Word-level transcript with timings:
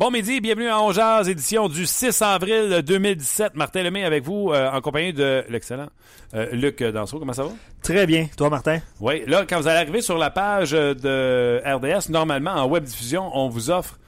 Bon 0.00 0.10
midi, 0.10 0.40
bienvenue 0.40 0.70
à 0.70 0.80
Ongeaz, 0.80 1.28
édition 1.28 1.68
du 1.68 1.84
6 1.84 2.22
avril 2.22 2.80
2017. 2.80 3.54
Martin 3.54 3.82
Lemay 3.82 4.02
avec 4.02 4.24
vous, 4.24 4.50
euh, 4.50 4.70
en 4.70 4.80
compagnie 4.80 5.12
de 5.12 5.44
l'excellent 5.50 5.90
euh, 6.32 6.50
Luc 6.52 6.82
Danseau. 6.82 7.18
Comment 7.18 7.34
ça 7.34 7.42
va? 7.44 7.50
Très 7.82 8.06
bien. 8.06 8.26
Toi, 8.34 8.48
Martin? 8.48 8.78
Oui. 8.98 9.22
Là, 9.26 9.44
quand 9.46 9.60
vous 9.60 9.68
allez 9.68 9.76
arriver 9.76 10.00
sur 10.00 10.16
la 10.16 10.30
page 10.30 10.70
de 10.70 11.60
RDS, 11.66 12.10
normalement, 12.10 12.52
en 12.52 12.66
web 12.66 12.84
diffusion, 12.84 13.30
on 13.34 13.50
vous 13.50 13.70
offre 13.70 13.98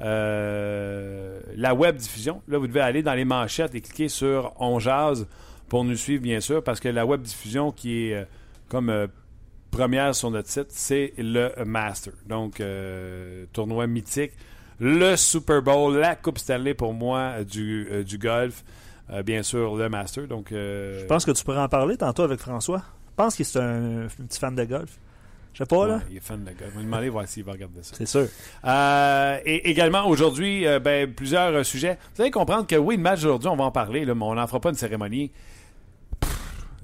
euh, 0.00 1.38
la 1.54 1.74
web 1.74 1.96
diffusion. 1.96 2.40
Là, 2.48 2.56
vous 2.56 2.66
devez 2.66 2.80
aller 2.80 3.02
dans 3.02 3.12
les 3.12 3.26
manchettes 3.26 3.74
et 3.74 3.82
cliquer 3.82 4.08
sur 4.08 4.54
Ongeaz 4.58 5.26
pour 5.68 5.84
nous 5.84 5.96
suivre, 5.96 6.22
bien 6.22 6.40
sûr, 6.40 6.64
parce 6.64 6.80
que 6.80 6.88
la 6.88 7.04
web 7.04 7.20
diffusion 7.20 7.72
qui 7.72 8.04
est 8.04 8.26
comme 8.70 9.06
première 9.70 10.14
sur 10.14 10.30
notre 10.30 10.48
site, 10.48 10.68
c'est 10.70 11.12
le 11.18 11.52
Master. 11.66 12.14
Donc, 12.26 12.62
tournoi 13.52 13.86
mythique 13.86 14.32
le 14.82 15.14
Super 15.14 15.62
Bowl, 15.62 15.96
la 15.96 16.16
Coupe 16.16 16.38
Stanley 16.38 16.74
pour 16.74 16.92
moi 16.92 17.44
du, 17.44 17.86
euh, 17.90 18.02
du 18.02 18.18
golf. 18.18 18.64
Euh, 19.10 19.22
bien 19.22 19.44
sûr, 19.44 19.76
le 19.76 19.88
Master. 19.88 20.26
Donc, 20.26 20.50
euh, 20.50 21.00
Je 21.02 21.06
pense 21.06 21.24
que 21.24 21.30
tu 21.30 21.44
pourrais 21.44 21.60
en 21.60 21.68
parler 21.68 21.96
tantôt 21.96 22.24
avec 22.24 22.40
François. 22.40 22.82
Je 23.10 23.14
pense 23.14 23.36
qu'il 23.36 23.46
est 23.46 23.56
un, 23.56 24.08
petit 24.26 24.40
fan 24.40 24.56
de 24.56 24.64
golf. 24.64 24.98
Je 25.52 25.58
sais 25.58 25.66
pas, 25.66 25.86
là. 25.86 26.00
il 26.10 26.16
est 26.16 26.20
fan 26.20 26.42
de 26.42 26.50
golf. 26.50 26.72
On 26.74 26.78
va 26.78 26.84
demander 26.84 27.08
voir 27.10 27.28
s'il 27.28 27.44
va 27.44 27.52
regarder 27.52 27.82
ça. 27.82 27.94
C'est 27.94 28.06
sûr. 28.06 28.26
et 29.46 29.70
également, 29.70 30.08
aujourd'hui, 30.08 30.64
ben, 30.82 31.12
plusieurs 31.12 31.64
sujets. 31.64 31.98
Vous 32.16 32.22
allez 32.22 32.30
comprendre 32.32 32.66
que 32.66 32.76
oui, 32.76 32.96
le 32.96 33.02
match 33.02 33.20
d'aujourd'hui, 33.20 33.50
on 33.50 33.56
va 33.56 33.64
en 33.64 33.70
parler, 33.70 34.04
là, 34.04 34.14
mais 34.16 34.24
on 34.24 34.34
n'en 34.34 34.46
fera 34.48 34.60
pas 34.60 34.70
une 34.70 34.76
cérémonie 34.76 35.30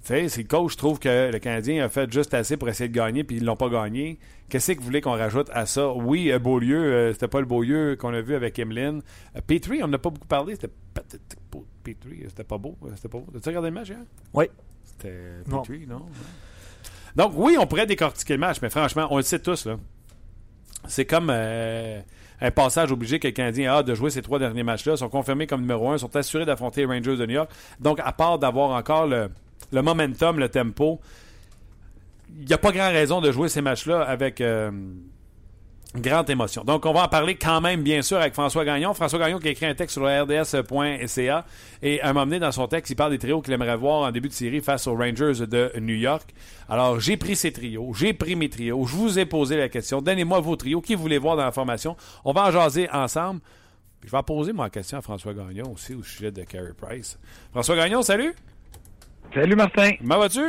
si 0.08 0.42
le 0.42 0.48
coach 0.48 0.76
trouve 0.76 0.98
que 0.98 1.30
le 1.30 1.38
Canadien 1.38 1.84
a 1.84 1.88
fait 1.88 2.10
juste 2.10 2.32
assez 2.32 2.56
pour 2.56 2.68
essayer 2.68 2.88
de 2.88 2.94
gagner 2.94 3.24
puis 3.24 3.36
ils 3.36 3.44
l'ont 3.44 3.56
pas 3.56 3.68
gagné, 3.68 4.18
qu'est-ce 4.48 4.72
que 4.72 4.78
vous 4.78 4.84
voulez 4.84 5.02
qu'on 5.02 5.12
rajoute 5.16 5.50
à 5.52 5.66
ça? 5.66 5.92
Oui, 5.92 6.32
euh, 6.32 6.38
Beaulieu, 6.38 6.78
euh, 6.78 7.12
c'était 7.12 7.28
pas 7.28 7.40
le 7.40 7.46
Beaulieu 7.46 7.96
qu'on 7.96 8.14
a 8.14 8.22
vu 8.22 8.34
avec 8.34 8.58
Emeline. 8.58 9.02
Euh, 9.36 9.40
Petrie, 9.46 9.82
on 9.82 9.88
n'a 9.88 9.98
pas 9.98 10.08
beaucoup 10.08 10.26
parlé. 10.26 10.54
C'était 10.54 10.72
Petrie, 11.84 12.24
c'était 12.26 12.44
pas 12.44 12.56
beau. 12.56 12.76
C'était 12.94 13.08
pas 13.08 13.18
beau. 13.18 13.26
As-tu 13.36 13.48
regardé 13.50 13.68
le 13.68 13.74
match 13.74 13.88
hier? 13.88 13.98
Oui. 14.32 14.46
C'était 14.84 15.14
Petrie, 15.48 15.86
non? 15.86 16.06
Donc, 17.14 17.32
oui, 17.36 17.56
on 17.58 17.66
pourrait 17.66 17.86
décortiquer 17.86 18.34
le 18.34 18.40
match, 18.40 18.58
mais 18.62 18.70
franchement, 18.70 19.08
on 19.10 19.18
le 19.18 19.22
sait 19.22 19.40
tous, 19.40 19.66
là. 19.66 19.76
C'est 20.86 21.04
comme 21.04 21.28
un 21.30 22.50
passage 22.54 22.92
obligé 22.92 23.18
que 23.18 23.26
le 23.26 23.32
Canadien 23.32 23.74
a 23.74 23.82
de 23.82 23.94
jouer 23.94 24.10
ces 24.10 24.22
trois 24.22 24.38
derniers 24.38 24.62
matchs-là. 24.62 24.94
Ils 24.94 24.98
sont 24.98 25.08
confirmés 25.08 25.46
comme 25.46 25.62
numéro 25.62 25.90
un, 25.90 25.98
sont 25.98 26.14
assurés 26.16 26.46
d'affronter 26.46 26.82
les 26.82 26.86
Rangers 26.86 27.16
de 27.16 27.26
New 27.26 27.34
York. 27.34 27.50
Donc, 27.80 28.00
à 28.00 28.12
part 28.12 28.38
d'avoir 28.38 28.70
encore 28.70 29.06
le 29.06 29.28
le 29.72 29.82
momentum, 29.82 30.38
le 30.38 30.48
tempo. 30.48 31.00
Il 32.40 32.46
n'y 32.46 32.52
a 32.52 32.58
pas 32.58 32.72
grand 32.72 32.90
raison 32.90 33.20
de 33.20 33.32
jouer 33.32 33.48
ces 33.48 33.62
matchs-là 33.62 34.02
avec 34.02 34.40
euh, 34.40 34.70
grande 35.96 36.28
émotion. 36.28 36.62
Donc, 36.64 36.84
on 36.84 36.92
va 36.92 37.04
en 37.04 37.08
parler 37.08 37.36
quand 37.36 37.60
même, 37.60 37.82
bien 37.82 38.02
sûr, 38.02 38.18
avec 38.18 38.34
François 38.34 38.64
Gagnon. 38.64 38.92
François 38.92 39.18
Gagnon 39.18 39.38
qui 39.38 39.48
a 39.48 39.50
écrit 39.50 39.66
un 39.66 39.74
texte 39.74 39.94
sur 39.94 40.04
le 40.04 40.22
rds.ca 40.22 41.44
et 41.82 42.00
à 42.00 42.10
un 42.10 42.12
moment 42.12 42.26
donné, 42.26 42.38
dans 42.38 42.52
son 42.52 42.66
texte, 42.68 42.90
il 42.90 42.96
parle 42.96 43.12
des 43.12 43.18
trios 43.18 43.40
qu'il 43.40 43.52
aimerait 43.54 43.76
voir 43.76 44.02
en 44.02 44.10
début 44.10 44.28
de 44.28 44.34
série 44.34 44.60
face 44.60 44.86
aux 44.86 44.94
Rangers 44.94 45.46
de 45.46 45.72
New 45.80 45.94
York. 45.94 46.34
Alors, 46.68 47.00
j'ai 47.00 47.16
pris 47.16 47.36
ces 47.36 47.52
trios, 47.52 47.94
j'ai 47.94 48.12
pris 48.12 48.36
mes 48.36 48.50
trios, 48.50 48.84
je 48.86 48.94
vous 48.94 49.18
ai 49.18 49.24
posé 49.24 49.56
la 49.56 49.68
question. 49.68 50.02
Donnez-moi 50.02 50.40
vos 50.40 50.56
trios, 50.56 50.80
qui 50.80 50.94
vous 50.94 51.02
voulez 51.02 51.18
voir 51.18 51.36
dans 51.36 51.44
la 51.44 51.52
formation? 51.52 51.96
On 52.24 52.32
va 52.32 52.46
en 52.46 52.50
jaser 52.50 52.90
ensemble. 52.90 53.40
Je 54.04 54.10
vais 54.10 54.22
poser 54.22 54.52
ma 54.52 54.70
question 54.70 54.98
à 54.98 55.02
François 55.02 55.34
Gagnon 55.34 55.72
aussi 55.72 55.94
au 55.94 56.02
sujet 56.02 56.30
de 56.30 56.42
Carey 56.44 56.72
Price. 56.76 57.18
François 57.50 57.76
Gagnon, 57.76 58.02
salut! 58.02 58.34
Salut 59.34 59.56
Martin. 59.56 59.90
Comment 60.00 60.18
vas-tu? 60.18 60.40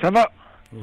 Ça 0.00 0.10
va. 0.10 0.28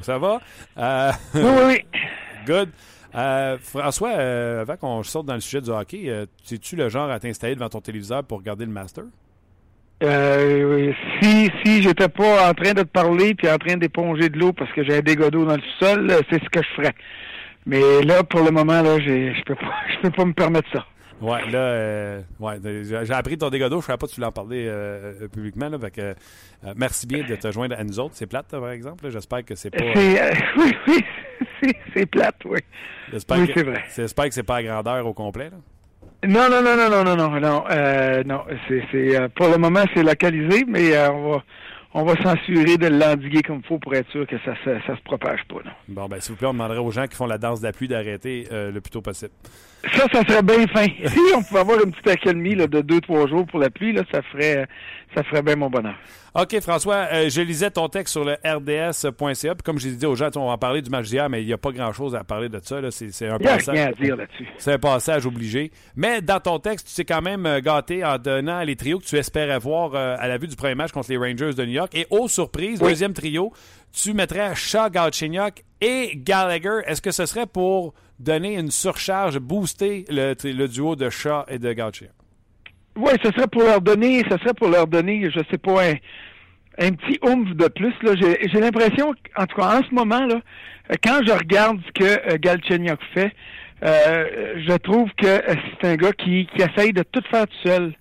Ça 0.02 0.18
va? 0.18 0.40
Euh, 0.78 1.12
oui, 1.34 1.42
oui, 1.42 1.62
oui. 1.66 2.00
Good. 2.46 2.70
Euh, 3.14 3.58
François, 3.60 4.12
euh, 4.12 4.62
avant 4.62 4.76
qu'on 4.76 5.02
sorte 5.02 5.26
dans 5.26 5.34
le 5.34 5.40
sujet 5.40 5.60
du 5.60 5.68
hockey, 5.70 6.06
es-tu 6.50 6.76
le 6.76 6.88
genre 6.88 7.10
à 7.10 7.20
t'installer 7.20 7.54
devant 7.54 7.68
ton 7.68 7.80
téléviseur 7.80 8.24
pour 8.24 8.38
regarder 8.38 8.64
le 8.64 8.72
Master? 8.72 9.04
si 11.20 11.50
si 11.62 11.82
j'étais 11.82 12.08
pas 12.08 12.48
en 12.48 12.54
train 12.54 12.72
de 12.72 12.84
te 12.84 12.88
parler 12.88 13.34
puis 13.34 13.50
en 13.50 13.58
train 13.58 13.76
d'éponger 13.76 14.30
de 14.30 14.38
l'eau 14.38 14.54
parce 14.54 14.72
que 14.72 14.82
j'ai 14.82 14.96
un 14.96 15.02
dégât 15.02 15.28
d'eau 15.28 15.44
dans 15.44 15.56
le 15.56 15.62
sol, 15.78 16.10
c'est 16.30 16.42
ce 16.42 16.48
que 16.48 16.62
je 16.62 16.68
ferais. 16.74 16.94
Mais 17.66 18.00
là, 18.04 18.24
pour 18.24 18.42
le 18.42 18.50
moment, 18.50 18.80
là, 18.80 18.98
je 18.98 19.44
peux 19.44 19.54
pas 19.56 19.74
je 19.92 20.00
peux 20.00 20.10
pas 20.10 20.24
me 20.24 20.32
permettre 20.32 20.70
ça. 20.72 20.86
Ouais, 21.20 21.50
là, 21.50 21.58
euh, 21.58 22.22
ouais, 22.38 22.58
j'ai 22.62 23.12
appris 23.12 23.36
ton 23.36 23.50
dégât 23.50 23.68
d'eau. 23.68 23.76
Je 23.76 23.84
ne 23.84 23.86
savais 23.86 23.98
pas 23.98 24.06
que 24.06 24.12
tu 24.12 24.20
l'en 24.20 24.32
parler 24.32 24.66
euh, 24.68 25.28
publiquement. 25.28 25.68
Là, 25.68 25.78
fait 25.78 25.90
que, 25.90 26.00
euh, 26.00 26.74
merci 26.76 27.06
bien 27.06 27.24
de 27.26 27.36
te 27.36 27.52
joindre 27.52 27.76
à 27.78 27.84
nous 27.84 28.00
autres. 28.00 28.14
C'est 28.14 28.26
plate, 28.26 28.48
par 28.50 28.70
exemple. 28.70 29.10
J'espère 29.10 29.44
que 29.44 29.54
c'est 29.54 29.70
pas. 29.70 29.84
oui, 29.94 30.72
oui, 31.62 31.72
c'est 31.94 32.06
plate, 32.06 32.36
oui. 32.46 32.60
J'espère 33.12 33.38
oui, 33.38 33.50
c'est 33.54 33.62
vrai. 33.62 33.84
J'espère 33.94 34.28
que 34.28 34.34
c'est 34.34 34.42
pas 34.42 34.56
à 34.56 34.62
grandeur 34.62 35.06
au 35.06 35.12
complet. 35.12 35.50
Là. 35.50 35.58
Non, 36.26 36.48
non, 36.50 36.62
non, 36.62 36.76
non, 36.76 36.90
non, 36.90 37.04
non, 37.04 37.16
non, 37.16 37.40
non. 37.40 37.64
non, 38.26 38.44
c'est, 38.68 39.34
pour 39.34 39.48
le 39.48 39.58
moment, 39.58 39.84
c'est 39.94 40.02
localisé, 40.02 40.64
mais 40.66 40.96
on 41.08 41.32
va 41.32 41.42
on 41.92 42.04
va 42.04 42.14
s'assurer 42.22 42.76
de 42.76 42.86
l'endiguer 42.86 43.42
comme 43.42 43.62
il 43.64 43.66
faut 43.66 43.80
pour 43.80 43.92
être 43.96 44.08
sûr 44.12 44.24
que 44.24 44.36
ça, 44.44 44.54
ça, 44.64 44.96
se 44.96 45.02
propage 45.02 45.40
pas. 45.48 45.56
Non. 45.56 45.72
Bon, 45.88 46.06
ben, 46.06 46.20
s'il 46.20 46.32
vous 46.32 46.38
plaît, 46.38 46.46
on 46.46 46.52
demanderait 46.52 46.78
aux 46.78 46.92
gens 46.92 47.08
qui 47.08 47.16
font 47.16 47.26
la 47.26 47.36
danse 47.36 47.60
d'appui 47.60 47.88
d'arrêter 47.88 48.46
le 48.50 48.78
plus 48.80 48.92
tôt 48.92 49.02
possible. 49.02 49.32
Ça, 49.94 50.06
ça 50.12 50.22
serait 50.24 50.42
bien 50.42 50.66
fin. 50.66 50.86
si 51.06 51.18
on 51.34 51.42
pouvait 51.42 51.60
avoir 51.60 51.82
une 51.82 51.92
petite 51.92 52.08
accalmie 52.08 52.54
là, 52.54 52.66
de 52.66 52.80
deux, 52.80 53.00
trois 53.00 53.26
jours 53.26 53.46
pour 53.46 53.58
la 53.58 53.70
pluie, 53.70 53.92
là, 53.92 54.02
ça 54.12 54.22
ferait 54.22 54.66
ça 55.14 55.24
ferait 55.24 55.42
bien 55.42 55.56
mon 55.56 55.70
bonheur. 55.70 55.96
OK, 56.34 56.60
François, 56.60 57.08
euh, 57.12 57.28
je 57.28 57.40
lisais 57.40 57.70
ton 57.72 57.88
texte 57.88 58.12
sur 58.12 58.24
le 58.24 58.34
rds.ca. 58.44 59.54
Puis 59.54 59.62
comme 59.64 59.78
j'ai 59.80 59.90
dit 59.90 60.06
aux 60.06 60.14
gens, 60.14 60.28
on 60.36 60.46
va 60.46 60.52
en 60.52 60.58
parler 60.58 60.80
du 60.80 60.88
match 60.88 61.06
d'hier, 61.06 61.28
mais 61.28 61.42
il 61.42 61.46
n'y 61.46 61.52
a 61.52 61.58
pas 61.58 61.72
grand-chose 61.72 62.14
à 62.14 62.22
parler 62.22 62.48
de 62.48 62.60
ça. 62.62 62.78
C'est 62.90 63.28
un 63.28 63.38
passage. 63.38 63.74
Rien 63.74 63.88
à 63.88 63.92
dire 63.92 64.16
là-dessus. 64.16 64.46
C'est 64.58 64.72
un 64.74 64.78
passage 64.78 65.26
obligé. 65.26 65.72
Mais 65.96 66.20
dans 66.22 66.38
ton 66.38 66.60
texte, 66.60 66.88
tu 66.88 66.94
t'es 66.94 67.04
quand 67.04 67.22
même 67.22 67.46
euh, 67.46 67.60
gâté 67.60 68.04
en 68.04 68.18
donnant 68.18 68.62
les 68.62 68.76
trios 68.76 69.00
que 69.00 69.04
tu 69.04 69.16
espérais 69.16 69.58
voir 69.58 69.94
euh, 69.94 70.16
à 70.18 70.28
la 70.28 70.38
vue 70.38 70.46
du 70.46 70.54
premier 70.54 70.76
match 70.76 70.92
contre 70.92 71.10
les 71.10 71.16
Rangers 71.16 71.54
de 71.54 71.64
New 71.64 71.72
York. 71.72 71.92
Et 71.96 72.06
aux 72.10 72.28
surprises, 72.28 72.78
deuxième 72.78 73.12
trio, 73.12 73.52
tu 73.92 74.14
mettrais 74.14 74.54
Shaw, 74.54 74.88
Galchenyuk 74.90 75.64
et 75.80 76.12
Gallagher. 76.14 76.82
Est-ce 76.86 77.02
que 77.02 77.10
ce 77.10 77.26
serait 77.26 77.46
pour 77.46 77.94
donner 78.20 78.58
une 78.58 78.70
surcharge, 78.70 79.38
booster 79.38 80.04
le, 80.08 80.34
le 80.44 80.68
duo 80.68 80.94
de 80.94 81.10
Shaw 81.10 81.44
et 81.48 81.58
de 81.58 81.72
Galchenyuk? 81.72 82.12
Oui, 82.96 83.12
ce 83.24 83.30
serait 83.30 83.46
pour 83.46 83.62
leur 83.62 83.80
donner, 83.80 84.22
ce 84.30 84.36
serait 84.38 84.54
pour 84.54 84.68
leur 84.68 84.86
donner, 84.86 85.30
je 85.30 85.40
sais 85.50 85.58
pas, 85.58 85.84
un, 86.78 86.90
petit 86.92 87.18
oomph 87.22 87.54
de 87.54 87.68
plus. 87.68 87.94
J'ai, 88.02 88.60
l'impression, 88.60 89.14
en 89.36 89.46
tout 89.46 89.56
cas 89.56 89.78
en 89.78 89.82
ce 89.82 89.94
moment, 89.94 90.26
quand 91.02 91.20
je 91.26 91.32
regarde 91.32 91.80
ce 91.86 91.92
que 91.92 92.32
euh, 92.32 92.38
Galchenyuk 92.38 92.98
fait, 93.14 93.32
euh, 93.84 94.54
je 94.68 94.76
trouve 94.76 95.08
que 95.16 95.26
euh, 95.26 95.54
c'est 95.80 95.88
un 95.88 95.96
gars 95.96 96.12
qui, 96.12 96.46
essaye 96.56 96.92
de 96.92 97.02
tout 97.02 97.22
faire 97.30 97.46
tout 97.46 97.68
seul. 97.68 97.94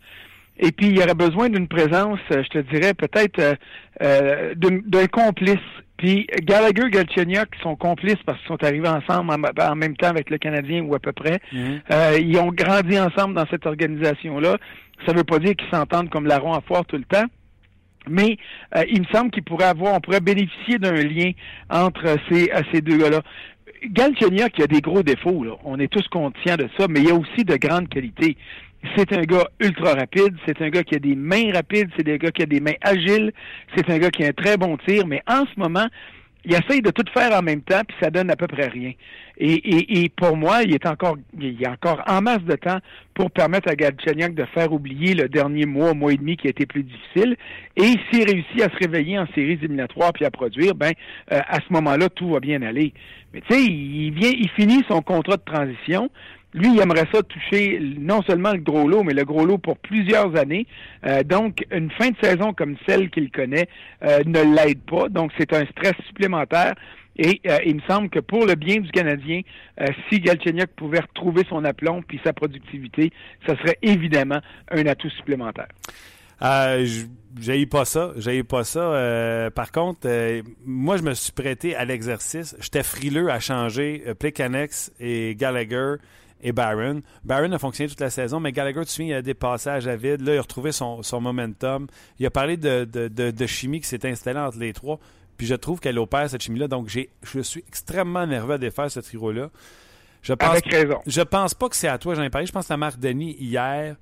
Et 0.57 0.73
puis, 0.73 0.87
il 0.87 1.01
aurait 1.01 1.13
besoin 1.13 1.47
d'une 1.47 1.69
présence, 1.69 2.19
je 2.29 2.49
te 2.49 2.57
dirais, 2.57 2.93
peut-être 2.93 3.55
d'un 4.01 5.07
complice 5.07 5.55
puis 5.99 6.27
Gallagher 6.43 6.85
et 6.87 6.91
Galchenyuk 6.91 7.49
sont 7.61 7.75
complices 7.75 8.23
parce 8.25 8.39
qu'ils 8.39 8.47
sont 8.47 8.63
arrivés 8.63 8.87
ensemble 8.87 9.33
en, 9.33 9.75
même 9.75 9.97
temps 9.97 10.07
avec 10.07 10.29
le 10.29 10.37
Canadien 10.37 10.81
ou 10.83 10.95
à 10.95 10.99
peu 10.99 11.11
près. 11.11 11.39
Mhm. 11.51 11.81
Euh, 11.91 12.17
ils 12.21 12.37
ont 12.37 12.53
grandi 12.53 12.97
ensemble 12.97 13.35
dans 13.35 13.45
cette 13.47 13.65
organisation-là. 13.65 14.57
Ça 15.05 15.11
ne 15.11 15.17
veut 15.17 15.25
pas 15.25 15.39
dire 15.39 15.55
qu'ils 15.57 15.69
s'entendent 15.69 16.09
comme 16.09 16.25
larron 16.25 16.53
à 16.53 16.61
foire 16.61 16.85
tout 16.85 16.95
le 16.95 17.03
temps. 17.03 17.25
Mais 18.07 18.37
euh, 18.77 18.83
il 18.89 19.01
me 19.01 19.05
semble 19.13 19.29
qu'il 19.29 19.43
pourrait 19.43 19.65
avoir, 19.65 19.93
on 19.93 19.99
pourrait 19.99 20.21
bénéficier 20.21 20.77
d'un 20.77 20.93
lien 20.93 21.31
entre 21.69 22.15
ces, 22.31 22.49
euh, 22.49 22.61
ces 22.71 22.79
deux 22.79 22.97
gars-là. 22.97 23.21
Galchenyuk, 23.83 24.57
il 24.57 24.63
a 24.63 24.67
des 24.67 24.81
gros 24.81 25.03
défauts, 25.03 25.43
là. 25.43 25.51
on 25.65 25.79
est 25.79 25.89
tous 25.89 26.07
conscients 26.07 26.55
de 26.55 26.69
ça, 26.77 26.87
mais 26.89 27.01
il 27.01 27.07
y 27.07 27.11
a 27.11 27.15
aussi 27.15 27.43
de 27.43 27.55
grandes 27.57 27.89
qualités. 27.89 28.37
C'est 28.95 29.11
un 29.13 29.21
gars 29.23 29.47
ultra 29.59 29.93
rapide, 29.93 30.35
c'est 30.45 30.61
un 30.61 30.69
gars 30.69 30.83
qui 30.83 30.95
a 30.95 30.99
des 30.99 31.15
mains 31.15 31.51
rapides, 31.53 31.89
c'est 31.97 32.07
un 32.09 32.15
gars 32.15 32.31
qui 32.31 32.43
a 32.43 32.45
des 32.45 32.61
mains 32.61 32.77
agiles, 32.81 33.31
c'est 33.75 33.89
un 33.89 33.97
gars 33.97 34.09
qui 34.09 34.23
a 34.23 34.27
un 34.27 34.33
très 34.33 34.57
bon 34.57 34.77
tir, 34.77 35.05
mais 35.05 35.21
en 35.27 35.45
ce 35.45 35.59
moment, 35.59 35.87
il 36.45 36.53
essaye 36.53 36.81
de 36.81 36.89
tout 36.91 37.03
faire 37.13 37.37
en 37.37 37.41
même 37.41 37.61
temps, 37.61 37.81
puis 37.85 37.97
ça 38.01 38.09
donne 38.09 38.31
à 38.31 38.35
peu 38.35 38.47
près 38.47 38.67
rien. 38.67 38.93
Et, 39.41 40.09
pour 40.17 40.35
moi, 40.35 40.63
il 40.63 40.73
est 40.73 40.85
encore, 40.85 41.17
il 41.39 41.59
y 41.59 41.65
a 41.65 41.71
encore 41.71 42.01
en 42.07 42.21
masse 42.21 42.43
de 42.43 42.55
temps 42.55 42.79
pour 43.13 43.31
permettre 43.31 43.69
à 43.69 43.75
Galchenyuk 43.75 44.35
de 44.35 44.45
faire 44.53 44.73
oublier 44.73 45.13
le 45.13 45.29
dernier 45.29 45.65
mois, 45.65 45.93
mois 45.93 46.11
et 46.11 46.17
demi 46.17 46.35
qui 46.35 46.47
a 46.47 46.49
été 46.49 46.65
plus 46.65 46.83
difficile. 46.83 47.37
Et 47.77 47.95
s'il 48.11 48.25
réussit 48.25 48.61
à 48.61 48.69
se 48.69 48.77
réveiller 48.77 49.17
en 49.17 49.27
séries 49.27 49.53
éliminatoires 49.53 50.11
puis 50.11 50.25
à 50.25 50.31
produire, 50.31 50.75
ben 50.75 50.91
euh, 51.31 51.39
à 51.47 51.55
ce 51.55 51.71
moment-là, 51.71 52.09
tout 52.09 52.31
va 52.31 52.41
bien 52.41 52.61
aller. 52.61 52.93
Mais 53.33 53.41
tu 53.41 53.53
sais, 53.53 53.63
il 53.63 54.11
vient, 54.11 54.31
il 54.31 54.49
finit 54.49 54.83
son 54.89 55.01
contrat 55.01 55.37
de 55.37 55.43
transition. 55.43 56.09
Lui, 56.53 56.73
il 56.73 56.81
aimerait 56.81 57.07
ça 57.13 57.21
toucher 57.21 57.79
non 57.99 58.23
seulement 58.23 58.53
le 58.53 58.59
gros 58.59 58.87
lot, 58.87 59.03
mais 59.03 59.13
le 59.13 59.23
gros 59.23 59.45
lot 59.45 59.59
pour 59.59 59.77
plusieurs 59.77 60.35
années. 60.35 60.65
Euh, 61.05 61.21
donc, 61.23 61.65
une 61.71 61.91
fin 61.91 62.09
de 62.09 62.15
saison 62.21 62.53
comme 62.53 62.75
celle 62.87 63.11
qu'il 63.11 63.29
connaît 63.29 63.67
euh, 64.03 64.19
ne 64.25 64.55
l'aide 64.55 64.81
pas. 64.81 65.09
Donc, 65.09 65.31
c'est 65.37 65.53
un 65.53 65.65
stress 65.67 65.93
supplémentaire. 66.07 66.73
Et 67.17 67.41
euh, 67.47 67.57
il 67.65 67.75
me 67.75 67.81
semble 67.81 68.09
que 68.09 68.19
pour 68.19 68.45
le 68.45 68.55
bien 68.55 68.79
du 68.79 68.89
Canadien, 68.91 69.41
si 70.09 70.19
Galchenyuk 70.21 70.69
pouvait 70.75 71.01
retrouver 71.01 71.43
son 71.49 71.65
aplomb 71.65 72.01
puis 72.01 72.19
sa 72.23 72.33
productivité, 72.33 73.11
ce 73.47 73.55
serait 73.55 73.77
évidemment 73.81 74.39
un 74.71 74.85
atout 74.87 75.09
supplémentaire. 75.09 75.67
Euh, 76.41 76.87
j'ai 77.37 77.65
pas 77.65 77.83
ça, 77.83 78.13
j'ai 78.15 78.43
pas 78.43 78.63
ça. 78.63 79.51
par 79.53 79.73
contre, 79.73 80.07
moi 80.65 80.95
je 80.95 81.03
me 81.03 81.13
suis 81.13 81.33
prêté 81.33 81.75
à 81.75 81.83
l'exercice. 81.83 82.55
J'étais 82.61 82.83
frileux 82.83 83.29
à 83.29 83.41
changer 83.41 84.01
Plekanex 84.17 84.93
et 85.01 85.35
Gallagher 85.35 85.95
et 86.41 86.51
Barron. 86.51 87.01
Barron 87.23 87.51
a 87.51 87.59
fonctionné 87.59 87.89
toute 87.89 87.99
la 87.99 88.09
saison, 88.09 88.39
mais 88.39 88.51
Gallagher, 88.51 88.79
tu 88.81 88.85
te 88.85 88.91
souviens, 88.91 89.15
il 89.15 89.17
a 89.17 89.21
des 89.21 89.33
passages 89.33 89.87
à 89.87 89.95
vide. 89.95 90.21
Là, 90.21 90.35
il 90.35 90.37
a 90.37 90.41
retrouvé 90.41 90.71
son, 90.71 91.01
momentum. 91.13 91.87
Il 92.19 92.25
a 92.25 92.29
parlé 92.29 92.57
de, 92.57 92.85
de, 92.85 93.47
chimie 93.47 93.81
qui 93.81 93.87
s'est 93.87 94.07
installée 94.07 94.39
entre 94.39 94.57
les 94.57 94.73
trois. 94.73 94.99
Puis 95.37 95.47
je 95.47 95.55
trouve 95.55 95.79
qu'elle 95.79 95.99
opère 95.99 96.29
cette 96.29 96.41
chimie-là. 96.41 96.67
Donc, 96.67 96.89
je 96.89 97.39
suis 97.41 97.63
extrêmement 97.67 98.25
nerveux 98.27 98.55
à 98.55 98.57
défaire 98.57 98.91
ce 98.91 98.99
trio-là. 98.99 99.49
Je 100.21 100.33
pense, 100.33 100.49
Avec 100.49 100.65
raison. 100.65 100.99
Je 101.07 101.21
pense 101.21 101.53
pas 101.53 101.69
que 101.69 101.75
c'est 101.75 101.87
à 101.87 101.97
toi, 101.97 102.15
j'en 102.15 102.23
ai 102.23 102.29
parlé. 102.29 102.45
Je 102.45 102.51
pense 102.51 102.69
à 102.69 102.77
Marc 102.77 102.99
Denis 102.99 103.35
hier. 103.39 103.95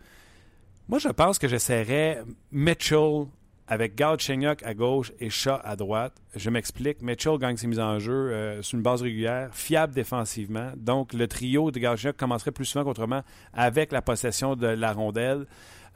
Moi, 0.89 0.99
je 0.99 1.09
pense 1.09 1.37
que 1.37 1.47
j'essaierais 1.47 2.23
Mitchell, 2.51 3.25
avec 3.67 3.95
Galchenyuk 3.95 4.63
à 4.63 4.73
gauche 4.73 5.11
et 5.19 5.29
Shaw 5.29 5.59
à 5.63 5.75
droite. 5.75 6.13
Je 6.35 6.49
m'explique. 6.49 7.01
Mitchell 7.01 7.37
gagne 7.37 7.57
ses 7.57 7.67
mises 7.67 7.79
en 7.79 7.99
jeu 7.99 8.11
euh, 8.13 8.61
sur 8.61 8.77
une 8.77 8.83
base 8.83 9.01
régulière, 9.01 9.49
fiable 9.53 9.93
défensivement. 9.93 10.71
Donc, 10.77 11.13
le 11.13 11.27
trio 11.27 11.71
de 11.71 11.79
Galchenyuk 11.79 12.17
commencerait 12.17 12.51
plus 12.51 12.65
souvent 12.65 12.85
qu'autrement 12.85 13.23
avec 13.53 13.91
la 13.91 14.01
possession 14.01 14.55
de 14.55 14.67
la 14.67 14.93
rondelle. 14.93 15.45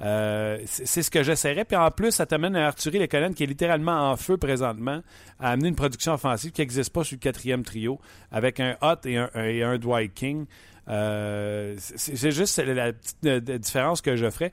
Euh, 0.01 0.57
c'est 0.65 1.03
ce 1.03 1.11
que 1.11 1.23
j'essaierais. 1.23 1.63
Puis 1.63 1.77
en 1.77 1.91
plus, 1.91 2.11
ça 2.11 2.25
t'amène 2.25 2.55
à 2.55 2.67
Arthurie 2.67 2.99
Lekonen, 2.99 3.33
qui 3.33 3.43
est 3.43 3.47
littéralement 3.47 4.11
en 4.11 4.17
feu 4.17 4.37
présentement, 4.37 5.01
à 5.39 5.51
amener 5.51 5.69
une 5.69 5.75
production 5.75 6.13
offensive 6.13 6.51
qui 6.51 6.61
n'existe 6.61 6.91
pas 6.91 7.03
sur 7.03 7.15
le 7.15 7.19
quatrième 7.19 7.63
trio, 7.63 7.99
avec 8.31 8.59
un 8.59 8.75
Hot 8.81 9.05
et 9.05 9.17
un, 9.17 9.29
et 9.35 9.63
un 9.63 9.77
Dwight 9.77 10.13
King. 10.13 10.45
Euh, 10.87 11.75
c'est 11.77 12.31
juste 12.31 12.57
la 12.57 12.93
petite 12.93 13.59
différence 13.59 14.01
que 14.01 14.15
je 14.15 14.29
ferais. 14.29 14.51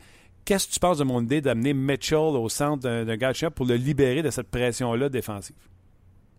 Qu'est-ce 0.48 0.66
que 0.66 0.72
tu 0.72 0.80
penses 0.80 0.96
de 0.96 1.04
mon 1.04 1.20
idée 1.20 1.42
d'amener 1.42 1.74
Mitchell 1.74 2.16
au 2.16 2.48
centre 2.48 2.80
d'un 2.80 3.16
gars 3.18 3.32
pour 3.54 3.66
le 3.66 3.74
libérer 3.74 4.22
de 4.22 4.30
cette 4.30 4.50
pression-là 4.50 5.10
défensive? 5.10 5.54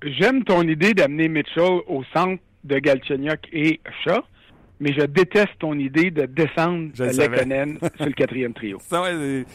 J'aime 0.01 0.43
ton 0.43 0.63
idée 0.63 0.95
d'amener 0.95 1.27
Mitchell 1.27 1.81
au 1.85 2.03
centre 2.11 2.41
de 2.63 2.79
Galchenyuk 2.79 3.41
et 3.53 3.79
Shaw, 4.03 4.21
mais 4.79 4.93
je 4.93 5.05
déteste 5.05 5.51
ton 5.59 5.77
idée 5.77 6.09
de 6.09 6.25
descendre 6.25 6.89
Lekonen 6.97 7.77
sur 7.97 8.05
le 8.07 8.13
quatrième 8.13 8.51
trio. 8.51 8.79
Il 8.91 9.45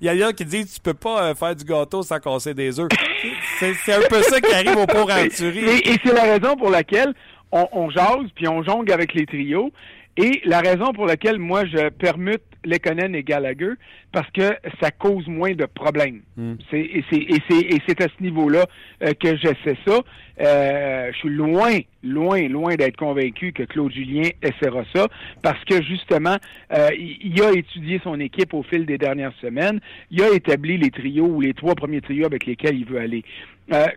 y 0.00 0.08
a 0.08 0.14
des 0.14 0.20
gens 0.20 0.32
qui 0.32 0.44
disent 0.44 0.74
tu 0.74 0.80
peux 0.80 0.94
pas 0.94 1.30
euh, 1.30 1.34
faire 1.36 1.54
du 1.54 1.64
gâteau 1.64 2.02
sans 2.02 2.18
casser 2.18 2.52
des 2.52 2.80
œufs. 2.80 2.88
c'est 3.60 3.94
un 3.94 4.08
peu 4.10 4.22
ça 4.22 4.40
qui 4.40 4.52
arrive 4.52 4.76
au 4.76 4.86
pauvre 4.86 5.12
Arthurie. 5.12 5.66
Et, 5.66 5.90
et 5.90 5.96
c'est 6.04 6.14
la 6.14 6.36
raison 6.36 6.56
pour 6.56 6.70
laquelle 6.70 7.14
on, 7.52 7.68
on 7.70 7.90
jase 7.90 8.26
puis 8.34 8.48
on 8.48 8.64
jongle 8.64 8.90
avec 8.90 9.14
les 9.14 9.24
trios. 9.24 9.70
Et 10.16 10.42
la 10.46 10.58
raison 10.58 10.92
pour 10.92 11.06
laquelle 11.06 11.38
moi 11.38 11.64
je 11.66 11.90
permute 11.90 12.42
Lekonen 12.64 13.14
et 13.14 13.22
Gallagher 13.22 13.72
parce 14.12 14.30
que 14.30 14.56
ça 14.80 14.90
cause 14.90 15.26
moins 15.28 15.54
de 15.54 15.66
problèmes. 15.66 16.22
Hmm. 16.36 16.54
et 16.72 17.04
c'est 17.10 18.00
à 18.00 18.06
ce 18.06 18.22
niveau-là 18.22 18.66
euh, 19.02 19.12
que 19.14 19.36
j'essaie 19.36 19.76
ça. 19.86 20.00
Euh, 20.40 21.10
je 21.12 21.18
suis 21.18 21.28
loin, 21.30 21.78
loin, 22.02 22.48
loin 22.48 22.74
d'être 22.74 22.96
convaincu 22.96 23.52
que 23.52 23.62
Claude 23.62 23.92
Julien 23.92 24.28
essaiera 24.42 24.84
ça 24.94 25.06
parce 25.42 25.62
que 25.64 25.82
justement, 25.82 26.36
euh, 26.72 26.88
il 26.98 27.40
a 27.42 27.52
étudié 27.52 28.00
son 28.02 28.18
équipe 28.20 28.54
au 28.54 28.62
fil 28.62 28.86
des 28.86 28.98
dernières 28.98 29.34
semaines. 29.40 29.80
Il 30.10 30.22
a 30.22 30.30
établi 30.30 30.76
les 30.78 30.90
trios 30.90 31.26
ou 31.26 31.40
les 31.40 31.54
trois 31.54 31.74
premiers 31.74 32.00
trios 32.00 32.26
avec 32.26 32.46
lesquels 32.46 32.76
il 32.76 32.84
veut 32.84 32.98
aller. 32.98 33.24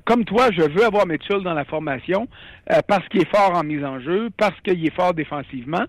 comme 0.06 0.26
toi, 0.26 0.50
je 0.52 0.62
veux 0.62 0.86
avoir 0.86 1.06
Mitchell 1.06 1.42
dans 1.44 1.54
la 1.54 1.66
formation 1.66 2.28
parce 2.88 3.08
qu'il 3.10 3.22
est 3.22 3.36
fort 3.36 3.56
en 3.56 3.64
mise 3.64 3.84
en 3.84 4.00
jeu, 4.00 4.30
parce 4.38 4.60
qu'il 4.62 4.86
est 4.86 4.96
fort 4.96 5.14
défensivement. 5.14 5.86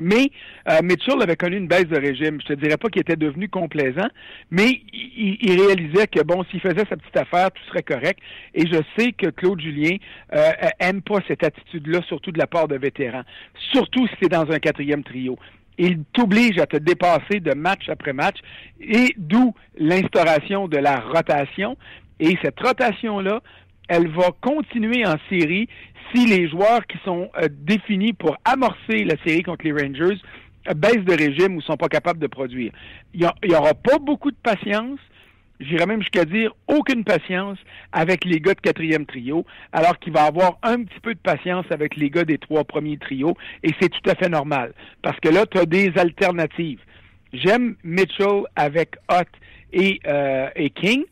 Mais 0.00 0.30
euh, 0.68 0.78
Mitchell 0.82 1.20
avait 1.22 1.36
connu 1.36 1.56
une 1.56 1.66
baisse 1.66 1.86
de 1.86 1.98
régime. 1.98 2.40
Je 2.40 2.46
te 2.46 2.52
dirais 2.54 2.76
pas 2.76 2.88
qu'il 2.88 3.02
était 3.02 3.16
devenu 3.16 3.48
complaisant, 3.48 4.08
mais 4.50 4.82
il, 4.92 5.60
réalisait 5.60 6.06
que 6.06 6.22
bon, 6.22 6.44
s'il 6.50 6.60
faisait 6.60 6.84
sa 6.88 6.96
petite 6.96 7.16
affaire, 7.16 7.50
tout 7.50 7.62
serait 7.68 7.82
correct. 7.82 8.20
Et 8.54 8.66
je 8.66 8.80
sais 8.96 9.12
que 9.12 9.28
Claude 9.30 9.60
Julien 9.60 9.96
euh, 10.34 10.50
aime 10.80 11.02
pas 11.02 11.18
cette 11.26 11.44
attitude-là, 11.44 12.00
surtout 12.06 12.32
de 12.32 12.38
la 12.38 12.46
part 12.46 12.68
de 12.68 12.76
vétérans. 12.76 13.24
Surtout 13.72 14.06
si 14.08 14.14
c'est 14.22 14.30
dans 14.30 14.50
un 14.50 14.58
quatrième 14.58 15.02
trio 15.02 15.38
il 15.78 16.02
t'oblige 16.12 16.58
à 16.58 16.66
te 16.66 16.76
dépasser 16.76 17.40
de 17.40 17.54
match 17.54 17.88
après 17.88 18.12
match, 18.12 18.38
et 18.80 19.14
d'où 19.16 19.54
l'instauration 19.78 20.66
de 20.66 20.76
la 20.76 20.98
rotation. 20.98 21.76
Et 22.20 22.36
cette 22.42 22.58
rotation-là, 22.58 23.40
elle 23.88 24.08
va 24.08 24.30
continuer 24.40 25.06
en 25.06 25.16
série 25.28 25.68
si 26.14 26.26
les 26.26 26.48
joueurs 26.48 26.86
qui 26.86 26.98
sont 27.04 27.30
euh, 27.36 27.48
définis 27.50 28.12
pour 28.12 28.36
amorcer 28.44 29.04
la 29.04 29.16
série 29.24 29.42
contre 29.42 29.64
les 29.64 29.72
Rangers 29.72 30.20
euh, 30.68 30.74
baissent 30.74 31.04
de 31.04 31.12
régime 31.12 31.56
ou 31.56 31.62
sont 31.62 31.76
pas 31.76 31.88
capables 31.88 32.20
de 32.20 32.26
produire. 32.26 32.72
Il 33.14 33.28
n'y 33.44 33.54
aura 33.54 33.74
pas 33.74 33.98
beaucoup 33.98 34.30
de 34.30 34.36
patience. 34.42 35.00
J'irais 35.60 35.86
même 35.86 36.00
jusqu'à 36.00 36.24
dire 36.24 36.54
aucune 36.68 37.02
patience 37.02 37.58
avec 37.90 38.24
les 38.24 38.40
gars 38.40 38.54
de 38.54 38.60
quatrième 38.60 39.06
trio, 39.06 39.44
alors 39.72 39.98
qu'il 39.98 40.12
va 40.12 40.22
avoir 40.22 40.58
un 40.62 40.84
petit 40.84 41.00
peu 41.00 41.14
de 41.14 41.18
patience 41.18 41.66
avec 41.70 41.96
les 41.96 42.10
gars 42.10 42.24
des 42.24 42.38
trois 42.38 42.62
premiers 42.62 42.96
trios, 42.96 43.36
et 43.64 43.70
c'est 43.80 43.88
tout 43.88 44.08
à 44.08 44.14
fait 44.14 44.28
normal. 44.28 44.72
Parce 45.02 45.18
que 45.18 45.28
là, 45.28 45.46
tu 45.46 45.58
as 45.58 45.66
des 45.66 45.92
alternatives. 45.96 46.78
J'aime 47.32 47.74
Mitchell 47.82 48.44
avec 48.54 48.94
Hott 49.08 49.26
euh, 49.74 50.48
et 50.54 50.70
King 50.70 51.02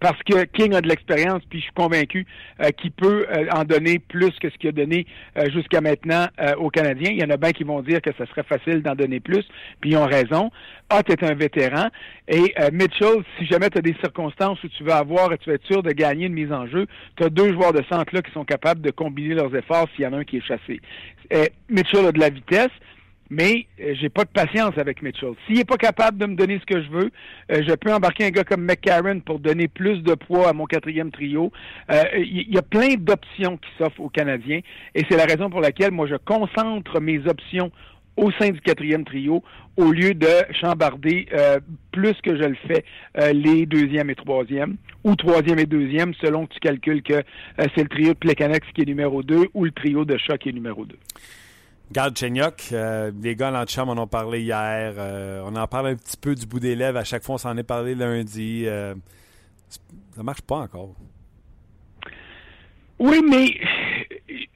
parce 0.00 0.22
que 0.22 0.44
King 0.44 0.74
a 0.74 0.80
de 0.80 0.88
l'expérience, 0.88 1.42
puis 1.48 1.58
je 1.58 1.64
suis 1.64 1.72
convaincu 1.72 2.26
euh, 2.60 2.70
qu'il 2.70 2.92
peut 2.92 3.26
euh, 3.30 3.46
en 3.52 3.64
donner 3.64 3.98
plus 3.98 4.32
que 4.38 4.50
ce 4.50 4.56
qu'il 4.56 4.68
a 4.68 4.72
donné 4.72 5.06
euh, 5.36 5.50
jusqu'à 5.50 5.80
maintenant 5.80 6.26
aux 6.58 6.70
Canadiens. 6.70 7.10
Il 7.10 7.20
y 7.20 7.24
en 7.24 7.30
a 7.30 7.36
bien 7.36 7.52
qui 7.52 7.64
vont 7.64 7.82
dire 7.82 8.00
que 8.00 8.10
ce 8.18 8.24
serait 8.26 8.42
facile 8.42 8.82
d'en 8.82 8.94
donner 8.94 9.20
plus, 9.20 9.44
puis 9.80 9.90
ils 9.90 9.96
ont 9.96 10.06
raison. 10.06 10.50
Hott 10.90 11.10
est 11.10 11.22
un 11.22 11.34
vétéran, 11.34 11.88
et 12.28 12.54
Mitchell, 12.72 13.24
si 13.38 13.46
jamais 13.46 13.70
tu 13.70 13.78
as 13.78 13.82
des 13.82 13.96
circonstances 14.00 14.62
où 14.62 14.68
tu 14.68 14.84
veux 14.84 14.92
avoir 14.92 15.32
et 15.32 15.38
tu 15.38 15.50
veux 15.50 15.56
être 15.56 15.66
sûr 15.66 15.82
de 15.82 15.90
gagner 15.90 16.26
une 16.26 16.34
mise 16.34 16.52
en 16.52 16.66
jeu, 16.66 16.86
tu 17.16 17.24
as 17.24 17.28
deux 17.28 17.52
joueurs 17.52 17.72
de 17.72 17.82
centre 17.90 18.14
là 18.14 18.22
qui 18.22 18.30
sont 18.32 18.44
capables 18.44 18.80
de 18.80 18.90
combiner 18.90 19.34
leurs 19.34 19.54
efforts 19.56 19.88
s'il 19.94 20.04
y 20.04 20.06
en 20.06 20.12
a 20.12 20.18
un 20.18 20.24
qui 20.24 20.36
est 20.36 20.46
chassé. 20.46 20.80
Mitchell 21.68 22.06
a 22.06 22.12
de 22.12 22.20
la 22.20 22.30
vitesse, 22.30 22.70
mais 23.30 23.66
euh, 23.80 23.94
j'ai 24.00 24.08
pas 24.08 24.24
de 24.24 24.30
patience 24.30 24.76
avec 24.78 25.02
Mitchell. 25.02 25.34
S'il 25.46 25.58
est 25.58 25.64
pas 25.64 25.76
capable 25.76 26.18
de 26.18 26.26
me 26.26 26.34
donner 26.34 26.60
ce 26.60 26.66
que 26.66 26.82
je 26.82 26.88
veux, 26.88 27.10
euh, 27.52 27.62
je 27.66 27.74
peux 27.74 27.92
embarquer 27.92 28.26
un 28.26 28.30
gars 28.30 28.44
comme 28.44 28.62
McCarron 28.62 29.20
pour 29.20 29.38
donner 29.38 29.68
plus 29.68 30.02
de 30.02 30.14
poids 30.14 30.48
à 30.48 30.52
mon 30.52 30.66
quatrième 30.66 31.10
trio. 31.10 31.52
Euh, 31.90 32.02
il 32.16 32.52
y, 32.52 32.58
a 32.58 32.62
plein 32.62 32.94
d'options 32.94 33.56
qui 33.56 33.68
s'offrent 33.78 34.00
aux 34.00 34.08
Canadiens 34.08 34.60
et 34.94 35.04
c'est 35.08 35.16
la 35.16 35.24
raison 35.24 35.50
pour 35.50 35.60
laquelle 35.60 35.90
moi 35.90 36.06
je 36.06 36.16
concentre 36.16 37.00
mes 37.00 37.26
options 37.26 37.70
au 38.16 38.30
sein 38.32 38.50
du 38.50 38.60
quatrième 38.60 39.04
trio 39.04 39.42
au 39.76 39.92
lieu 39.92 40.14
de 40.14 40.26
chambarder 40.58 41.28
plus 41.92 42.14
que 42.22 42.34
je 42.34 42.44
le 42.44 42.56
fais 42.66 42.82
les 43.34 43.66
deuxième 43.66 44.08
et 44.08 44.14
troisième 44.14 44.76
ou 45.04 45.14
troisième 45.16 45.58
et 45.58 45.66
deuxième 45.66 46.14
selon 46.14 46.46
que 46.46 46.54
tu 46.54 46.60
calcules 46.60 47.02
que 47.02 47.22
c'est 47.58 47.82
le 47.82 47.88
trio 47.88 48.14
de 48.14 48.18
Plekanex 48.18 48.66
qui 48.74 48.80
est 48.80 48.86
numéro 48.86 49.22
deux 49.22 49.48
ou 49.52 49.66
le 49.66 49.70
trio 49.70 50.06
de 50.06 50.16
Chat 50.16 50.38
qui 50.38 50.48
est 50.48 50.52
numéro 50.52 50.86
deux. 50.86 50.96
Garde 51.92 52.18
Chenyok, 52.18 52.70
euh, 52.72 53.12
les 53.22 53.36
gars 53.36 53.52
en 53.52 53.66
chambre 53.66 53.92
en 53.92 53.98
ont 53.98 54.06
parlé 54.08 54.42
hier. 54.42 54.94
Euh, 54.98 55.42
on 55.44 55.54
en 55.54 55.66
parle 55.68 55.88
un 55.88 55.94
petit 55.94 56.16
peu 56.16 56.34
du 56.34 56.44
bout 56.44 56.58
des 56.58 56.74
lèvres. 56.74 56.98
À 56.98 57.04
chaque 57.04 57.22
fois, 57.22 57.36
on 57.36 57.38
s'en 57.38 57.56
est 57.56 57.62
parlé 57.62 57.94
lundi. 57.94 58.64
Euh, 58.66 58.94
ça 60.16 60.22
marche 60.22 60.42
pas 60.42 60.56
encore. 60.56 60.94
Oui, 62.98 63.20
mais 63.28 63.60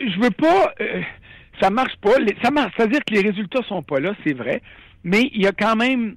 je 0.00 0.20
veux 0.20 0.30
pas. 0.30 0.75
ça 1.60 1.70
marche 1.70 1.96
pas. 2.00 2.14
Ça 2.42 2.50
marche. 2.50 2.72
C'est-à-dire 2.76 3.00
que 3.06 3.14
les 3.14 3.20
résultats 3.20 3.62
sont 3.68 3.82
pas 3.82 4.00
là, 4.00 4.12
c'est 4.25 4.32
vrai. 4.32 4.60
Mais 5.04 5.30
il 5.32 5.42
y 5.42 5.46
a 5.46 5.52
quand 5.52 5.76
même, 5.76 6.16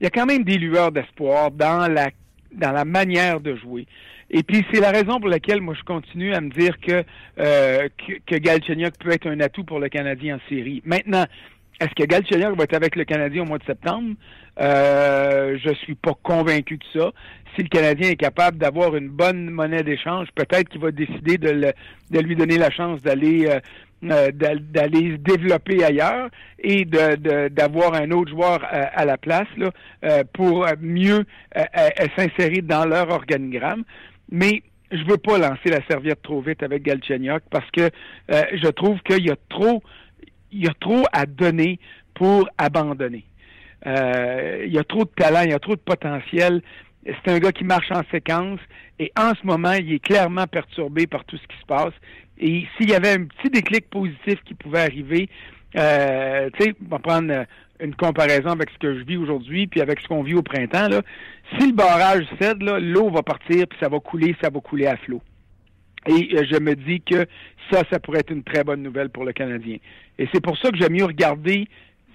il 0.00 0.04
y 0.04 0.06
a 0.06 0.10
quand 0.10 0.26
même 0.26 0.44
des 0.44 0.58
lueurs 0.58 0.92
d'espoir 0.92 1.50
dans 1.50 1.90
la 1.90 2.10
dans 2.52 2.72
la 2.72 2.84
manière 2.84 3.40
de 3.40 3.56
jouer. 3.56 3.86
Et 4.32 4.42
puis 4.42 4.64
c'est 4.72 4.80
la 4.80 4.90
raison 4.90 5.20
pour 5.20 5.28
laquelle 5.28 5.60
moi 5.60 5.74
je 5.78 5.84
continue 5.84 6.34
à 6.34 6.40
me 6.40 6.48
dire 6.50 6.80
que 6.80 7.04
euh, 7.38 7.88
que, 7.98 8.12
que 8.26 8.36
Galchenyuk 8.36 8.94
peut 8.98 9.12
être 9.12 9.28
un 9.28 9.40
atout 9.40 9.64
pour 9.64 9.78
le 9.78 9.88
Canadien 9.88 10.36
en 10.36 10.48
série. 10.48 10.82
Maintenant, 10.84 11.26
Est-ce 11.80 11.94
que 11.94 12.04
Galchenyuk 12.04 12.56
va 12.56 12.64
être 12.64 12.74
avec 12.74 12.96
le 12.96 13.04
Canadien 13.04 13.42
au 13.42 13.46
mois 13.46 13.58
de 13.58 13.64
septembre? 13.64 14.14
Euh, 14.60 15.58
je 15.64 15.74
suis 15.74 15.94
pas 15.94 16.12
convaincu 16.22 16.76
de 16.76 16.84
ça. 16.92 17.10
Si 17.54 17.62
le 17.62 17.68
Canadien 17.68 18.10
est 18.10 18.16
capable 18.16 18.58
d'avoir 18.58 18.94
une 18.96 19.08
bonne 19.08 19.50
monnaie 19.50 19.82
d'échange, 19.82 20.28
peut-être 20.34 20.68
qu'il 20.68 20.80
va 20.80 20.90
décider 20.92 21.38
de, 21.38 21.72
de, 22.10 22.20
lui 22.20 22.36
donner 22.36 22.56
la 22.56 22.70
chance 22.70 23.02
d'aller 23.02 23.46
euh, 23.48 23.60
euh, 24.10 24.30
d'aller 24.32 25.12
se 25.12 25.16
développer 25.16 25.84
ailleurs 25.84 26.28
et 26.58 26.84
de, 26.84 27.48
d'avoir 27.48 27.94
un 27.94 28.10
autre 28.10 28.30
joueur 28.30 28.60
à, 28.70 29.04
la 29.04 29.16
place 29.16 29.46
là, 29.56 29.70
pour 30.32 30.66
mieux 30.80 31.24
s'insérer 32.16 32.62
dans 32.62 32.84
leur 32.84 33.10
organigramme. 33.10 33.84
Mais 34.32 34.62
je 34.90 35.04
veux 35.04 35.18
pas 35.18 35.38
lancer 35.38 35.70
la 35.70 35.86
serviette 35.86 36.22
trop 36.22 36.40
vite 36.40 36.64
avec 36.64 36.82
Galchenyuk 36.82 37.42
parce 37.50 37.70
que 37.70 37.88
je 38.28 38.68
trouve 38.68 38.98
qu'il 39.02 39.24
y 39.24 39.30
a 39.30 39.36
trop 39.48 39.82
il 40.52 40.64
y 40.64 40.68
a 40.68 40.74
trop 40.78 41.04
à 41.12 41.26
donner 41.26 41.78
pour 42.14 42.48
abandonner. 42.58 43.24
Euh, 43.86 44.64
il 44.66 44.72
y 44.72 44.78
a 44.78 44.84
trop 44.84 45.04
de 45.04 45.10
talent, 45.16 45.42
il 45.42 45.50
y 45.50 45.54
a 45.54 45.58
trop 45.58 45.74
de 45.74 45.80
potentiel. 45.80 46.62
C'est 47.04 47.32
un 47.32 47.38
gars 47.38 47.52
qui 47.52 47.64
marche 47.64 47.90
en 47.90 48.02
séquence 48.12 48.60
et 48.98 49.10
en 49.18 49.32
ce 49.34 49.44
moment, 49.44 49.72
il 49.72 49.92
est 49.94 49.98
clairement 49.98 50.46
perturbé 50.46 51.06
par 51.06 51.24
tout 51.24 51.36
ce 51.36 51.46
qui 51.48 51.60
se 51.60 51.66
passe. 51.66 51.94
Et 52.38 52.66
s'il 52.76 52.90
y 52.90 52.94
avait 52.94 53.14
un 53.14 53.24
petit 53.24 53.50
déclic 53.50 53.88
positif 53.90 54.40
qui 54.44 54.54
pouvait 54.54 54.82
arriver, 54.82 55.28
euh, 55.76 56.48
tu 56.54 56.64
sais, 56.64 56.74
on 56.84 56.88
va 56.88 56.98
prendre 56.98 57.44
une 57.82 57.94
comparaison 57.94 58.50
avec 58.50 58.70
ce 58.70 58.78
que 58.78 58.98
je 58.98 59.04
vis 59.04 59.16
aujourd'hui 59.16 59.66
puis 59.66 59.80
avec 59.80 60.00
ce 60.00 60.08
qu'on 60.08 60.22
vit 60.22 60.34
au 60.34 60.42
printemps. 60.42 60.88
Là. 60.88 61.02
Si 61.58 61.66
le 61.66 61.72
barrage 61.72 62.24
cède, 62.40 62.62
l'eau 62.62 63.10
va 63.10 63.22
partir 63.22 63.66
puis 63.68 63.78
ça 63.80 63.88
va 63.88 63.98
couler, 64.00 64.36
ça 64.40 64.50
va 64.50 64.60
couler 64.60 64.86
à 64.86 64.96
flot. 64.96 65.20
Et 66.06 66.30
euh, 66.34 66.44
je 66.50 66.58
me 66.58 66.74
dis 66.74 67.00
que 67.00 67.26
ça, 67.70 67.82
ça 67.90 68.00
pourrait 68.00 68.20
être 68.20 68.32
une 68.32 68.42
très 68.42 68.64
bonne 68.64 68.82
nouvelle 68.82 69.08
pour 69.08 69.24
le 69.24 69.32
Canadien. 69.32 69.76
Et 70.18 70.28
c'est 70.32 70.42
pour 70.42 70.58
ça 70.58 70.70
que 70.70 70.76
j'aime 70.76 70.92
mieux 70.92 71.04
regarder 71.04 71.68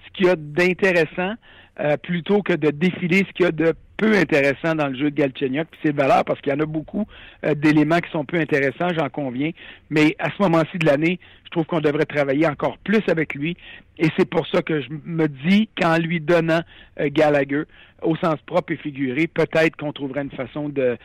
ce 0.06 0.12
qu'il 0.12 0.26
y 0.26 0.28
a 0.28 0.36
d'intéressant 0.36 1.34
euh, 1.80 1.96
plutôt 1.96 2.42
que 2.42 2.52
de 2.52 2.70
défiler 2.70 3.18
ce 3.18 3.32
qu'il 3.32 3.44
y 3.44 3.48
a 3.48 3.52
de 3.52 3.72
peu 3.96 4.16
intéressant 4.16 4.74
dans 4.74 4.88
le 4.88 4.96
jeu 4.96 5.10
de 5.10 5.16
Galchenyuk. 5.16 5.68
Puis 5.70 5.80
c'est 5.84 5.94
valeur 5.94 6.24
parce 6.24 6.40
qu'il 6.40 6.52
y 6.52 6.56
en 6.56 6.60
a 6.60 6.66
beaucoup 6.66 7.06
euh, 7.44 7.54
d'éléments 7.54 7.98
qui 8.00 8.10
sont 8.10 8.24
peu 8.24 8.38
intéressants, 8.38 8.88
j'en 8.96 9.08
conviens. 9.08 9.50
Mais 9.90 10.16
à 10.18 10.30
ce 10.30 10.42
moment-ci 10.42 10.78
de 10.78 10.86
l'année, 10.86 11.18
je 11.44 11.50
trouve 11.50 11.66
qu'on 11.66 11.80
devrait 11.80 12.04
travailler 12.04 12.46
encore 12.46 12.78
plus 12.78 13.02
avec 13.08 13.34
lui. 13.34 13.56
Et 13.98 14.08
c'est 14.16 14.28
pour 14.28 14.46
ça 14.46 14.62
que 14.62 14.80
je 14.80 14.88
me 15.04 15.26
dis 15.28 15.68
qu'en 15.80 15.98
lui 15.98 16.20
donnant 16.20 16.62
euh, 17.00 17.64
au 18.02 18.16
sens 18.16 18.36
propre 18.46 18.72
et 18.72 18.76
figuré, 18.76 19.26
peut-être 19.26 19.76
qu'on 19.76 19.92
trouverait 19.92 20.22
une 20.22 20.30
façon 20.30 20.68
de 20.68 20.96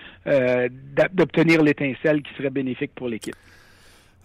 d'obtenir 1.14 1.64
l'étincelle 1.64 2.22
qui 2.22 2.34
serait 2.36 2.52
bénéfique 2.52 2.92
pour 2.96 3.10
l'équipe. 3.10 3.36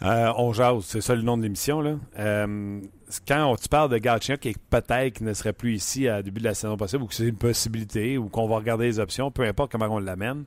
Euh, 0.02 0.32
on 0.36 0.52
jase, 0.52 0.84
c'est 0.84 1.00
ça 1.00 1.14
le 1.14 1.22
nom 1.22 1.36
de 1.36 1.42
l'émission. 1.42 1.80
Là. 1.80 1.96
Euh, 2.18 2.80
quand 3.26 3.56
tu 3.56 3.68
parles 3.68 3.90
de 3.90 3.98
Galchenyuk 3.98 4.40
qui 4.40 4.54
peut-être 4.70 5.20
ne 5.20 5.32
serait 5.32 5.52
plus 5.52 5.74
ici 5.74 6.08
à 6.08 6.22
début 6.22 6.40
de 6.40 6.44
la 6.44 6.54
saison 6.54 6.76
possible, 6.76 7.02
ou 7.02 7.06
que 7.06 7.14
c'est 7.14 7.26
une 7.26 7.36
possibilité, 7.36 8.16
ou 8.16 8.28
qu'on 8.28 8.46
va 8.46 8.56
regarder 8.56 8.86
les 8.86 9.00
options, 9.00 9.30
peu 9.30 9.42
importe 9.42 9.72
comment 9.72 9.86
on 9.86 9.98
l'amène, 9.98 10.44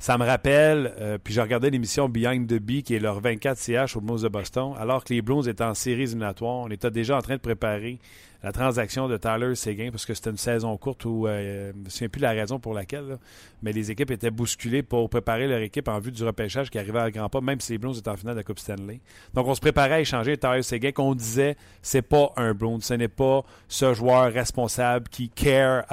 ça 0.00 0.16
me 0.16 0.24
rappelle, 0.24 0.94
euh, 0.98 1.18
puis 1.22 1.34
j'ai 1.34 1.42
regardé 1.42 1.70
l'émission 1.70 2.08
Behind 2.08 2.48
the 2.48 2.60
Bee, 2.60 2.82
qui 2.82 2.94
est 2.94 2.98
leur 2.98 3.20
24 3.20 3.58
CH 3.58 3.96
au 3.96 4.00
Blues 4.00 4.22
de 4.22 4.28
Boston, 4.28 4.72
alors 4.78 5.04
que 5.04 5.12
les 5.12 5.22
Blues 5.22 5.46
étaient 5.46 5.62
en 5.62 5.74
série 5.74 6.02
éliminatoire. 6.02 6.56
On 6.56 6.70
était 6.70 6.90
déjà 6.90 7.18
en 7.18 7.20
train 7.20 7.36
de 7.36 7.40
préparer 7.40 7.98
la 8.42 8.52
transaction 8.52 9.08
de 9.08 9.16
Tyler 9.16 9.54
Seguin, 9.54 9.90
parce 9.90 10.06
que 10.06 10.14
c'était 10.14 10.30
une 10.30 10.38
saison 10.38 10.76
courte 10.76 11.04
où 11.04 11.26
euh, 11.26 11.72
je 11.88 12.04
ne 12.04 12.08
plus 12.08 12.20
la 12.20 12.30
raison 12.30 12.58
pour 12.58 12.74
laquelle, 12.74 13.18
mais 13.62 13.72
les 13.72 13.90
équipes 13.90 14.10
étaient 14.10 14.30
bousculées 14.30 14.82
pour 14.82 15.08
préparer 15.10 15.46
leur 15.46 15.60
équipe 15.60 15.88
en 15.88 15.98
vue 15.98 16.12
du 16.12 16.24
repêchage 16.24 16.70
qui 16.70 16.78
arrivait 16.78 16.98
à 16.98 17.10
grand 17.10 17.28
pas, 17.28 17.40
même 17.40 17.60
si 17.60 17.72
les 17.72 17.78
Blues 17.78 17.98
étaient 17.98 18.08
en 18.08 18.16
finale 18.16 18.34
de 18.34 18.40
la 18.40 18.44
Coupe 18.44 18.58
Stanley. 18.58 19.00
Donc 19.34 19.46
on 19.46 19.54
se 19.54 19.60
préparait 19.60 19.94
à 19.94 20.00
échanger 20.00 20.36
Tyler 20.36 20.62
Seguin, 20.62 20.92
qu'on 20.92 21.14
disait 21.14 21.56
c'est 21.82 22.02
pas 22.02 22.32
un 22.36 22.54
Blues, 22.54 22.82
ce 22.82 22.94
n'est 22.94 23.08
pas 23.08 23.42
ce 23.68 23.92
joueur 23.94 24.32
responsable 24.32 25.08
qui 25.08 25.28
care 25.28 25.84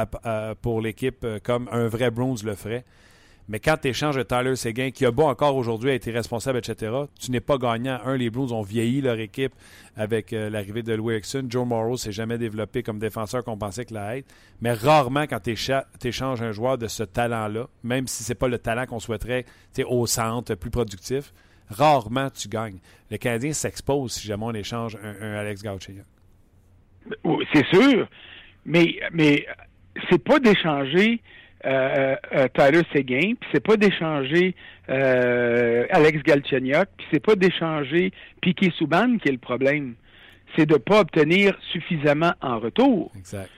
pour 0.62 0.82
l'équipe 0.82 1.24
euh, 1.24 1.39
comme 1.44 1.68
un 1.72 1.88
vrai 1.88 2.12
Blues 2.12 2.44
le 2.44 2.56
ferait. 2.56 2.86
Mais 3.50 3.60
quand 3.60 3.77
tu 3.82 3.88
échanges 3.88 4.20
Tyler 4.27 4.58
Seguin, 4.58 4.92
qui 4.92 5.06
a 5.06 5.12
beau 5.12 5.24
encore 5.24 5.56
aujourd'hui 5.56 5.92
être 5.92 6.12
responsable, 6.12 6.58
etc., 6.58 6.92
tu 7.20 7.32
n'es 7.32 7.39
pas 7.39 7.58
gagnant. 7.58 7.98
Un, 8.04 8.18
les 8.18 8.30
Blues 8.30 8.51
ont 8.51 8.62
vieilli 8.62 9.00
leur 9.00 9.20
équipe 9.20 9.54
avec 9.96 10.34
euh, 10.34 10.50
l'arrivée 10.50 10.84
de 10.84 10.94
Louis 10.94 11.13
Erickson. 11.13 11.46
Joe 11.50 11.66
Morrow 11.66 11.96
s'est 11.96 12.12
jamais 12.12 12.38
développé 12.38 12.84
comme 12.84 13.00
défenseur 13.00 13.46
qu'on 13.46 13.58
pensait 13.58 13.86
qu'il 13.86 13.96
allait 13.96 14.20
être. 14.20 14.34
Mais 14.60 14.74
rarement, 14.74 15.24
quand 15.24 15.39
tu 15.39 15.51
échanges 15.51 16.42
un 16.42 16.51
joueur 16.51 16.77
de 16.77 16.88
ce 16.88 17.04
talent-là, 17.04 17.68
même 17.84 18.08
si 18.08 18.24
c'est 18.24 18.36
pas 18.36 18.50
le 18.50 18.58
talent 18.58 18.86
qu'on 18.86 19.00
souhaiterait 19.00 19.46
au 19.88 20.06
centre, 20.08 20.56
plus 20.56 20.70
productif, 20.70 21.32
rarement 21.70 22.30
tu 22.30 22.50
gagnes. 22.50 22.80
Le 23.10 23.18
Canadien 23.18 23.54
s'expose 23.54 24.13
si 24.13 24.27
jamais 24.27 24.46
on 24.46 24.54
échange 24.54 24.98
un, 25.01 25.34
Alex 25.34 25.63
Gauthier. 25.63 26.01
C'est 27.54 27.66
sûr, 27.68 28.10
mais, 28.66 28.96
mais 29.13 29.46
c'est 30.10 30.22
pas 30.22 30.39
d'échanger 30.39 31.22
euh, 31.66 32.16
euh, 32.34 32.48
Tyler 32.54 32.84
Seguin, 32.94 33.34
puis 33.40 33.50
c'est 33.52 33.64
pas 33.64 33.78
d'échanger 33.78 34.56
euh, 34.90 35.86
Alex 35.90 36.22
Galchenyuk, 36.24 36.88
puis 36.98 37.08
c'est 37.12 37.24
pas 37.24 37.36
d'échanger 37.36 38.12
Piquet 38.42 38.72
Souban 38.78 39.18
qui 39.18 39.30
est 39.30 39.34
le 39.34 39.38
problème. 39.38 39.96
C'est 40.56 40.66
de 40.66 40.78
pas 40.78 41.02
obtenir 41.02 41.58
suffisamment 41.72 42.34
en 42.42 42.60
retour. 42.60 43.12
Exact. 43.18 43.50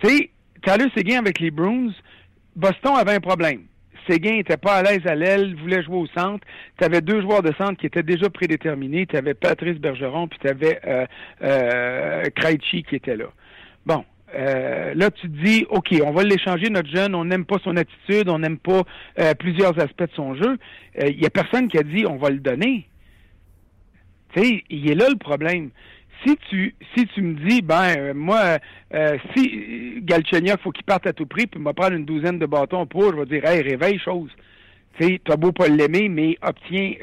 Tu 0.00 0.08
sais, 0.08 0.30
Tyler 0.62 0.90
Seguin 0.94 1.18
avec 1.18 1.40
les 1.40 1.50
Bruins, 1.50 1.92
Boston 2.54 2.94
avait 2.96 3.14
un 3.14 3.20
problème. 3.20 3.62
Seguin 4.08 4.36
n'était 4.36 4.56
pas 4.56 4.76
à 4.76 4.82
l'aise 4.82 5.06
à 5.06 5.14
l'aile, 5.14 5.54
voulait 5.56 5.82
jouer 5.82 5.96
au 5.96 6.06
centre. 6.06 6.46
Tu 6.78 6.84
avais 6.84 7.00
deux 7.00 7.20
joueurs 7.20 7.42
de 7.42 7.52
centre 7.58 7.78
qui 7.78 7.86
étaient 7.86 8.02
déjà 8.02 8.30
prédéterminés. 8.30 9.06
Tu 9.06 9.16
avais 9.16 9.34
Patrice 9.34 9.78
Bergeron, 9.78 10.28
puis 10.28 10.38
tu 10.40 10.48
avais 10.48 10.80
euh, 10.86 11.06
euh, 11.42 12.24
Krejci 12.34 12.84
qui 12.84 12.96
était 12.96 13.16
là. 13.16 13.26
Bon, 13.84 14.04
euh, 14.34 14.92
là, 14.94 15.10
tu 15.10 15.28
te 15.28 15.44
dis, 15.44 15.66
OK, 15.70 15.94
on 16.04 16.10
va 16.12 16.22
l'échanger, 16.22 16.68
notre 16.70 16.90
jeune, 16.90 17.14
on 17.14 17.24
n'aime 17.24 17.44
pas 17.44 17.56
son 17.64 17.76
attitude, 17.76 18.28
on 18.28 18.38
n'aime 18.38 18.58
pas 18.58 18.82
euh, 19.18 19.34
plusieurs 19.34 19.78
aspects 19.78 20.02
de 20.02 20.14
son 20.14 20.34
jeu. 20.34 20.58
Il 20.96 21.04
euh, 21.04 21.12
n'y 21.12 21.26
a 21.26 21.30
personne 21.30 21.68
qui 21.68 21.78
a 21.78 21.82
dit, 21.82 22.04
on 22.06 22.16
va 22.16 22.30
le 22.30 22.38
donner. 22.38 22.88
Tu 24.34 24.40
sais, 24.40 24.64
il 24.68 24.90
est 24.90 24.94
là 24.94 25.08
le 25.08 25.16
problème. 25.16 25.70
Si 26.26 26.36
tu 26.50 26.74
si 26.94 27.06
tu 27.06 27.22
me 27.22 27.48
dis, 27.48 27.62
ben, 27.62 28.12
moi, 28.12 28.58
si 29.34 30.00
Galchenyuk, 30.02 30.60
faut 30.60 30.72
qu'il 30.72 30.84
parte 30.84 31.06
à 31.06 31.12
tout 31.12 31.26
prix, 31.26 31.46
puis 31.46 31.60
me 31.60 31.72
prendre 31.72 31.94
une 31.94 32.04
douzaine 32.04 32.40
de 32.40 32.46
bâtons 32.46 32.86
pour, 32.86 33.12
je 33.12 33.20
vais 33.20 33.26
dire, 33.26 33.44
hey, 33.44 33.62
réveille 33.62 34.00
chose. 34.00 34.28
Tu 34.98 35.20
t'as 35.20 35.36
beau 35.36 35.52
pas 35.52 35.68
l'aimer, 35.68 36.08
mais 36.08 36.36
obtiens, 36.42 36.94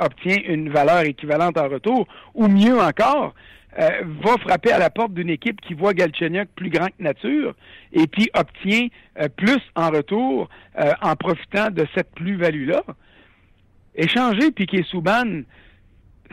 obtiens 0.00 0.38
une 0.48 0.70
valeur 0.70 1.02
équivalente 1.02 1.58
en 1.58 1.68
retour, 1.68 2.08
ou 2.34 2.48
mieux 2.48 2.80
encore, 2.80 3.34
euh, 3.78 4.02
va 4.22 4.36
frapper 4.38 4.72
à 4.72 4.78
la 4.78 4.90
porte 4.90 5.14
d'une 5.14 5.30
équipe 5.30 5.60
qui 5.60 5.74
voit 5.74 5.94
Galchenyuk 5.94 6.48
plus 6.54 6.68
grand 6.68 6.88
que 6.88 7.02
nature 7.02 7.54
et 7.92 8.06
puis 8.06 8.28
obtient 8.34 8.88
euh, 9.18 9.28
plus 9.28 9.60
en 9.74 9.90
retour 9.90 10.48
euh, 10.78 10.92
en 11.00 11.16
profitant 11.16 11.70
de 11.70 11.86
cette 11.94 12.10
plus-value-là. 12.14 12.82
Échanger 13.94 14.50
Piquet 14.50 14.82
Souban, 14.82 15.42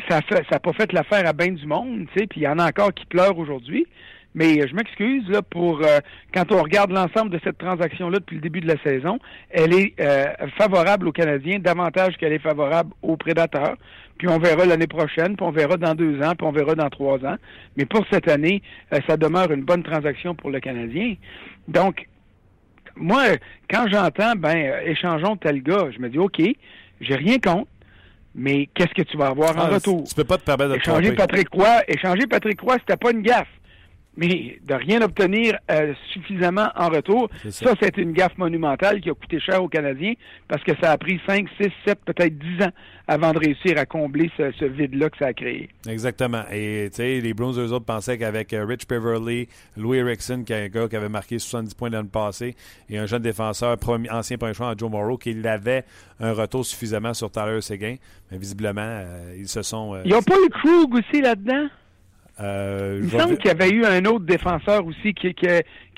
ça 0.09 0.19
n'a 0.31 0.43
ça 0.49 0.59
pas 0.59 0.73
fait 0.73 0.91
l'affaire 0.91 1.25
à 1.25 1.33
bien 1.33 1.51
du 1.51 1.65
monde, 1.65 2.07
tu 2.15 2.27
puis 2.27 2.41
il 2.41 2.43
y 2.43 2.47
en 2.47 2.59
a 2.59 2.67
encore 2.67 2.93
qui 2.93 3.05
pleurent 3.05 3.37
aujourd'hui. 3.37 3.85
Mais 4.39 4.67
je 4.67 4.73
m'excuse 4.73 5.29
là 5.29 5.41
pour 5.41 5.81
quand 6.33 6.51
on 6.51 6.63
regarde 6.63 6.91
l'ensemble 6.91 7.29
de 7.29 7.39
cette 7.43 7.57
transaction-là 7.59 8.19
depuis 8.19 8.37
le 8.37 8.41
début 8.41 8.61
de 8.61 8.67
la 8.67 8.81
saison, 8.81 9.19
elle 9.49 9.73
est 9.73 9.93
favorable 10.57 11.09
aux 11.09 11.11
Canadiens 11.11 11.59
davantage 11.59 12.15
qu'elle 12.17 12.33
est 12.33 12.39
favorable 12.39 12.91
aux 13.01 13.17
prédateurs 13.17 13.75
puis 14.19 14.27
on 14.27 14.37
verra 14.37 14.65
l'année 14.65 14.85
prochaine, 14.85 15.35
puis 15.35 15.45
on 15.45 15.51
verra 15.51 15.77
dans 15.77 15.95
deux 15.95 16.21
ans, 16.21 16.35
puis 16.37 16.45
on 16.45 16.51
verra 16.51 16.75
dans 16.75 16.89
trois 16.89 17.25
ans. 17.25 17.37
Mais 17.77 17.85
pour 17.85 18.05
cette 18.11 18.27
année, 18.27 18.61
euh, 18.93 18.99
ça 19.07 19.17
demeure 19.17 19.49
une 19.51 19.63
bonne 19.63 19.81
transaction 19.81 20.35
pour 20.35 20.51
le 20.51 20.59
Canadien. 20.59 21.15
Donc, 21.69 22.05
moi, 22.97 23.23
quand 23.71 23.87
j'entends, 23.89 24.33
ben, 24.35 24.55
euh, 24.57 24.81
échangeons 24.81 25.37
tel 25.37 25.63
gars, 25.63 25.87
je 25.95 25.99
me 25.99 26.09
dis, 26.09 26.19
OK, 26.19 26.41
j'ai 26.99 27.15
rien 27.15 27.39
contre, 27.39 27.69
mais 28.35 28.67
qu'est-ce 28.73 28.93
que 28.93 29.03
tu 29.03 29.15
vas 29.15 29.27
avoir 29.27 29.55
en 29.55 29.61
ah, 29.61 29.69
retour? 29.69 30.03
Tu 30.03 30.13
peux 30.13 30.25
pas 30.25 30.37
te 30.37 30.43
permettre 30.43 30.71
de 30.71 30.75
Échanger 30.75 31.13
Patrick 31.13 31.47
Roy, 31.53 31.83
échanger 31.87 32.27
Patrick 32.27 32.59
Roy, 32.59 32.75
c'était 32.79 32.97
pas 32.97 33.11
une 33.11 33.21
gaffe 33.21 33.47
mais 34.17 34.59
de 34.65 34.73
rien 34.73 35.01
obtenir 35.01 35.57
euh, 35.71 35.93
suffisamment 36.11 36.69
en 36.75 36.89
retour, 36.89 37.29
ça, 37.49 37.73
c'est 37.81 37.97
une 37.97 38.11
gaffe 38.11 38.37
monumentale 38.37 39.01
qui 39.01 39.09
a 39.09 39.13
coûté 39.13 39.39
cher 39.39 39.63
aux 39.63 39.69
Canadiens 39.69 40.13
parce 40.47 40.63
que 40.63 40.71
ça 40.81 40.91
a 40.91 40.97
pris 40.97 41.21
5, 41.25 41.47
6, 41.59 41.69
7, 41.85 41.99
peut-être 42.05 42.37
10 42.37 42.63
ans 42.65 42.71
avant 43.07 43.31
de 43.31 43.39
réussir 43.39 43.77
à 43.77 43.85
combler 43.85 44.29
ce, 44.37 44.65
vide-là 44.65 45.09
que 45.09 45.17
ça 45.17 45.27
a 45.27 45.33
créé. 45.33 45.69
Exactement. 45.87 46.43
Et 46.51 46.89
tu 46.91 46.97
sais, 46.97 47.21
les 47.21 47.33
Bruins, 47.33 47.53
eux 47.53 47.71
autres, 47.71 47.85
pensaient 47.85 48.17
qu'avec 48.17 48.53
euh, 48.53 48.65
Rich 48.65 48.87
Beverly, 48.87 49.47
Louis 49.77 49.99
Erickson, 49.99 50.43
qui 50.45 50.53
est 50.53 50.65
un 50.65 50.67
gars 50.67 50.87
qui 50.87 50.95
avait 50.95 51.09
marqué 51.09 51.39
70 51.39 51.73
points 51.73 51.89
l'année 51.89 52.09
passée, 52.11 52.55
et 52.89 52.97
un 52.97 53.05
jeune 53.05 53.21
défenseur, 53.21 53.77
ancien 54.11 54.37
premier 54.37 54.53
choix, 54.53 54.75
Joe 54.77 54.91
Morrow, 54.91 55.17
qu'il 55.17 55.47
avait 55.47 55.85
un 56.19 56.33
retour 56.33 56.65
suffisamment 56.65 57.13
sur 57.13 57.31
Tyler 57.31 57.61
Seguin. 57.61 57.95
Mais 58.31 58.37
visiblement, 58.37 58.81
euh, 58.81 59.35
ils 59.37 59.47
se 59.47 59.61
sont... 59.61 59.97
Il 60.03 60.11
n'y 60.11 60.17
a 60.17 60.21
pas 60.21 60.35
le 60.35 60.49
Krug 60.49 60.93
aussi 60.93 61.21
là-dedans? 61.21 61.69
Euh, 62.41 62.99
il 63.01 63.05
me 63.05 63.19
semble 63.19 63.37
qu'il 63.37 63.47
y 63.47 63.51
avait 63.51 63.69
eu 63.69 63.85
un 63.85 64.05
autre 64.05 64.25
défenseur 64.25 64.85
aussi 64.85 65.13
qui, 65.13 65.33
qui, 65.33 65.47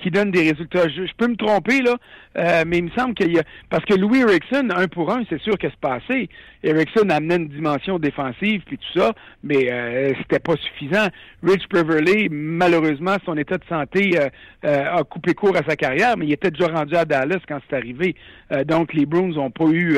qui 0.01 0.11
donne 0.11 0.31
des 0.31 0.49
résultats. 0.49 0.89
Je, 0.89 1.03
peux 1.15 1.27
me 1.27 1.35
tromper, 1.35 1.81
là, 1.81 1.95
euh, 2.37 2.63
mais 2.65 2.79
il 2.79 2.85
me 2.85 2.91
semble 2.91 3.13
qu'il 3.13 3.31
y 3.31 3.39
a... 3.39 3.43
Parce 3.69 3.85
que 3.85 3.93
Louis 3.93 4.21
Erickson, 4.21 4.69
un 4.75 4.87
pour 4.87 5.11
un, 5.11 5.23
c'est 5.29 5.41
sûr 5.41 5.57
que 5.57 5.67
c'est 5.69 5.79
passé. 5.79 6.29
Erickson 6.63 7.09
amenait 7.09 7.37
une 7.37 7.47
dimension 7.47 7.99
défensive, 7.99 8.61
puis 8.65 8.77
tout 8.77 8.99
ça, 8.99 9.13
mais 9.43 9.71
euh, 9.71 10.13
c'était 10.19 10.39
pas 10.39 10.55
suffisant. 10.57 11.07
Rich 11.43 11.67
Beverly, 11.69 12.29
malheureusement, 12.29 13.15
son 13.25 13.35
état 13.37 13.57
de 13.57 13.65
santé 13.67 14.11
euh, 14.19 14.29
euh, 14.65 14.97
a 14.97 15.03
coupé 15.03 15.33
court 15.33 15.55
à 15.55 15.67
sa 15.67 15.75
carrière, 15.75 16.17
mais 16.17 16.27
il 16.27 16.33
était 16.33 16.51
déjà 16.51 16.67
rendu 16.67 16.95
à 16.95 17.05
Dallas 17.05 17.39
quand 17.47 17.59
c'est 17.69 17.75
arrivé. 17.75 18.15
donc, 18.65 18.93
les 18.93 19.05
Bruins 19.05 19.33
n'ont 19.35 19.51
pas 19.51 19.67
eu 19.69 19.97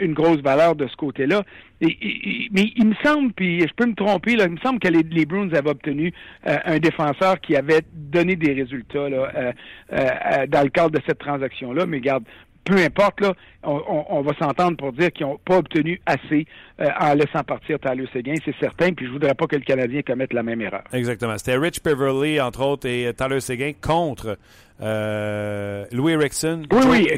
une 0.00 0.12
grosse 0.12 0.40
valeur 0.40 0.74
de 0.74 0.86
ce 0.88 0.96
côté-là. 0.96 1.42
Et, 1.80 2.48
mais 2.52 2.72
il 2.76 2.86
me 2.86 2.94
semble, 3.04 3.32
puis 3.32 3.60
je 3.60 3.74
peux 3.74 3.86
me 3.86 3.94
tromper, 3.94 4.36
là, 4.36 4.44
il 4.44 4.52
me 4.52 4.58
semble 4.58 4.78
que 4.78 4.88
les, 4.88 5.02
les 5.02 5.26
Bruins 5.26 5.52
avaient 5.52 5.70
obtenu 5.70 6.12
un 6.44 6.78
défenseur 6.78 7.40
qui 7.40 7.56
avait 7.56 7.82
donné 7.94 8.36
des 8.36 8.52
résultats 8.52 9.08
là, 9.08 9.30
euh, 9.34 9.52
euh, 9.92 10.46
dans 10.46 10.62
le 10.62 10.70
cadre 10.70 10.90
de 10.90 11.00
cette 11.06 11.18
transaction-là. 11.18 11.86
Mais 11.86 12.00
garde, 12.00 12.24
peu 12.64 12.76
importe, 12.76 13.20
là, 13.20 13.34
on, 13.62 14.22
va 14.22 14.32
s'entendre 14.40 14.76
pour 14.76 14.92
dire 14.92 15.12
qu'ils 15.12 15.26
n'ont 15.26 15.38
pas 15.44 15.58
obtenu 15.58 16.00
assez 16.04 16.46
euh, 16.80 16.88
en 17.00 17.14
laissant 17.14 17.44
partir 17.44 17.78
Tyler 17.78 18.08
Seguin, 18.12 18.34
c'est 18.44 18.56
certain, 18.58 18.92
puis 18.92 19.06
je 19.06 19.12
voudrais 19.12 19.34
pas 19.34 19.46
que 19.46 19.54
le 19.54 19.62
Canadien 19.62 20.02
commette 20.02 20.32
la 20.32 20.42
même 20.42 20.60
erreur. 20.60 20.82
Exactement. 20.92 21.38
C'était 21.38 21.56
Rich 21.56 21.82
Beverly, 21.84 22.40
entre 22.40 22.64
autres, 22.64 22.88
et 22.88 23.12
Tyler 23.14 23.40
Seguin 23.40 23.72
contre 23.80 24.36
Louis 24.80 26.12
Erickson, 26.12 26.64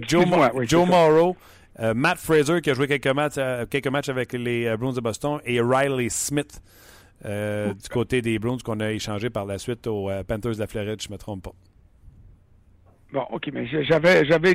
Joe, 0.06 0.26
Morrow, 0.86 1.36
Matt 1.94 2.18
Fraser, 2.18 2.60
qui 2.60 2.70
a 2.70 2.74
joué 2.74 2.88
quelques 2.88 3.06
matchs, 3.06 3.38
quelques 3.70 3.88
matchs 3.88 4.08
avec 4.08 4.32
les 4.32 4.76
Bruins 4.76 4.92
de 4.92 5.00
Boston, 5.00 5.38
et 5.44 5.60
Riley 5.60 6.08
Smith. 6.08 6.60
du 7.24 7.88
côté 7.90 8.22
des 8.22 8.38
Bruins 8.38 8.58
qu'on 8.64 8.80
a 8.80 8.90
échangé 8.90 9.30
par 9.30 9.46
la 9.46 9.58
suite 9.58 9.86
aux 9.86 10.10
Panthers 10.26 10.54
de 10.54 10.58
la 10.58 10.66
Floride, 10.66 11.00
je 11.00 11.08
ne 11.08 11.12
me 11.12 11.18
trompe 11.18 11.44
pas. 11.44 11.52
Bon, 13.10 13.22
OK, 13.32 13.48
mais 13.54 13.66
j'avais 13.84 14.26
j'avais 14.26 14.54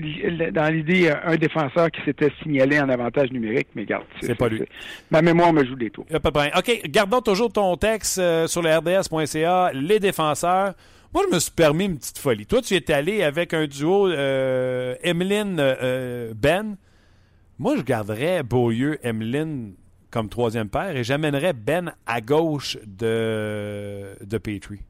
dans 0.51 0.71
l'idée 0.71 1.11
un 1.23 1.35
défenseur 1.37 1.89
qui 1.89 2.01
s'était 2.05 2.31
signalé 2.43 2.79
en 2.79 2.87
avantage 2.87 3.31
numérique, 3.31 3.69
mais 3.73 3.83
garde. 3.85 4.05
C'est 4.21 4.35
pas 4.35 4.47
lui. 4.47 4.61
Ma 5.09 5.23
mémoire 5.23 5.51
me 5.51 5.65
joue 5.65 5.75
des 5.75 5.89
tours. 5.89 6.05
pas 6.05 6.19
de 6.19 6.59
OK, 6.59 6.81
gardons 6.89 7.21
toujours 7.21 7.51
ton 7.51 7.75
texte 7.77 8.19
euh, 8.19 8.45
sur 8.45 8.61
le 8.61 8.69
RDS.ca, 8.77 9.71
les 9.73 9.99
défenseurs. 9.99 10.75
Moi, 11.15 11.23
je 11.27 11.35
me 11.35 11.39
suis 11.39 11.51
permis 11.51 11.85
une 11.85 11.97
petite 11.97 12.19
folie. 12.19 12.45
Toi, 12.45 12.61
tu 12.61 12.75
es 12.75 12.91
allé 12.91 13.23
avec 13.23 13.55
un 13.55 13.65
duo 13.65 14.07
euh, 14.07 14.95
Emeline 15.03 15.57
euh, 15.59 16.33
Ben. 16.35 16.77
Moi, 17.63 17.77
je 17.77 17.81
garderais 17.81 18.43
Beaulieu, 18.43 18.99
Emeline 19.07 19.75
comme 20.11 20.27
troisième 20.27 20.67
paire 20.67 20.97
et 20.97 21.05
j'amènerais 21.05 21.53
Ben 21.53 21.93
à 22.05 22.19
gauche 22.19 22.77
de, 22.85 24.17
de 24.21 24.37
Petrie 24.37 24.81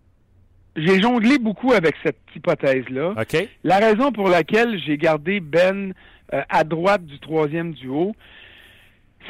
j'ai 0.75 0.99
jonglé 0.99 1.37
beaucoup 1.37 1.71
avec 1.71 1.93
cette 2.03 2.17
hypothèse-là. 2.35 3.13
La 3.63 3.77
raison 3.77 4.11
pour 4.11 4.27
laquelle 4.27 4.81
j'ai 4.83 4.97
gardé 4.97 5.39
Ben 5.39 5.93
euh, 6.33 6.41
à 6.49 6.63
droite 6.63 7.05
du 7.05 7.19
troisième 7.19 7.73
duo, 7.73 8.15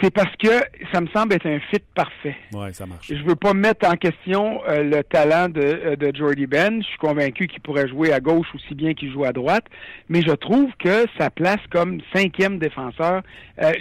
c'est 0.01 0.11
parce 0.11 0.35
que 0.37 0.49
ça 0.91 1.01
me 1.01 1.07
semble 1.07 1.33
être 1.33 1.47
un 1.47 1.59
fit 1.59 1.81
parfait. 1.95 2.35
Oui, 2.53 2.73
ça 2.73 2.85
marche. 2.85 3.07
Je 3.07 3.23
veux 3.23 3.35
pas 3.35 3.53
mettre 3.53 3.87
en 3.87 3.95
question 3.95 4.61
euh, 4.67 4.83
le 4.83 5.03
talent 5.03 5.49
de, 5.49 5.61
euh, 5.61 5.95
de 5.95 6.15
Jordy 6.15 6.47
Ben. 6.47 6.81
Je 6.81 6.87
suis 6.87 6.97
convaincu 6.97 7.47
qu'il 7.47 7.61
pourrait 7.61 7.87
jouer 7.87 8.11
à 8.13 8.19
gauche 8.19 8.47
aussi 8.55 8.75
bien 8.75 8.93
qu'il 8.93 9.11
joue 9.11 9.25
à 9.25 9.33
droite, 9.33 9.65
mais 10.09 10.21
je 10.21 10.31
trouve 10.31 10.69
que 10.79 11.05
sa 11.17 11.29
place 11.29 11.59
comme 11.71 11.99
cinquième 12.13 12.59
défenseur 12.59 13.21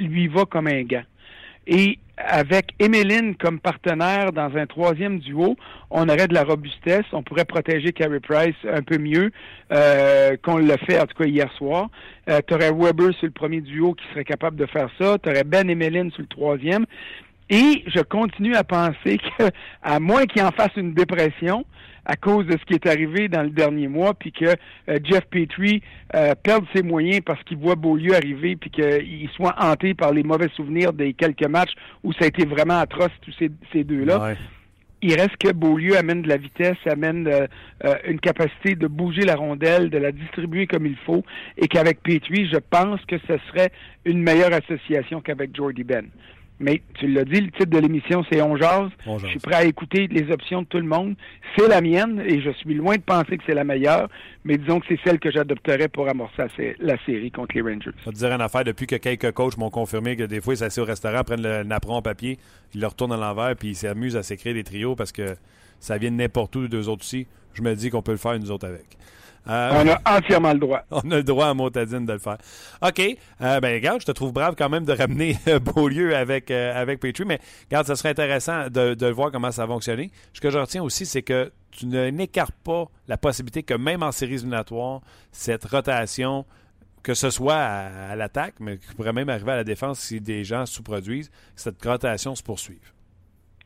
lui 0.00 0.28
va 0.28 0.44
comme 0.44 0.66
un 0.66 0.82
gant. 0.82 1.02
Et 1.66 1.98
avec 2.16 2.74
Emeline 2.78 3.34
comme 3.36 3.58
partenaire 3.58 4.32
dans 4.32 4.56
un 4.56 4.66
troisième 4.66 5.18
duo, 5.18 5.56
on 5.90 6.08
aurait 6.08 6.28
de 6.28 6.34
la 6.34 6.44
robustesse, 6.44 7.04
on 7.12 7.22
pourrait 7.22 7.44
protéger 7.44 7.92
Carey 7.92 8.20
Price 8.20 8.54
un 8.70 8.82
peu 8.82 8.98
mieux 8.98 9.30
euh, 9.72 10.36
qu'on 10.42 10.58
le 10.58 10.76
fait 10.86 11.00
en 11.00 11.06
tout 11.06 11.16
cas 11.16 11.28
hier 11.28 11.50
soir. 11.54 11.88
Euh, 12.28 12.40
tu 12.46 12.54
aurais 12.54 12.70
Weber 12.70 13.12
sur 13.14 13.26
le 13.26 13.32
premier 13.32 13.60
duo 13.60 13.94
qui 13.94 14.04
serait 14.10 14.24
capable 14.24 14.56
de 14.56 14.66
faire 14.66 14.88
ça, 15.00 15.18
tu 15.18 15.28
aurais 15.28 15.44
Ben 15.44 15.68
Emeline 15.68 16.10
sur 16.12 16.22
le 16.22 16.28
troisième. 16.28 16.86
Et 17.52 17.84
je 17.86 18.00
continue 18.00 18.54
à 18.54 18.64
penser 18.64 19.18
que, 19.18 19.50
à 19.82 20.00
moins 20.00 20.24
qu'il 20.24 20.40
en 20.40 20.52
fasse 20.52 20.74
une 20.74 20.94
dépression, 20.94 21.66
à 22.06 22.16
cause 22.16 22.46
de 22.46 22.52
ce 22.52 22.64
qui 22.64 22.72
est 22.72 22.86
arrivé 22.86 23.28
dans 23.28 23.42
le 23.42 23.50
dernier 23.50 23.88
mois, 23.88 24.14
puis 24.14 24.32
que 24.32 24.46
euh, 24.46 24.98
Jeff 25.04 25.26
Petrie 25.30 25.82
euh, 26.14 26.34
perde 26.42 26.64
ses 26.74 26.82
moyens 26.82 27.20
parce 27.20 27.42
qu'il 27.44 27.58
voit 27.58 27.74
Beaulieu 27.74 28.14
arriver, 28.14 28.56
puis 28.56 28.70
qu'il 28.70 29.28
soit 29.36 29.54
hanté 29.58 29.92
par 29.92 30.14
les 30.14 30.22
mauvais 30.22 30.48
souvenirs 30.56 30.94
des 30.94 31.12
quelques 31.12 31.46
matchs 31.46 31.74
où 32.02 32.14
ça 32.14 32.24
a 32.24 32.28
été 32.28 32.46
vraiment 32.46 32.78
atroce, 32.78 33.12
tous 33.20 33.34
ces, 33.38 33.84
deux-là. 33.84 34.34
Il 35.02 35.14
reste 35.14 35.36
que 35.36 35.52
Beaulieu 35.52 35.98
amène 35.98 36.22
de 36.22 36.28
la 36.30 36.38
vitesse, 36.38 36.78
amène 36.86 37.28
euh, 37.28 37.46
une 38.08 38.20
capacité 38.20 38.76
de 38.76 38.86
bouger 38.86 39.22
la 39.22 39.36
rondelle, 39.36 39.90
de 39.90 39.98
la 39.98 40.12
distribuer 40.12 40.66
comme 40.66 40.86
il 40.86 40.96
faut, 41.04 41.22
et 41.58 41.68
qu'avec 41.68 42.02
Petrie, 42.02 42.48
je 42.50 42.58
pense 42.58 43.04
que 43.04 43.18
ce 43.28 43.36
serait 43.48 43.72
une 44.06 44.22
meilleure 44.22 44.54
association 44.54 45.20
qu'avec 45.20 45.54
Jordy 45.54 45.84
Ben. 45.84 46.06
Mais 46.60 46.80
tu 46.94 47.08
l'as 47.08 47.24
dit, 47.24 47.40
le 47.40 47.50
titre 47.50 47.70
de 47.70 47.78
l'émission, 47.78 48.24
c'est 48.30 48.40
On 48.40 48.56
jase. 48.56 48.90
Je 49.18 49.26
suis 49.26 49.40
prêt 49.40 49.56
à 49.56 49.64
écouter 49.64 50.06
les 50.06 50.30
options 50.30 50.62
de 50.62 50.66
tout 50.66 50.78
le 50.78 50.86
monde. 50.86 51.16
C'est 51.56 51.66
la 51.66 51.80
mienne 51.80 52.22
et 52.24 52.40
je 52.40 52.50
suis 52.50 52.74
loin 52.74 52.96
de 52.96 53.02
penser 53.02 53.36
que 53.36 53.42
c'est 53.46 53.54
la 53.54 53.64
meilleure, 53.64 54.08
mais 54.44 54.58
disons 54.58 54.78
que 54.78 54.86
c'est 54.88 55.00
celle 55.04 55.18
que 55.18 55.30
j'adopterais 55.30 55.88
pour 55.88 56.08
amorcer 56.08 56.76
la 56.78 56.96
série 57.04 57.30
contre 57.30 57.56
les 57.56 57.62
Rangers. 57.62 57.90
Je 58.04 58.10
te 58.10 58.14
dire 58.14 58.32
une 58.32 58.40
affaire, 58.40 58.64
depuis 58.64 58.86
que 58.86 58.96
quelques 58.96 59.32
coachs 59.32 59.56
m'ont 59.56 59.70
confirmé 59.70 60.16
que 60.16 60.22
des 60.22 60.40
fois, 60.40 60.54
ils 60.54 60.58
s'assient 60.58 60.80
au 60.80 60.84
restaurant, 60.84 61.24
prennent 61.24 61.42
le 61.42 61.64
napperon 61.64 61.96
en 61.96 62.02
papier, 62.02 62.38
ils 62.74 62.80
le 62.80 62.86
retournent 62.86 63.12
à 63.12 63.16
l'envers, 63.16 63.56
puis 63.56 63.70
ils 63.70 63.76
s'amusent 63.76 64.16
à 64.16 64.22
s'écrire 64.22 64.54
des 64.54 64.64
trios 64.64 64.94
parce 64.94 65.12
que 65.12 65.34
ça 65.80 65.98
vient 65.98 66.10
de 66.10 66.16
n'importe 66.16 66.54
où, 66.54 66.68
deux 66.68 66.88
autres 66.88 67.02
aussi. 67.02 67.26
Je 67.54 67.62
me 67.62 67.74
dis 67.74 67.90
qu'on 67.90 68.02
peut 68.02 68.12
le 68.12 68.18
faire, 68.18 68.38
nous 68.38 68.50
autres, 68.50 68.68
avec. 68.68 68.86
Euh, 69.48 69.70
on 69.72 69.88
a 69.88 70.18
entièrement 70.18 70.52
le 70.52 70.58
droit. 70.58 70.82
On 70.90 71.10
a 71.10 71.16
le 71.16 71.24
droit 71.24 71.46
à 71.46 71.54
Motadine 71.54 72.06
de 72.06 72.12
le 72.12 72.18
faire. 72.18 72.38
OK. 72.80 73.00
Euh, 73.00 73.60
ben, 73.60 73.74
regarde, 73.74 74.00
je 74.00 74.06
te 74.06 74.12
trouve 74.12 74.32
brave 74.32 74.54
quand 74.56 74.68
même 74.68 74.84
de 74.84 74.92
ramener 74.92 75.36
euh, 75.48 75.58
Beaulieu 75.58 76.14
avec, 76.14 76.50
avec 76.50 77.00
Petrie, 77.00 77.24
mais 77.24 77.40
regarde, 77.68 77.86
ça 77.86 77.96
serait 77.96 78.10
intéressant 78.10 78.68
de, 78.68 78.94
de 78.94 79.06
voir 79.08 79.32
comment 79.32 79.50
ça 79.50 79.66
va 79.66 79.74
fonctionner. 79.74 80.10
Ce 80.32 80.40
que 80.40 80.50
je 80.50 80.58
retiens 80.58 80.82
aussi, 80.82 81.06
c'est 81.06 81.22
que 81.22 81.50
tu 81.72 81.86
n'écartes 81.86 82.54
pas 82.62 82.84
la 83.08 83.16
possibilité 83.16 83.62
que 83.62 83.74
même 83.74 84.02
en 84.02 84.12
séries 84.12 84.34
éliminatoires, 84.34 85.00
cette 85.32 85.64
rotation, 85.64 86.44
que 87.02 87.14
ce 87.14 87.30
soit 87.30 87.56
à, 87.56 88.14
l'attaque, 88.14 88.54
mais 88.60 88.78
qui 88.78 88.94
pourrait 88.94 89.12
même 89.12 89.28
arriver 89.28 89.52
à 89.52 89.56
la 89.56 89.64
défense 89.64 89.98
si 89.98 90.20
des 90.20 90.44
gens 90.44 90.66
sous-produisent, 90.66 91.30
cette 91.56 91.82
rotation 91.84 92.34
se 92.34 92.42
poursuive. 92.42 92.92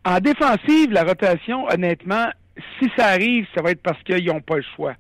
En 0.05 0.21
défensive, 0.21 0.93
la 0.93 1.05
rotation, 1.05 1.67
honnêtement, 1.69 2.29
si 2.79 2.91
ça 2.97 3.09
arrive, 3.09 3.47
ça 3.55 3.63
va 3.63 3.71
être 3.71 3.83
parce 3.83 4.03
qu'ils 4.03 4.27
n'ont 4.27 4.41
pas 4.41 4.57
le 4.57 4.65
choix. 4.75 4.95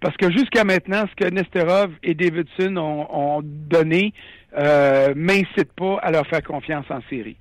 Parce 0.00 0.16
que 0.16 0.30
jusqu'à 0.30 0.64
maintenant, 0.64 1.04
ce 1.10 1.24
que 1.24 1.30
Nesterov 1.30 1.92
et 2.02 2.14
Davidson 2.14 2.76
ont, 2.76 3.40
donné 3.42 4.12
euh, 4.58 5.12
m'incite 5.14 5.72
pas 5.76 5.98
à 6.02 6.10
leur 6.10 6.26
faire 6.26 6.42
confiance 6.42 6.86
en 6.90 7.00
série. 7.08 7.36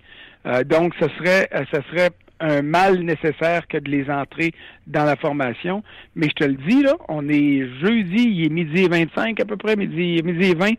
Euh, 0.45 0.63
donc, 0.63 0.93
ce 0.99 1.07
serait, 1.17 1.47
euh, 1.53 1.63
ce 1.73 1.81
serait 1.89 2.09
un 2.39 2.61
mal 2.61 2.99
nécessaire 2.99 3.67
que 3.67 3.77
de 3.77 3.89
les 3.89 4.09
entrer 4.09 4.51
dans 4.87 5.03
la 5.03 5.15
formation. 5.15 5.83
Mais 6.15 6.27
je 6.27 6.33
te 6.33 6.43
le 6.43 6.55
dis, 6.55 6.81
là, 6.81 6.95
on 7.07 7.27
est 7.29 7.67
jeudi, 7.81 8.29
il 8.29 8.45
est 8.45 8.49
midi 8.49 8.83
et 8.83 8.87
25 8.87 9.39
à 9.39 9.45
peu 9.45 9.57
près, 9.57 9.75
midi, 9.75 10.21
midi 10.23 10.51
et 10.51 10.55
20. 10.55 10.71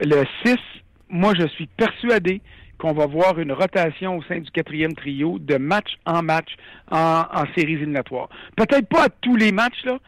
Le 0.00 0.24
6, 0.44 0.56
moi, 1.08 1.32
je 1.38 1.46
suis 1.46 1.68
persuadé 1.76 2.40
qu'on 2.78 2.92
va 2.92 3.06
voir 3.06 3.38
une 3.38 3.52
rotation 3.52 4.18
au 4.18 4.22
sein 4.22 4.38
du 4.38 4.50
quatrième 4.50 4.94
trio 4.94 5.38
de 5.38 5.56
match 5.56 5.96
en 6.06 6.22
match 6.22 6.56
en, 6.90 7.24
séries 7.56 7.74
éliminatoires. 7.74 8.28
Peut-être 8.56 8.88
pas 8.88 9.04
à 9.04 9.08
tous 9.08 9.36
les 9.36 9.52
matchs, 9.52 9.84
là, 9.84 9.98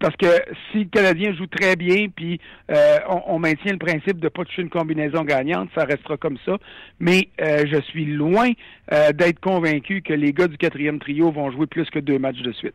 parce 0.00 0.16
que 0.16 0.26
si 0.70 0.78
le 0.78 0.84
Canadien 0.84 1.34
joue 1.34 1.46
très 1.46 1.76
bien, 1.76 2.06
puis 2.14 2.40
euh, 2.70 2.98
on, 3.26 3.38
maintient 3.38 3.72
le 3.72 3.78
principe 3.78 4.18
de 4.18 4.28
pas 4.28 4.44
toucher 4.44 4.62
une 4.62 4.70
combinaison 4.70 5.24
gagnante, 5.24 5.68
ça 5.74 5.84
restera 5.84 6.16
comme 6.16 6.38
ça. 6.44 6.56
Mais 7.00 7.28
euh, 7.40 7.64
je 7.70 7.80
suis 7.82 8.06
loin 8.06 8.50
euh, 8.92 9.12
d'être 9.12 9.40
convaincu 9.40 10.02
que 10.02 10.14
les 10.14 10.32
gars 10.32 10.48
du 10.48 10.56
quatrième 10.56 10.98
trio 10.98 11.30
vont 11.30 11.50
jouer 11.50 11.66
plus 11.66 11.88
que 11.90 11.98
deux 11.98 12.18
matchs 12.18 12.42
de 12.42 12.52
suite. 12.52 12.74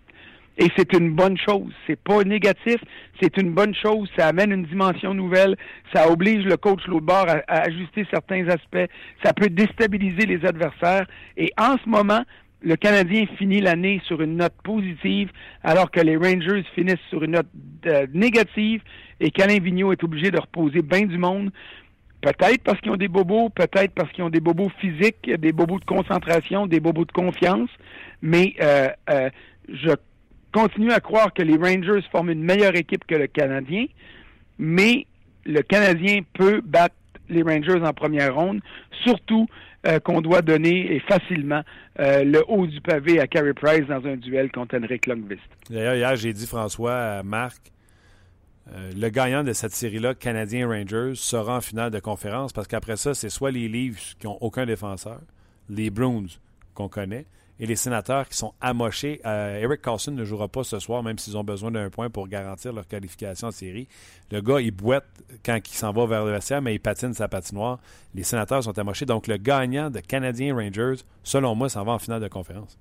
Et 0.59 0.67
c'est 0.75 0.91
une 0.93 1.11
bonne 1.11 1.37
chose. 1.37 1.71
C'est 1.87 1.99
pas 1.99 2.21
négatif, 2.25 2.83
c'est 3.21 3.37
une 3.37 3.53
bonne 3.53 3.73
chose. 3.73 4.09
Ça 4.17 4.27
amène 4.27 4.51
une 4.51 4.65
dimension 4.65 5.13
nouvelle. 5.13 5.55
Ça 5.93 6.11
oblige 6.11 6.43
le 6.45 6.57
coach 6.57 6.85
l'autre 6.85 7.05
bord 7.05 7.27
à, 7.29 7.61
ajuster 7.61 8.05
certains 8.11 8.45
aspects. 8.49 8.91
Ça 9.23 9.33
peut 9.33 9.47
déstabiliser 9.49 10.25
les 10.25 10.45
adversaires. 10.45 11.07
Et 11.37 11.53
en 11.57 11.77
ce 11.81 11.87
moment, 11.87 12.23
le 12.61 12.75
Canadien 12.75 13.25
finit 13.37 13.61
l'année 13.61 14.01
sur 14.05 14.21
une 14.21 14.35
note 14.35 14.55
positive, 14.61 15.31
alors 15.63 15.89
que 15.91 16.01
les 16.01 16.17
Rangers 16.17 16.65
finissent 16.75 17.07
sur 17.09 17.23
une 17.23 17.31
note 17.31 17.47
euh, 17.85 18.05
négative 18.13 18.81
et 19.21 19.31
qu'Alain 19.31 19.59
Vigneault 19.59 19.93
est 19.93 20.03
obligé 20.03 20.29
de 20.29 20.39
reposer 20.39 20.81
bien 20.81 21.05
du 21.05 21.17
monde. 21.17 21.51
Peut-être 22.19 22.63
parce 22.65 22.81
qu'ils 22.81 22.91
ont 22.91 22.97
des 22.97 23.07
bobos, 23.07 23.47
peut-être 23.47 23.93
parce 23.93 24.11
qu'ils 24.11 24.25
ont 24.25 24.29
des 24.29 24.41
bobos 24.41 24.69
physiques, 24.81 25.31
des 25.39 25.53
bobos 25.53 25.79
de 25.79 25.85
concentration, 25.85 26.67
des 26.67 26.81
bobos 26.81 27.05
de 27.05 27.13
confiance. 27.13 27.69
Mais 28.21 28.55
euh, 28.61 28.89
euh, 29.09 29.29
je 29.69 29.91
continue 30.51 30.91
à 30.91 30.99
croire 30.99 31.33
que 31.33 31.41
les 31.41 31.57
Rangers 31.57 32.05
forment 32.11 32.31
une 32.31 32.43
meilleure 32.43 32.75
équipe 32.75 33.05
que 33.05 33.15
le 33.15 33.27
Canadien, 33.27 33.85
mais 34.57 35.05
le 35.45 35.61
Canadien 35.61 36.21
peut 36.33 36.61
battre 36.63 36.95
les 37.29 37.43
Rangers 37.43 37.81
en 37.83 37.93
première 37.93 38.35
ronde, 38.35 38.61
surtout 39.03 39.47
qu'on 40.03 40.21
doit 40.21 40.41
donner 40.41 40.93
et 40.93 40.99
facilement 40.99 41.61
le 41.97 42.41
haut 42.47 42.67
du 42.67 42.81
pavé 42.81 43.19
à 43.19 43.27
Carey 43.27 43.53
Price 43.53 43.85
dans 43.87 44.05
un 44.05 44.17
duel 44.17 44.51
contre 44.51 44.77
Henrik 44.77 45.05
Lundqvist. 45.05 45.41
D'ailleurs, 45.69 45.95
hier, 45.95 46.15
j'ai 46.17 46.33
dit, 46.33 46.45
François, 46.45 47.23
Marc, 47.23 47.71
le 48.95 49.09
gagnant 49.09 49.43
de 49.43 49.53
cette 49.53 49.71
série-là, 49.71 50.15
Canadien 50.15 50.67
Rangers, 50.67 51.13
sera 51.15 51.57
en 51.57 51.61
finale 51.61 51.91
de 51.91 51.99
conférence 51.99 52.51
parce 52.51 52.67
qu'après 52.67 52.97
ça, 52.97 53.13
c'est 53.13 53.29
soit 53.29 53.51
les 53.51 53.67
Leafs 53.67 54.15
qui 54.19 54.27
n'ont 54.27 54.37
aucun 54.41 54.65
défenseur, 54.65 55.21
les 55.69 55.89
Bruins 55.89 56.25
qu'on 56.73 56.89
connaît, 56.89 57.25
et 57.59 57.65
les 57.65 57.75
sénateurs 57.75 58.27
qui 58.29 58.37
sont 58.37 58.53
amochés. 58.61 59.19
Euh, 59.25 59.59
Eric 59.59 59.81
Carlson 59.81 60.11
ne 60.11 60.23
jouera 60.23 60.47
pas 60.47 60.63
ce 60.63 60.79
soir, 60.79 61.03
même 61.03 61.17
s'ils 61.17 61.37
ont 61.37 61.43
besoin 61.43 61.71
d'un 61.71 61.89
point 61.89 62.09
pour 62.09 62.27
garantir 62.27 62.71
leur 62.71 62.87
qualification 62.87 63.47
en 63.47 63.51
série. 63.51 63.87
Le 64.31 64.41
gars, 64.41 64.61
il 64.61 64.71
boite 64.71 65.05
quand 65.45 65.57
il 65.57 65.73
s'en 65.73 65.91
va 65.91 66.05
vers 66.05 66.25
le 66.25 66.31
vestiaire, 66.31 66.61
mais 66.61 66.73
il 66.73 66.79
patine 66.79 67.13
sa 67.13 67.27
patinoire. 67.27 67.79
Les 68.15 68.23
sénateurs 68.23 68.63
sont 68.63 68.77
amochés. 68.79 69.05
Donc, 69.05 69.27
le 69.27 69.37
gagnant 69.37 69.89
de 69.89 69.99
Canadiens 69.99 70.55
Rangers, 70.55 71.03
selon 71.23 71.55
moi, 71.55 71.67
s'en 71.69 71.83
va 71.83 71.93
en 71.93 71.99
finale 71.99 72.21
de 72.21 72.27
conférence. 72.29 72.77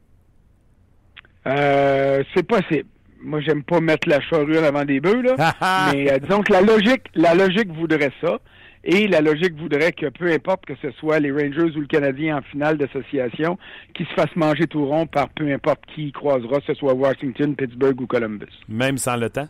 Euh, 1.47 2.23
c'est 2.35 2.47
possible. 2.47 2.89
Moi, 3.21 3.41
j'aime 3.41 3.65
pas 3.65 3.81
mettre 3.81 4.09
la 4.09 4.21
charrue 4.21 4.59
avant 4.59 4.85
des 4.85 5.01
bœufs, 5.01 5.23
là. 5.23 5.91
mais 5.93 6.13
euh, 6.13 6.19
disons 6.21 6.43
que 6.43 6.53
la 6.53 6.61
logique, 6.61 7.03
la 7.15 7.35
logique 7.35 7.73
voudrait 7.73 8.13
ça. 8.21 8.39
Et 8.85 9.09
la 9.09 9.21
logique 9.21 9.55
voudrait 9.57 9.93
que 9.93 10.07
peu 10.07 10.31
importe 10.33 10.67
que 10.67 10.75
ce 10.81 10.91
soit 10.93 11.19
les 11.19 11.31
Rangers 11.31 11.77
ou 11.77 11.81
le 11.81 11.87
Canadien 11.87 12.39
en 12.39 12.43
finale 12.43 12.79
d'association, 12.79 13.59
qui 13.95 14.05
se 14.05 14.13
fassent 14.15 14.37
manger 14.37 14.67
tout 14.67 14.87
rond 14.87 15.07
par 15.07 15.29
peu 15.31 15.53
importe 15.53 15.81
qui 15.95 16.13
croisera, 16.13 16.61
que 16.61 16.67
ce 16.67 16.75
soit 16.75 16.95
Washington, 16.95 17.55
Pittsburgh 17.57 18.01
ou 18.01 18.07
Columbus. 18.07 18.47
Même 18.69 18.97
sans 18.97 19.17
le 19.17 19.31
temps? 19.31 19.49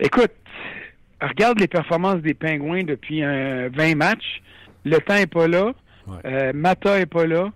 Écoute, 0.00 0.32
regarde 1.20 1.58
les 1.58 1.68
performances 1.68 2.20
des 2.22 2.34
Pingouins 2.34 2.84
depuis 2.84 3.22
20 3.22 3.96
matchs. 3.96 4.42
Le 4.84 4.98
temps 4.98 5.14
n'est 5.14 5.26
pas 5.26 5.48
là. 5.48 5.72
Euh, 6.24 6.52
Mata 6.54 6.98
n'est 6.98 7.06
pas 7.06 7.26
là. 7.26 7.50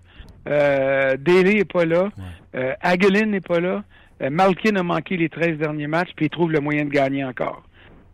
Euh, 0.49 1.17
Daly 1.17 1.57
n'est 1.57 1.65
pas 1.65 1.85
là. 1.85 2.11
Euh, 2.55 2.75
Aguilin 2.81 3.27
n'est 3.27 3.41
pas 3.41 3.61
là. 3.61 3.85
Euh, 4.23 4.31
Malkin 4.31 4.77
a 4.77 4.83
manqué 4.83 5.17
les 5.17 5.29
13 5.29 5.59
derniers 5.59 5.87
matchs, 5.87 6.11
puis 6.17 6.27
il 6.27 6.31
trouve 6.31 6.53
le 6.53 6.61
moyen 6.61 6.85
de 6.85 6.91
gagner 6.91 7.25
encore. 7.25 7.63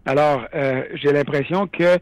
Alors, 0.08 0.46
euh, 0.54 0.84
j'ai 0.94 1.12
l'impression 1.12 1.66
que 1.66 1.98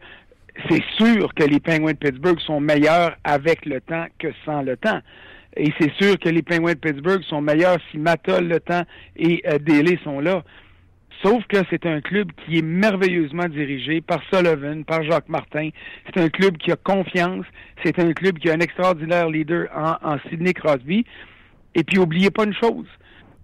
c'est 0.69 0.83
sûr 0.95 1.33
que 1.35 1.43
les 1.43 1.59
Penguins 1.59 1.91
de 1.91 1.97
Pittsburgh 1.97 2.39
sont 2.39 2.61
meilleurs 2.61 3.17
avec 3.25 3.65
le 3.65 3.81
temps 3.81 4.05
que 4.17 4.29
sans 4.45 4.61
le 4.61 4.77
temps. 4.77 5.01
Et 5.57 5.73
c'est 5.77 5.91
sûr 5.95 6.17
que 6.17 6.29
les 6.29 6.41
Penguins 6.41 6.71
de 6.71 6.79
Pittsburgh 6.79 7.21
sont 7.23 7.41
meilleurs 7.41 7.79
si 7.91 7.97
Matol, 7.97 8.47
le 8.47 8.61
temps 8.61 8.83
et 9.17 9.43
euh, 9.45 9.97
sont 10.05 10.21
là. 10.21 10.41
Sauf 11.21 11.45
que 11.47 11.57
c'est 11.69 11.85
un 11.85 11.99
club 11.99 12.31
qui 12.45 12.59
est 12.59 12.61
merveilleusement 12.61 13.49
dirigé 13.49 13.99
par 13.99 14.21
Sullivan, 14.31 14.85
par 14.85 15.03
Jacques 15.03 15.27
Martin. 15.27 15.71
C'est 16.05 16.21
un 16.21 16.29
club 16.29 16.55
qui 16.55 16.71
a 16.71 16.77
confiance. 16.77 17.45
C'est 17.83 17.99
un 17.99 18.13
club 18.13 18.39
qui 18.39 18.49
a 18.49 18.53
un 18.53 18.61
extraordinaire 18.61 19.27
leader 19.27 19.67
en, 19.75 20.13
en 20.13 20.17
Sidney 20.29 20.53
Crosby. 20.53 21.03
Et 21.75 21.83
puis, 21.83 21.97
oubliez 21.97 22.31
pas 22.31 22.45
une 22.45 22.55
chose. 22.55 22.87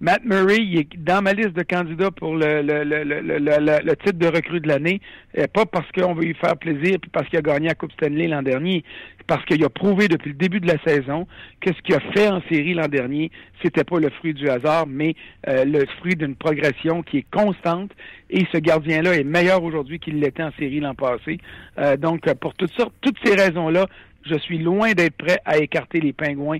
Matt 0.03 0.25
Murray, 0.25 0.57
il 0.59 0.79
est 0.79 0.97
dans 0.97 1.21
ma 1.21 1.31
liste 1.31 1.53
de 1.53 1.63
candidats 1.63 2.11
pour 2.11 2.35
le, 2.35 2.61
le, 2.61 2.83
le, 2.83 3.05
le 3.39 3.95
titre 3.95 4.19
de 4.19 4.27
recrue 4.27 4.59
de 4.59 4.67
l'année, 4.67 4.99
euh, 5.37 5.47
pas 5.47 5.65
parce 5.65 5.89
qu'on 5.93 6.13
veut 6.13 6.25
lui 6.25 6.33
faire 6.33 6.57
plaisir, 6.57 6.97
puis 7.01 7.09
parce 7.09 7.25
qu'il 7.29 7.39
a 7.39 7.41
gagné 7.41 7.69
la 7.69 7.73
Coupe 7.73 7.93
Stanley 7.93 8.27
l'an 8.27 8.41
dernier, 8.41 8.83
parce 9.27 9.45
qu'il 9.45 9.63
a 9.63 9.69
prouvé 9.69 10.09
depuis 10.09 10.31
le 10.31 10.35
début 10.35 10.59
de 10.59 10.67
la 10.67 10.77
saison 10.85 11.25
que 11.61 11.73
ce 11.73 11.81
qu'il 11.83 11.95
a 11.95 12.01
fait 12.11 12.27
en 12.27 12.41
série 12.49 12.73
l'an 12.73 12.89
dernier, 12.89 13.31
c'était 13.63 13.85
pas 13.85 13.97
le 13.97 14.09
fruit 14.09 14.33
du 14.33 14.49
hasard, 14.49 14.87
mais 14.87 15.15
euh, 15.47 15.63
le 15.63 15.85
fruit 15.99 16.17
d'une 16.17 16.35
progression 16.35 17.01
qui 17.01 17.19
est 17.19 17.27
constante. 17.31 17.91
Et 18.29 18.45
ce 18.51 18.57
gardien-là 18.57 19.15
est 19.15 19.23
meilleur 19.23 19.63
aujourd'hui 19.63 19.99
qu'il 19.99 20.19
l'était 20.19 20.43
en 20.43 20.51
série 20.59 20.81
l'an 20.81 20.95
passé. 20.95 21.37
Euh, 21.77 21.95
donc, 21.95 22.29
pour 22.41 22.55
toutes 22.55 22.73
sortes, 22.73 22.93
toutes 22.99 23.19
ces 23.23 23.35
raisons-là, 23.35 23.85
je 24.29 24.37
suis 24.39 24.57
loin 24.57 24.91
d'être 24.91 25.15
prêt 25.15 25.39
à 25.45 25.59
écarter 25.59 26.01
les 26.01 26.11
Pingouins 26.11 26.59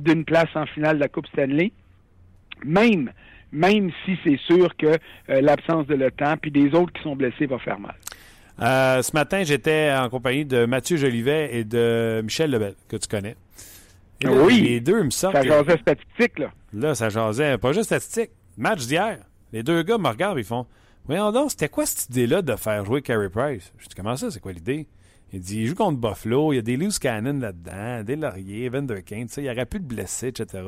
d'une 0.00 0.24
place 0.24 0.48
en 0.54 0.66
finale 0.66 0.96
de 0.96 1.00
la 1.00 1.08
Coupe 1.08 1.26
Stanley 1.28 1.72
même, 2.64 3.12
même 3.52 3.90
si 4.04 4.18
c'est 4.24 4.38
sûr 4.38 4.74
que 4.76 4.86
euh, 4.86 5.40
l'absence 5.40 5.86
de 5.86 6.08
temps 6.10 6.36
puis 6.40 6.50
des 6.50 6.74
autres 6.74 6.92
qui 6.92 7.02
sont 7.02 7.16
blessés 7.16 7.46
va 7.46 7.58
faire 7.58 7.78
mal. 7.78 7.94
Euh, 8.60 9.02
ce 9.02 9.12
matin, 9.14 9.42
j'étais 9.44 9.92
en 9.92 10.08
compagnie 10.08 10.44
de 10.44 10.66
Mathieu 10.66 10.96
Jolivet 10.96 11.56
et 11.56 11.64
de 11.64 12.20
Michel 12.22 12.50
Lebel, 12.50 12.74
que 12.88 12.96
tu 12.96 13.08
connais. 13.08 13.36
oui. 14.24 14.60
Les 14.60 14.80
deux 14.80 15.02
me 15.02 15.10
sortent. 15.10 15.36
Ça 15.36 15.42
jasait 15.42 15.78
statistique, 15.78 16.38
là. 16.38 16.52
Là, 16.72 16.94
ça 16.94 17.08
jasait. 17.08 17.58
Pas 17.58 17.72
juste 17.72 17.86
statistique. 17.86 18.30
Match 18.56 18.86
d'hier. 18.86 19.18
Les 19.52 19.62
deux 19.62 19.82
gars 19.82 19.98
me 19.98 20.08
regardent 20.08 20.38
ils 20.38 20.44
font 20.44 20.66
Voyons 21.06 21.32
donc, 21.32 21.50
c'était 21.50 21.68
quoi 21.68 21.84
cette 21.84 22.10
idée-là 22.10 22.42
de 22.42 22.54
faire 22.54 22.84
jouer 22.84 23.02
Carey 23.02 23.28
Price? 23.28 23.72
Je 23.78 23.88
dis 23.88 23.94
Comment 23.94 24.16
ça, 24.16 24.30
c'est 24.30 24.40
quoi 24.40 24.52
l'idée? 24.52 24.86
Il 25.32 25.40
dit, 25.40 25.62
il 25.62 25.66
joue 25.66 25.74
contre 25.74 25.98
Buffalo, 25.98 26.52
il 26.52 26.56
y 26.56 26.58
a 26.58 26.62
des 26.62 26.76
loose 26.76 26.98
cannon 26.98 27.38
là-dedans, 27.38 28.02
des 28.04 28.16
lauriers, 28.16 28.68
Vanderkane, 28.68 29.28
il 29.38 29.42
n'y 29.42 29.50
aurait 29.50 29.64
plus 29.64 29.80
de 29.80 29.86
blessés, 29.86 30.28
etc. 30.28 30.62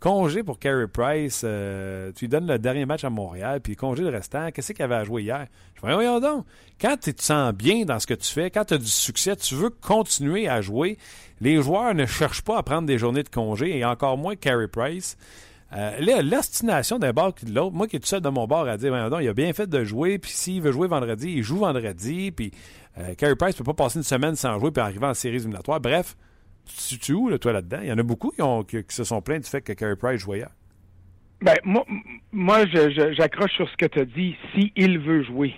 Congé 0.00 0.44
pour 0.44 0.60
Carey 0.60 0.86
Price, 0.86 1.42
euh, 1.44 2.12
tu 2.14 2.26
lui 2.26 2.28
donnes 2.28 2.46
le 2.46 2.60
dernier 2.60 2.86
match 2.86 3.02
à 3.02 3.10
Montréal, 3.10 3.60
puis 3.60 3.74
congé 3.74 4.04
le 4.04 4.10
restant, 4.10 4.52
qu'est-ce 4.52 4.72
qu'il 4.72 4.84
avait 4.84 4.94
à 4.94 5.02
jouer 5.02 5.22
hier? 5.22 5.46
Je 5.74 5.80
dis, 5.80 5.92
voyons 5.92 6.20
donc, 6.20 6.44
quand 6.80 6.96
tu 7.00 7.12
te 7.12 7.22
sens 7.22 7.52
bien 7.52 7.84
dans 7.84 7.98
ce 7.98 8.06
que 8.06 8.14
tu 8.14 8.32
fais, 8.32 8.48
quand 8.48 8.64
tu 8.64 8.74
as 8.74 8.78
du 8.78 8.86
succès, 8.86 9.34
tu 9.34 9.56
veux 9.56 9.70
continuer 9.70 10.48
à 10.48 10.60
jouer, 10.60 10.98
les 11.40 11.60
joueurs 11.60 11.94
ne 11.94 12.06
cherchent 12.06 12.42
pas 12.42 12.58
à 12.58 12.62
prendre 12.62 12.86
des 12.86 12.96
journées 12.96 13.24
de 13.24 13.28
congé, 13.28 13.76
et 13.76 13.84
encore 13.84 14.16
moins 14.16 14.36
Carey 14.36 14.68
Price. 14.68 15.16
Euh, 15.72 16.22
L'ostination 16.22 17.00
d'un 17.00 17.12
bord 17.12 17.34
que 17.34 17.44
de 17.44 17.52
l'autre, 17.52 17.74
moi 17.74 17.88
qui 17.88 17.96
est 17.96 18.00
tout 18.00 18.06
seul 18.06 18.20
de 18.20 18.28
mon 18.28 18.46
bord 18.46 18.68
à 18.68 18.76
dire, 18.76 19.10
donc, 19.10 19.18
il 19.20 19.28
a 19.28 19.34
bien 19.34 19.52
fait 19.52 19.66
de 19.66 19.82
jouer, 19.82 20.18
puis 20.20 20.30
s'il 20.30 20.62
veut 20.62 20.70
jouer 20.70 20.86
vendredi, 20.86 21.32
il 21.38 21.42
joue 21.42 21.56
vendredi, 21.58 22.30
puis 22.30 22.52
euh, 22.98 23.14
Carey 23.14 23.34
Price 23.34 23.54
ne 23.54 23.64
peut 23.64 23.74
pas 23.74 23.84
passer 23.84 23.98
une 23.98 24.04
semaine 24.04 24.36
sans 24.36 24.60
jouer 24.60 24.70
puis 24.70 24.80
arriver 24.80 25.06
en 25.06 25.14
séries 25.14 25.38
éliminatoires. 25.38 25.80
Bref, 25.80 26.16
tu 26.98 27.12
où, 27.12 27.36
toi, 27.38 27.52
là-dedans? 27.52 27.78
Il 27.82 27.88
y 27.88 27.92
en 27.92 27.98
a 27.98 28.02
beaucoup 28.02 28.30
qui, 28.30 28.42
ont, 28.42 28.62
qui, 28.62 28.82
se 28.88 29.04
sont 29.04 29.20
plaints 29.20 29.40
du 29.40 29.48
fait 29.48 29.60
que 29.60 29.72
Carey 29.72 29.96
Price 29.96 30.20
jouait. 30.20 30.44
Ben, 31.40 31.56
moi, 31.64 31.84
moi 32.32 32.64
j'accroche 32.66 33.52
sur 33.52 33.68
ce 33.68 33.76
que 33.76 33.86
tu 33.86 34.00
as 34.00 34.04
dit. 34.04 34.36
S'il 34.52 34.70
il 34.76 34.98
veut 34.98 35.22
jouer. 35.22 35.54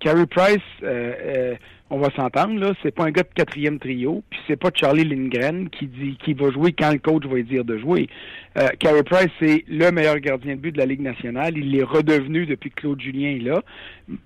Carey 0.00 0.26
Price, 0.26 0.58
euh, 0.82 1.12
euh, 1.20 1.54
on 1.90 1.98
va 1.98 2.08
s'entendre, 2.16 2.58
là, 2.58 2.72
c'est 2.82 2.94
pas 2.94 3.04
un 3.04 3.10
gars 3.10 3.22
de 3.22 3.28
quatrième 3.34 3.78
trio, 3.78 4.22
puis 4.30 4.40
c'est 4.46 4.56
pas 4.56 4.70
Charlie 4.74 5.04
Lindgren 5.04 5.68
qui 5.68 5.86
dit 5.86 6.16
qui 6.24 6.32
va 6.32 6.50
jouer 6.50 6.72
quand 6.72 6.90
le 6.90 6.98
coach 6.98 7.26
va 7.26 7.34
lui 7.34 7.44
dire 7.44 7.64
de 7.64 7.76
jouer. 7.78 8.08
Euh, 8.56 8.68
Carey 8.78 9.02
Price, 9.02 9.30
c'est 9.38 9.64
le 9.68 9.90
meilleur 9.90 10.18
gardien 10.18 10.54
de 10.54 10.60
but 10.60 10.72
de 10.72 10.78
la 10.78 10.86
Ligue 10.86 11.02
nationale. 11.02 11.56
Il 11.56 11.76
est 11.76 11.82
redevenu 11.82 12.46
depuis 12.46 12.70
que 12.70 12.80
Claude 12.80 13.00
Julien 13.00 13.36
est 13.36 13.40
là. 13.40 13.62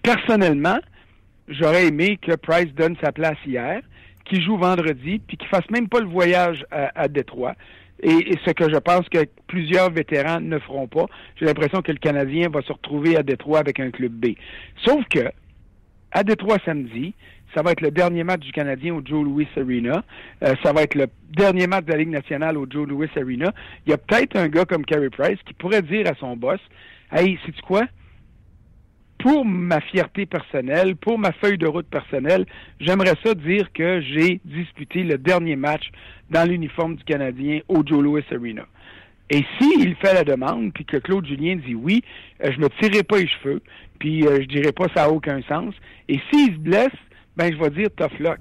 Personnellement, 0.02 0.78
j'aurais 1.48 1.88
aimé 1.88 2.18
que 2.22 2.36
Price 2.36 2.72
donne 2.74 2.96
sa 3.02 3.10
place 3.10 3.38
hier, 3.46 3.80
qu'il 4.24 4.42
joue 4.42 4.56
vendredi, 4.56 5.20
puis 5.26 5.36
qu'il 5.36 5.48
fasse 5.48 5.68
même 5.70 5.88
pas 5.88 6.00
le 6.00 6.06
voyage 6.06 6.64
à, 6.70 7.08
Détroit. 7.08 7.54
Et, 8.02 8.36
ce 8.44 8.50
que 8.50 8.70
je 8.70 8.78
pense 8.78 9.08
que 9.08 9.26
plusieurs 9.46 9.90
vétérans 9.90 10.40
ne 10.40 10.58
feront 10.58 10.88
pas. 10.88 11.06
J'ai 11.36 11.46
l'impression 11.46 11.82
que 11.82 11.92
le 11.92 11.98
Canadien 11.98 12.48
va 12.48 12.62
se 12.62 12.72
retrouver 12.72 13.16
à 13.16 13.22
Détroit 13.22 13.60
avec 13.60 13.80
un 13.80 13.90
club 13.90 14.12
B. 14.12 14.34
Sauf 14.84 15.04
que, 15.08 15.30
à 16.12 16.24
Détroit 16.24 16.58
samedi, 16.64 17.14
ça 17.54 17.62
va 17.62 17.72
être 17.72 17.82
le 17.82 17.90
dernier 17.90 18.24
match 18.24 18.40
du 18.40 18.52
Canadien 18.52 18.94
au 18.94 19.02
Joe 19.04 19.24
Louis 19.24 19.48
Arena. 19.56 20.04
Euh, 20.42 20.54
ça 20.62 20.72
va 20.72 20.82
être 20.82 20.96
le 20.96 21.06
dernier 21.30 21.66
match 21.66 21.84
de 21.84 21.92
la 21.92 21.98
Ligue 21.98 22.10
nationale 22.10 22.58
au 22.58 22.66
Joe 22.68 22.88
Louis 22.88 23.08
Arena. 23.16 23.52
Il 23.86 23.90
y 23.90 23.92
a 23.92 23.98
peut-être 23.98 24.36
un 24.36 24.48
gars 24.48 24.64
comme 24.64 24.84
Carey 24.84 25.10
Price 25.10 25.38
qui 25.46 25.54
pourrait 25.54 25.82
dire 25.82 26.08
à 26.10 26.14
son 26.16 26.36
boss, 26.36 26.60
Hey, 27.12 27.38
sais-tu 27.46 27.62
quoi? 27.62 27.84
Pour 29.24 29.46
ma 29.46 29.80
fierté 29.80 30.26
personnelle, 30.26 30.96
pour 30.96 31.18
ma 31.18 31.32
feuille 31.32 31.56
de 31.56 31.66
route 31.66 31.86
personnelle, 31.86 32.44
j'aimerais 32.78 33.14
ça 33.24 33.34
dire 33.34 33.72
que 33.72 34.02
j'ai 34.02 34.38
disputé 34.44 35.02
le 35.02 35.16
dernier 35.16 35.56
match 35.56 35.90
dans 36.28 36.46
l'uniforme 36.46 36.96
du 36.96 37.04
Canadien 37.04 37.60
au 37.68 37.82
Joe 37.86 38.02
Louis 38.02 38.22
Arena. 38.30 38.66
Et 39.30 39.42
s'il 39.56 39.96
fait 39.96 40.12
la 40.12 40.24
demande, 40.24 40.74
puis 40.74 40.84
que 40.84 40.98
Claude 40.98 41.24
Julien 41.24 41.56
dit 41.56 41.74
oui, 41.74 42.04
euh, 42.44 42.52
je 42.54 42.60
me 42.60 42.68
tirerai 42.68 43.02
pas 43.02 43.16
les 43.16 43.28
cheveux, 43.28 43.62
puis 43.98 44.26
euh, 44.26 44.42
je 44.42 44.46
dirai 44.46 44.72
pas 44.72 44.88
ça 44.94 45.04
a 45.04 45.08
aucun 45.08 45.40
sens. 45.48 45.74
Et 46.06 46.20
s'il 46.30 46.52
se 46.52 46.58
blesse, 46.58 46.92
ben 47.38 47.50
je 47.50 47.58
vais 47.58 47.70
dire 47.70 47.88
tough 47.96 48.18
luck. 48.20 48.40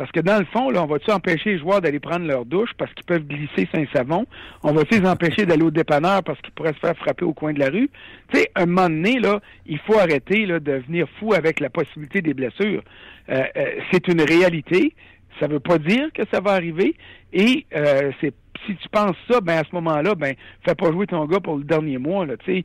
Parce 0.00 0.12
que 0.12 0.20
dans 0.20 0.38
le 0.38 0.46
fond, 0.46 0.70
là, 0.70 0.82
on 0.82 0.86
va-tu 0.86 1.10
empêcher 1.10 1.50
les 1.50 1.58
joueurs 1.58 1.82
d'aller 1.82 2.00
prendre 2.00 2.26
leur 2.26 2.46
douche 2.46 2.70
parce 2.78 2.90
qu'ils 2.94 3.04
peuvent 3.04 3.26
glisser 3.26 3.68
un 3.74 3.84
savon? 3.92 4.24
On 4.62 4.72
va-tu 4.72 4.98
les 4.98 5.06
empêcher 5.06 5.44
d'aller 5.44 5.62
au 5.62 5.70
dépanneur 5.70 6.22
parce 6.22 6.40
qu'ils 6.40 6.54
pourraient 6.54 6.72
se 6.72 6.78
faire 6.78 6.96
frapper 6.96 7.26
au 7.26 7.34
coin 7.34 7.52
de 7.52 7.58
la 7.58 7.68
rue? 7.68 7.90
Tu 8.32 8.38
sais, 8.38 8.50
un 8.54 8.64
moment 8.64 8.88
donné, 8.88 9.18
là, 9.18 9.40
il 9.66 9.78
faut 9.80 9.98
arrêter 9.98 10.46
là, 10.46 10.58
de 10.58 10.72
venir 10.72 11.06
fou 11.18 11.34
avec 11.34 11.60
la 11.60 11.68
possibilité 11.68 12.22
des 12.22 12.32
blessures. 12.32 12.82
Euh, 13.28 13.42
euh, 13.54 13.66
c'est 13.92 14.08
une 14.08 14.22
réalité. 14.22 14.94
Ça 15.38 15.48
ne 15.48 15.52
veut 15.52 15.60
pas 15.60 15.76
dire 15.76 16.10
que 16.14 16.22
ça 16.32 16.40
va 16.40 16.52
arriver. 16.52 16.96
Et 17.34 17.66
euh, 17.76 18.10
c'est 18.22 18.32
si 18.66 18.76
tu 18.76 18.88
penses 18.88 19.16
ça, 19.30 19.42
ben 19.42 19.58
à 19.58 19.64
ce 19.64 19.74
moment-là, 19.74 20.14
ben 20.14 20.34
fais 20.64 20.74
pas 20.74 20.90
jouer 20.92 21.08
ton 21.08 21.26
gars 21.26 21.40
pour 21.40 21.58
le 21.58 21.64
dernier 21.64 21.98
mois, 21.98 22.24
là, 22.24 22.36
sais. 22.46 22.64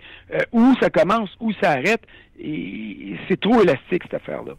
où 0.54 0.74
ça 0.82 0.90
commence, 0.90 1.36
où 1.42 1.52
ça 1.62 1.72
arrête, 1.72 2.02
et 2.40 3.16
c'est 3.28 3.40
trop 3.40 3.62
élastique 3.62 4.04
cette 4.04 4.14
affaire-là. 4.14 4.54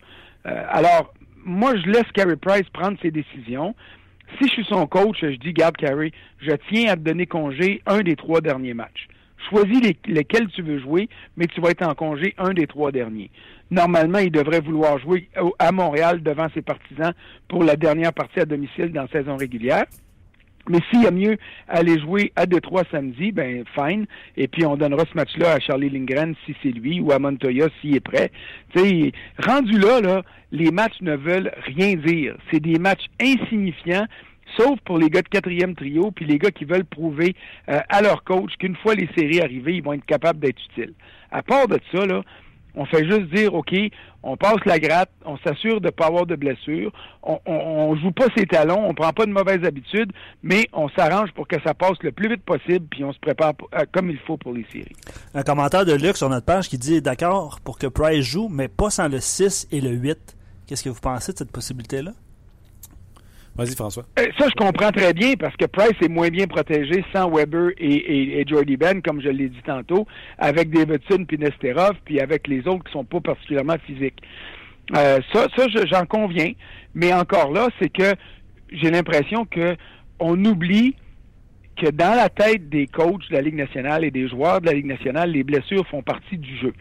alors, 0.45 1.13
moi, 1.47 1.77
je 1.77 1.87
laisse 1.87 2.11
Carey 2.13 2.37
Price 2.37 2.69
prendre 2.73 2.99
ses 3.01 3.11
décisions. 3.11 3.75
Si 4.39 4.49
je 4.49 4.53
suis 4.53 4.65
son 4.65 4.87
coach, 4.87 5.19
je 5.23 5.37
dis, 5.37 5.53
garde 5.53 5.77
Carey, 5.77 6.11
je 6.41 6.51
tiens 6.69 6.93
à 6.93 6.97
te 6.97 7.01
donner 7.01 7.27
congé 7.27 7.81
un 7.87 8.01
des 8.01 8.17
trois 8.17 8.41
derniers 8.41 8.75
matchs. 8.75 9.09
choisis 9.49 9.81
lesquels 10.07 10.49
tu 10.49 10.63
veux 10.63 10.81
jouer, 10.81 11.09
mais 11.37 11.47
tu 11.47 11.61
vas 11.61 11.71
être 11.71 11.87
en 11.87 11.95
congé 11.95 12.35
un 12.37 12.53
des 12.53 12.67
trois 12.67 12.91
derniers. 12.91 13.31
Normalement, 13.71 14.19
il 14.19 14.33
devrait 14.33 14.61
vouloir 14.61 14.99
jouer 14.99 15.29
à 15.61 15.71
Montréal 15.71 16.21
devant 16.23 16.49
ses 16.53 16.63
partisans 16.63 17.13
pour 17.47 17.63
la 17.63 17.77
dernière 17.77 18.13
partie 18.13 18.41
à 18.41 18.45
domicile 18.45 18.93
dans 18.93 19.03
la 19.03 19.09
saison 19.09 19.37
régulière. 19.37 19.85
Mais 20.69 20.81
s'il 20.91 21.03
y 21.03 21.07
a 21.07 21.11
mieux 21.11 21.37
aller 21.69 21.99
jouer 21.99 22.33
à 22.37 22.47
Détroit 22.47 22.83
samedi, 22.91 23.33
ben 23.33 23.65
fine. 23.75 24.07
Et 24.37 24.49
puis 24.49 24.65
on 24.65 24.77
donnera 24.77 25.05
ce 25.11 25.17
match-là 25.17 25.53
à 25.53 25.61
Charlie 25.61 25.91
Lindgren 25.91 26.35
si 26.45 26.55
c'est 26.63 26.71
lui 26.71 27.01
ou 27.01 27.13
à 27.13 27.19
Montoya 27.19 27.69
s'il 27.81 27.97
est 27.97 28.01
prêt. 28.01 28.31
sais, 28.75 29.13
rendu 29.39 29.79
là, 29.79 30.01
là, 30.01 30.23
les 30.53 30.71
matchs 30.71 31.01
ne 31.01 31.17
veulent 31.17 31.53
rien 31.77 31.95
dire. 31.95 32.37
C'est 32.51 32.61
des 32.61 32.79
matchs 32.79 33.07
insignifiants 33.21 34.07
sauf 34.57 34.79
pour 34.85 34.99
les 34.99 35.11
gars 35.11 35.23
de 35.23 35.29
quatrième 35.29 35.75
trio, 35.75 36.11
puis 36.11 36.25
les 36.25 36.39
gars 36.39 36.51
qui 36.51 36.65
veulent 36.65 36.85
prouver 36.85 37.35
euh, 37.69 37.81
à 37.89 38.01
leur 38.01 38.25
coach 38.25 38.53
qu'une 38.59 38.77
fois 38.77 38.95
les 38.95 39.09
séries 39.17 39.41
arrivées, 39.41 39.75
ils 39.75 39.83
vont 39.83 39.93
être 39.93 40.05
capables 40.05 40.39
d'être 40.39 40.63
utiles. 40.71 40.95
À 41.31 41.43
part 41.43 41.69
de 41.69 41.79
ça, 41.93 42.07
là, 42.07 42.23
on 42.77 42.85
fait 42.85 43.05
juste 43.09 43.33
dire, 43.35 43.55
OK, 43.55 43.75
on 44.23 44.37
passe 44.37 44.65
la 44.67 44.79
gratte, 44.79 45.11
on 45.25 45.39
s'assure 45.39 45.81
de 45.81 45.87
ne 45.87 45.91
pas 45.91 46.07
avoir 46.07 46.27
de 46.27 46.37
blessures, 46.37 46.93
on, 47.23 47.95
ne 47.95 48.01
joue 48.01 48.13
pas 48.13 48.27
ses 48.37 48.47
talons, 48.47 48.89
on 48.89 48.95
prend 48.95 49.13
pas 49.13 49.25
de 49.25 49.33
mauvaises 49.33 49.65
habitudes, 49.65 50.13
mais 50.43 50.69
on 50.73 50.89
s'arrange 50.91 51.33
pour 51.33 51.49
que 51.49 51.57
ça 51.65 51.75
passe 51.75 51.97
le 52.03 52.13
plus 52.13 52.29
vite 52.29 52.45
possible, 52.45 52.87
puis 52.91 53.03
on 53.03 53.13
se 53.13 53.19
prépare 53.19 53.55
euh, 53.75 53.85
comme 53.93 54.11
il 54.11 54.19
faut 54.19 54.37
pour 54.37 54.53
les 54.53 54.67
séries. 54.71 54.95
Un 55.35 55.43
commentaire 55.43 55.85
de 55.87 55.95
Luc 55.95 56.17
sur 56.17 56.29
notre 56.29 56.47
page 56.47 56.69
qui 56.69 56.79
dit 56.79 57.01
d'accord 57.01 57.61
pour 57.65 57.79
que 57.79 57.87
Price 57.87 58.25
joue, 58.25 58.49
mais 58.49 58.69
pas 58.69 58.91
sans 58.91 59.09
le 59.09 59.21
6 59.21 59.69
et 59.73 59.81
le 59.81 59.91
8. 59.91 60.37
Qu'est-ce 60.67 60.85
que 60.85 60.91
vous 60.91 61.01
pensez 61.01 61.33
de 61.33 61.39
cette 61.39 61.53
possibilité-là? 61.53 62.13
Vas-y, 63.57 63.75
François. 63.75 64.05
Euh, 64.19 64.27
ça, 64.39 64.47
je 64.49 64.55
comprends 64.55 64.91
très 64.91 65.15
bien 65.15 65.35
parce 65.35 65.57
que 65.57 65.65
Price 65.65 65.97
est 66.03 66.09
moins 66.09 66.29
bien 66.29 66.47
protégé 66.47 67.05
sans 67.15 67.31
Weber 67.31 67.71
et, 67.79 68.41
et, 68.41 68.45
Jordy 68.47 68.77
Ben, 68.77 69.01
comme 69.01 69.23
je 69.23 69.29
l'ai 69.29 69.49
dit 69.49 69.63
tantôt, 69.65 70.07
avec 70.39 70.71
Davidson 70.71 71.25
puis 71.27 71.39
Nesterov, 71.39 71.95
puis 72.05 72.21
avec 72.21 72.49
les 72.49 72.67
autres 72.69 72.85
qui 72.85 72.93
sont 72.93 73.05
pas 73.05 73.21
particulièrement 73.21 73.77
physiques. 73.87 74.21
Euh, 74.95 75.21
ça, 75.33 75.47
ça 75.57 75.67
j'en 75.91 76.05
conviens. 76.05 76.53
Mais 76.95 77.13
encore 77.13 77.51
là, 77.53 77.69
c'est 77.81 77.89
que 77.89 78.15
j'ai 78.73 78.91
l'impression 78.91 79.45
que 79.47 79.77
on 80.19 80.43
oublie 80.45 80.95
que 81.77 81.91
dans 81.91 82.15
la 82.15 82.29
tête 82.29 82.69
des 82.69 82.87
coachs 82.87 83.29
de 83.29 83.35
la 83.35 83.43
Ligue 83.43 83.57
nationale 83.57 84.05
et 84.05 84.11
des 84.11 84.29
joueurs 84.29 84.61
de 84.61 84.67
la 84.67 84.73
Ligue 84.73 84.87
nationale, 84.87 85.31
les 85.31 85.45
blessures 85.45 85.87
font 85.89 86.03
partie 86.03 86.39
du 86.39 86.57
jeu. 86.59 86.73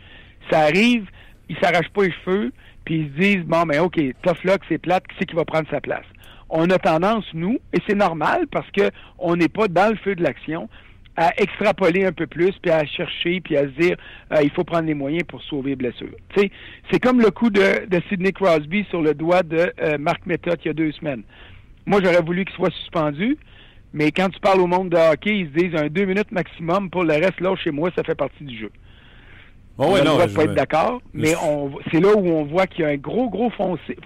Ça 0.49 0.59
arrive, 0.59 1.07
ils 1.49 1.57
s'arrachent 1.57 1.89
pas 1.89 2.03
les 2.03 2.13
cheveux, 2.23 2.51
puis 2.85 2.99
ils 2.99 3.07
se 3.07 3.19
disent 3.19 3.45
bon, 3.45 3.65
mais 3.65 3.79
ok, 3.79 3.99
tough 4.21 4.43
luck, 4.43 4.61
c'est 4.69 4.77
plate, 4.77 5.05
qui 5.07 5.15
c'est 5.19 5.25
qui 5.25 5.35
va 5.35 5.43
prendre 5.43 5.69
sa 5.69 5.81
place? 5.81 6.05
On 6.49 6.69
a 6.69 6.77
tendance, 6.77 7.25
nous, 7.33 7.59
et 7.73 7.79
c'est 7.87 7.95
normal 7.95 8.47
parce 8.51 8.69
que 8.71 8.91
on 9.17 9.35
n'est 9.35 9.49
pas 9.49 9.67
dans 9.67 9.89
le 9.89 9.97
feu 9.97 10.15
de 10.15 10.23
l'action, 10.23 10.69
à 11.17 11.31
extrapoler 11.41 12.05
un 12.05 12.11
peu 12.11 12.27
plus, 12.27 12.51
puis 12.61 12.71
à 12.71 12.85
chercher, 12.85 13.39
puis 13.41 13.55
à 13.55 13.61
se 13.61 13.79
dire 13.79 13.97
euh, 14.33 14.41
il 14.43 14.49
faut 14.51 14.63
prendre 14.63 14.85
les 14.85 14.93
moyens 14.93 15.23
pour 15.27 15.41
sauver 15.43 15.75
blessure. 15.75 16.15
C'est 16.35 16.99
comme 16.99 17.21
le 17.21 17.31
coup 17.31 17.49
de, 17.49 17.85
de 17.87 18.01
Sidney 18.09 18.33
Crosby 18.33 18.85
sur 18.89 19.01
le 19.01 19.13
doigt 19.13 19.43
de 19.43 19.71
euh, 19.81 19.97
Marc 19.97 20.25
Method 20.25 20.59
il 20.63 20.67
y 20.67 20.71
a 20.71 20.73
deux 20.73 20.91
semaines. 20.91 21.23
Moi, 21.85 22.01
j'aurais 22.03 22.21
voulu 22.21 22.45
qu'il 22.45 22.55
soit 22.55 22.71
suspendu, 22.71 23.37
mais 23.93 24.11
quand 24.11 24.29
tu 24.29 24.39
parles 24.39 24.59
au 24.59 24.67
monde 24.67 24.89
de 24.89 24.97
hockey, 24.97 25.39
ils 25.39 25.47
se 25.47 25.65
disent 25.65 25.79
un 25.79 25.87
deux 25.87 26.05
minutes 26.05 26.31
maximum, 26.31 26.89
pour 26.89 27.03
le 27.03 27.13
reste, 27.13 27.39
là, 27.39 27.55
chez 27.55 27.71
moi, 27.71 27.91
ça 27.95 28.03
fait 28.03 28.15
partie 28.15 28.43
du 28.43 28.57
jeu. 28.57 28.71
on 29.77 29.95
ne 29.95 30.17
va 30.17 30.27
pas 30.27 30.43
être 30.43 30.55
d'accord, 30.55 31.01
mais 31.13 31.33
c'est 31.91 31.99
là 31.99 32.15
où 32.15 32.27
on 32.27 32.43
voit 32.43 32.67
qu'il 32.67 32.83
y 32.83 32.87
a 32.87 32.89
un 32.89 32.97
gros, 32.97 33.29
gros 33.29 33.51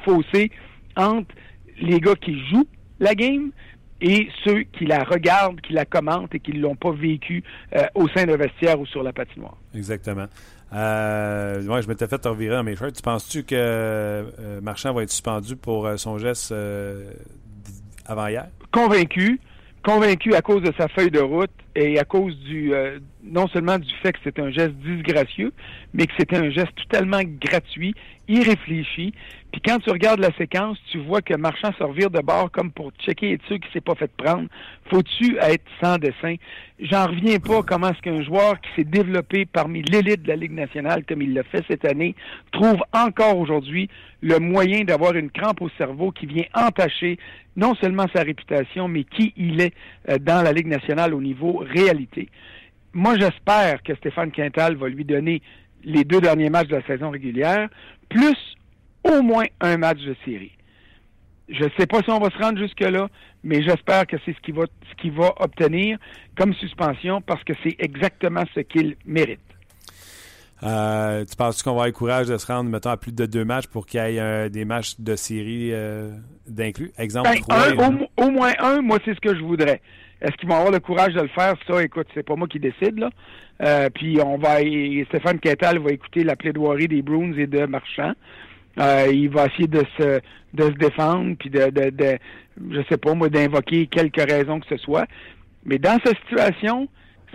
fossé 0.04 0.52
entre 0.95 1.34
les 1.80 2.00
gars 2.00 2.15
qui 2.15 2.39
jouent 2.48 2.68
la 3.00 3.15
game 3.15 3.52
et 4.02 4.30
ceux 4.46 4.63
qui 4.63 4.86
la 4.86 5.04
regardent, 5.04 5.60
qui 5.62 5.74
la 5.74 5.86
commentent 5.86 6.34
et 6.34 6.39
qui 6.39 6.54
ne 6.54 6.62
l'ont 6.62 6.76
pas 6.76 6.92
vécu 6.92 7.44
euh, 7.76 7.84
au 7.96 8.08
sein 8.10 8.26
d'un 8.26 8.38
vestiaire 8.38 8.80
ou 8.80 8.86
sur 8.86 9.04
la 9.04 9.12
patinoire. 9.12 9.58
Exactement. 9.76 10.28
Euh, 10.74 11.62
je 11.62 11.88
m'étais 11.88 12.08
fait 12.08 12.24
revirer 12.26 12.56
dans 12.56 12.63
mes 12.63 12.76
shirts. 12.76 12.96
Tu 12.96 13.02
penses-tu 13.02 13.44
que 13.44 13.56
euh, 13.56 14.62
Marchand 14.62 14.94
va 14.94 15.04
être 15.04 15.10
suspendu 15.10 15.56
pour 15.56 15.86
euh, 15.86 15.98
son 15.98 16.18
geste 16.18 16.54
avant 18.06 18.28
hier? 18.28 18.48
Convaincu. 18.72 19.39
Convaincu 19.84 20.34
à 20.34 20.42
cause 20.42 20.62
de 20.62 20.74
sa 20.78 20.88
feuille 20.89 21.12
de 21.12 21.22
route 21.22 21.52
et 21.75 21.99
à 21.99 22.03
cause 22.03 22.38
du 22.39 22.71
non 23.23 23.47
seulement 23.47 23.77
du 23.77 23.93
fait 24.01 24.13
que 24.13 24.19
c'était 24.23 24.41
un 24.41 24.51
geste 24.51 24.73
disgracieux, 24.75 25.51
mais 25.93 26.08
que 26.08 26.13
c'était 26.17 26.38
un 26.38 26.49
geste 26.49 26.75
totalement 26.75 27.21
gratuit, 27.39 27.93
irréfléchi, 28.27 29.13
puis 29.51 29.62
quand 29.65 29.79
tu 29.79 29.89
regardes 29.89 30.19
la 30.19 30.32
séquence, 30.38 30.77
tu 30.91 30.99
vois 30.99 31.21
que 31.21 31.34
Marchand 31.34 31.71
se 31.77 31.84
revire 31.84 32.12
de 32.12 32.19
bord 32.19 32.51
comme 32.51 32.71
pour 32.71 32.91
checker 32.99 33.32
et 33.32 33.39
sûr 33.47 33.60
qu'il 33.60 33.71
s'est 33.73 33.82
pas 33.82 33.95
fait 33.95 34.12
prendre. 34.15 34.47
Faut-tu 34.91 35.38
être 35.38 35.65
sans 35.82 35.97
dessin? 35.97 36.36
J'en 36.79 37.08
reviens 37.08 37.39
pas 37.39 37.63
comment 37.63 37.89
est-ce 37.89 38.01
qu'un 38.01 38.21
joueur 38.21 38.62
qui 38.62 38.69
s'est 38.75 38.84
développé 38.84 39.45
parmi 39.45 39.82
l'élite 39.82 40.21
de 40.21 40.27
la 40.27 40.36
Ligue 40.36 40.51
nationale, 40.51 41.03
comme 41.03 41.23
il 41.23 41.34
l'a 41.34 41.43
fait 41.43 41.63
cette 41.67 41.84
année, 41.84 42.15
trouve 42.51 42.77
encore 42.93 43.38
aujourd'hui 43.39 43.89
le 44.21 44.38
moyen 44.38 44.84
d'avoir 44.84 45.15
une 45.15 45.32
crampe 45.32 45.62
au 45.62 45.69
cerveau 45.77 46.12
qui 46.12 46.27
vient 46.27 46.45
entacher 46.53 47.17
non 47.55 47.73
seulement 47.75 48.05
sa 48.13 48.21
réputation, 48.21 48.88
mais 48.88 49.03
qui 49.03 49.34
il 49.36 49.60
est 49.62 49.73
euh, 50.10 50.17
dans 50.19 50.43
la 50.43 50.53
Ligue 50.53 50.67
nationale 50.67 51.13
au 51.13 51.21
niveau 51.21 51.59
réalité. 51.60 52.30
Moi, 52.93 53.17
j'espère 53.17 53.84
que 53.84 53.95
Stéphane 53.95 54.32
Quintal 54.32 54.76
va 54.76 54.89
lui 54.89 55.06
donner 55.06 55.41
les 55.84 56.04
deux 56.04 56.22
derniers 56.22 56.50
matchs 56.50 56.67
de 56.67 56.76
la 56.76 56.86
saison 56.86 57.10
régulière, 57.10 57.69
plus 58.10 58.38
au 59.04 59.22
moins 59.22 59.45
un 59.62 59.78
match 59.78 60.00
de 60.00 60.15
série. 60.26 60.52
Je 61.48 61.63
ne 61.63 61.69
sais 61.80 61.88
pas 61.88 62.02
si 62.02 62.10
on 62.12 62.19
va 62.19 62.30
se 62.30 62.38
rendre 62.38 62.60
jusque-là, 62.60 63.08
mais 63.43 63.63
j'espère 63.63 64.06
que 64.06 64.17
c'est 64.26 64.34
ce 64.34 64.39
qu'il 64.41 64.54
va, 64.54 64.65
ce 65.02 65.10
va 65.10 65.34
obtenir 65.39 65.98
comme 66.38 66.54
suspension 66.54 67.22
parce 67.22 67.43
que 67.43 67.54
c'est 67.63 67.76
exactement 67.80 68.43
ce 68.54 68.60
qu'il 68.60 68.95
mérite. 69.06 69.39
Euh, 70.62 71.24
tu 71.26 71.36
penses 71.38 71.63
qu'on 71.63 71.72
va 71.72 71.74
avoir 71.74 71.86
le 71.88 71.93
courage 71.93 72.28
de 72.28 72.38
se 72.38 72.45
rendre, 72.45 72.69
mettons, 72.69 72.89
à 72.89 72.98
plus 72.98 73.13
de 73.13 73.26
deux 73.26 73.45
matchs 73.45 73.67
pour 73.67 73.86
qu'il 73.86 74.02
y 74.02 74.04
ait 74.04 74.19
euh, 74.19 74.50
des 74.50 74.65
matchs 74.65 75.00
de 75.00 75.15
série 75.15 75.69
euh, 75.72 76.12
d'inclus? 76.48 76.91
Exemple, 76.98 77.30
ben, 77.48 78.08
au, 78.17 78.30
moins 78.30 78.52
un, 78.60 78.82
moi, 78.82 79.00
c'est 79.06 79.15
ce 79.15 79.22
que 79.22 79.34
je 79.34 79.41
voudrais. 79.41 79.82
Est-ce 80.21 80.36
qu'ils 80.38 80.49
vont 80.49 80.55
avoir 80.55 80.71
le 80.71 80.79
courage 80.79 81.13
de 81.13 81.21
le 81.21 81.29
faire? 81.29 81.53
Ça, 81.67 81.84
écoute, 81.84 82.08
c'est 82.13 82.23
pas 82.23 82.36
moi 82.36 82.47
qui 82.47 82.60
décide, 82.60 82.99
là. 82.99 83.89
puis 83.91 84.19
on 84.23 84.38
va, 84.38 84.60
Stéphane 85.08 85.39
Quintal 85.39 85.79
va 85.79 85.91
écouter 85.91 86.23
la 86.23 86.36
plaidoirie 86.36 86.88
des 86.88 87.01
Bruins 87.01 87.34
et 87.38 87.47
de 87.47 87.65
Marchand. 87.65 88.13
Euh, 88.79 89.08
il 89.12 89.29
va 89.29 89.47
essayer 89.47 89.67
de 89.67 89.84
se, 89.97 90.19
de 90.53 90.63
se 90.63 90.77
défendre, 90.77 91.36
puis 91.38 91.49
de, 91.49 91.69
de, 91.69 91.89
de, 91.89 92.17
je 92.71 92.82
sais 92.89 92.97
pas 92.97 93.13
moi, 93.13 93.29
d'invoquer 93.29 93.88
quelques 93.88 94.21
raisons 94.29 94.60
que 94.60 94.67
ce 94.67 94.77
soit. 94.77 95.05
Mais 95.65 95.77
dans 95.77 95.97
cette 96.03 96.17
situation, 96.19 96.88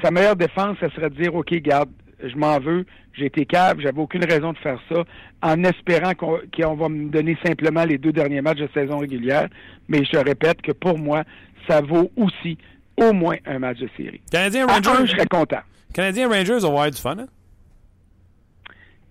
sa 0.03 0.11
meilleure 0.11 0.37
défense, 0.37 0.77
ce 0.81 0.88
serait 0.90 1.11
de 1.11 1.20
dire, 1.20 1.35
OK, 1.35 1.53
garde, 1.57 1.90
je 2.23 2.37
m'en 2.37 2.59
veux, 2.59 2.87
j'ai 3.12 3.27
été 3.27 3.44
cave, 3.44 3.79
j'avais 3.81 4.01
aucune 4.01 4.25
raison 4.25 4.53
de 4.53 4.59
faire 4.59 4.81
ça, 4.90 5.05
en 5.42 5.62
espérant 5.64 6.12
qu'on 6.14 6.75
va 6.75 6.88
me 6.88 7.11
donner 7.11 7.37
simplement 7.44 7.85
les 7.85 7.99
deux 7.99 8.12
derniers 8.12 8.40
matchs 8.40 8.61
de 8.61 8.68
saison 8.73 8.99
régulière. 8.99 9.49
Mais 9.88 10.03
je 10.05 10.16
répète 10.16 10.62
que 10.62 10.73
pour 10.73 10.99
moi, 10.99 11.25
ça 11.68 11.83
vaut 11.83 12.11
aussi 12.16 12.57
au 12.97 13.13
moins 13.13 13.37
un 13.47 13.59
match 13.59 13.79
de 13.79 13.89
série. 13.97 14.21
Canadien 14.31 14.67
Rangers, 14.67 15.07
je 15.07 15.13
serais 15.13 15.27
content. 15.27 15.61
Canadien 15.93 16.29
Rangers, 16.29 16.59
on 16.59 16.61
va 16.61 16.69
avoir 16.69 16.91
du 16.91 17.01
fun, 17.01 17.17
hein? 17.19 17.27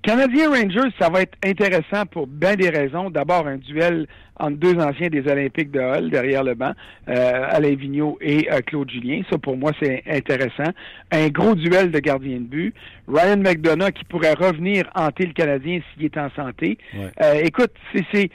Canadien 0.02 0.50
Rangers, 0.50 0.93
ça 1.00 1.10
va 1.10 1.22
être 1.22 1.38
intéressant 1.46 2.06
pour 2.06 2.28
bien 2.28 2.56
des 2.58 2.69
raisons. 2.69 3.10
D'abord, 3.10 3.48
un 3.48 3.56
duel 3.56 4.06
entre 4.38 4.58
deux 4.58 4.78
anciens 4.78 5.08
des 5.08 5.26
Olympiques 5.32 5.72
de 5.72 5.80
Hull 5.80 6.10
derrière 6.10 6.43
le 6.43 6.56
banc, 6.56 6.74
euh, 7.08 7.48
Alain 7.50 7.74
Vigneault 7.76 8.17
et 8.19 8.52
euh, 8.52 8.60
Claude 8.60 8.91
Julien. 8.91 9.22
Ça, 9.30 9.38
pour 9.38 9.56
moi, 9.56 9.72
c'est 9.82 10.04
intéressant. 10.06 10.74
Un 11.10 11.30
gros 11.30 11.56
duel 11.56 11.89
de 11.89 12.00
gardien 12.00 12.39
de 12.39 12.43
but. 12.43 12.76
Ryan 13.08 13.38
McDonough 13.38 13.91
qui 13.91 14.04
pourrait 14.04 14.34
revenir 14.34 14.89
hanter 14.93 15.26
le 15.26 15.34
Canadien 15.34 15.80
s'il 15.93 16.04
est 16.04 16.17
en 16.17 16.30
santé. 16.36 16.78
Euh, 17.22 17.36
écoute, 17.36 17.72
c'est 18.12 18.30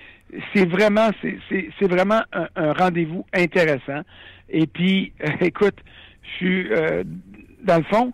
c'est 0.54 0.66
vraiment 0.66 1.10
c'est 1.20 1.86
vraiment 1.86 2.22
un, 2.32 2.48
un 2.56 2.72
rendez-vous 2.72 3.26
intéressant. 3.34 4.02
Et 4.50 4.66
puis, 4.66 5.12
écoute, 5.40 5.76
je 6.22 6.28
suis 6.36 6.68
dans 7.64 7.78
le 7.78 7.84
fond 7.84 8.12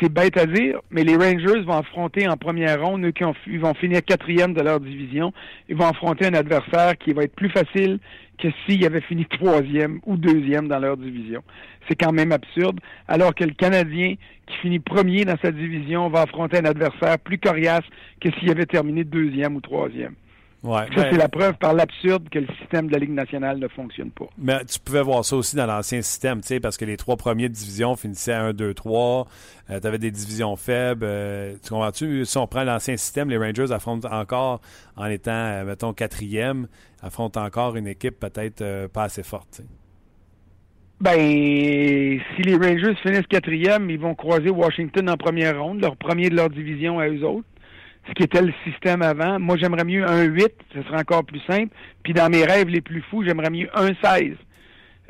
c'est 0.00 0.12
bête 0.12 0.36
à 0.36 0.46
dire, 0.46 0.80
mais 0.90 1.04
les 1.04 1.16
Rangers 1.16 1.60
vont 1.60 1.76
affronter 1.76 2.28
en 2.28 2.36
première 2.36 2.82
ronde, 2.82 3.04
eux 3.04 3.12
qui 3.12 3.56
vont 3.58 3.74
finir 3.74 4.04
quatrième 4.04 4.54
de 4.54 4.62
leur 4.62 4.80
division, 4.80 5.32
ils 5.68 5.76
vont 5.76 5.86
affronter 5.86 6.26
un 6.26 6.34
adversaire 6.34 6.96
qui 6.96 7.12
va 7.12 7.24
être 7.24 7.34
plus 7.34 7.50
facile 7.50 7.98
que 8.38 8.48
s'ils 8.64 8.84
avaient 8.86 9.02
fini 9.02 9.26
troisième 9.26 10.00
ou 10.06 10.16
deuxième 10.16 10.68
dans 10.68 10.78
leur 10.78 10.96
division. 10.96 11.42
C'est 11.88 11.96
quand 11.96 12.12
même 12.12 12.32
absurde, 12.32 12.80
alors 13.08 13.34
que 13.34 13.44
le 13.44 13.52
Canadien 13.52 14.14
qui 14.46 14.56
finit 14.62 14.78
premier 14.78 15.24
dans 15.24 15.36
sa 15.42 15.50
division 15.50 16.08
va 16.08 16.22
affronter 16.22 16.58
un 16.58 16.64
adversaire 16.64 17.18
plus 17.18 17.38
coriace 17.38 17.84
que 18.20 18.30
s'il 18.38 18.50
avait 18.50 18.66
terminé 18.66 19.04
deuxième 19.04 19.56
ou 19.56 19.60
troisième. 19.60 20.14
Ouais, 20.62 20.86
ça, 20.94 21.10
c'est 21.10 21.16
la 21.16 21.28
preuve 21.28 21.54
par 21.54 21.72
l'absurde 21.72 22.28
que 22.28 22.38
le 22.38 22.46
système 22.58 22.88
de 22.88 22.92
la 22.92 22.98
Ligue 22.98 23.14
nationale 23.14 23.58
ne 23.58 23.68
fonctionne 23.68 24.10
pas. 24.10 24.26
Mais 24.36 24.62
tu 24.66 24.78
pouvais 24.78 25.00
voir 25.00 25.24
ça 25.24 25.36
aussi 25.36 25.56
dans 25.56 25.64
l'ancien 25.64 26.02
système, 26.02 26.42
tu 26.42 26.48
sais, 26.48 26.60
parce 26.60 26.76
que 26.76 26.84
les 26.84 26.98
trois 26.98 27.16
premières 27.16 27.48
divisions 27.48 27.96
finissaient 27.96 28.34
à 28.34 28.42
1, 28.42 28.52
2, 28.52 28.74
3. 28.74 29.26
tu 29.68 29.86
avais 29.86 29.98
des 29.98 30.10
divisions 30.10 30.56
faibles. 30.56 31.04
Euh, 31.04 31.54
tu 31.62 31.70
comprends-tu? 31.70 32.26
Si 32.26 32.36
on 32.36 32.46
prend 32.46 32.64
l'ancien 32.64 32.98
système, 32.98 33.30
les 33.30 33.38
Rangers 33.38 33.72
affrontent 33.72 34.08
encore, 34.12 34.60
en 34.96 35.06
étant, 35.06 35.30
euh, 35.30 35.64
mettons, 35.64 35.94
quatrième, 35.94 36.68
affrontent 37.02 37.42
encore 37.42 37.76
une 37.76 37.86
équipe 37.86 38.20
peut-être 38.20 38.60
euh, 38.60 38.86
pas 38.86 39.04
assez 39.04 39.22
forte. 39.22 39.62
Ben, 41.00 41.16
si 41.16 42.42
les 42.42 42.56
Rangers 42.56 42.94
finissent 42.96 43.26
quatrième, 43.26 43.88
ils 43.88 43.98
vont 43.98 44.14
croiser 44.14 44.50
Washington 44.50 45.08
en 45.08 45.16
première 45.16 45.58
ronde, 45.62 45.80
leur 45.80 45.96
premier 45.96 46.28
de 46.28 46.36
leur 46.36 46.50
division 46.50 46.98
à 46.98 47.08
eux 47.08 47.24
autres, 47.24 47.48
ce 48.10 48.14
qui 48.14 48.24
était 48.24 48.42
le 48.42 48.52
système 48.64 49.02
avant. 49.02 49.38
Moi, 49.38 49.56
j'aimerais 49.56 49.84
mieux 49.84 50.04
un 50.04 50.24
8, 50.24 50.52
ce 50.74 50.82
serait 50.82 50.98
encore 50.98 51.24
plus 51.24 51.40
simple. 51.48 51.72
Puis 52.02 52.12
dans 52.12 52.28
mes 52.28 52.44
rêves 52.44 52.68
les 52.68 52.80
plus 52.80 53.02
fous, 53.02 53.24
j'aimerais 53.24 53.50
mieux 53.50 53.68
un 53.74 53.90
16. 54.02 54.34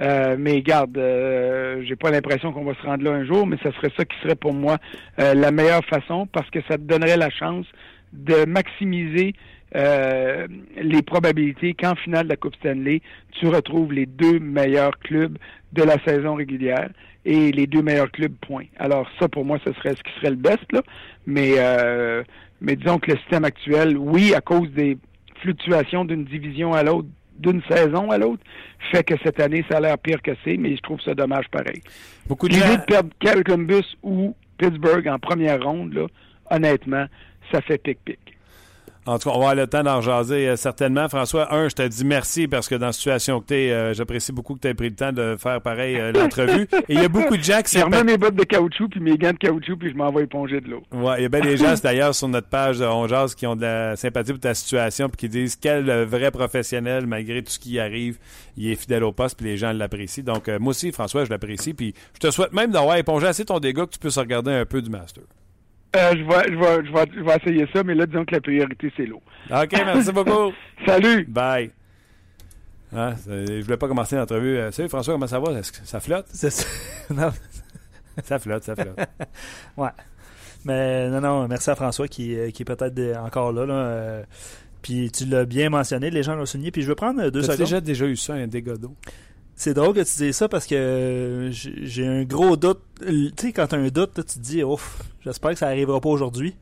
Euh, 0.01 0.37
mais 0.39 0.63
garde, 0.63 0.97
euh, 0.97 1.83
j'ai 1.87 1.97
pas 1.97 2.11
l'impression 2.11 2.53
qu'on 2.53 2.65
va 2.65 2.75
se 2.75 2.83
rendre 2.83 3.05
là 3.05 3.13
un 3.13 3.25
jour, 3.25 3.47
mais 3.47 3.57
ce 3.63 3.71
serait 3.73 3.91
ça 3.97 4.05
qui 4.05 4.17
serait 4.23 4.35
pour 4.35 4.55
moi 4.55 4.79
euh, 5.19 5.35
la 5.35 5.51
meilleure 5.51 5.85
façon 5.85 6.27
parce 6.27 6.49
que 6.51 6.61
ça 6.69 6.77
te 6.77 6.83
donnerait 6.83 7.19
la 7.19 7.31
chance 7.31 7.67
de 8.13 8.45
maximiser 8.47 9.35
euh, 9.77 10.49
les 10.81 11.03
probabilités 11.03 11.75
qu'en 11.75 11.95
finale 11.95 12.25
de 12.25 12.31
la 12.31 12.37
Coupe 12.37 12.57
Stanley, 12.57 13.03
tu 13.33 13.47
retrouves 13.47 13.93
les 13.93 14.07
deux 14.07 14.39
meilleurs 14.39 14.99
clubs 14.99 15.39
de 15.73 15.83
la 15.83 15.97
saison 16.05 16.35
régulière 16.35 16.89
et 17.25 17.53
les 17.53 17.67
deux 17.67 17.83
meilleurs 17.83 18.11
clubs, 18.11 18.35
point. 18.41 18.65
Alors 18.79 19.09
ça, 19.19 19.29
pour 19.29 19.45
moi, 19.45 19.59
ce 19.65 19.73
serait 19.75 19.95
ce 19.95 20.03
qui 20.03 20.13
serait 20.19 20.31
le 20.31 20.37
best, 20.37 20.73
là. 20.73 20.83
Mais, 21.27 21.53
euh, 21.59 22.25
mais 22.61 22.77
disons 22.77 22.99
que 22.99 23.13
le 23.13 23.19
système 23.19 23.45
actuel, 23.45 23.97
oui, 23.97 24.35
à 24.35 24.41
cause 24.41 24.71
des 24.73 24.99
fluctuations 25.41 26.05
d'une 26.05 26.25
division 26.25 26.73
à 26.73 26.83
l'autre, 26.83 27.09
d'une 27.39 27.63
saison 27.71 28.11
à 28.11 28.19
l'autre, 28.19 28.43
fait 28.93 29.03
que 29.03 29.15
cette 29.25 29.41
année, 29.41 29.65
ça 29.71 29.79
a 29.79 29.81
l'air 29.81 29.99
pire 29.99 30.21
que 30.23 30.33
c'est, 30.45 30.57
mais 30.57 30.77
je 30.77 30.83
trouve 30.83 31.01
ça 31.01 31.15
dommage 31.15 31.49
pareil. 31.51 31.81
Beaucoup 32.27 32.49
de 32.49 32.55
L'idée 32.55 32.67
gens... 32.67 33.03
de 33.03 33.11
perdre 33.19 33.43
Columbus 33.43 33.97
ou 34.03 34.35
Pittsburgh 34.59 35.09
en 35.09 35.19
première 35.19 35.63
ronde, 35.63 35.95
là, 35.95 36.07
honnêtement, 36.51 37.07
ça 37.51 37.61
fait 37.63 37.79
pic-pic. 37.79 38.19
En 39.07 39.19
tout 39.19 39.31
cas, 39.31 39.35
on 39.35 39.39
va 39.39 39.51
avoir 39.51 39.55
le 39.55 39.67
temps 39.67 39.83
d'en 39.83 40.03
jaser 40.03 40.47
euh, 40.47 40.57
certainement. 40.57 41.09
François, 41.09 41.55
un, 41.55 41.69
je 41.71 41.75
te 41.75 41.87
dis 41.89 42.05
merci 42.05 42.47
parce 42.49 42.69
que 42.69 42.75
dans 42.75 42.87
la 42.87 42.93
situation 42.93 43.41
que 43.41 43.47
tu 43.47 43.55
es, 43.55 43.73
euh, 43.73 43.95
j'apprécie 43.95 44.31
beaucoup 44.31 44.55
que 44.55 44.61
tu 44.61 44.69
aies 44.69 44.75
pris 44.75 44.91
le 44.91 44.95
temps 44.95 45.13
de 45.13 45.37
faire 45.39 45.63
pareil 45.63 45.97
euh, 45.97 46.13
l'entrevue. 46.13 46.69
Et 46.89 46.95
il 46.95 47.01
y 47.01 47.05
a 47.05 47.09
beaucoup 47.09 47.37
de 47.37 47.43
gens 47.43 47.63
qui 47.63 47.79
mes 48.05 48.19
bottes 48.19 48.35
de 48.35 48.45
caoutchouc 48.45 48.89
puis 48.91 49.01
mes 49.01 49.17
gants 49.17 49.33
de 49.33 49.39
caoutchouc 49.39 49.77
puis 49.79 49.91
je 49.91 49.97
m'en 49.97 50.13
vais 50.13 50.25
éponger 50.25 50.61
de 50.61 50.69
l'eau. 50.69 50.83
Ouais, 50.93 51.15
il 51.19 51.23
y 51.23 51.25
a 51.25 51.29
bien 51.31 51.41
des 51.41 51.57
gens 51.57 51.75
d'ailleurs 51.83 52.15
sur 52.15 52.29
notre 52.29 52.49
page 52.49 52.79
de 52.79 52.85
On 52.85 53.09
Jase 53.09 53.35
qui 53.35 53.47
ont 53.47 53.57
de 53.57 53.63
la 53.63 53.97
sympathie 53.97 54.33
pour 54.33 54.41
ta 54.41 54.53
situation 54.53 55.09
puis 55.09 55.17
qui 55.17 55.29
disent 55.31 55.57
quel 55.57 55.91
vrai 56.05 56.31
professionnel 56.31 57.07
malgré 57.07 57.43
tout 57.43 57.53
ce 57.53 57.59
qui 57.59 57.81
arrive, 57.81 58.19
il 58.59 58.71
est 58.71 58.77
fidèle 58.77 59.05
au 59.05 59.13
poste 59.13 59.39
puis 59.39 59.47
les 59.47 59.57
gens 59.57 59.73
l'apprécient. 59.73 60.25
Donc 60.25 60.49
moi 60.61 60.71
aussi 60.71 60.93
François, 60.93 61.25
je 61.25 61.31
l'apprécie 61.31 61.73
puis 61.73 61.95
je 62.15 62.19
te 62.19 62.31
souhaite 62.31 62.53
même 62.53 62.71
d'avoir 62.71 62.97
épongé 62.97 63.27
assez 63.27 63.47
ton 63.47 63.61
dégât 63.61 63.87
que 63.87 63.93
tu 63.93 63.99
puisses 63.99 64.19
regarder 64.19 64.53
un 64.53 64.67
peu 64.67 64.83
du 64.83 64.91
master. 64.91 65.25
Euh, 65.97 66.13
je, 66.13 66.23
vais, 66.23 66.53
je, 66.53 66.59
vais, 66.59 66.87
je, 66.87 66.93
vais, 66.93 67.05
je 67.17 67.21
vais 67.21 67.37
essayer 67.37 67.67
ça, 67.73 67.83
mais 67.83 67.95
là, 67.95 68.07
disons 68.07 68.25
que 68.25 68.35
la 68.35 68.41
priorité, 68.41 68.93
c'est 68.97 69.07
l'eau. 69.07 69.21
OK, 69.51 69.73
merci 69.73 70.13
beaucoup. 70.13 70.53
Salut. 70.87 71.25
Bye. 71.25 71.73
Ah, 72.95 73.15
je 73.27 73.63
voulais 73.63 73.77
pas 73.77 73.89
commencer 73.89 74.17
l'entrevue. 74.17 74.57
Euh, 74.57 74.73
salut 74.73 74.89
François, 74.89 75.15
comment 75.15 75.29
ça 75.29 75.39
va? 75.39 75.53
Est-ce 75.53 75.71
que 75.71 75.79
ça 75.85 76.01
flotte? 76.01 76.27
Ça. 76.29 76.49
non. 77.15 77.31
ça 78.25 78.39
flotte, 78.39 78.65
ça 78.65 78.75
flotte. 78.75 78.99
ouais. 79.77 79.91
Mais 80.65 81.09
non, 81.09 81.21
non, 81.21 81.49
merci 81.49 81.71
à 81.71 81.77
François 81.77 82.09
qui, 82.09 82.37
qui 82.53 82.63
est 82.63 82.65
peut-être 82.65 83.17
encore 83.19 83.53
là. 83.53 83.65
là 83.65 83.75
euh, 83.75 84.23
puis 84.83 85.11
tu 85.11 85.25
l'as 85.27 85.45
bien 85.45 85.71
mentionné, 85.71 86.11
les 86.11 86.23
gens 86.23 86.35
l'ont 86.35 86.47
souligné. 86.47 86.71
Puis 86.71 86.83
je 86.83 86.89
vais 86.89 86.95
prendre 86.95 87.31
deux 87.31 87.43
secondes. 87.43 87.57
Tu 87.57 87.63
déjà 87.63 87.81
déjà 87.81 88.07
eu 88.07 88.17
ça, 88.17 88.35
un 88.35 88.49
dégât 88.49 88.77
d'eau? 88.77 88.97
C'est 89.61 89.75
drôle 89.75 89.93
que 89.93 90.01
tu 90.01 90.17
dises 90.17 90.37
ça 90.37 90.49
parce 90.49 90.67
que 90.67 91.51
j'ai 91.53 92.07
un 92.07 92.25
gros 92.25 92.57
doute. 92.57 92.81
Tu 93.07 93.31
sais, 93.37 93.53
quand 93.53 93.67
tu 93.67 93.75
as 93.75 93.79
un 93.79 93.89
doute, 93.89 94.13
tu 94.15 94.23
te 94.25 94.39
dis, 94.39 94.65
ouf, 94.65 95.03
j'espère 95.23 95.51
que 95.51 95.59
ça 95.59 95.67
arrivera 95.67 96.01
pas 96.01 96.09
aujourd'hui. 96.09 96.57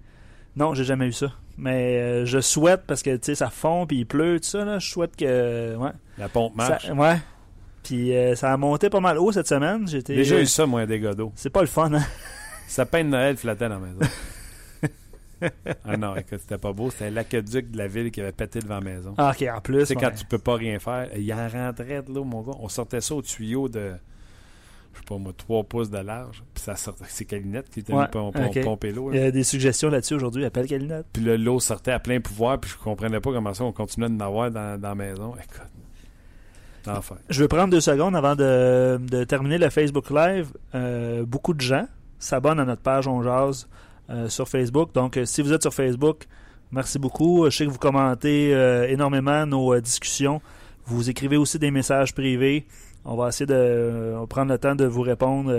Non, 0.57 0.75
j'ai 0.75 0.83
jamais 0.83 1.07
eu 1.07 1.13
ça. 1.13 1.31
Mais 1.57 2.01
euh, 2.01 2.27
je 2.27 2.41
souhaite, 2.41 2.83
parce 2.89 3.05
que 3.05 3.15
tu 3.15 3.27
sais, 3.27 3.35
ça 3.37 3.51
fond 3.51 3.87
puis 3.87 3.99
il 3.99 4.05
pleut, 4.05 4.41
tout 4.41 4.49
ça, 4.49 4.65
là, 4.65 4.81
je 4.81 4.91
souhaite 4.91 5.15
que. 5.15 5.77
Ouais. 5.77 5.93
La 6.19 6.29
pompe 6.29 6.57
marche. 6.57 6.89
Ça, 6.89 6.93
ouais. 6.93 7.19
Puis 7.85 8.17
euh, 8.17 8.35
ça 8.35 8.53
a 8.53 8.57
monté 8.57 8.91
pas 8.91 8.99
mal 8.99 9.17
haut 9.17 9.31
cette 9.31 9.47
semaine. 9.47 9.87
J'étais. 9.87 10.17
Déjà 10.17 10.41
eu 10.41 10.47
ça, 10.47 10.67
moi, 10.67 10.81
un 10.81 10.87
dégât 10.87 11.15
d'eau. 11.15 11.31
C'est 11.37 11.51
pas 11.51 11.61
le 11.61 11.69
fun, 11.69 11.93
hein? 11.93 12.05
Ça 12.67 12.85
peint 12.85 13.05
de 13.05 13.11
Noël 13.11 13.37
flattait 13.37 13.69
dans 13.69 13.79
la 13.79 13.87
maison. 13.87 14.01
ah 15.85 15.97
non, 15.97 16.17
écoute, 16.17 16.41
c'était 16.41 16.59
pas 16.59 16.73
beau. 16.73 16.91
C'était 16.91 17.11
l'aqueduc 17.11 17.71
de 17.71 17.79
la 17.79 17.89
ville 17.89 18.11
qui 18.11 18.21
avait 18.21 18.33
pété 18.33 18.61
devant 18.61 18.77
la 18.77 18.81
maison. 18.81 19.15
Ah, 19.17 19.33
ok, 19.35 19.49
en 19.55 19.61
plus. 19.61 19.87
C'est 19.87 19.97
ouais. 19.97 20.03
quand 20.03 20.15
tu 20.15 20.25
peux 20.25 20.39
pas 20.39 20.55
rien 20.55 20.79
faire. 20.79 21.09
Il 21.17 21.33
en 21.33 21.49
rentrait 21.49 22.03
de 22.03 22.13
l'eau, 22.13 22.25
mon 22.25 22.43
gars. 22.43 22.57
On 22.61 22.69
sortait 22.69 23.01
ça 23.01 23.15
au 23.15 23.23
tuyau 23.23 23.69
de, 23.69 23.93
je 24.93 24.99
sais 24.99 25.05
pas 25.07 25.17
moi, 25.19 25.33
3 25.37 25.65
pouces 25.65 25.91
de 25.91 25.99
large. 25.99 26.43
Puis 26.55 26.65
ça 26.65 26.77
sortait. 26.77 27.05
C'est 27.09 27.25
Calinette 27.25 27.71
qui 27.71 27.81
était 27.81 27.93
ouais, 27.93 28.09
pom 28.09 28.33
okay. 28.35 28.63
pomper 28.63 28.93
l'eau. 28.93 29.13
Il 29.13 29.21
y 29.21 29.23
a 29.23 29.31
des 29.31 29.45
suggestions 29.45 29.91
là-dessus 29.91 30.15
aujourd'hui. 30.15 30.45
Appelle 30.45 30.67
Calinette. 30.67 31.07
Puis 31.13 31.23
l'eau 31.23 31.61
sortait 31.61 31.93
à 31.93 31.99
plein 31.99 32.21
pouvoir. 32.21 32.59
Puis 32.59 32.71
je 32.71 32.77
comprenais 32.77 33.21
pas 33.21 33.33
comment 33.33 33.55
ça 33.55 33.65
on 33.65 33.73
continuait 33.73 34.09
de 34.09 34.15
n'avoir 34.15 34.51
dans, 34.51 34.81
dans 34.81 34.89
la 34.89 34.95
maison. 34.95 35.35
Écoute. 35.37 35.71
L'enfer. 36.87 37.19
Je 37.29 37.43
veux 37.43 37.49
prendre 37.49 37.71
deux 37.71 37.81
secondes 37.81 38.17
avant 38.17 38.35
de, 38.35 38.99
de 39.01 39.25
terminer 39.25 39.59
le 39.59 39.69
Facebook 39.69 40.11
Live. 40.11 40.53
Euh, 40.75 41.25
beaucoup 41.25 41.55
de 41.55 41.61
gens 41.61 41.87
s'abonnent 42.19 42.61
à 42.61 42.65
notre 42.65 42.83
page 42.83 43.07
On 43.07 43.23
Jase. 43.23 43.69
Euh, 44.11 44.31
sur 44.31 44.49
Facebook. 44.49 44.95
Donc, 44.95 45.19
euh, 45.19 45.27
si 45.27 45.43
vous 45.43 45.53
êtes 45.53 45.61
sur 45.61 45.75
Facebook, 45.75 46.25
merci 46.73 46.99
beaucoup. 46.99 47.45
Je 47.45 47.55
sais 47.55 47.67
que 47.67 47.71
vous 47.71 47.79
commentez 47.79 48.55
euh, 48.55 48.89
énormément 48.89 49.45
nos 49.45 49.79
discussions. 49.81 50.41
Vous 50.87 51.11
écrivez 51.11 51.37
aussi 51.37 51.59
des 51.59 51.71
messages 51.71 52.15
privés. 52.15 52.67
On 53.05 53.17
va 53.17 53.29
essayer 53.29 53.45
de 53.45 54.15
prendre 54.31 54.51
le 54.51 54.59
temps 54.59 54.75
de 54.75 54.87
vous 54.87 55.03
répondre. 55.03 55.53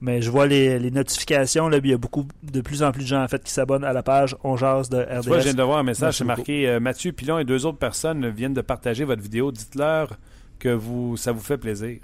mais 0.00 0.20
je 0.20 0.30
vois 0.32 0.48
les, 0.48 0.80
les 0.80 0.90
notifications. 0.90 1.68
Là, 1.68 1.78
il 1.82 1.90
y 1.90 1.92
a 1.92 1.96
beaucoup, 1.96 2.26
de 2.42 2.60
plus 2.60 2.82
en 2.82 2.90
plus 2.90 3.02
de 3.02 3.08
gens 3.08 3.22
en 3.22 3.28
fait 3.28 3.42
qui 3.42 3.52
s'abonnent 3.52 3.84
à 3.84 3.92
la 3.92 4.02
page 4.02 4.36
On 4.42 4.56
Jase 4.56 4.88
de 4.88 4.98
RDS. 4.98 5.22
Tu 5.22 5.28
vois, 5.28 5.38
je 5.38 5.44
viens 5.44 5.54
de 5.54 5.62
voir 5.62 5.78
un 5.78 5.82
message. 5.84 6.18
C'est 6.18 6.24
marqué 6.24 6.78
Mathieu 6.80 7.12
Pilon 7.12 7.38
et 7.38 7.44
deux 7.44 7.66
autres 7.66 7.78
personnes 7.78 8.28
viennent 8.28 8.54
de 8.54 8.60
partager 8.60 9.04
votre 9.04 9.22
vidéo. 9.22 9.52
Dites-leur 9.52 10.10
que 10.58 10.68
vous, 10.68 11.16
ça 11.16 11.30
vous 11.30 11.40
fait 11.40 11.58
plaisir. 11.58 12.00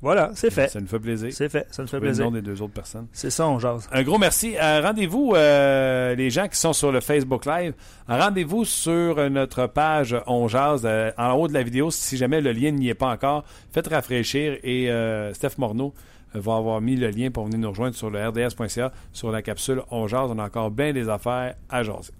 Voilà, 0.00 0.30
c'est 0.34 0.50
fait. 0.50 0.68
Ça 0.68 0.80
nous 0.80 0.86
fait 0.86 1.00
plaisir. 1.00 1.30
C'est 1.32 1.48
fait, 1.48 1.66
ça 1.72 1.82
nous 1.82 1.88
fait 1.88 1.98
plaisir. 1.98 2.24
le 2.24 2.30
nom 2.30 2.36
des 2.36 2.42
deux 2.42 2.62
autres 2.62 2.72
personnes. 2.72 3.08
C'est 3.12 3.30
ça, 3.30 3.48
on 3.48 3.58
jase. 3.58 3.88
Un 3.90 4.02
gros 4.04 4.18
merci. 4.18 4.54
Euh, 4.56 4.80
rendez-vous, 4.80 5.32
euh, 5.34 6.14
les 6.14 6.30
gens 6.30 6.46
qui 6.46 6.56
sont 6.56 6.72
sur 6.72 6.92
le 6.92 7.00
Facebook 7.00 7.44
Live, 7.46 7.74
rendez-vous 8.06 8.64
sur 8.64 9.28
notre 9.28 9.66
page 9.66 10.16
On 10.26 10.46
jase, 10.46 10.82
euh, 10.84 11.10
en 11.18 11.32
haut 11.32 11.48
de 11.48 11.54
la 11.54 11.64
vidéo, 11.64 11.90
si 11.90 12.16
jamais 12.16 12.40
le 12.40 12.52
lien 12.52 12.70
n'y 12.70 12.88
est 12.88 12.94
pas 12.94 13.10
encore, 13.10 13.44
faites 13.72 13.88
rafraîchir 13.88 14.58
et 14.62 14.88
Steph 15.32 15.58
Morneau 15.58 15.92
va 16.34 16.56
avoir 16.56 16.80
mis 16.80 16.94
le 16.94 17.08
lien 17.10 17.30
pour 17.30 17.46
venir 17.46 17.58
nous 17.58 17.70
rejoindre 17.70 17.96
sur 17.96 18.10
le 18.10 18.24
rds.ca, 18.28 18.92
sur 19.12 19.32
la 19.32 19.42
capsule 19.42 19.82
On 19.90 20.06
jase. 20.06 20.30
On 20.30 20.38
a 20.38 20.44
encore 20.44 20.70
bien 20.70 20.92
des 20.92 21.08
affaires 21.08 21.56
à 21.68 21.82
jaser. 21.82 22.12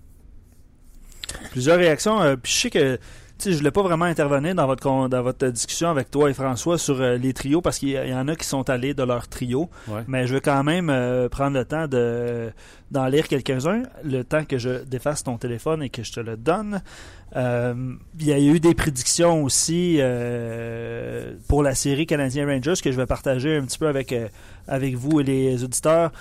Plusieurs 1.53 1.79
réactions. 1.79 2.37
Puis 2.43 2.53
je 2.53 2.59
sais 2.59 2.71
que 2.71 2.99
je 3.45 3.51
ne 3.51 3.57
voulais 3.57 3.71
pas 3.71 3.83
vraiment 3.83 4.05
intervenir 4.05 4.55
dans 4.55 4.67
votre, 4.67 5.09
dans 5.09 5.23
votre 5.23 5.47
discussion 5.49 5.89
avec 5.89 6.11
toi 6.11 6.31
et 6.31 6.35
François 6.35 6.79
sur 6.79 7.01
euh, 7.01 7.17
les 7.17 7.33
trios 7.33 7.61
parce 7.61 7.79
qu'il 7.79 7.91
y, 7.91 7.93
y, 7.93 8.15
en 8.15 8.27
a 8.29 8.37
qui 8.37 8.47
sont 8.47 8.69
allés 8.69 8.95
de 8.95 9.03
leur 9.03 9.29
trio. 9.29 9.71
Ouais. 9.87 10.03
Mais 10.09 10.27
je 10.27 10.35
veux 10.35 10.41
quand 10.41 10.65
même 10.65 10.91
euh, 10.91 11.29
prendre 11.29 11.57
le 11.57 11.65
temps 11.65 11.87
de 11.87 12.51
d'en 12.91 13.07
lire 13.07 13.29
quelques-uns, 13.29 13.83
le 14.03 14.25
temps 14.25 14.47
que 14.47 14.57
je 14.57 14.83
défasse 14.83 15.23
ton 15.23 15.37
téléphone 15.37 15.83
et 15.83 15.91
que 15.91 16.03
je 16.03 16.11
te 16.11 16.21
le 16.21 16.39
donne. 16.39 16.81
Euh, 17.37 17.75
il 18.19 18.27
y 18.27 18.33
a 18.33 18.39
eu 18.39 18.61
des 18.61 18.73
prédictions 18.73 19.43
aussi 19.45 20.01
pour 21.49 21.63
la 21.63 21.75
série 21.75 22.07
Canadien 22.07 22.47
Rangers 22.47 22.81
que 22.83 22.91
je 22.91 22.97
vais 22.97 23.05
partager 23.05 23.59
un 23.59 23.65
petit 23.67 23.79
peu 23.79 23.89
avec 23.89 24.15
avec 24.67 24.95
vous 24.95 25.21
et 25.21 25.25
les 25.25 25.63
auditeurs. 25.65 26.13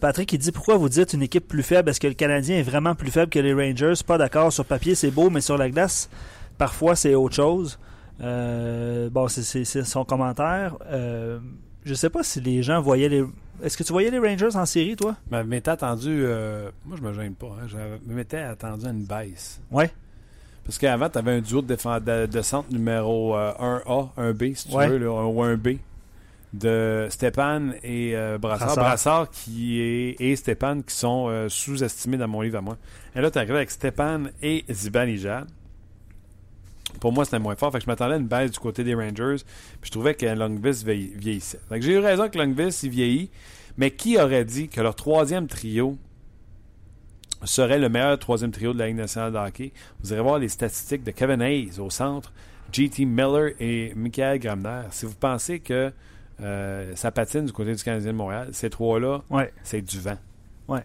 Patrick 0.00 0.32
il 0.32 0.38
dit 0.38 0.52
pourquoi 0.52 0.78
vous 0.78 0.88
dites 0.88 1.12
une 1.12 1.22
équipe 1.22 1.46
plus 1.46 1.62
faible? 1.62 1.90
Est-ce 1.90 2.00
que 2.00 2.08
le 2.08 2.14
Canadien 2.14 2.56
est 2.56 2.62
vraiment 2.62 2.94
plus 2.94 3.10
faible 3.10 3.30
que 3.30 3.38
les 3.38 3.52
Rangers? 3.52 4.02
Pas 4.06 4.16
d'accord. 4.16 4.54
Sur 4.54 4.64
papier 4.64 4.94
c'est 4.94 5.10
beau, 5.10 5.28
mais 5.28 5.42
sur 5.42 5.58
la 5.58 5.68
glace 5.68 6.08
Parfois, 6.58 6.96
c'est 6.96 7.14
autre 7.14 7.34
chose. 7.34 7.78
Euh, 8.20 9.10
bon, 9.10 9.28
c'est 9.28 9.64
son 9.64 10.04
commentaire. 10.04 10.76
Euh, 10.86 11.38
je 11.84 11.94
sais 11.94 12.10
pas 12.10 12.22
si 12.22 12.40
les 12.40 12.62
gens 12.62 12.80
voyaient 12.80 13.08
les. 13.08 13.24
Est-ce 13.62 13.76
que 13.76 13.82
tu 13.82 13.92
voyais 13.92 14.10
les 14.10 14.18
Rangers 14.18 14.54
en 14.56 14.66
série, 14.66 14.96
toi? 14.96 15.16
Je 15.30 15.36
m'étais 15.38 15.70
attendu. 15.70 16.10
Euh, 16.10 16.70
moi, 16.84 16.96
je 16.98 17.02
me 17.02 17.12
gêne 17.12 17.34
pas. 17.34 17.46
Hein, 17.46 17.66
je 17.68 18.12
m'étais 18.12 18.38
attendu 18.38 18.86
à 18.86 18.90
une 18.90 19.04
baisse. 19.04 19.60
Ouais. 19.70 19.90
Parce 20.64 20.78
qu'avant, 20.78 21.08
tu 21.08 21.18
avais 21.18 21.32
un 21.32 21.40
duo 21.40 21.62
de, 21.62 21.74
de, 21.74 22.26
de 22.26 22.42
centre 22.42 22.72
numéro 22.72 23.36
1A, 23.36 24.08
1B, 24.18 24.54
si 24.56 24.68
tu 24.68 24.74
ouais. 24.74 24.88
veux, 24.88 24.98
là, 24.98 25.24
ou 25.24 25.44
1B, 25.44 25.78
de 26.52 27.06
Stéphane 27.08 27.76
et 27.84 28.14
Brassard. 28.40 28.74
Brassard. 28.74 28.84
Brassard 28.84 29.30
qui 29.30 29.80
est, 29.80 30.16
et 30.18 30.34
Stéphane 30.34 30.82
qui 30.82 30.94
sont 30.94 31.46
sous-estimés 31.48 32.16
dans 32.16 32.26
mon 32.26 32.40
livre 32.40 32.58
à 32.58 32.62
moi. 32.62 32.76
Et 33.14 33.20
là, 33.20 33.30
tu 33.30 33.38
arrives 33.38 33.54
avec 33.54 33.70
Stéphane 33.70 34.32
et 34.42 34.64
Zibanejad. 34.68 35.46
Pour 37.00 37.12
moi, 37.12 37.24
c'était 37.24 37.38
moins 37.38 37.56
fort. 37.56 37.72
Fait 37.72 37.78
que 37.78 37.84
je 37.84 37.90
m'attendais 37.90 38.14
à 38.14 38.18
une 38.18 38.26
baisse 38.26 38.50
du 38.50 38.58
côté 38.58 38.84
des 38.84 38.94
Rangers. 38.94 39.44
Puis 39.80 39.86
je 39.86 39.90
trouvais 39.90 40.14
que 40.14 40.26
Longvis 40.26 40.84
vieillissait. 40.84 41.60
Que 41.68 41.80
j'ai 41.80 41.92
eu 41.92 41.98
raison 41.98 42.28
que 42.28 42.38
Longvis, 42.38 42.80
il 42.82 42.90
vieillit. 42.90 43.30
Mais 43.76 43.90
qui 43.90 44.18
aurait 44.18 44.44
dit 44.44 44.68
que 44.68 44.80
leur 44.80 44.94
troisième 44.94 45.46
trio 45.46 45.98
serait 47.44 47.78
le 47.78 47.88
meilleur 47.88 48.18
troisième 48.18 48.50
trio 48.50 48.72
de 48.72 48.78
la 48.78 48.86
Ligue 48.86 48.96
nationale 48.96 49.32
de 49.32 49.38
hockey? 49.38 49.72
Vous 50.00 50.12
irez 50.12 50.22
voir 50.22 50.38
les 50.38 50.48
statistiques 50.48 51.04
de 51.04 51.10
Kevin 51.10 51.42
Hayes 51.42 51.78
au 51.78 51.90
centre, 51.90 52.32
JT 52.72 53.04
Miller 53.04 53.50
et 53.60 53.92
Michael 53.94 54.38
Gramner. 54.38 54.82
Si 54.90 55.04
vous 55.04 55.14
pensez 55.14 55.60
que 55.60 55.92
euh, 56.40 56.92
ça 56.96 57.10
patine 57.10 57.44
du 57.44 57.52
côté 57.52 57.74
du 57.74 57.82
Canadien 57.82 58.12
de 58.12 58.16
Montréal, 58.16 58.48
ces 58.52 58.70
trois-là, 58.70 59.22
ouais. 59.30 59.52
c'est 59.62 59.82
du 59.82 60.00
vent. 60.00 60.18
Ouais. 60.68 60.84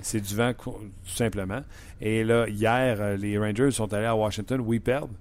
C'est 0.00 0.20
du 0.20 0.34
vent, 0.34 0.52
tout 0.52 0.74
simplement. 1.06 1.62
Et 2.00 2.24
là, 2.24 2.46
hier, 2.48 3.16
les 3.16 3.38
Rangers 3.38 3.70
sont 3.70 3.92
allés 3.94 4.06
à 4.06 4.14
Washington. 4.14 4.60
Oui, 4.60 4.76
ils 4.76 4.80
perdent. 4.80 5.12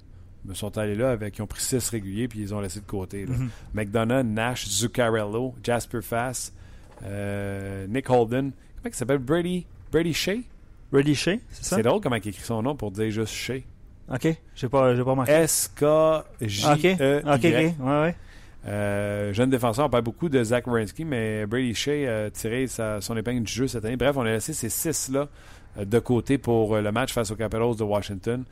Ils 0.48 0.56
sont 0.56 0.78
allés 0.78 0.96
là 0.96 1.12
avec. 1.12 1.38
Ils 1.38 1.42
ont 1.42 1.48
pris 1.48 1.62
six 1.62 1.90
réguliers 1.90 2.28
puis 2.28 2.40
ils 2.40 2.54
ont 2.54 2.60
laissé 2.60 2.80
de 2.82 2.86
côté. 2.86 3.26
Là. 3.26 3.36
McDonough, 3.74 4.24
Nash, 4.26 4.68
Zuccarello, 4.68 5.56
Jasper 5.64 6.02
Fass, 6.02 6.54
euh, 7.04 7.88
Nick 7.88 8.10
Holden. 8.10 8.52
Comment 8.52 8.90
il 8.92 8.94
s'appelle? 8.94 9.20
Brady, 9.20 9.66
Brady 9.92 10.14
Shea? 10.14 10.42
Brady 10.92 11.16
Shea, 11.16 11.40
c'est 11.50 11.64
ça? 11.64 11.76
C'est 11.78 11.82
drôle 11.84 12.02
comment 12.02 12.18
il 12.18 12.28
écrit 12.28 12.42
son 12.44 12.62
nom 12.62 12.76
pour 12.76 12.92
dire 12.92 13.10
juste 13.10 13.34
Shea. 13.34 13.62
Ok, 14.14 14.28
j'ai 14.56 14.68
pas, 14.70 14.94
j'ai 14.96 15.04
pas 15.04 15.16
manqué. 15.16 15.32
S-K-J-E-Y. 15.32 16.94
Ok, 16.94 17.26
ok, 17.26 17.46
ok. 17.46 17.86
Ouais, 17.86 18.02
ouais. 18.02 18.16
Euh, 18.66 19.34
jeune 19.34 19.50
défenseur, 19.50 19.86
on 19.86 19.90
parle 19.90 20.04
beaucoup 20.04 20.30
de 20.30 20.42
Zach 20.44 20.68
Wierenski, 20.68 21.04
mais 21.04 21.46
Brady 21.46 21.74
Shea 21.74 22.26
a 22.26 22.30
tiré 22.30 22.68
sa- 22.68 23.02
son 23.02 23.16
épingle 23.18 23.44
du 23.44 23.52
jeu 23.52 23.68
cette 23.68 23.84
année. 23.84 23.98
Bref, 23.98 24.16
on 24.18 24.22
a 24.22 24.32
laissé 24.32 24.54
ces 24.54 24.70
six-là 24.70 25.28
euh, 25.78 25.86
de 25.86 26.00
côté 26.00 26.38
pour 26.38 26.78
le 26.78 26.92
match 26.92 27.12
face 27.14 27.32
aux 27.32 27.36
Capitals 27.36 27.76
de 27.76 27.84
Washington. 27.84 28.44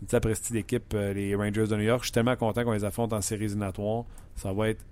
Une 0.00 0.06
petite 0.06 0.20
prestige 0.20 0.52
d'équipe, 0.52 0.92
euh, 0.94 1.12
les 1.14 1.34
Rangers 1.34 1.66
de 1.66 1.76
New 1.76 1.82
York. 1.82 2.00
Je 2.00 2.06
suis 2.06 2.12
tellement 2.12 2.36
content 2.36 2.64
qu'on 2.64 2.72
les 2.72 2.84
affronte 2.84 3.12
en 3.12 3.20
séries 3.20 3.44
éliminatoires. 3.46 4.04
Ça 4.36 4.52
va 4.52 4.68
être 4.70 4.84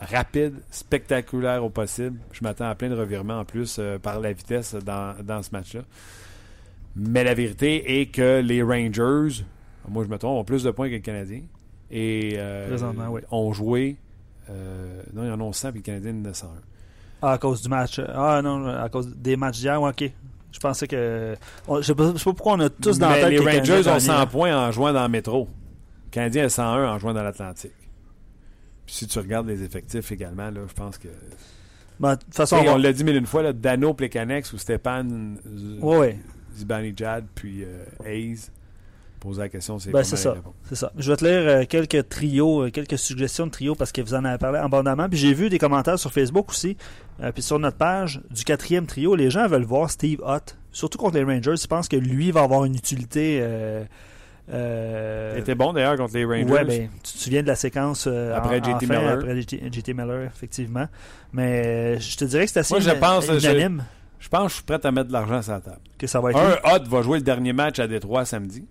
rapide, 0.00 0.54
spectaculaire 0.70 1.64
au 1.64 1.70
possible. 1.70 2.18
Je 2.32 2.42
m'attends 2.42 2.68
à 2.68 2.74
plein 2.74 2.88
de 2.90 2.94
revirements 2.94 3.38
en 3.40 3.44
plus 3.44 3.76
euh, 3.78 3.98
par 3.98 4.20
la 4.20 4.32
vitesse 4.32 4.74
dans, 4.74 5.14
dans 5.22 5.42
ce 5.42 5.50
match-là. 5.52 5.82
Mais 6.96 7.24
la 7.24 7.34
vérité 7.34 8.00
est 8.00 8.06
que 8.06 8.40
les 8.40 8.62
Rangers, 8.62 9.44
moi 9.88 10.04
je 10.04 10.08
me 10.08 10.18
trompe, 10.18 10.38
ont 10.40 10.44
plus 10.44 10.62
de 10.64 10.70
points 10.70 10.88
que 10.88 10.92
les 10.94 11.00
Canadiens. 11.00 11.42
Et 11.90 12.34
euh, 12.36 12.66
Présentement, 12.68 13.08
oui. 13.10 13.20
ont 13.30 13.52
joué. 13.52 13.96
euh, 14.50 15.02
non, 15.12 15.24
ils 15.24 15.30
en 15.30 15.40
ont 15.40 15.52
100 15.52 15.70
puis 15.72 15.78
les 15.80 15.82
Canadiens 15.82 16.14
en 16.24 16.28
ont 16.30 16.34
101. 16.34 16.48
Ah, 17.22 17.32
à 17.32 17.38
cause 17.38 17.62
du 17.62 17.68
match. 17.68 18.00
Ah 18.08 18.40
non, 18.42 18.66
à 18.66 18.88
cause 18.88 19.14
des 19.16 19.36
matchs 19.36 19.58
d'hier, 19.60 19.80
ouais, 19.80 19.90
ok. 19.90 20.10
Je 20.56 20.60
pensais 20.60 20.88
que. 20.88 21.36
on- 21.68 21.76
Je 21.82 21.82
sais 21.82 21.94
pas, 21.94 22.12
je 22.14 22.16
sais 22.18 22.24
pas 22.24 22.32
pourquoi 22.32 22.54
on 22.54 22.60
a 22.60 22.70
tous 22.70 22.98
dans 22.98 23.10
la 23.10 23.16
Mais 23.16 23.20
tête 23.20 23.30
les 23.30 23.36
que 23.36 23.42
le 23.42 23.46
Canadien 23.50 23.74
Rangers 23.76 23.88
ont 23.90 23.92
gagnait. 23.92 24.06
100 24.06 24.26
points 24.28 24.56
en 24.68 24.72
jouant 24.72 24.92
dans 24.94 25.02
le 25.02 25.08
métro. 25.10 25.48
Les 26.06 26.10
Canadiens 26.10 26.46
ont 26.46 26.48
101 26.48 26.88
en 26.94 26.98
jouant 26.98 27.12
dans 27.12 27.22
l'Atlantique. 27.22 27.72
Puis 28.86 28.94
si 28.94 29.06
tu 29.06 29.18
regardes 29.18 29.46
les 29.48 29.62
effectifs 29.62 30.10
également, 30.12 30.50
là, 30.50 30.60
je 30.66 30.72
pense 30.72 30.96
que. 30.96 31.08
Ben, 32.00 32.14
de 32.14 32.20
toute 32.22 32.34
façon, 32.34 32.56
on 32.56 32.60
on 32.60 32.72
va- 32.72 32.78
l'a 32.78 32.92
dit 32.94 33.04
mille 33.04 33.16
une 33.16 33.26
fois, 33.26 33.42
là, 33.42 33.52
Dano 33.52 33.92
Plekanex 33.92 34.52
ou 34.54 34.58
Stéphane 34.58 35.38
Z- 35.46 35.78
Ouais, 35.82 35.98
ouais. 35.98 36.18
Zibanejad 36.56 37.26
puis 37.34 37.64
euh, 37.64 37.84
Hayes. 38.06 38.48
Poser 39.20 39.40
la 39.42 39.48
question, 39.48 39.78
c'est 39.78 39.90
Ben, 39.90 39.98
pas 40.00 40.04
c'est 40.04 40.16
ça. 40.16 40.34
C'est 40.68 40.74
ça. 40.76 40.92
Je 40.96 41.10
vais 41.10 41.16
te 41.16 41.24
lire 41.24 41.40
euh, 41.48 41.64
quelques 41.68 42.08
trios, 42.08 42.64
euh, 42.66 42.70
quelques 42.70 42.98
suggestions 42.98 43.46
de 43.46 43.50
trios 43.50 43.74
parce 43.74 43.90
que 43.92 44.00
vous 44.02 44.14
en 44.14 44.24
avez 44.24 44.38
parlé 44.38 44.58
abondamment. 44.58 45.08
Puis 45.08 45.18
j'ai 45.18 45.32
vu 45.34 45.48
des 45.48 45.58
commentaires 45.58 45.98
sur 45.98 46.12
Facebook 46.12 46.50
aussi, 46.50 46.76
euh, 47.22 47.32
puis 47.32 47.42
sur 47.42 47.58
notre 47.58 47.76
page 47.78 48.20
du 48.30 48.44
quatrième 48.44 48.86
trio. 48.86 49.14
Les 49.16 49.30
gens 49.30 49.48
veulent 49.48 49.64
voir 49.64 49.90
Steve 49.90 50.20
Hutt, 50.26 50.56
surtout 50.70 50.98
contre 50.98 51.16
les 51.16 51.24
Rangers. 51.24 51.54
Ils 51.60 51.68
pensent 51.68 51.88
que 51.88 51.96
lui 51.96 52.30
va 52.30 52.42
avoir 52.42 52.64
une 52.64 52.74
utilité. 52.74 53.38
Euh, 53.42 53.84
euh, 54.48 55.32
Il 55.36 55.40
était 55.40 55.54
bon 55.56 55.72
d'ailleurs 55.72 55.96
contre 55.96 56.14
les 56.14 56.24
Rangers. 56.24 56.44
Ouais, 56.44 56.64
ben, 56.64 56.88
tu 57.02 57.12
te 57.14 57.18
souviens 57.18 57.42
de 57.42 57.48
la 57.48 57.56
séquence 57.56 58.06
euh, 58.06 58.36
Après 58.36 58.58
JT 58.58 58.86
Miller. 58.86 59.14
Après 59.14 59.40
JT, 59.40 59.62
JT 59.72 59.94
Miller, 59.94 60.22
effectivement. 60.24 60.86
Mais 61.32 61.62
euh, 61.96 61.98
je 61.98 62.16
te 62.16 62.24
dirais 62.24 62.44
que 62.46 62.52
c'est 62.52 62.60
assez 62.60 62.72
Moi, 62.74 62.80
je 62.80 62.90
pense, 62.90 63.26
je- 63.26 63.38
unanime 63.50 63.84
Je 64.20 64.28
pense 64.28 64.42
que 64.44 64.48
je 64.50 64.54
suis 64.54 64.64
prêt 64.64 64.78
à 64.84 64.90
mettre 64.92 65.08
de 65.08 65.12
l'argent 65.12 65.42
sur 65.42 65.52
la 65.52 65.60
table. 65.60 65.80
que 65.98 66.06
ça 66.06 66.20
va 66.20 66.30
être. 66.30 66.38
Un, 66.38 66.76
Hot 66.76 66.84
va 66.88 67.02
jouer 67.02 67.18
le 67.18 67.24
dernier 67.24 67.52
match 67.52 67.78
à 67.80 67.88
Détroit 67.88 68.24
samedi. 68.24 68.64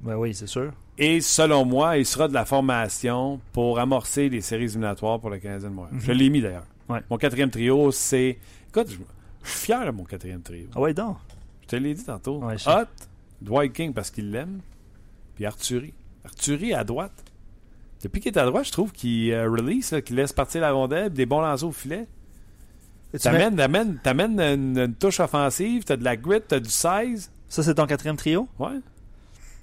Ben 0.00 0.16
oui, 0.16 0.34
c'est 0.34 0.46
sûr. 0.46 0.72
Et 0.96 1.20
selon 1.20 1.64
moi, 1.64 1.98
il 1.98 2.06
sera 2.06 2.28
de 2.28 2.34
la 2.34 2.44
formation 2.44 3.40
pour 3.52 3.78
amorcer 3.78 4.28
les 4.28 4.40
séries 4.40 4.64
éliminatoires 4.64 5.20
pour 5.20 5.30
le 5.30 5.38
Canadien 5.38 5.68
de 5.70 5.74
Montréal. 5.74 5.94
Mhm. 5.94 6.00
Je 6.02 6.12
l'ai 6.12 6.28
mis 6.30 6.40
d'ailleurs. 6.40 6.66
Ouais. 6.88 7.00
Mon 7.10 7.16
quatrième 7.18 7.50
trio, 7.50 7.90
c'est. 7.92 8.38
Écoute, 8.68 8.88
je, 8.90 8.96
je 9.44 9.48
suis 9.50 9.66
fier 9.66 9.84
de 9.86 9.90
mon 9.90 10.04
quatrième 10.04 10.42
trio. 10.42 10.66
Ah 10.74 10.80
ouais, 10.80 10.94
donc? 10.94 11.16
Je 11.62 11.66
te 11.68 11.76
l'ai 11.76 11.94
dit 11.94 12.04
tantôt. 12.04 12.38
Ouais, 12.38 12.56
je 12.58 12.64
sais. 12.64 12.70
Hot, 12.70 12.86
Dwight 13.42 13.72
King 13.72 13.92
parce 13.92 14.10
qu'il 14.10 14.30
l'aime, 14.30 14.60
puis 15.34 15.44
Arthurie. 15.46 15.94
Arthurie 16.24 16.74
à 16.74 16.84
droite. 16.84 17.24
Depuis 18.02 18.20
qu'il 18.20 18.32
est 18.32 18.38
à 18.38 18.46
droite, 18.46 18.64
je 18.66 18.72
trouve 18.72 18.92
qu'il 18.92 19.32
euh, 19.32 19.50
release, 19.50 19.94
qu'il 20.04 20.16
laisse 20.16 20.32
partir 20.32 20.60
la 20.60 20.70
rondelle, 20.72 21.12
des 21.12 21.26
bons 21.26 21.40
lancers 21.40 21.68
au 21.68 21.72
filet. 21.72 22.06
Mets- 23.12 23.18
T'amènes, 23.56 23.98
t'amènes 24.02 24.38
une, 24.40 24.78
une 24.78 24.94
touche 24.94 25.18
offensive, 25.20 25.84
t'as 25.84 25.96
de 25.96 26.04
la 26.04 26.16
grit, 26.16 26.40
t'as 26.46 26.60
du 26.60 26.68
size. 26.70 27.30
Ça, 27.48 27.62
c'est 27.62 27.74
ton 27.74 27.86
quatrième 27.86 28.16
trio? 28.16 28.48
Ouais. 28.58 28.78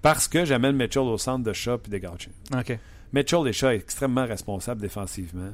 Parce 0.06 0.28
que 0.28 0.46
j'amène 0.46 0.76
Mitchell 0.76 1.02
au 1.04 1.18
centre 1.18 1.44
de 1.44 1.52
Shaw 1.52 1.80
et 1.86 1.90
de 1.90 1.98
Gauthier. 1.98 2.32
OK. 2.56 2.78
Mitchell 3.12 3.48
et 3.48 3.54
Shaw 3.54 3.70
est 3.72 3.76
extrêmement 3.78 4.26
responsable 4.26 4.80
défensivement. 4.82 5.50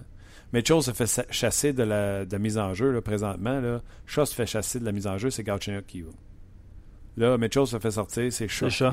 Mitchell 0.52 0.82
se 0.84 0.91
fait 0.91 1.26
chasser 1.32 1.72
de 1.72 1.84
la, 1.84 2.26
de 2.26 2.32
la 2.34 2.39
mise 2.39 2.58
en 2.58 2.74
jeu 2.74 2.91
là, 2.91 3.02
présentement. 3.02 3.62
Là. 3.62 3.80
Shaw 4.06 4.26
se 4.26 4.36
fait 4.36 4.45
chasser 4.45 4.80
de 4.82 4.86
la 4.86 4.91
mise 4.91 5.08
en 5.08 5.18
jeu, 5.18 5.30
c'est 5.30 5.43
Gauthier 5.43 5.80
qui 5.88 6.02
va. 6.02 6.10
Là, 7.18 7.38
Mitchell 7.38 7.66
se 7.66 7.80
fait 7.80 7.91
sortir, 7.91 8.32
c'est 8.34 8.47
Shaw. 8.49 8.68
qui 8.68 8.84
va. 8.84 8.91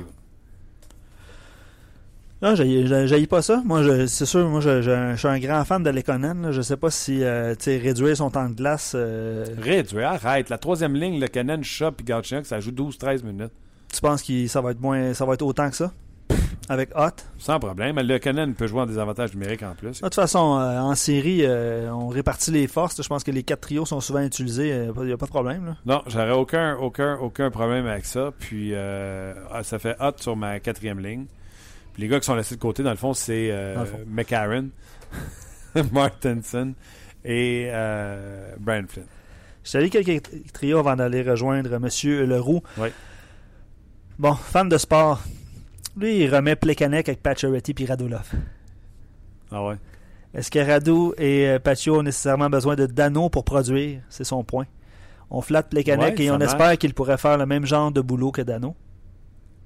Non, 2.40 2.54
j'ai 2.54 2.86
j'ai 3.08 3.26
pas 3.26 3.42
ça. 3.42 3.60
Moi, 3.64 4.06
c'est 4.06 4.24
sûr, 4.26 4.48
moi, 4.48 4.60
je, 4.60 4.80
je- 4.80 5.10
je 5.12 5.16
suis 5.16 5.26
un 5.26 5.40
grand 5.40 5.64
fan 5.64 5.82
de 5.82 5.90
Lekonen. 5.90 6.40
là. 6.42 6.52
Je 6.52 6.60
sais 6.62 6.76
pas 6.76 6.90
si 6.90 7.24
euh, 7.24 7.56
tu 7.56 7.64
sais, 7.64 7.78
réduire 7.78 8.16
son 8.16 8.30
temps 8.30 8.48
de 8.48 8.54
glace. 8.54 8.92
euh, 8.94 9.44
Réduit, 9.58 10.04
arrête. 10.04 10.48
La 10.48 10.58
troisième 10.58 10.94
ligne, 10.94 11.18
le 11.18 11.26
Cannon, 11.26 11.60
Shaw 11.64 11.90
et 11.98 12.04
Gauthier, 12.04 12.44
ça 12.44 12.60
joue 12.60 12.70
12-13 12.70 13.24
minutes. 13.24 13.50
Tu 13.92 14.00
penses 14.00 14.22
que 14.22 14.46
ça 14.46 14.60
va 14.60 14.72
être 14.72 14.80
moins, 14.80 15.14
ça 15.14 15.24
va 15.24 15.34
être 15.34 15.42
autant 15.42 15.70
que 15.70 15.76
ça? 15.76 15.92
Avec 16.70 16.90
Hot? 16.94 17.22
Sans 17.38 17.58
problème. 17.58 17.98
Le 17.98 18.18
Cannon 18.18 18.52
peut 18.52 18.66
jouer 18.66 18.82
en 18.82 18.86
désavantage 18.86 19.32
numérique 19.32 19.62
en 19.62 19.74
plus. 19.74 20.00
De 20.00 20.04
toute 20.04 20.14
façon, 20.14 20.58
euh, 20.58 20.78
en 20.78 20.94
série, 20.94 21.40
euh, 21.42 21.90
on 21.90 22.08
répartit 22.08 22.50
les 22.50 22.66
forces. 22.66 23.02
Je 23.02 23.08
pense 23.08 23.24
que 23.24 23.30
les 23.30 23.42
quatre 23.42 23.60
trios 23.60 23.86
sont 23.86 24.00
souvent 24.00 24.20
utilisés. 24.20 24.68
Il 24.68 25.04
n'y 25.04 25.12
a 25.12 25.16
pas 25.16 25.24
de 25.24 25.30
problème. 25.30 25.64
Là. 25.64 25.76
Non, 25.86 26.02
j'aurais 26.06 26.32
aucun, 26.32 26.76
aucun, 26.76 27.16
aucun 27.16 27.50
problème 27.50 27.86
avec 27.86 28.04
ça. 28.04 28.32
Puis 28.38 28.72
euh, 28.74 29.32
ah, 29.50 29.64
ça 29.64 29.78
fait 29.78 29.96
hot 29.98 30.12
sur 30.16 30.36
ma 30.36 30.60
quatrième 30.60 31.00
ligne. 31.00 31.24
Puis 31.94 32.02
les 32.02 32.08
gars 32.08 32.20
qui 32.20 32.26
sont 32.26 32.34
laissés 32.34 32.56
de 32.56 32.60
côté, 32.60 32.82
dans 32.82 32.90
le 32.90 32.96
fond, 32.96 33.14
c'est 33.14 33.48
euh. 33.50 33.84
McCarron, 34.06 34.68
Martinson 35.92 36.74
et 37.24 37.68
euh, 37.72 38.54
Brian 38.60 38.84
Flynn. 38.88 39.06
Je 39.64 39.86
quelques 39.88 40.52
trios 40.52 40.78
avant 40.78 40.96
d'aller 40.96 41.22
rejoindre 41.22 41.74
M. 41.74 41.88
Leroux. 42.26 42.62
Oui. 42.78 42.88
Bon, 44.18 44.34
fan 44.34 44.68
de 44.68 44.78
sport. 44.78 45.22
Lui, 45.96 46.18
il 46.24 46.34
remet 46.34 46.56
Plekanec 46.56 47.08
avec 47.08 47.22
Pacioretty 47.22 47.74
puis 47.74 47.86
Radulov. 47.86 48.30
Ah 49.50 49.64
ouais? 49.64 49.76
Est-ce 50.34 50.50
que 50.50 50.58
Radu 50.58 51.12
et 51.16 51.48
euh, 51.48 51.58
Pacio 51.58 51.98
ont 51.98 52.02
nécessairement 52.02 52.50
besoin 52.50 52.76
de 52.76 52.86
Dano 52.86 53.28
pour 53.30 53.44
produire? 53.44 54.00
C'est 54.08 54.24
son 54.24 54.44
point. 54.44 54.66
On 55.30 55.40
flatte 55.40 55.70
Plekanec 55.70 56.18
Ouais, 56.18 56.24
et 56.24 56.30
on 56.30 56.38
marche. 56.38 56.52
espère 56.52 56.76
qu'il 56.78 56.94
pourrait 56.94 57.16
faire 57.18 57.38
le 57.38 57.46
même 57.46 57.64
genre 57.64 57.90
de 57.90 58.00
boulot 58.00 58.30
que 58.30 58.42
Dano. 58.42 58.74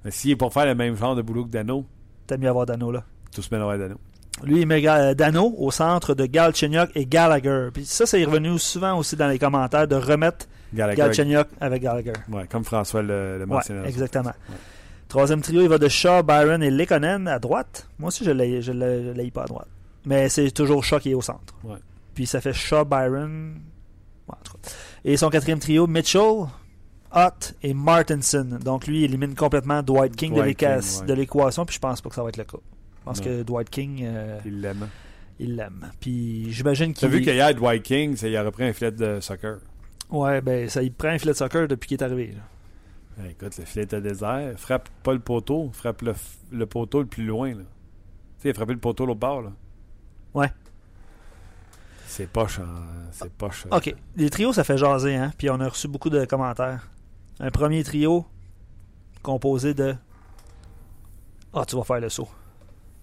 Mais 0.04 0.10
s'il 0.10 0.30
est 0.32 0.36
pour 0.36 0.52
faire 0.52 0.66
le 0.66 0.74
même 0.74 0.96
genre 0.96 1.14
de 1.16 1.22
boulot 1.22 1.44
que 1.44 1.50
Dano, 1.50 1.84
T'as 2.26 2.36
mieux 2.36 2.48
avoir 2.48 2.66
Dano 2.66 2.92
là. 2.92 3.04
tout 3.34 3.42
se 3.42 3.52
mènerait 3.52 3.74
à 3.74 3.78
Dano. 3.78 3.96
Lui, 4.44 4.60
il 4.60 4.66
met 4.66 4.86
euh, 4.88 5.14
Dano 5.14 5.54
au 5.58 5.70
centre 5.70 6.14
de 6.14 6.26
Galchenyuk 6.26 6.90
et 6.94 7.06
Gallagher. 7.06 7.68
Puis 7.74 7.84
ça, 7.84 8.06
c'est 8.06 8.24
revenu 8.24 8.58
souvent 8.58 8.96
aussi 8.98 9.16
dans 9.16 9.28
les 9.28 9.38
commentaires 9.38 9.86
de 9.88 9.96
remettre 9.96 10.46
Gallagher. 10.72 10.96
Galchenyuk 11.02 11.48
avec 11.60 11.82
Gallagher. 11.82 12.12
Ouais, 12.30 12.46
comme 12.48 12.64
François 12.64 13.02
le, 13.02 13.34
le 13.38 13.40
Ouais, 13.40 13.46
mentionnait. 13.46 13.88
exactement. 13.88 14.32
Troisième 15.08 15.42
trio, 15.42 15.60
il 15.62 15.68
va 15.68 15.76
de 15.78 15.88
Shaw, 15.88 16.22
Byron 16.22 16.62
et 16.62 16.70
Lekonen 16.70 17.28
à 17.28 17.38
droite. 17.38 17.88
Moi 17.98 18.08
aussi, 18.08 18.24
je 18.24 18.30
ne 18.30 18.34
l'ai 18.38 18.62
je 18.62 19.30
pas 19.30 19.42
à 19.42 19.46
droite. 19.46 19.68
Mais 20.06 20.28
c'est 20.30 20.50
toujours 20.50 20.82
Shaw 20.84 20.98
qui 21.00 21.10
est 21.10 21.14
au 21.14 21.20
centre. 21.20 21.54
Ouais. 21.64 21.76
Puis 22.14 22.26
ça 22.26 22.40
fait 22.40 22.52
Shaw, 22.54 22.84
Byron. 22.86 23.54
Ouais, 24.28 24.34
en 24.34 24.42
tout 24.42 24.52
cas. 24.54 24.70
Et 25.04 25.16
son 25.18 25.28
quatrième 25.28 25.58
trio, 25.58 25.86
Mitchell, 25.86 26.46
Ott 27.14 27.54
et 27.62 27.74
Martinson. 27.74 28.58
Donc 28.64 28.86
lui, 28.86 29.00
il 29.00 29.04
élimine 29.04 29.34
complètement 29.34 29.82
Dwight 29.82 30.16
King 30.16 30.32
de 30.34 30.40
Dwight 30.40 30.62
ouais. 30.62 31.06
de 31.06 31.12
l'équation. 31.12 31.66
Puis 31.66 31.74
je 31.74 31.80
pense 31.80 32.00
pas 32.00 32.08
que 32.08 32.14
ça 32.14 32.22
va 32.22 32.30
être 32.30 32.38
le 32.38 32.44
cas. 32.44 32.58
Je 33.00 33.04
pense 33.04 33.18
Non. 33.18 33.24
que 33.26 33.42
Dwight 33.42 33.68
King, 33.68 34.00
euh, 34.04 34.38
Il 34.46 34.60
l'aime. 34.62 34.88
il 35.38 35.56
l'aime. 35.56 35.90
Puis 36.00 36.50
j'imagine 36.52 36.94
T'as 36.94 37.00
qu'il. 37.00 37.08
vu 37.18 37.20
qu'hier, 37.20 37.54
Dwight 37.54 37.82
King, 37.82 38.16
il 38.22 38.36
a 38.36 38.42
repris 38.42 38.64
un 38.64 38.72
filet 38.72 38.92
de 38.92 39.20
soccer. 39.20 39.58
Ouais, 40.12 40.40
ben 40.40 40.68
ça, 40.68 40.82
il 40.82 40.92
prend 40.92 41.08
un 41.08 41.18
filet 41.18 41.32
de 41.32 41.36
soccer 41.38 41.66
depuis 41.66 41.88
qu'il 41.88 41.98
est 42.00 42.04
arrivé. 42.04 42.32
là. 42.32 42.42
Ben, 43.18 43.30
écoute, 43.30 43.56
le 43.58 43.64
filet 43.64 43.84
était 43.84 44.00
désert. 44.00 44.52
Frappe 44.58 44.88
pas 45.02 45.12
le 45.12 45.18
poteau, 45.18 45.70
frappe 45.72 46.02
le, 46.02 46.14
le 46.50 46.66
poteau 46.66 47.00
le 47.00 47.06
plus 47.06 47.24
loin. 47.26 47.50
Là. 47.50 47.62
Tu 47.62 47.62
sais, 48.42 48.48
il 48.48 48.50
a 48.50 48.54
frappé 48.54 48.72
le 48.74 48.78
poteau 48.78 49.04
l'autre 49.06 49.20
bord. 49.20 49.42
Là. 49.42 49.52
Ouais. 50.34 50.50
C'est 52.06 52.26
poche. 52.26 52.58
hein. 52.58 52.68
C'est 53.10 53.32
poche. 53.32 53.66
euh. 53.72 53.76
OK. 53.76 53.94
Les 54.16 54.28
trios, 54.30 54.52
ça 54.52 54.64
fait 54.64 54.76
jaser, 54.78 55.14
hein? 55.16 55.32
Puis 55.38 55.48
on 55.50 55.58
a 55.60 55.68
reçu 55.68 55.88
beaucoup 55.88 56.10
de 56.10 56.24
commentaires. 56.26 56.88
Un 57.40 57.50
premier 57.50 57.82
trio 57.84 58.26
composé 59.22 59.72
de. 59.74 59.94
Ah, 61.54 61.64
tu 61.66 61.76
vas 61.76 61.84
faire 61.84 62.00
le 62.00 62.08
saut. 62.08 62.28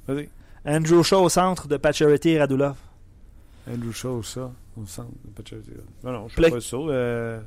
Vas-y. 0.07 0.29
Andrew 0.65 1.01
Shaw 1.03 1.23
au 1.23 1.29
centre 1.29 1.67
de 1.67 1.77
Pacioretty 1.77 2.29
et 2.29 2.39
Radulov. 2.39 2.75
Andrew 3.71 3.91
Shaw, 3.91 4.21
ça. 4.23 4.51
De 4.83 5.47
chose. 5.47 5.63
Non, 6.03 6.11
non, 6.11 6.27
je 6.27 6.41
sais 6.41 6.49
pas 6.51 6.61
ça. 6.61 6.77
Euh, 6.77 7.39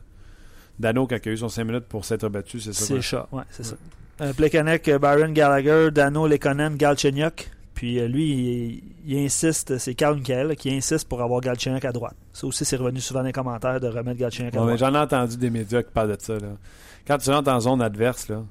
Dano, 0.78 1.06
quand 1.06 1.16
il 1.24 1.28
a 1.28 1.32
eu 1.32 1.36
son 1.36 1.48
5 1.48 1.64
minutes 1.64 1.84
pour 1.86 2.04
s'être 2.04 2.28
battu, 2.28 2.60
c'est 2.60 2.72
ça. 2.72 2.84
C'est? 2.86 3.00
Shaw, 3.00 3.26
ouais, 3.32 3.44
c'est 3.50 3.64
ça. 3.64 3.76
Euh, 4.20 4.32
Plekanec, 4.32 4.86
euh, 4.88 4.98
Byron 4.98 5.32
Gallagher, 5.32 5.90
Dano 5.90 6.26
Lekonen, 6.26 6.76
Galchenyuk. 6.76 7.50
Puis 7.74 7.98
euh, 7.98 8.06
lui, 8.06 8.82
il, 9.04 9.12
il 9.12 9.24
insiste, 9.24 9.78
c'est 9.78 9.94
Carl 9.94 10.16
Michael 10.16 10.54
qui 10.56 10.70
insiste 10.70 11.08
pour 11.08 11.22
avoir 11.22 11.40
Galchenyuk 11.40 11.84
à 11.84 11.92
droite. 11.92 12.14
Ça 12.32 12.46
aussi, 12.46 12.64
c'est 12.64 12.76
revenu 12.76 13.00
souvent 13.00 13.20
dans 13.20 13.26
les 13.26 13.32
commentaires 13.32 13.80
de 13.80 13.88
remettre 13.88 14.18
Galchenyuk 14.18 14.54
à 14.54 14.58
droite. 14.58 14.78
J'en 14.78 14.94
ai 14.94 14.98
entendu 14.98 15.36
des 15.36 15.50
médias 15.50 15.82
qui 15.82 15.90
parlent 15.90 16.14
de 16.14 16.20
ça. 16.20 16.34
Là. 16.34 16.48
Quand 17.06 17.18
tu 17.18 17.30
rentres 17.30 17.50
en 17.50 17.60
zone 17.60 17.82
adverse, 17.82 18.28
là, 18.28 18.44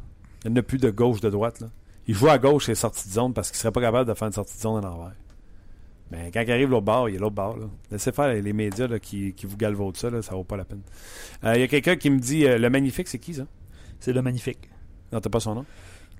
il 0.45 0.51
n'y 0.51 0.59
a 0.59 0.63
plus 0.63 0.79
de 0.79 0.89
gauche, 0.89 1.21
de 1.21 1.29
droite. 1.29 1.59
Là. 1.61 1.67
il 2.07 2.15
joue 2.15 2.29
à 2.29 2.37
gauche 2.37 2.67
et 2.69 2.75
sortie 2.75 3.07
de 3.07 3.13
zone 3.13 3.33
parce 3.33 3.49
qu'il 3.49 3.57
serait 3.59 3.71
pas 3.71 3.81
capable 3.81 4.09
de 4.09 4.13
faire 4.13 4.27
une 4.27 4.33
sortie 4.33 4.57
de 4.57 4.61
zone 4.61 4.83
en 4.83 4.89
envers. 4.89 5.13
Mais 6.11 6.29
quand 6.31 6.41
il 6.41 6.51
arrive 6.51 6.69
l'autre 6.69 6.85
bord, 6.85 7.09
il 7.09 7.15
est 7.15 7.19
l'autre 7.19 7.35
bord. 7.35 7.57
Là. 7.57 7.67
Laissez 7.89 8.11
faire 8.11 8.27
les 8.33 8.53
médias 8.53 8.87
qui, 8.99 9.33
qui, 9.33 9.45
vous 9.45 9.57
galvaudent 9.57 9.95
ça, 9.95 10.09
là, 10.09 10.21
ça 10.21 10.35
vaut 10.35 10.43
pas 10.43 10.57
la 10.57 10.65
peine. 10.65 10.81
Euh, 11.45 11.55
il 11.55 11.61
y 11.61 11.63
a 11.63 11.67
quelqu'un 11.67 11.95
qui 11.95 12.09
me 12.09 12.19
dit 12.19 12.43
Le 12.43 12.69
Magnifique, 12.69 13.07
c'est 13.07 13.19
qui 13.19 13.33
ça? 13.33 13.47
C'est 13.99 14.13
le 14.13 14.21
Magnifique. 14.21 14.69
Non, 15.11 15.21
t'as 15.21 15.29
pas 15.29 15.39
son 15.39 15.55
nom? 15.55 15.65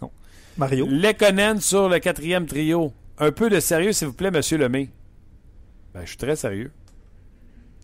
Non. 0.01 0.11
Mario. 0.57 0.87
Lekonen 0.87 1.59
sur 1.59 1.89
le 1.89 1.99
quatrième 1.99 2.45
trio. 2.45 2.93
Un 3.17 3.31
peu 3.31 3.49
de 3.49 3.59
sérieux, 3.59 3.91
s'il 3.91 4.07
vous 4.07 4.13
plaît, 4.13 4.31
monsieur 4.31 4.57
Lemay. 4.57 4.89
Ben, 5.93 6.01
je 6.03 6.09
suis 6.09 6.17
très 6.17 6.35
sérieux 6.35 6.71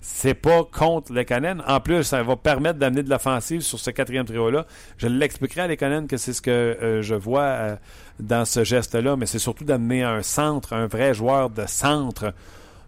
c'est 0.02 0.34
pas 0.34 0.64
contre 0.64 1.12
Lekonen. 1.14 1.64
En 1.68 1.80
plus, 1.80 2.04
ça 2.04 2.22
va 2.24 2.36
permettre 2.36 2.80
d'amener 2.80 3.04
de 3.04 3.10
l'offensive 3.10 3.62
sur 3.62 3.80
ce 3.80 3.90
quatrième 3.92 4.26
trio-là. 4.26 4.66
Je 4.98 5.08
l'expliquerai 5.08 5.62
à 5.62 5.68
Lekonen 5.68 6.08
que 6.08 6.18
c'est 6.18 6.34
ce 6.34 6.42
que 6.42 6.52
euh, 6.52 7.02
je 7.02 7.16
vois 7.16 7.42
euh, 7.42 7.76
dans 8.20 8.46
ce 8.46 8.64
geste-là, 8.64 9.16
mais 9.16 9.26
c'est 9.26 9.40
surtout 9.40 9.64
d'amener 9.64 10.04
un 10.04 10.22
centre, 10.22 10.74
un 10.74 10.88
vrai 10.88 11.14
joueur 11.14 11.50
de 11.50 11.66
centre 11.66 12.34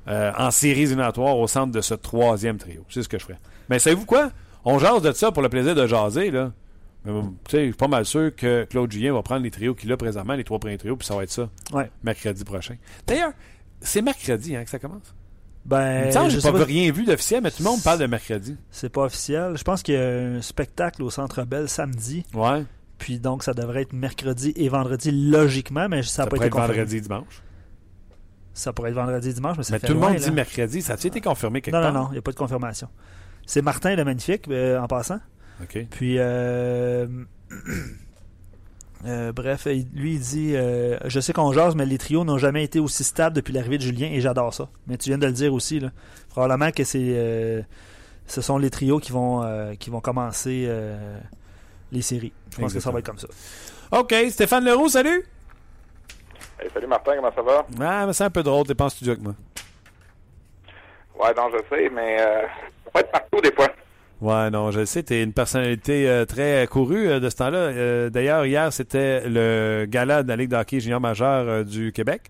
euh, 0.08 0.32
en 0.38 0.52
séries 0.52 0.84
éliminatoires 0.84 1.38
au 1.38 1.48
centre 1.48 1.72
de 1.72 1.82
ce 1.82 1.94
troisième 1.94 2.58
trio. 2.58 2.86
C'est 2.90 3.04
ce 3.04 3.10
que 3.10 3.18
je 3.20 3.26
ferais. 3.26 3.40
Mais 3.70 3.80
savez-vous 3.80 4.06
quoi? 4.06 4.32
On 4.66 4.78
jase 4.80 5.02
de 5.02 5.12
ça 5.12 5.32
pour 5.32 5.42
le 5.42 5.50
plaisir 5.50 5.76
de 5.76 5.88
jaser, 5.88 6.32
là. 6.32 6.52
je 7.06 7.12
suis 7.48 7.74
pas 7.74 7.88
mal 7.88 8.06
sûr 8.06 8.36
que 8.36 8.66
Claude 8.66 8.92
Julien 8.92 9.14
va 9.14 9.24
prendre 9.24 9.44
les 9.44 9.52
trios 9.52 9.74
qu'il 9.74 9.92
a 9.92 9.98
présentement, 9.98 10.34
les 10.34 10.44
trois 10.44 10.60
premiers 10.60 10.78
trios, 10.78 10.96
puis 10.96 11.08
ça 11.08 11.16
va 11.16 11.24
être 11.24 11.32
ça. 11.32 11.50
Mercredi 12.04 12.44
prochain. 12.44 12.76
D'ailleurs, 13.08 13.32
c'est 13.82 14.02
mercredi 14.02 14.56
hein, 14.56 14.64
que 14.64 14.70
ça 14.70 14.80
commence? 14.80 15.14
Ben, 15.66 16.12
je 16.12 16.36
n'ai 16.36 16.52
pas, 16.52 16.64
rien 16.64 16.92
vu 16.92 17.06
d'officiel, 17.06 17.42
mais 17.44 17.52
tout 17.52 17.64
le 17.64 17.70
monde 17.70 17.84
parle 17.84 18.00
de 18.00 18.08
mercredi. 18.08 18.58
C'est 18.72 18.90
pas 18.90 19.04
officiel. 19.04 19.56
Je 19.56 19.64
pense 19.64 19.84
qu'il 19.84 19.94
y 19.94 19.98
a 19.98 20.08
un 20.08 20.42
spectacle 20.42 21.04
au 21.04 21.10
Centre 21.10 21.44
Bell 21.44 21.70
samedi. 21.70 22.26
Ouais. 22.34 22.64
Puis 22.98 23.20
donc, 23.20 23.44
ça 23.44 23.54
devrait 23.54 23.84
être 23.84 23.94
mercredi 23.94 24.54
et 24.56 24.68
vendredi, 24.70 25.12
logiquement, 25.12 25.88
mais 25.88 26.04
ça 26.04 26.24
n'a 26.24 26.30
pas 26.30 26.38
été 26.38 26.48
être 26.48 26.56
vendredi 26.56 26.98
et 26.98 27.02
dimanche. 27.02 27.44
Ça 28.54 28.74
pourrait 28.74 28.90
être 28.90 28.96
vendredi 28.96 29.30
et 29.30 29.34
dimanche, 29.34 29.58
mais 29.58 29.64
ça 29.64 29.74
Mais 29.74 29.80
tout 29.80 29.94
le 29.94 30.00
monde 30.00 30.16
dit 30.16 30.32
mercredi. 30.32 30.82
Ça 30.82 30.94
a-tu 30.94 31.08
été 31.08 31.22
confirmé 31.22 31.62
quelque 31.62 31.76
non, 31.76 31.82
part? 31.82 31.94
Non, 31.94 32.00
non, 32.02 32.08
il 32.10 32.14
n'y 32.14 32.18
a 32.18 32.22
pas 32.22 32.32
de 32.32 32.38
confirmation. 32.38 32.90
C'est 33.46 33.62
Martin 33.62 33.96
le 33.96 34.04
Magnifique, 34.04 34.48
euh, 34.50 34.80
en 34.80 34.88
passant. 34.88 35.20
OK. 35.64 35.88
Puis, 35.90 36.16
euh, 36.18 37.08
Euh, 39.06 39.32
bref, 39.32 39.66
lui, 39.66 40.14
il 40.14 40.20
dit 40.20 40.56
euh, 40.56 40.98
Je 41.06 41.20
sais 41.20 41.32
qu'on 41.32 41.54
jase, 41.54 41.76
mais 41.76 41.86
les 41.86 41.98
trios 41.98 42.26
n'ont 42.26 42.38
jamais 42.38 42.64
été 42.64 42.80
aussi 42.80 43.04
stables 43.04 43.36
depuis 43.36 43.54
l'arrivée 43.54 43.78
de 43.78 43.84
Julien 43.84 44.10
et 44.12 44.20
j'adore 44.20 44.54
ça. 44.54 44.68
Mais 44.88 44.98
tu 44.98 45.10
viens 45.10 45.18
de 45.18 45.26
le 45.26 45.32
dire 45.32 45.54
aussi. 45.54 45.80
Là. 45.80 45.90
Probablement 46.30 46.72
que 46.72 46.84
c'est 46.84 47.00
euh, 47.02 47.62
ce 48.28 48.42
sont 48.42 48.58
les 48.58 48.70
trios 48.70 49.00
qui 49.00 49.12
vont, 49.12 49.44
qui 49.80 49.90
vont 49.90 50.02
commencer 50.02 50.70
les 51.92 52.02
séries. 52.02 52.34
Je 52.52 52.62
pense 52.62 52.74
que 52.74 52.80
ça 52.80 52.92
va 52.92 53.00
être 53.00 53.06
comme 53.06 53.18
ça. 53.18 53.28
OK. 53.92 54.14
Stéphane 54.30 54.66
Leroux, 54.66 54.90
salut 54.90 55.26
Salut 56.74 56.88
Martin, 56.88 57.16
comment 57.16 57.34
ça 57.34 57.42
va? 57.42 57.66
Ah, 57.80 58.06
mais 58.06 58.14
c'est 58.14 58.26
un 58.26 58.30
peu 58.30 58.44
drôle. 58.44 58.68
T'es 58.68 58.76
pas 58.76 58.86
en 58.86 58.90
studio 58.90 59.14
avec 59.14 59.24
moi. 59.24 59.34
Ouais, 61.20 61.34
non, 61.36 61.50
je 61.52 61.76
sais, 61.76 61.90
mais 61.90 62.20
ça 62.20 62.92
peut 62.94 63.00
être 63.00 63.12
partout 63.12 63.42
des 63.42 63.52
fois. 63.52 63.68
Ouais, 64.22 64.50
non, 64.50 64.72
je 64.72 64.84
sais, 64.84 65.02
tu 65.04 65.14
es 65.14 65.24
une 65.24 65.32
personnalité 65.32 66.10
euh, 66.10 66.26
très 66.26 66.68
courue 66.68 67.08
euh, 67.08 67.20
de 67.22 67.30
ce 67.30 67.38
temps-là. 67.38 67.58
Euh, 67.58 68.10
d'ailleurs, 68.10 68.46
hier, 68.46 68.74
c'était 68.74 69.30
le 69.30 69.86
gala 69.88 70.24
de 70.24 70.28
la 70.28 70.36
Ligue 70.36 70.50
d'hockey 70.50 70.82
junior 70.82 71.00
majeur 71.00 71.64
du 71.64 71.94
Québec. 71.94 72.24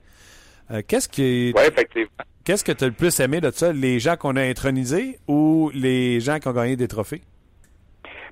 qu'est-ce 0.87 1.09
qui 1.09 1.51
ouais, 1.55 1.67
effectivement. 1.67 2.09
Qu'est-ce 2.43 2.63
que 2.63 2.71
tu 2.71 2.83
as 2.83 2.87
le 2.87 2.93
plus 2.93 3.19
aimé 3.19 3.41
de 3.41 3.51
ça, 3.51 3.73
les 3.73 3.99
gens 3.99 4.17
qu'on 4.17 4.35
a 4.35 4.41
intronisés 4.41 5.19
ou 5.27 5.71
les 5.73 6.19
gens 6.19 6.39
qui 6.39 6.47
ont 6.47 6.53
gagné 6.53 6.75
des 6.75 6.87
trophées? 6.87 7.21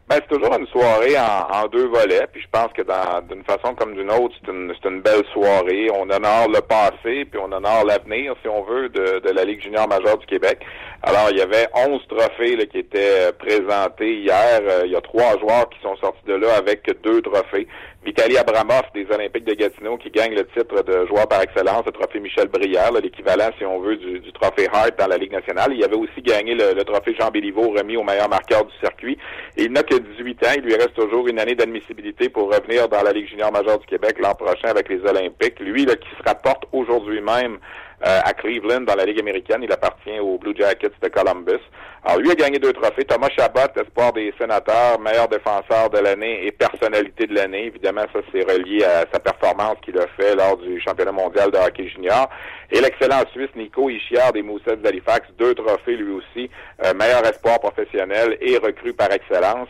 Ben, 0.10 0.22
c'est 0.22 0.38
toujours 0.38 0.58
une 0.58 0.68
soirée 0.68 1.18
en, 1.20 1.68
deux 1.68 1.88
volets, 1.88 2.28
puis 2.32 2.42
je 2.42 2.48
pense 2.50 2.72
que 2.72 2.82
d'une 3.28 3.44
façon 3.44 3.76
comme 3.76 3.94
d'une 3.94 4.10
autre, 4.10 4.34
c'est 4.40 4.50
une, 4.50 4.74
une 4.86 5.02
belle 5.02 5.26
soirée. 5.34 5.90
On 5.94 6.04
honore 6.04 6.48
le 6.48 6.62
passé, 6.62 7.26
puis 7.26 7.38
on 7.38 7.52
honore 7.52 7.84
l'avenir, 7.86 8.34
si 8.42 8.48
on 8.48 8.64
veut, 8.64 8.88
de, 8.88 9.20
de 9.20 9.30
la 9.32 9.44
Ligue 9.44 9.62
junior 9.62 9.86
majeure 9.86 10.18
du 10.18 10.26
Québec. 10.26 10.60
Alors, 11.04 11.28
il 11.32 11.38
y 11.38 11.42
avait 11.42 11.68
11 11.76 12.00
trophées 12.08 12.56
là, 12.56 12.66
qui 12.68 12.80
étaient 12.80 13.34
présentés 13.34 14.20
hier. 14.20 14.62
Euh, 14.62 14.84
il 14.86 14.94
y 14.94 14.96
a 14.96 15.02
trois 15.02 15.38
joueurs 15.40 15.68
qui 15.70 15.80
sont 15.82 15.98
sortis 15.98 16.26
de 16.26 16.36
là 16.36 16.56
avec 16.56 16.90
deux 17.04 17.22
trophées. 17.22 17.68
Vitaly 18.08 18.38
Abramov 18.38 18.84
des 18.94 19.06
Olympiques 19.14 19.44
de 19.44 19.54
Gatineau 19.54 19.98
qui 19.98 20.10
gagne 20.10 20.34
le 20.34 20.48
titre 20.48 20.82
de 20.82 21.06
joueur 21.08 21.28
par 21.28 21.42
excellence, 21.42 21.86
le 21.86 21.92
trophée 21.92 22.22
Michel 22.22 22.48
Brière, 22.48 22.90
l'équivalent, 22.94 23.50
si 23.58 23.66
on 23.66 23.82
veut, 23.82 23.98
du, 23.98 24.32
trophée 24.32 24.70
Hart 24.72 24.98
dans 24.98 25.08
la 25.08 25.18
Ligue 25.18 25.34
nationale. 25.34 25.74
Il 25.76 25.84
avait 25.84 25.98
aussi 25.98 26.22
gagné 26.22 26.56
le, 26.56 26.82
trophée 26.86 27.14
Jean 27.20 27.32
Béliveau 27.32 27.72
remis 27.72 27.98
au 27.98 28.04
meilleur 28.04 28.30
marqueur 28.30 28.64
du 28.64 28.74
circuit. 28.80 29.18
Il 29.58 29.74
n'a 29.74 29.84
que 29.84 29.96
18 29.96 30.46
ans. 30.46 30.52
Il 30.56 30.64
lui 30.64 30.76
reste 30.76 30.94
toujours 30.94 31.28
une 31.28 31.38
année 31.38 31.56
d'admissibilité 31.56 32.30
pour 32.30 32.50
revenir 32.50 32.88
dans 32.88 33.04
la 33.04 33.12
Ligue 33.12 33.28
junior 33.28 33.52
majeure 33.52 33.80
du 33.80 33.88
Québec 33.88 34.16
l'an 34.20 34.36
prochain 34.36 34.70
avec 34.70 34.88
les 34.88 35.02
Olympiques. 35.02 35.60
Lui, 35.60 35.86
qui 35.86 36.10
se 36.18 36.24
rapporte 36.26 36.64
aujourd'hui 36.72 37.20
même 37.20 37.60
euh, 38.06 38.20
à 38.24 38.34
Cleveland 38.34 38.82
dans 38.82 38.96
la 38.96 39.06
Ligue 39.06 39.20
américaine. 39.20 39.62
Il 39.64 39.72
appartient 39.72 40.20
aux 40.20 40.38
Blue 40.38 40.56
Jackets 40.56 40.92
de 41.02 41.08
Columbus. 41.08 41.62
Alors, 42.04 42.20
lui 42.20 42.32
a 42.32 42.36
gagné 42.36 42.60
deux 42.60 42.74
trophées. 42.74 43.06
Thomas 43.06 43.30
Chabot, 43.36 43.72
espoir 43.76 44.14
des 44.14 44.34
sénateurs, 44.40 45.00
meilleur 45.00 45.28
défenseur 45.28 45.90
de 45.90 46.00
l'année 46.00 46.46
et 46.46 46.52
personnalité 46.52 47.28
de 47.28 47.34
l'année. 47.34 47.66
Évidemment, 47.66 48.06
ça, 48.14 48.20
c'est 48.32 48.44
relié 48.44 48.84
à 48.84 49.06
sa 49.12 49.20
performance 49.20 49.78
qu'il 49.84 49.98
a 49.98 50.08
fait 50.16 50.36
lors 50.36 50.58
du 50.58 50.80
championnat 50.80 51.12
mondial 51.12 51.52
de 51.52 51.58
hockey 51.58 51.88
junior. 51.88 52.30
Et 52.72 52.80
l'excellent 52.82 53.24
Suisse 53.34 53.50
Nico 53.56 53.90
Ischiard 53.90 54.34
des 54.34 54.44
Moussets 54.44 54.78
d'Halifax, 54.78 55.28
deux 55.38 55.56
trophées 55.56 55.96
lui 55.96 56.14
aussi, 56.14 56.50
euh, 56.86 56.94
meilleur 56.94 57.26
espoir 57.26 57.60
professionnel 57.60 58.38
et 58.42 58.58
recrue 58.58 58.94
par 58.94 59.12
excellence. 59.12 59.70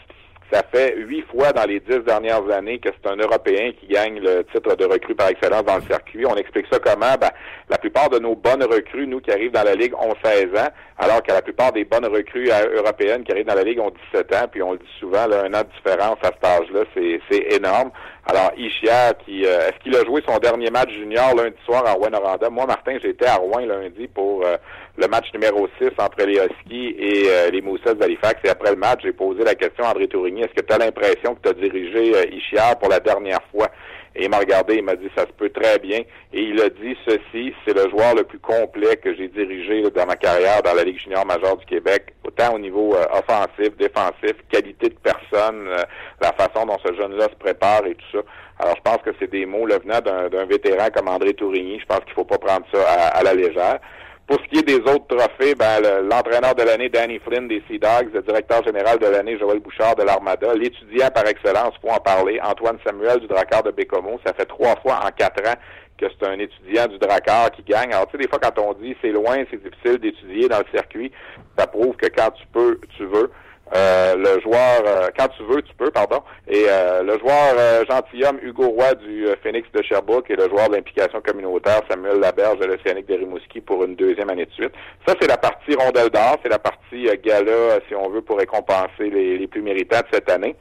Ça 0.51 0.63
fait 0.71 0.95
huit 0.95 1.25
fois 1.29 1.51
dans 1.51 1.65
les 1.65 1.81
dix 1.81 1.99
dernières 2.05 2.49
années 2.49 2.79
que 2.79 2.89
c'est 2.89 3.11
un 3.11 3.17
Européen 3.17 3.73
qui 3.79 3.87
gagne 3.87 4.19
le 4.21 4.45
titre 4.45 4.75
de 4.75 4.85
recrue 4.85 5.13
par 5.13 5.27
excellence 5.27 5.65
dans 5.65 5.75
le 5.75 5.81
circuit. 5.81 6.25
On 6.25 6.35
explique 6.35 6.67
ça 6.71 6.79
comment? 6.79 7.15
Ben, 7.19 7.31
la 7.69 7.77
plupart 7.77 8.09
de 8.09 8.19
nos 8.19 8.33
bonnes 8.33 8.63
recrues, 8.63 9.07
nous 9.07 9.19
qui 9.19 9.31
arrivent 9.31 9.51
dans 9.51 9.63
la 9.63 9.75
Ligue, 9.75 9.93
ont 9.95 10.13
16 10.23 10.45
ans, 10.55 10.69
alors 10.97 11.21
que 11.21 11.33
la 11.33 11.41
plupart 11.41 11.73
des 11.73 11.83
bonnes 11.83 12.05
recrues 12.05 12.49
euh, 12.49 12.77
européennes 12.77 13.25
qui 13.25 13.33
arrivent 13.33 13.45
dans 13.45 13.55
la 13.55 13.63
Ligue 13.63 13.79
ont 13.79 13.91
17 14.13 14.35
ans, 14.35 14.47
puis 14.49 14.63
on 14.63 14.71
le 14.71 14.77
dit 14.77 14.93
souvent, 14.99 15.27
là, 15.27 15.43
un 15.43 15.53
an 15.53 15.63
de 15.63 15.69
différence 15.75 16.17
à 16.23 16.27
cet 16.27 16.45
âge-là, 16.45 16.83
c'est 17.29 17.53
énorme. 17.53 17.91
Alors, 18.29 18.51
Ishia, 18.57 19.13
qui 19.25 19.45
euh, 19.45 19.69
est-ce 19.69 19.81
qu'il 19.81 19.95
a 19.95 20.03
joué 20.03 20.21
son 20.27 20.37
dernier 20.39 20.69
match 20.69 20.89
junior 20.89 21.33
lundi 21.33 21.55
soir 21.65 21.85
à 21.85 21.93
Rouen-Noranda? 21.93 22.49
Moi, 22.49 22.65
Martin, 22.65 22.97
j'étais 23.01 23.25
à 23.25 23.35
Rouen 23.35 23.65
lundi 23.65 24.05
pour 24.09 24.45
euh, 24.45 24.57
le 24.97 25.07
match 25.07 25.31
numéro 25.33 25.69
6 25.79 25.91
entre 25.97 26.25
les 26.25 26.33
Huskies 26.33 26.93
et 26.99 27.51
les 27.51 27.61
Moussets 27.61 27.95
d'Halifax. 27.95 28.41
Et 28.43 28.49
après 28.49 28.71
le 28.71 28.75
match, 28.75 28.99
j'ai 29.03 29.13
posé 29.13 29.45
la 29.45 29.55
question 29.55 29.85
à 29.85 29.91
André 29.91 30.09
Tourigny, 30.09 30.41
est-ce 30.41 30.61
que 30.61 30.65
tu 30.65 30.73
as 30.73 30.77
l'impression 30.77 31.35
que 31.35 31.41
tu 31.41 31.49
as 31.49 31.53
dirigé 31.53 32.35
Ishia 32.35 32.75
pour 32.75 32.89
la 32.89 32.99
dernière 32.99 33.39
fois? 33.49 33.69
Et 34.17 34.23
il 34.23 34.29
m'a 34.31 34.39
regardé, 34.39 34.77
il 34.77 34.83
m'a 34.83 34.95
dit 34.95 35.09
ça 35.15 35.27
se 35.27 35.31
peut 35.33 35.49
très 35.49 35.77
bien. 35.77 35.99
Et 36.33 36.41
il 36.41 36.59
a 36.59 36.69
dit 36.69 36.97
ceci, 37.07 37.53
c'est 37.63 37.75
le 37.75 37.87
joueur 37.91 38.15
le 38.15 38.23
plus 38.23 38.39
complet 38.39 38.97
que 38.97 39.15
j'ai 39.15 39.27
dirigé 39.27 39.83
dans 39.91 40.07
ma 40.07 40.15
carrière 40.15 40.63
dans 40.63 40.73
la 40.73 40.83
Ligue 40.83 40.99
junior 40.99 41.23
majeure 41.23 41.55
du 41.57 41.65
Québec, 41.67 42.15
autant 42.25 42.55
au 42.55 42.59
niveau 42.59 42.95
euh, 42.95 43.05
offensif, 43.13 43.77
défensif, 43.77 44.33
qualité 44.49 44.89
de 44.89 44.97
personne, 45.03 45.67
euh, 45.67 45.83
la 46.19 46.33
façon 46.33 46.65
dont 46.65 46.77
ce 46.83 46.95
jeune-là 46.95 47.25
se 47.25 47.35
prépare 47.35 47.85
et 47.85 47.93
tout 47.93 48.17
ça. 48.17 48.19
Alors 48.59 48.75
je 48.75 48.81
pense 48.81 48.97
que 49.05 49.11
c'est 49.19 49.29
des 49.29 49.45
mots 49.45 49.67
le 49.67 49.77
venant 49.77 50.01
d'un 50.01 50.45
vétéran 50.45 50.87
comme 50.91 51.09
André 51.09 51.35
Tourigny. 51.35 51.79
Je 51.79 51.85
pense 51.85 52.03
qu'il 52.05 52.13
faut 52.13 52.25
pas 52.25 52.39
prendre 52.39 52.65
ça 52.73 52.81
à 52.89 53.21
la 53.21 53.35
légère. 53.35 53.79
Pour 54.27 54.39
ce 54.41 54.49
qui 54.49 54.59
est 54.59 54.63
des 54.63 54.91
autres 54.91 55.07
trophées, 55.07 55.55
ben, 55.55 55.79
l'entraîneur 56.03 56.53
de 56.53 56.63
l'année, 56.63 56.89
Danny 56.89 57.17
Flynn 57.19 57.47
des 57.47 57.63
Sea 57.65 57.79
Dogs, 57.79 58.13
le 58.13 58.21
directeur 58.21 58.61
général 58.61 58.99
de 58.99 59.07
l'année, 59.07 59.37
Joël 59.39 59.59
Bouchard 59.59 59.95
de 59.95 60.03
l'Armada, 60.03 60.53
l'étudiant 60.53 61.07
par 61.15 61.25
excellence, 61.27 61.73
faut 61.81 61.89
en 61.89 61.99
parler, 61.99 62.37
Antoine 62.43 62.77
Samuel 62.85 63.21
du 63.21 63.27
Drakkar 63.27 63.63
de 63.63 63.71
Bécomo. 63.71 64.19
Ça 64.25 64.33
fait 64.33 64.45
trois 64.45 64.75
fois 64.81 64.99
en 65.01 65.11
quatre 65.11 65.47
ans 65.47 65.55
que 65.97 66.07
c'est 66.09 66.27
un 66.27 66.37
étudiant 66.39 66.87
du 66.87 66.97
Drakkar 66.97 67.51
qui 67.51 67.63
gagne. 67.63 67.93
Alors, 67.93 68.07
tu 68.07 68.17
sais, 68.17 68.23
des 68.23 68.27
fois, 68.27 68.39
quand 68.39 68.59
on 68.61 68.73
dit 68.73 68.97
c'est 69.01 69.11
loin, 69.11 69.37
c'est 69.49 69.63
difficile 69.63 69.97
d'étudier 69.99 70.49
dans 70.49 70.59
le 70.59 70.65
circuit, 70.73 71.09
ça 71.57 71.65
prouve 71.65 71.95
que 71.95 72.07
quand 72.07 72.31
tu 72.31 72.45
peux, 72.51 72.81
tu 72.97 73.05
veux. 73.05 73.31
Euh, 73.75 74.15
le 74.15 74.39
joueur, 74.41 74.81
euh, 74.85 75.09
quand 75.17 75.27
tu 75.29 75.43
veux, 75.43 75.61
tu 75.61 75.73
peux, 75.75 75.91
pardon. 75.91 76.21
Et 76.47 76.65
euh, 76.69 77.03
le 77.03 77.17
joueur 77.19 77.85
gentilhomme 77.89 78.39
Hugo 78.41 78.69
Roy 78.69 78.95
du 78.95 79.27
Phoenix 79.43 79.67
de 79.73 79.83
Sherbrooke 79.83 80.29
et 80.29 80.35
le 80.35 80.47
joueur 80.49 80.69
d'implication 80.69 81.19
communautaire 81.21 81.81
Samuel 81.89 82.19
Laberge 82.19 82.59
de 82.59 82.65
l'Océanique 82.65 83.07
de 83.07 83.15
Rimouski 83.15 83.61
pour 83.61 83.83
une 83.83 83.95
deuxième 83.95 84.29
année 84.29 84.45
de 84.45 84.51
suite. 84.51 84.71
Ça, 85.05 85.15
c'est 85.19 85.27
la 85.27 85.37
partie 85.37 85.75
rondelle 85.75 86.09
d'or, 86.09 86.37
c'est 86.43 86.49
la 86.49 86.59
partie 86.59 87.07
gala, 87.23 87.79
si 87.87 87.95
on 87.95 88.09
veut, 88.09 88.21
pour 88.21 88.37
récompenser 88.37 89.09
les, 89.09 89.37
les 89.37 89.47
plus 89.47 89.61
méritants 89.61 89.99
de 89.99 90.07
cette 90.13 90.29
année. 90.29 90.55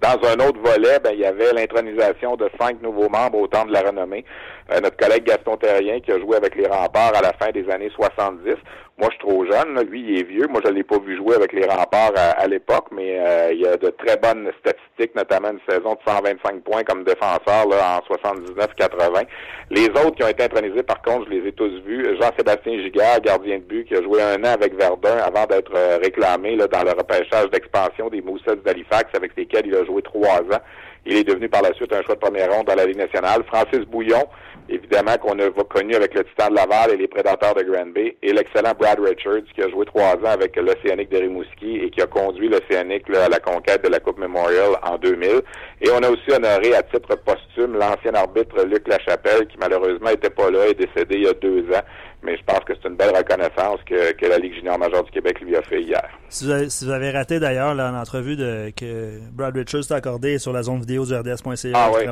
Dans 0.00 0.16
un 0.28 0.34
autre 0.46 0.60
volet, 0.60 1.00
ben, 1.02 1.10
il 1.12 1.18
y 1.18 1.24
avait 1.24 1.52
l'intronisation 1.52 2.36
de 2.36 2.48
cinq 2.60 2.80
nouveaux 2.82 3.08
membres 3.08 3.38
au 3.38 3.48
temps 3.48 3.64
de 3.64 3.72
la 3.72 3.80
renommée. 3.80 4.24
Euh, 4.70 4.80
notre 4.80 4.96
collègue 4.96 5.24
Gaston 5.24 5.56
Terrien 5.56 6.00
qui 6.00 6.12
a 6.12 6.18
joué 6.18 6.36
avec 6.36 6.54
les 6.54 6.66
remparts 6.66 7.16
à 7.16 7.22
la 7.22 7.32
fin 7.32 7.50
des 7.50 7.68
années 7.70 7.90
70. 7.94 8.54
Moi, 8.98 9.08
je 9.10 9.16
suis 9.16 9.28
trop 9.28 9.46
jeune. 9.46 9.80
Lui, 9.88 10.00
il 10.00 10.18
est 10.18 10.22
vieux. 10.24 10.46
Moi, 10.48 10.60
je 10.64 10.70
ne 10.70 10.74
l'ai 10.74 10.82
pas 10.82 10.98
vu 10.98 11.16
jouer 11.16 11.36
avec 11.36 11.52
les 11.52 11.64
remparts 11.64 12.12
à, 12.16 12.46
l'époque, 12.48 12.86
mais 12.90 13.18
euh, 13.18 13.52
il 13.52 13.60
y 13.60 13.66
a 13.66 13.76
de 13.76 13.90
très 13.90 14.16
bonnes 14.16 14.50
statistiques, 14.58 15.14
notamment 15.14 15.52
une 15.52 15.60
saison 15.68 15.94
de 15.94 16.00
125 16.04 16.62
points 16.62 16.82
comme 16.82 17.04
défenseur 17.04 17.68
là, 17.68 18.00
en 18.00 18.14
79-80. 18.14 19.24
Les 19.70 19.86
autres 19.86 20.16
qui 20.16 20.24
ont 20.24 20.28
été 20.28 20.42
intronisés, 20.42 20.82
par 20.82 21.00
contre, 21.00 21.26
je 21.30 21.36
les 21.36 21.48
ai 21.48 21.52
tous 21.52 21.80
vus. 21.86 22.16
Jean-Sébastien 22.20 22.82
Giguère, 22.82 23.20
gardien 23.20 23.58
de 23.58 23.62
but, 23.62 23.86
qui 23.86 23.94
a 23.94 24.02
joué 24.02 24.20
un 24.20 24.42
an 24.42 24.52
avec 24.52 24.74
Verdun 24.74 25.18
avant 25.18 25.46
d'être 25.46 25.72
euh, 25.76 25.98
réclamé 26.02 26.56
là, 26.56 26.66
dans 26.66 26.82
le 26.82 26.90
repêchage 26.90 27.48
d'expansion 27.50 28.08
des 28.08 28.20
Moussets 28.20 28.56
d'Halifax 28.64 29.14
avec 29.14 29.36
lesquels 29.36 29.66
il 29.66 29.76
a 29.76 29.84
joué 29.84 30.02
trois 30.02 30.40
ans. 30.40 30.60
Il 31.06 31.16
est 31.16 31.24
devenu 31.24 31.48
par 31.48 31.62
la 31.62 31.72
suite 31.74 31.92
un 31.92 32.02
choix 32.02 32.16
de 32.16 32.20
première 32.20 32.52
ronde 32.52 32.66
dans 32.66 32.74
la 32.74 32.84
Ligue 32.84 32.98
nationale. 32.98 33.42
Francis 33.46 33.86
Bouillon, 33.86 34.26
évidemment, 34.68 35.16
qu'on 35.18 35.38
a 35.38 35.50
connu 35.64 35.94
avec 35.94 36.14
le 36.14 36.24
Titan 36.24 36.50
de 36.50 36.56
Laval 36.56 36.92
et 36.92 36.96
les 36.96 37.08
Prédateurs 37.08 37.54
de 37.54 37.62
Granby, 37.62 38.16
et 38.22 38.32
l'excellent 38.32 38.74
Brad 38.78 38.98
Richards, 39.00 39.44
qui 39.54 39.62
a 39.62 39.68
joué 39.68 39.84
trois 39.86 40.14
ans 40.14 40.32
avec 40.32 40.56
l'Océanique 40.56 41.10
de 41.10 41.18
Rimouski 41.18 41.80
et 41.84 41.90
qui 41.90 42.00
a 42.00 42.06
conduit 42.06 42.48
l'Océanique 42.48 43.04
à 43.14 43.28
la 43.28 43.40
conquête 43.40 43.84
de 43.84 43.88
la 43.88 44.00
Coupe 44.00 44.18
Memorial 44.18 44.72
en 44.82 44.98
2000. 44.98 45.42
Et 45.80 45.90
on 45.90 46.02
a 46.02 46.10
aussi 46.10 46.30
honoré 46.30 46.74
à 46.74 46.82
titre 46.82 47.16
posthume 47.24 47.78
l'ancien 47.78 48.14
arbitre 48.14 48.64
Luc 48.64 48.86
Lachapelle, 48.88 49.46
qui 49.46 49.56
malheureusement 49.58 50.10
était 50.10 50.30
pas 50.30 50.50
là, 50.50 50.66
est 50.68 50.74
décédé 50.74 51.16
il 51.16 51.22
y 51.24 51.28
a 51.28 51.34
deux 51.34 51.62
ans. 51.74 51.82
Mais 52.22 52.36
je 52.36 52.42
pense 52.44 52.60
que 52.60 52.72
c'est 52.74 52.88
une 52.88 52.96
belle 52.96 53.16
reconnaissance 53.16 53.78
que, 53.86 54.26
la 54.26 54.38
Ligue 54.38 54.54
junior 54.54 54.76
majeure 54.76 55.04
du 55.04 55.10
Québec 55.12 55.40
lui 55.40 55.56
a 55.56 55.62
fait 55.62 55.82
hier. 55.82 56.08
Si 56.28 56.44
vous 56.44 56.90
avez, 56.90 57.10
raté 57.10 57.38
d'ailleurs 57.38 57.74
l'entrevue 57.74 58.36
que 58.36 59.20
Brad 59.32 59.56
Richards 59.56 59.86
t'a 59.88 59.96
accordée 59.96 60.38
sur 60.38 60.52
la 60.52 60.62
zone 60.64 60.80
vidéo 60.80 61.06
du 61.06 61.14
RDS.ca, 61.14 61.72
ah, 61.74 61.90
oui. 61.94 62.04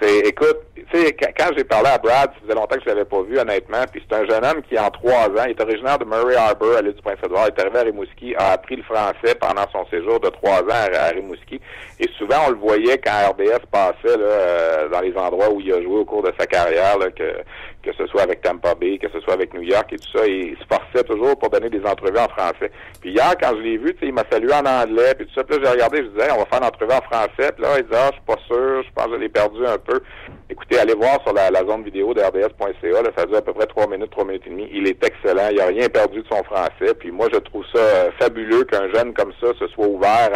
C'est, 0.00 0.18
écoute, 0.20 0.58
tu 0.74 0.84
sais, 0.92 1.12
quand 1.14 1.50
j'ai 1.56 1.64
parlé 1.64 1.88
à 1.88 1.98
Brad, 1.98 2.30
ça 2.30 2.40
faisait 2.42 2.54
longtemps 2.54 2.76
que 2.76 2.82
je 2.82 2.88
l'avais 2.88 3.04
pas 3.04 3.22
vu, 3.22 3.38
honnêtement, 3.38 3.84
puis 3.90 4.02
c'est 4.08 4.16
un 4.16 4.26
jeune 4.26 4.44
homme 4.44 4.62
qui, 4.62 4.78
en 4.78 4.90
trois 4.90 5.28
ans, 5.28 5.44
est 5.48 5.60
originaire 5.60 5.98
de 5.98 6.04
Murray 6.04 6.36
Harbour, 6.36 6.76
à 6.76 6.82
l'île 6.82 6.94
du 6.94 7.02
Prince-Édouard, 7.02 7.46
est 7.46 7.60
arrivé 7.60 7.78
à 7.78 7.82
Rimouski, 7.82 8.34
a 8.36 8.52
appris 8.52 8.76
le 8.76 8.82
français 8.82 9.34
pendant 9.40 9.64
son 9.72 9.86
séjour 9.86 10.20
de 10.20 10.28
trois 10.28 10.60
ans 10.62 10.88
à, 10.94 11.08
Rimouski, 11.08 11.60
et 12.00 12.08
souvent, 12.18 12.36
on 12.46 12.50
le 12.50 12.56
voyait 12.56 12.98
quand 12.98 13.30
RBS 13.30 13.64
passait, 13.70 14.16
là, 14.16 14.24
euh, 14.24 14.88
dans 14.88 15.00
les 15.00 15.16
endroits 15.16 15.50
où 15.50 15.60
il 15.60 15.72
a 15.72 15.82
joué 15.82 15.98
au 15.98 16.04
cours 16.04 16.22
de 16.22 16.32
sa 16.38 16.46
carrière, 16.46 16.98
là, 16.98 17.10
que, 17.10 17.42
que 17.84 17.92
ce 17.92 18.06
soit 18.06 18.22
avec 18.22 18.40
Tampa 18.40 18.74
Bay, 18.74 18.98
que 18.98 19.08
ce 19.10 19.20
soit 19.20 19.34
avec 19.34 19.52
New 19.52 19.62
York 19.62 19.92
et 19.92 19.96
tout 19.96 20.10
ça, 20.18 20.26
il 20.26 20.56
se 20.56 20.64
forçait 20.64 21.04
toujours 21.04 21.38
pour 21.38 21.50
donner 21.50 21.68
des 21.68 21.84
entrevues 21.84 22.18
en 22.18 22.28
français. 22.28 22.70
Puis 23.00 23.10
hier, 23.10 23.34
quand 23.40 23.50
je 23.56 23.62
l'ai 23.62 23.76
vu, 23.76 23.94
il 24.02 24.12
m'a 24.12 24.24
salué 24.30 24.52
en 24.52 24.64
anglais, 24.64 25.14
puis 25.16 25.26
tout 25.26 25.34
ça, 25.34 25.44
puis 25.44 25.56
là, 25.56 25.62
j'ai 25.64 25.70
regardé, 25.72 25.98
je 25.98 26.08
disais, 26.08 26.30
on 26.32 26.38
va 26.38 26.46
faire 26.46 26.58
une 26.60 26.68
entrevue 26.68 26.92
en 26.92 27.02
français, 27.02 27.52
puis 27.52 27.62
là, 27.62 27.78
il 27.78 27.84
disait, 27.84 27.98
ah, 27.98 28.10
je 28.10 28.14
suis 28.14 28.26
pas 28.26 28.38
sûr, 28.46 28.82
je 28.82 28.90
pense 28.94 29.06
que 29.06 29.12
je 29.12 29.16
l'ai 29.16 29.28
perdu 29.28 29.66
un 29.66 29.78
peu. 29.78 30.00
Écoutez, 30.48 30.78
allez 30.78 30.94
voir 30.94 31.20
sur 31.22 31.34
la, 31.34 31.50
zone 31.52 31.84
vidéo 31.84 32.14
de 32.14 32.20
RDS.ca, 32.20 33.02
là, 33.02 33.10
ça 33.16 33.26
dure 33.26 33.36
à 33.36 33.42
peu 33.42 33.52
près 33.52 33.66
trois 33.66 33.86
minutes, 33.86 34.10
trois 34.10 34.24
minutes 34.24 34.46
et 34.46 34.50
demie. 34.50 34.68
Il 34.72 34.88
est 34.88 35.02
excellent, 35.04 35.48
il 35.52 35.60
a 35.60 35.66
rien 35.66 35.88
perdu 35.88 36.22
de 36.22 36.26
son 36.30 36.42
français, 36.44 36.94
puis 36.98 37.10
moi, 37.10 37.28
je 37.32 37.38
trouve 37.38 37.64
ça 37.72 37.78
euh, 37.78 38.10
fabuleux 38.18 38.64
qu'un 38.64 38.90
jeune 38.92 39.12
comme 39.12 39.32
ça 39.40 39.48
se 39.58 39.66
soit 39.68 39.86
ouvert 39.86 40.30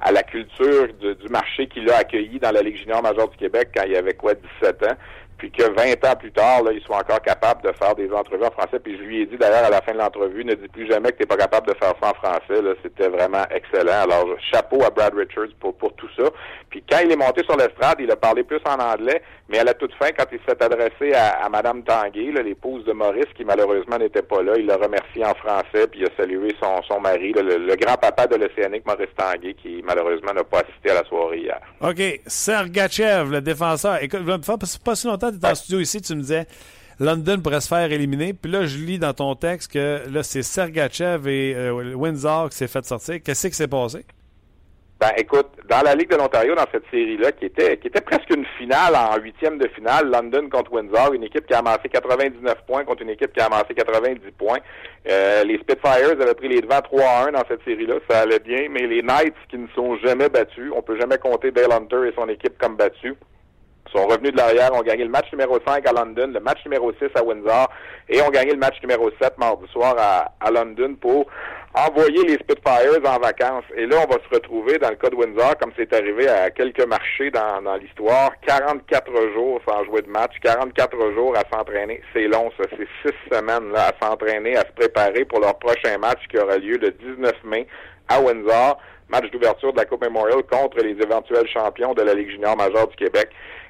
à 0.00 0.12
la 0.12 0.22
culture 0.22 0.88
du 1.00 1.28
marché 1.30 1.66
qu'il 1.68 1.90
a 1.90 1.96
accueilli 1.96 2.38
dans 2.38 2.50
la 2.50 2.60
Ligue 2.60 2.76
junior 2.76 3.02
majeure 3.02 3.28
du 3.28 3.36
Québec 3.38 3.70
quand 3.74 3.84
il 3.86 3.96
avait 3.96 4.12
quoi 4.14 4.34
17 4.60 4.82
ans 4.84 4.96
puis 5.38 5.50
que 5.50 5.62
20 5.62 6.04
ans 6.10 6.16
plus 6.16 6.32
tard, 6.32 6.62
là, 6.62 6.72
ils 6.72 6.82
sont 6.82 6.94
encore 6.94 7.20
capables 7.20 7.62
de 7.62 7.72
faire 7.72 7.94
des 7.94 8.10
entrevues 8.10 8.44
en 8.44 8.50
français. 8.50 8.78
Puis 8.78 8.96
je 8.96 9.02
lui 9.02 9.22
ai 9.22 9.26
dit 9.26 9.36
d'ailleurs 9.36 9.64
à 9.64 9.70
la 9.70 9.82
fin 9.82 9.92
de 9.92 9.98
l'entrevue, 9.98 10.44
ne 10.44 10.54
dis 10.54 10.68
plus 10.68 10.86
jamais 10.86 11.10
que 11.10 11.16
tu 11.16 11.22
n'es 11.22 11.26
pas 11.26 11.36
capable 11.36 11.68
de 11.68 11.74
faire 11.74 11.94
ça 12.00 12.10
en 12.10 12.14
français. 12.14 12.62
C'était 12.82 13.08
vraiment 13.08 13.44
excellent. 13.50 14.04
Alors, 14.04 14.26
chapeau 14.50 14.82
à 14.82 14.90
Brad 14.90 15.14
Richards 15.14 15.54
pour, 15.60 15.74
pour 15.74 15.92
tout 15.94 16.08
ça. 16.16 16.24
Puis 16.70 16.82
quand 16.88 17.00
il 17.04 17.12
est 17.12 17.16
monté 17.16 17.42
sur 17.44 17.56
l'estrade, 17.56 17.98
il 18.00 18.10
a 18.10 18.16
parlé 18.16 18.44
plus 18.44 18.60
en 18.66 18.78
anglais, 18.80 19.22
mais 19.48 19.58
à 19.58 19.64
la 19.64 19.74
toute 19.74 19.94
fin, 19.94 20.10
quand 20.16 20.26
il 20.32 20.40
s'est 20.46 20.62
adressé 20.62 21.12
à, 21.12 21.44
à 21.44 21.48
Mme 21.48 21.82
Tanguay, 21.84 22.32
l'épouse 22.42 22.84
de 22.84 22.92
Maurice, 22.92 23.32
qui 23.36 23.44
malheureusement 23.44 23.98
n'était 23.98 24.22
pas 24.22 24.42
là, 24.42 24.54
il 24.56 24.66
l'a 24.66 24.76
remercié 24.76 25.24
en 25.24 25.34
français, 25.34 25.86
puis 25.90 26.00
il 26.00 26.06
a 26.06 26.10
salué 26.16 26.54
son, 26.60 26.82
son 26.88 27.00
mari, 27.00 27.32
le, 27.32 27.76
grand-papa 27.76 28.26
de 28.26 28.36
l'Océanique, 28.36 28.86
Maurice 28.86 29.14
Tanguay, 29.16 29.54
qui 29.54 29.82
malheureusement 29.84 30.32
n'a 30.32 30.44
pas 30.44 30.60
assisté 30.60 30.90
à 30.90 30.94
la 30.94 31.04
soirée 31.04 31.38
hier. 31.40 31.60
OK. 31.80 32.20
Sergachev, 32.26 33.30
le 33.30 33.40
défenseur. 33.40 34.02
Écoute, 34.02 34.22
pas 34.84 34.94
si 34.94 35.06
longtemps 35.06 35.25
tu 35.30 35.36
étais 35.36 35.48
en 35.48 35.54
studio 35.54 35.80
ici, 35.80 36.00
tu 36.00 36.14
me 36.14 36.20
disais 36.20 36.46
London 36.98 37.40
pourrait 37.40 37.60
se 37.60 37.68
faire 37.68 37.90
éliminer. 37.92 38.32
Puis 38.32 38.50
là, 38.50 38.64
je 38.64 38.78
lis 38.78 38.98
dans 38.98 39.12
ton 39.12 39.34
texte 39.34 39.72
que 39.72 40.02
là, 40.10 40.22
c'est 40.22 40.42
Sergachev 40.42 41.28
et 41.28 41.54
euh, 41.54 41.94
Windsor 41.94 42.50
qui 42.50 42.56
s'est 42.56 42.68
fait 42.68 42.84
sortir. 42.84 43.16
Qu'est-ce 43.22 43.48
qui 43.48 43.54
s'est 43.54 43.68
passé? 43.68 44.04
Ben, 44.98 45.10
écoute, 45.18 45.48
dans 45.68 45.82
la 45.82 45.94
Ligue 45.94 46.08
de 46.08 46.16
l'Ontario, 46.16 46.54
dans 46.54 46.64
cette 46.72 46.84
série-là, 46.90 47.30
qui 47.32 47.44
était, 47.44 47.76
qui 47.76 47.88
était 47.88 48.00
presque 48.00 48.30
une 48.34 48.46
finale 48.56 48.96
en 48.96 49.18
huitième 49.18 49.58
de 49.58 49.68
finale, 49.68 50.10
London 50.10 50.48
contre 50.48 50.72
Windsor, 50.72 51.12
une 51.12 51.24
équipe 51.24 51.46
qui 51.46 51.52
a 51.52 51.58
amassé 51.58 51.90
99 51.90 52.64
points 52.66 52.82
contre 52.84 53.02
une 53.02 53.10
équipe 53.10 53.30
qui 53.34 53.40
a 53.40 53.44
amassé 53.44 53.74
90 53.74 54.18
points. 54.38 54.60
Euh, 55.06 55.44
les 55.44 55.58
Spitfires 55.58 56.12
avaient 56.18 56.34
pris 56.34 56.48
les 56.48 56.62
devants 56.62 56.78
3-1 56.78 57.32
dans 57.32 57.42
cette 57.46 57.62
série-là, 57.64 57.96
ça 58.08 58.20
allait 58.20 58.38
bien, 58.38 58.68
mais 58.70 58.86
les 58.86 59.02
Knights, 59.02 59.34
qui 59.50 59.58
ne 59.58 59.68
sont 59.74 59.98
jamais 59.98 60.30
battus, 60.30 60.72
on 60.74 60.80
peut 60.80 60.98
jamais 60.98 61.18
compter 61.18 61.50
Dale 61.50 61.72
Hunter 61.72 62.08
et 62.08 62.14
son 62.14 62.30
équipe 62.30 62.56
comme 62.58 62.76
battus 62.76 63.16
sont 63.90 64.06
revenus 64.06 64.32
de 64.32 64.36
l'arrière, 64.36 64.72
ont 64.74 64.82
gagné 64.82 65.04
le 65.04 65.10
match 65.10 65.30
numéro 65.32 65.58
5 65.66 65.86
à 65.86 65.92
London, 65.92 66.30
le 66.32 66.40
match 66.40 66.58
numéro 66.64 66.92
6 66.92 67.06
à 67.14 67.22
Windsor 67.22 67.68
et 68.08 68.20
ont 68.22 68.30
gagné 68.30 68.52
le 68.52 68.58
match 68.58 68.80
numéro 68.82 69.10
7 69.20 69.38
mardi 69.38 69.66
soir 69.72 69.94
à, 69.98 70.32
à 70.40 70.50
London 70.50 70.94
pour 71.00 71.26
envoyer 71.74 72.24
les 72.24 72.34
Spitfires 72.34 73.04
en 73.04 73.18
vacances. 73.18 73.64
Et 73.76 73.86
là, 73.86 73.96
on 74.04 74.10
va 74.10 74.18
se 74.22 74.34
retrouver 74.34 74.78
dans 74.78 74.88
le 74.88 74.96
cas 74.96 75.10
de 75.10 75.14
Windsor, 75.14 75.58
comme 75.58 75.72
c'est 75.76 75.92
arrivé 75.92 76.26
à 76.28 76.50
quelques 76.50 76.86
marchés 76.86 77.30
dans, 77.30 77.62
dans 77.62 77.76
l'histoire, 77.76 78.30
44 78.46 79.10
jours 79.34 79.60
sans 79.68 79.84
jouer 79.84 80.02
de 80.02 80.08
match, 80.08 80.32
44 80.42 81.12
jours 81.12 81.34
à 81.36 81.42
s'entraîner. 81.54 82.00
C'est 82.14 82.28
long, 82.28 82.50
ça. 82.56 82.64
C'est 82.70 82.88
six 83.02 83.16
semaines 83.30 83.72
là, 83.72 83.90
à 83.90 84.04
s'entraîner, 84.06 84.56
à 84.56 84.60
se 84.60 84.72
préparer 84.74 85.24
pour 85.24 85.40
leur 85.40 85.58
prochain 85.58 85.98
match 85.98 86.20
qui 86.30 86.38
aura 86.38 86.56
lieu 86.56 86.78
le 86.78 86.90
19 86.90 87.32
mai 87.44 87.66
à 88.08 88.20
Windsor 88.20 88.78
match 89.08 89.30
d'ouverture 89.30 89.72
de 89.72 89.78
la 89.78 89.84
Coupe 89.84 90.02
Memorial 90.02 90.42
contre 90.50 90.78
les 90.82 91.00
éventuels 91.00 91.46
champions 91.48 91.94
de 91.94 92.02
la 92.02 92.14
Ligue 92.14 92.30
junior 92.30 92.56
majeure 92.56 92.88
du 92.88 92.96
Québec. 92.96 93.28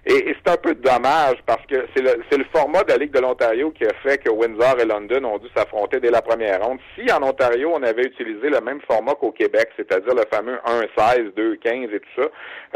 Et, 0.08 0.36
c'est 0.36 0.52
un 0.52 0.56
peu 0.56 0.72
dommage 0.76 1.36
parce 1.46 1.66
que 1.66 1.84
c'est 1.94 2.00
le, 2.02 2.22
le 2.30 2.44
format 2.54 2.84
de 2.84 2.92
la 2.92 2.98
Ligue 2.98 3.10
de 3.10 3.18
l'Ontario 3.18 3.72
qui 3.72 3.84
a 3.84 3.92
fait 4.04 4.18
que 4.18 4.30
Windsor 4.30 4.78
et 4.78 4.84
London 4.84 5.24
ont 5.24 5.38
dû 5.38 5.48
s'affronter 5.56 5.98
dès 5.98 6.10
la 6.10 6.22
première 6.22 6.62
ronde. 6.62 6.78
Si 6.94 7.10
en 7.12 7.24
Ontario, 7.24 7.72
on 7.74 7.82
avait 7.82 8.04
utilisé 8.04 8.48
le 8.48 8.60
même 8.60 8.80
format 8.88 9.14
qu'au 9.14 9.32
Québec, 9.32 9.68
c'est-à-dire 9.76 10.14
le 10.14 10.22
fameux 10.32 10.58
1-16, 10.96 11.32
2-15 11.34 11.92
et 11.92 11.98
tout 11.98 12.22
ça, 12.22 12.28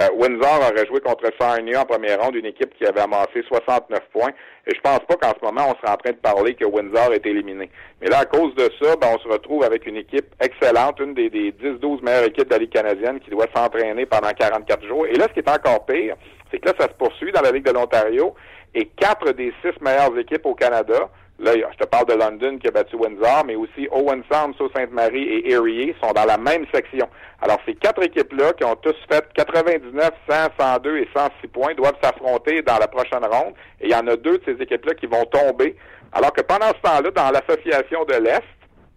euh, 0.03 0.09
Windsor 0.16 0.59
aurait 0.72 0.87
joué 0.87 0.99
contre 1.01 1.31
Sarnia 1.39 1.83
en 1.83 1.85
première 1.85 2.20
ronde, 2.20 2.35
une 2.35 2.47
équipe 2.47 2.74
qui 2.76 2.85
avait 2.85 3.01
amassé 3.01 3.45
69 3.47 4.01
points. 4.12 4.33
Et 4.66 4.74
je 4.74 4.81
pense 4.81 5.01
pas 5.01 5.14
qu'en 5.14 5.33
ce 5.39 5.45
moment, 5.45 5.68
on 5.70 5.74
serait 5.81 5.93
en 5.93 5.97
train 5.97 6.12
de 6.12 6.16
parler 6.16 6.55
que 6.55 6.64
Windsor 6.64 7.14
est 7.14 7.24
éliminé. 7.24 7.70
Mais 8.01 8.09
là, 8.09 8.18
à 8.20 8.24
cause 8.24 8.55
de 8.57 8.68
ça, 8.83 8.97
ben, 8.97 9.07
on 9.14 9.18
se 9.20 9.28
retrouve 9.28 9.62
avec 9.62 9.87
une 9.87 9.97
équipe 9.97 10.35
excellente, 10.41 10.99
une 10.99 11.14
des, 11.14 11.31
des 11.31 11.53
10-12 11.53 12.03
meilleures 12.03 12.24
équipes 12.24 12.49
de 12.49 12.55
la 12.55 12.59
Ligue 12.59 12.72
canadienne 12.72 13.20
qui 13.20 13.31
doit 13.31 13.47
s'entraîner 13.55 14.05
pendant 14.05 14.31
44 14.31 14.85
jours. 14.87 15.07
Et 15.07 15.14
là, 15.14 15.26
ce 15.28 15.33
qui 15.35 15.39
est 15.39 15.49
encore 15.49 15.87
pire, 15.87 16.16
c'est 16.51 16.59
que 16.59 16.68
là, 16.68 16.74
ça 16.78 16.86
se 16.86 16.94
poursuit 16.94 17.32
dans 17.32 17.42
la 17.42 17.53
Ligue 17.53 17.64
de 17.64 17.72
l'Ontario 17.72 18.34
et 18.74 18.86
quatre 18.96 19.32
des 19.32 19.53
six 19.62 19.80
meilleures 19.80 20.16
équipes 20.18 20.46
au 20.46 20.55
Canada, 20.55 21.09
là, 21.38 21.53
je 21.55 21.76
te 21.76 21.86
parle 21.86 22.07
de 22.07 22.14
London 22.14 22.59
qui 22.59 22.68
a 22.68 22.70
battu 22.70 22.96
Windsor, 22.96 23.44
mais 23.46 23.57
aussi 23.57 23.88
Owen 23.90 24.22
Sound, 24.30 24.55
Sault-Sainte-Marie 24.57 25.22
et 25.22 25.53
Erie 25.53 25.94
sont 26.03 26.12
dans 26.12 26.24
la 26.24 26.38
même 26.38 26.66
section. 26.72 27.09
Alors, 27.40 27.59
ces 27.66 27.74
quatre 27.74 28.03
équipes-là 28.03 28.53
qui 28.53 28.64
ont 28.64 28.76
tous 28.76 28.94
fait 29.11 29.24
99, 29.34 30.11
100, 30.28 30.34
102 30.59 30.98
et 30.98 31.09
106 31.14 31.48
points 31.48 31.74
doivent 31.74 31.96
s'affronter 32.03 32.62
dans 32.62 32.78
la 32.78 32.86
prochaine 32.86 33.24
ronde. 33.24 33.55
Et 33.80 33.86
il 33.86 33.90
y 33.90 33.94
en 33.94 34.07
a 34.07 34.16
deux 34.16 34.38
de 34.38 34.42
ces 34.44 34.62
équipes-là 34.62 34.94
qui 34.94 35.07
vont 35.07 35.24
tomber. 35.24 35.74
Alors 36.12 36.32
que 36.32 36.42
pendant 36.42 36.68
ce 36.68 36.80
temps-là, 36.82 37.11
dans 37.11 37.30
l'association 37.30 38.05
de 38.05 38.14
l'Est, 38.14 38.44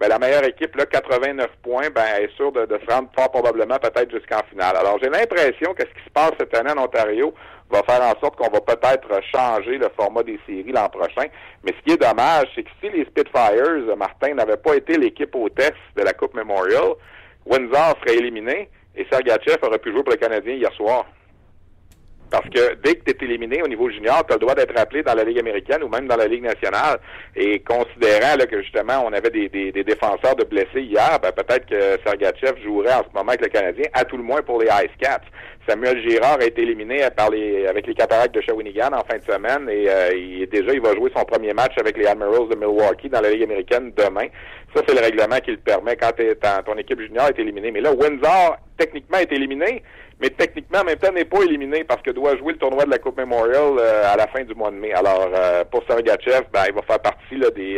ben, 0.04 0.10
la 0.10 0.20
meilleure 0.20 0.44
équipe, 0.44 0.76
là, 0.76 0.86
89 0.86 1.48
points, 1.62 1.90
ben, 1.90 2.04
est 2.20 2.36
sûre 2.36 2.52
de, 2.52 2.68
se 2.68 2.94
rendre 2.94 3.08
fort 3.18 3.32
probablement 3.32 3.78
peut-être 3.80 4.12
jusqu'en 4.12 4.44
finale. 4.50 4.76
Alors, 4.76 5.00
j'ai 5.02 5.10
l'impression 5.10 5.74
que 5.74 5.84
ce 5.84 5.94
qui 5.94 6.04
se 6.04 6.10
passe 6.14 6.32
cette 6.38 6.54
année 6.58 6.72
en 6.78 6.84
Ontario 6.84 7.34
va 7.72 7.84
faire 7.84 8.02
en 8.02 8.20
sorte 8.20 8.36
qu'on 8.36 8.50
va 8.50 8.60
peut-être 8.60 9.08
changer 9.34 9.78
le 9.78 9.88
format 9.96 10.24
des 10.24 10.38
séries 10.46 10.74
l'an 10.74 10.90
prochain. 10.90 11.28
Mais 11.64 11.72
ce 11.72 11.84
qui 11.86 11.94
est 11.94 12.02
dommage, 12.02 12.48
c'est 12.54 12.64
que 12.64 12.70
si 12.82 12.90
les 12.90 13.06
Spitfires, 13.06 13.96
Martin, 13.96 14.34
n'avaient 14.34 14.58
pas 14.58 14.76
été 14.76 14.98
l'équipe 14.98 15.34
au 15.36 15.48
test 15.48 15.72
de 15.96 16.02
la 16.02 16.12
Coupe 16.12 16.34
Memorial, 16.34 16.96
Windsor 17.46 17.96
serait 18.02 18.18
éliminé 18.18 18.70
et 18.98 19.08
Sergachev 19.10 19.58
aurait 19.62 19.80
pu 19.80 19.92
jouer 19.94 20.04
pour 20.04 20.12
le 20.12 20.18
Canadien 20.18 20.56
hier 20.56 20.74
soir. 20.74 21.06
Parce 22.34 22.50
que 22.50 22.74
dès 22.84 22.96
que 22.96 23.12
tu 23.12 23.12
es 23.12 23.28
éliminé 23.28 23.62
au 23.62 23.68
niveau 23.68 23.92
junior, 23.92 24.26
tu 24.26 24.34
as 24.34 24.38
le 24.38 24.40
droit 24.40 24.56
d'être 24.56 24.76
appelé 24.76 25.04
dans 25.04 25.14
la 25.14 25.24
Ligue 25.24 25.38
américaine 25.38 25.84
ou 25.84 25.88
même 25.88 26.08
dans 26.08 26.16
la 26.16 26.26
Ligue 26.26 26.42
nationale. 26.42 26.98
Et 27.36 27.60
considérant 27.60 28.36
là, 28.40 28.48
que 28.48 28.60
justement 28.60 29.06
on 29.06 29.14
avait 29.14 29.30
des, 29.30 29.50
des, 29.50 29.84
défenseurs 29.84 30.36
de 30.36 30.44
blessés 30.44 30.82
hier, 30.82 31.20
ben, 31.22 31.32
peut-être 31.32 31.68
que 31.68 32.02
Sergachev 32.04 32.60
jouerait 32.64 32.96
en 32.96 33.04
ce 33.04 33.14
moment 33.14 33.30
avec 33.30 33.42
le 33.42 33.50
Canadien, 33.50 33.86
à 33.94 34.04
tout 34.04 34.18
le 34.18 34.24
moins 34.24 34.42
pour 34.42 34.60
les 34.60 34.66
Ice 34.66 34.98
Caps. 35.00 35.28
Samuel 35.68 36.02
Girard 36.02 36.40
a 36.42 36.46
été 36.46 36.64
éliminé 36.64 37.08
par 37.16 37.30
les, 37.30 37.68
avec 37.68 37.86
les 37.86 37.94
Cataractes 37.94 38.34
de 38.34 38.42
Shawinigan 38.42 38.90
en 38.94 39.04
fin 39.04 39.18
de 39.18 39.24
semaine 39.24 39.70
et 39.70 39.88
euh, 39.88 40.10
il, 40.14 40.50
déjà 40.50 40.74
il 40.74 40.82
va 40.82 40.94
jouer 40.96 41.12
son 41.16 41.24
premier 41.24 41.54
match 41.54 41.74
avec 41.80 41.96
les 41.98 42.06
Admirals 42.08 42.50
de 42.50 42.56
Milwaukee 42.56 43.10
dans 43.10 43.22
la 43.22 43.30
Ligue 43.30 43.44
américaine 43.44 43.94
demain. 43.96 44.26
Ça, 44.76 44.82
c'est 44.88 44.96
le 44.96 45.02
règlement 45.02 45.38
qui 45.38 45.52
le 45.52 45.58
permet 45.58 45.96
quand 45.96 46.12
ton 46.66 46.78
équipe 46.78 47.00
junior 47.00 47.28
est 47.28 47.40
éliminée. 47.40 47.72
Mais 47.72 47.82
là, 47.82 47.92
Windsor, 47.94 48.58
techniquement, 48.78 49.20
est 49.20 49.32
éliminé, 49.32 49.84
mais 50.20 50.30
techniquement, 50.30 50.80
en 50.80 50.86
même 50.86 50.98
temps, 50.98 51.12
n'est 51.12 51.26
pas 51.26 51.42
éliminé 51.44 51.84
parce 51.84 52.02
que 52.02 52.12
doit 52.12 52.38
jouer 52.38 52.54
le 52.54 52.60
tournoi 52.60 52.86
de 52.86 52.90
la 52.90 52.98
Coupe 52.98 53.18
Memorial 53.18 53.78
euh, 53.78 54.12
à 54.12 54.16
la 54.16 54.28
fin 54.28 54.44
du 54.44 54.56
mois 54.56 54.72
de 54.72 54.78
mai. 54.78 54.94
Alors, 54.94 55.30
euh, 55.36 55.64
pour 55.66 55.84
Sergachev, 55.88 56.48
ben, 56.52 56.64
il 56.68 56.74
va 56.74 56.82
faire 56.82 57.00
partie 57.00 57.36
là, 57.36 57.50
des, 57.52 57.78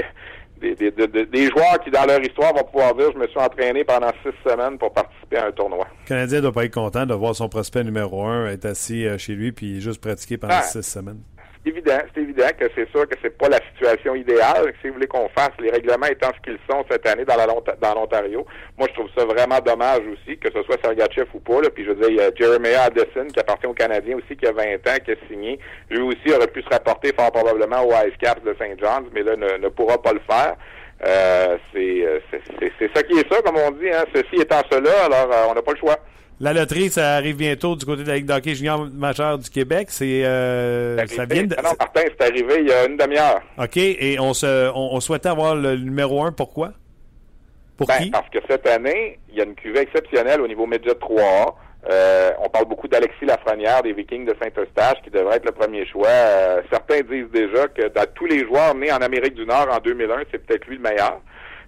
des, 0.61 0.75
des, 0.75 1.25
des, 1.25 1.49
joueurs 1.49 1.79
qui, 1.83 1.91
dans 1.91 2.05
leur 2.05 2.21
histoire, 2.21 2.53
vont 2.53 2.63
pouvoir 2.63 2.95
dire 2.95 3.11
je 3.13 3.17
me 3.17 3.27
suis 3.27 3.39
entraîné 3.39 3.83
pendant 3.83 4.11
six 4.23 4.49
semaines 4.49 4.77
pour 4.77 4.93
participer 4.93 5.37
à 5.37 5.47
un 5.47 5.51
tournoi. 5.51 5.85
Le 6.03 6.07
Canadien 6.07 6.37
ne 6.37 6.43
doit 6.43 6.53
pas 6.53 6.65
être 6.65 6.73
content 6.73 7.05
de 7.05 7.13
voir 7.13 7.35
son 7.35 7.49
prospect 7.49 7.83
numéro 7.83 8.23
un 8.23 8.47
être 8.47 8.65
assis 8.65 9.05
euh, 9.05 9.17
chez 9.17 9.33
lui 9.33 9.51
puis 9.51 9.81
juste 9.81 10.01
pratiquer 10.01 10.37
pendant 10.37 10.61
six 10.61 10.83
semaines. 10.83 11.21
Évident, 11.67 11.99
c'est 12.13 12.21
évident 12.21 12.49
que 12.57 12.65
c'est 12.75 12.89
sûr 12.91 13.07
que 13.07 13.15
c'est 13.21 13.37
pas 13.37 13.49
la 13.49 13.59
situation 13.71 14.15
idéale. 14.15 14.73
Si 14.81 14.87
vous 14.87 14.95
voulez 14.95 15.07
qu'on 15.07 15.29
fasse 15.29 15.51
les 15.59 15.71
règlements 15.71 16.07
étant 16.07 16.31
ce 16.35 16.41
qu'ils 16.41 16.59
sont 16.69 16.83
cette 16.89 17.05
année 17.07 17.25
dans 17.25 17.35
la 17.35 17.45
dans 17.45 17.93
l'Ontario, 17.95 18.45
moi 18.77 18.87
je 18.89 18.93
trouve 18.93 19.09
ça 19.17 19.25
vraiment 19.25 19.59
dommage 19.59 20.01
aussi, 20.07 20.37
que 20.37 20.51
ce 20.51 20.63
soit 20.63 20.77
Sergachev 20.83 21.27
ou 21.33 21.39
pas. 21.39 21.61
Là. 21.61 21.69
Puis 21.69 21.85
je 21.85 21.91
veux 21.91 21.95
dire, 21.95 22.09
il 22.09 22.15
y 22.17 22.21
a 22.21 22.33
Jeremiah 22.33 22.83
Addison 22.83 23.27
qui 23.33 23.39
appartient 23.39 23.67
aux 23.67 23.73
Canadiens 23.73 24.17
aussi, 24.17 24.35
qui 24.37 24.45
a 24.45 24.51
20 24.51 24.63
ans, 24.87 24.97
qui 25.03 25.11
a 25.11 25.15
signé. 25.29 25.59
Lui 25.89 26.01
aussi 26.01 26.35
aurait 26.35 26.47
pu 26.47 26.61
se 26.61 26.69
rapporter 26.69 27.11
fort 27.17 27.31
probablement 27.31 27.83
au 27.83 27.91
Ice 28.07 28.15
Caps 28.19 28.43
de 28.43 28.53
St. 28.53 28.79
John's, 28.79 29.07
mais 29.13 29.23
là 29.23 29.35
ne, 29.35 29.67
pourra 29.69 30.01
pas 30.01 30.13
le 30.13 30.21
faire. 30.29 30.55
Euh, 31.05 31.57
c'est 31.73 32.89
ça 32.95 33.03
qui 33.03 33.19
est 33.19 33.31
ça, 33.31 33.41
comme 33.41 33.57
on 33.57 33.71
dit. 33.71 33.89
Hein. 33.89 34.05
Ceci 34.13 34.41
étant 34.41 34.61
cela, 34.71 35.05
alors 35.05 35.31
euh, 35.31 35.47
on 35.49 35.53
n'a 35.53 35.61
pas 35.61 35.73
le 35.73 35.77
choix. 35.77 35.97
La 36.39 36.53
loterie, 36.53 36.89
ça 36.89 37.13
arrive 37.13 37.37
bientôt 37.37 37.75
du 37.75 37.85
côté 37.85 38.03
de 38.03 38.07
la 38.09 38.15
Ligue 38.15 38.25
d'hockey 38.25 38.55
junior 38.55 38.87
majeur 38.93 39.37
du 39.37 39.49
Québec. 39.49 39.87
C'est 39.89 40.25
euh, 40.25 40.97
ça 41.07 41.25
vient 41.25 41.43
de... 41.43 41.55
Non, 41.55 41.71
Martin, 41.79 42.01
c'est 42.03 42.21
arrivé 42.21 42.55
il 42.59 42.67
y 42.67 42.73
a 42.73 42.85
une 42.85 42.97
demi-heure. 42.97 43.41
OK. 43.57 43.77
Et 43.77 44.19
on 44.19 44.33
se 44.33 44.69
on, 44.75 44.99
souhaitait 44.99 45.29
avoir 45.29 45.55
le 45.55 45.77
numéro 45.77 46.23
un. 46.23 46.33
Pourquoi? 46.33 46.73
Pour 47.77 47.87
ben, 47.87 47.97
qui? 47.97 48.11
Parce 48.11 48.29
que 48.29 48.39
cette 48.49 48.67
année, 48.67 49.19
il 49.29 49.35
y 49.37 49.41
a 49.41 49.45
une 49.45 49.55
cuvée 49.55 49.79
exceptionnelle 49.79 50.41
au 50.41 50.47
niveau 50.47 50.67
Midget 50.67 50.95
3 50.95 51.57
euh, 51.87 52.31
on 52.39 52.49
parle 52.49 52.65
beaucoup 52.65 52.87
d'Alexis 52.87 53.25
Lafrenière 53.25 53.83
des 53.83 53.93
Vikings 53.93 54.25
de 54.25 54.35
Saint-Eustache 54.41 55.01
qui 55.03 55.11
devrait 55.11 55.35
être 55.35 55.45
le 55.45 55.51
premier 55.51 55.85
choix. 55.85 56.07
Euh, 56.07 56.61
certains 56.71 57.01
disent 57.01 57.29
déjà 57.31 57.67
que 57.67 57.89
dans 57.89 58.05
tous 58.15 58.25
les 58.25 58.43
joueurs 58.43 58.73
nés 58.73 58.91
en 58.91 58.97
Amérique 58.97 59.35
du 59.35 59.45
Nord 59.45 59.67
en 59.71 59.77
2001, 59.77 60.23
c'est 60.31 60.43
peut-être 60.43 60.65
lui 60.65 60.77
le 60.77 60.81
meilleur. 60.81 61.21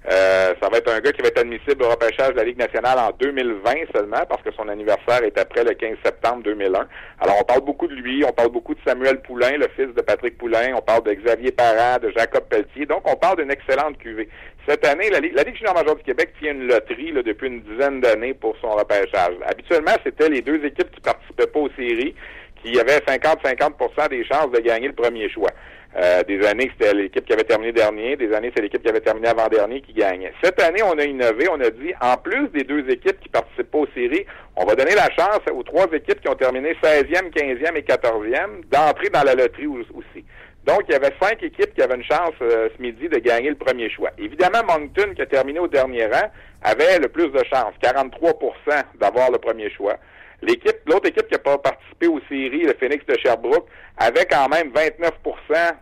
Euh, 0.09 0.53
ça 0.61 0.69
va 0.69 0.77
être 0.77 0.89
un 0.89 0.99
gars 1.01 1.11
qui 1.11 1.21
va 1.21 1.27
être 1.27 1.39
admissible 1.39 1.83
au 1.83 1.89
repêchage 1.89 2.31
de 2.31 2.37
la 2.37 2.45
Ligue 2.45 2.57
nationale 2.57 2.97
en 2.97 3.11
2020 3.19 3.71
seulement 3.93 4.23
parce 4.29 4.41
que 4.41 4.53
son 4.53 4.69
anniversaire 4.69 5.21
est 5.23 5.37
après 5.37 5.65
le 5.65 5.73
15 5.73 5.97
septembre 6.01 6.43
2001. 6.43 6.87
Alors 7.19 7.35
on 7.41 7.43
parle 7.43 7.61
beaucoup 7.61 7.87
de 7.87 7.95
lui, 7.95 8.23
on 8.23 8.31
parle 8.31 8.49
beaucoup 8.49 8.73
de 8.73 8.79
Samuel 8.87 9.21
Poulain, 9.21 9.57
le 9.57 9.67
fils 9.75 9.93
de 9.93 10.01
Patrick 10.01 10.37
Poulain, 10.37 10.75
on 10.75 10.81
parle 10.81 11.03
de 11.03 11.13
Xavier 11.13 11.51
Parent, 11.51 11.97
de 12.01 12.13
Jacob 12.15 12.45
Pelletier. 12.49 12.85
Donc 12.85 13.01
on 13.03 13.17
parle 13.17 13.39
d'une 13.39 13.51
excellente 13.51 13.97
cuvée. 13.97 14.29
Cette 14.65 14.85
année, 14.85 15.09
la 15.09 15.19
Ligue, 15.19 15.33
la 15.33 15.43
Ligue 15.43 15.57
junior 15.57 15.75
du 15.83 16.03
Québec 16.03 16.33
tient 16.39 16.53
une 16.53 16.67
loterie 16.67 17.11
là, 17.11 17.21
depuis 17.21 17.47
une 17.47 17.61
dizaine 17.61 17.99
d'années 17.99 18.33
pour 18.33 18.55
son 18.61 18.71
repêchage. 18.71 19.35
Habituellement, 19.45 19.95
c'était 20.05 20.29
les 20.29 20.41
deux 20.41 20.63
équipes 20.63 20.91
qui 20.91 21.01
participaient 21.01 21.47
pas 21.47 21.59
aux 21.59 21.69
séries 21.77 22.15
qui 22.63 22.79
avaient 22.79 22.97
50-50% 22.99 24.09
des 24.09 24.25
chances 24.25 24.51
de 24.51 24.59
gagner 24.59 24.87
le 24.87 24.93
premier 24.93 25.29
choix. 25.29 25.51
Euh, 25.99 26.21
des 26.23 26.45
années, 26.45 26.69
c'était 26.77 26.93
l'équipe 26.93 27.25
qui 27.25 27.33
avait 27.33 27.43
terminé 27.43 27.71
dernier. 27.71 28.15
Des 28.17 28.31
années, 28.31 28.51
c'est 28.55 28.61
l'équipe 28.61 28.83
qui 28.83 28.89
avait 28.89 28.99
terminé 28.99 29.29
avant-dernier 29.29 29.81
qui 29.81 29.93
gagnait. 29.93 30.31
Cette 30.43 30.61
année, 30.61 30.83
on 30.83 30.97
a 30.99 31.03
innové. 31.03 31.47
On 31.49 31.59
a 31.59 31.71
dit, 31.71 31.91
en 31.99 32.17
plus 32.17 32.49
des 32.49 32.63
deux 32.63 32.87
équipes 32.87 33.19
qui 33.19 33.29
participent 33.29 33.71
pas 33.71 33.79
aux 33.79 33.87
séries, 33.95 34.25
on 34.55 34.65
va 34.65 34.75
donner 34.75 34.93
la 34.93 35.09
chance 35.09 35.41
aux 35.51 35.63
trois 35.63 35.87
équipes 35.91 36.21
qui 36.21 36.29
ont 36.29 36.35
terminé 36.35 36.75
16e, 36.83 37.31
15e 37.31 37.75
et 37.75 37.81
14e 37.81 38.63
d'entrer 38.69 39.09
dans 39.09 39.23
la 39.23 39.33
loterie 39.33 39.65
aussi. 39.65 40.23
Donc, 40.65 40.81
il 40.87 40.91
y 40.91 40.95
avait 40.95 41.13
cinq 41.19 41.41
équipes 41.41 41.73
qui 41.73 41.81
avaient 41.81 41.95
une 41.95 42.03
chance 42.03 42.33
euh, 42.41 42.69
ce 42.75 42.81
midi 42.81 43.09
de 43.09 43.17
gagner 43.17 43.49
le 43.49 43.55
premier 43.55 43.89
choix. 43.89 44.11
Évidemment, 44.19 44.59
Moncton, 44.67 45.13
qui 45.15 45.21
a 45.23 45.25
terminé 45.25 45.59
au 45.59 45.67
dernier 45.67 46.05
rang, 46.05 46.29
avait 46.61 46.99
le 46.99 47.07
plus 47.07 47.29
de 47.29 47.41
chances, 47.51 47.73
43% 47.81 48.83
d'avoir 48.99 49.31
le 49.31 49.39
premier 49.39 49.71
choix. 49.71 49.97
L'équipe, 50.41 50.77
l'autre 50.85 51.07
équipe 51.07 51.27
qui 51.27 51.33
n'a 51.33 51.39
pas 51.39 51.57
participé 51.57 52.07
aux 52.07 52.19
séries, 52.29 52.61
le 52.61 52.73
Phoenix 52.79 53.03
de 53.07 53.17
Sherbrooke, 53.17 53.67
avait 53.97 54.25
quand 54.25 54.47
même 54.49 54.71
29% 54.71 55.11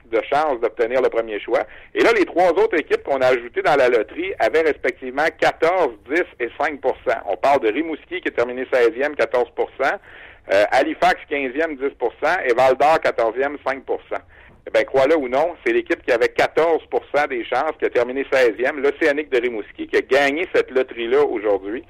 de 0.05 0.21
chances 0.31 0.61
d'obtenir 0.61 1.01
le 1.01 1.09
premier 1.09 1.39
choix. 1.41 1.63
Et 1.93 2.01
là, 2.01 2.11
les 2.13 2.25
trois 2.25 2.51
autres 2.51 2.79
équipes 2.79 3.03
qu'on 3.03 3.19
a 3.19 3.27
ajoutées 3.27 3.61
dans 3.61 3.75
la 3.75 3.89
loterie 3.89 4.33
avaient 4.39 4.61
respectivement 4.61 5.25
14, 5.37 5.89
10 6.09 6.23
et 6.39 6.47
5% 6.47 6.79
On 7.27 7.35
parle 7.35 7.59
de 7.61 7.67
Rimouski 7.67 8.21
qui 8.21 8.29
a 8.29 8.31
terminé 8.31 8.63
16e, 8.63 9.15
14 9.15 9.47
euh, 10.53 10.63
Halifax 10.71 11.15
15e, 11.29 11.77
10% 11.77 12.49
et 12.49 12.53
Val 12.53 12.77
d'Or 12.77 12.99
14e, 13.03 13.57
5% 13.65 14.19
eh 14.67 14.71
bien, 14.71 14.83
crois-le 14.83 15.15
ou 15.15 15.27
non, 15.27 15.53
c'est 15.63 15.73
l'équipe 15.73 16.01
qui 16.03 16.11
avait 16.11 16.33
14% 16.35 17.29
des 17.29 17.45
chances, 17.45 17.73
qui 17.77 17.85
a 17.85 17.89
terminé 17.89 18.23
16e, 18.23 18.77
l'Océanique 18.77 19.29
de 19.29 19.39
Rimouski, 19.39 19.87
qui 19.87 19.95
a 19.95 20.01
gagné 20.01 20.47
cette 20.55 20.71
loterie-là 20.71 21.23
aujourd'hui. 21.23 21.83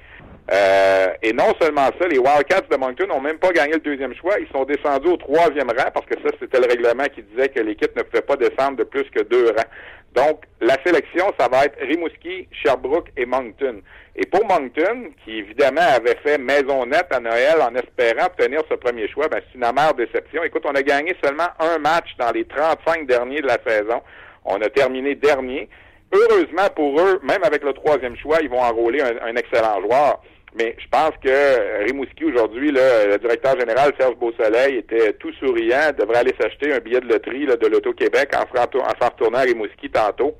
Euh, 0.52 1.08
et 1.22 1.32
non 1.32 1.52
seulement 1.60 1.88
ça, 2.00 2.06
les 2.08 2.18
Wildcats 2.18 2.68
de 2.70 2.76
Moncton 2.76 3.06
n'ont 3.08 3.20
même 3.20 3.38
pas 3.38 3.50
gagné 3.50 3.72
le 3.74 3.80
deuxième 3.80 4.14
choix. 4.14 4.34
Ils 4.38 4.48
sont 4.52 4.64
descendus 4.64 5.08
au 5.08 5.16
troisième 5.16 5.68
rang 5.68 5.90
parce 5.92 6.06
que 6.06 6.14
ça, 6.22 6.34
c'était 6.40 6.60
le 6.60 6.66
règlement 6.66 7.04
qui 7.12 7.22
disait 7.22 7.48
que 7.48 7.60
l'équipe 7.60 7.96
ne 7.96 8.02
pouvait 8.02 8.22
pas 8.22 8.36
descendre 8.36 8.76
de 8.76 8.84
plus 8.84 9.04
que 9.10 9.22
deux 9.22 9.48
rangs. 9.48 9.70
Donc, 10.14 10.44
la 10.60 10.76
sélection, 10.84 11.26
ça 11.38 11.48
va 11.48 11.64
être 11.64 11.78
Rimouski, 11.80 12.48
Sherbrooke 12.50 13.08
et 13.16 13.26
Moncton. 13.26 13.82
Et 14.14 14.24
pour 14.24 14.46
Moncton, 14.46 15.10
qui 15.24 15.38
évidemment 15.38 15.82
avait 15.82 16.16
fait 16.24 16.38
maison 16.38 16.86
nette 16.86 17.08
à 17.10 17.20
Noël 17.20 17.60
en 17.60 17.74
espérant 17.74 18.26
obtenir 18.26 18.62
ce 18.70 18.76
premier 18.76 19.08
choix, 19.08 19.28
ben, 19.28 19.40
c'est 19.46 19.58
une 19.58 19.64
amère 19.64 19.92
déception. 19.94 20.42
Écoute, 20.44 20.62
on 20.64 20.74
a 20.74 20.82
gagné 20.82 21.14
seulement 21.22 21.48
un 21.58 21.78
match 21.78 22.16
dans 22.18 22.30
les 22.30 22.46
35 22.46 23.06
derniers 23.06 23.42
de 23.42 23.46
la 23.46 23.58
saison. 23.66 24.00
On 24.44 24.62
a 24.62 24.70
terminé 24.70 25.16
dernier. 25.16 25.68
Heureusement 26.12 26.68
pour 26.74 26.98
eux, 27.00 27.20
même 27.22 27.42
avec 27.42 27.62
le 27.64 27.74
troisième 27.74 28.16
choix, 28.16 28.38
ils 28.40 28.48
vont 28.48 28.62
enrôler 28.62 29.02
un 29.02 29.34
excellent 29.34 29.82
joueur. 29.82 30.22
Mais 30.56 30.74
je 30.78 30.88
pense 30.88 31.12
que 31.22 31.84
Rimouski 31.84 32.24
aujourd'hui, 32.24 32.70
le 32.72 33.18
directeur 33.18 33.58
général 33.60 33.92
Serge 33.98 34.16
Beausoleil 34.16 34.78
était 34.78 35.12
tout 35.14 35.32
souriant, 35.34 35.92
devrait 35.98 36.18
aller 36.18 36.34
s'acheter 36.40 36.72
un 36.72 36.78
billet 36.78 37.00
de 37.00 37.08
loterie 37.08 37.46
de 37.46 37.66
l'Auto-Québec 37.66 38.32
en, 38.34 38.42
en 38.58 38.90
s'en 39.00 39.10
retournant 39.10 39.38
à 39.38 39.42
Rimouski 39.42 39.90
tantôt. 39.90 40.34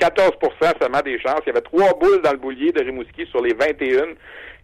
14% 0.00 0.80
seulement 0.80 1.02
des 1.02 1.18
chances. 1.20 1.40
Il 1.46 1.48
y 1.48 1.50
avait 1.50 1.60
trois 1.60 1.92
boules 1.98 2.22
dans 2.22 2.32
le 2.32 2.38
boulier 2.38 2.72
de 2.72 2.82
Rimouski 2.82 3.26
sur 3.26 3.42
les 3.42 3.54
21 3.54 4.14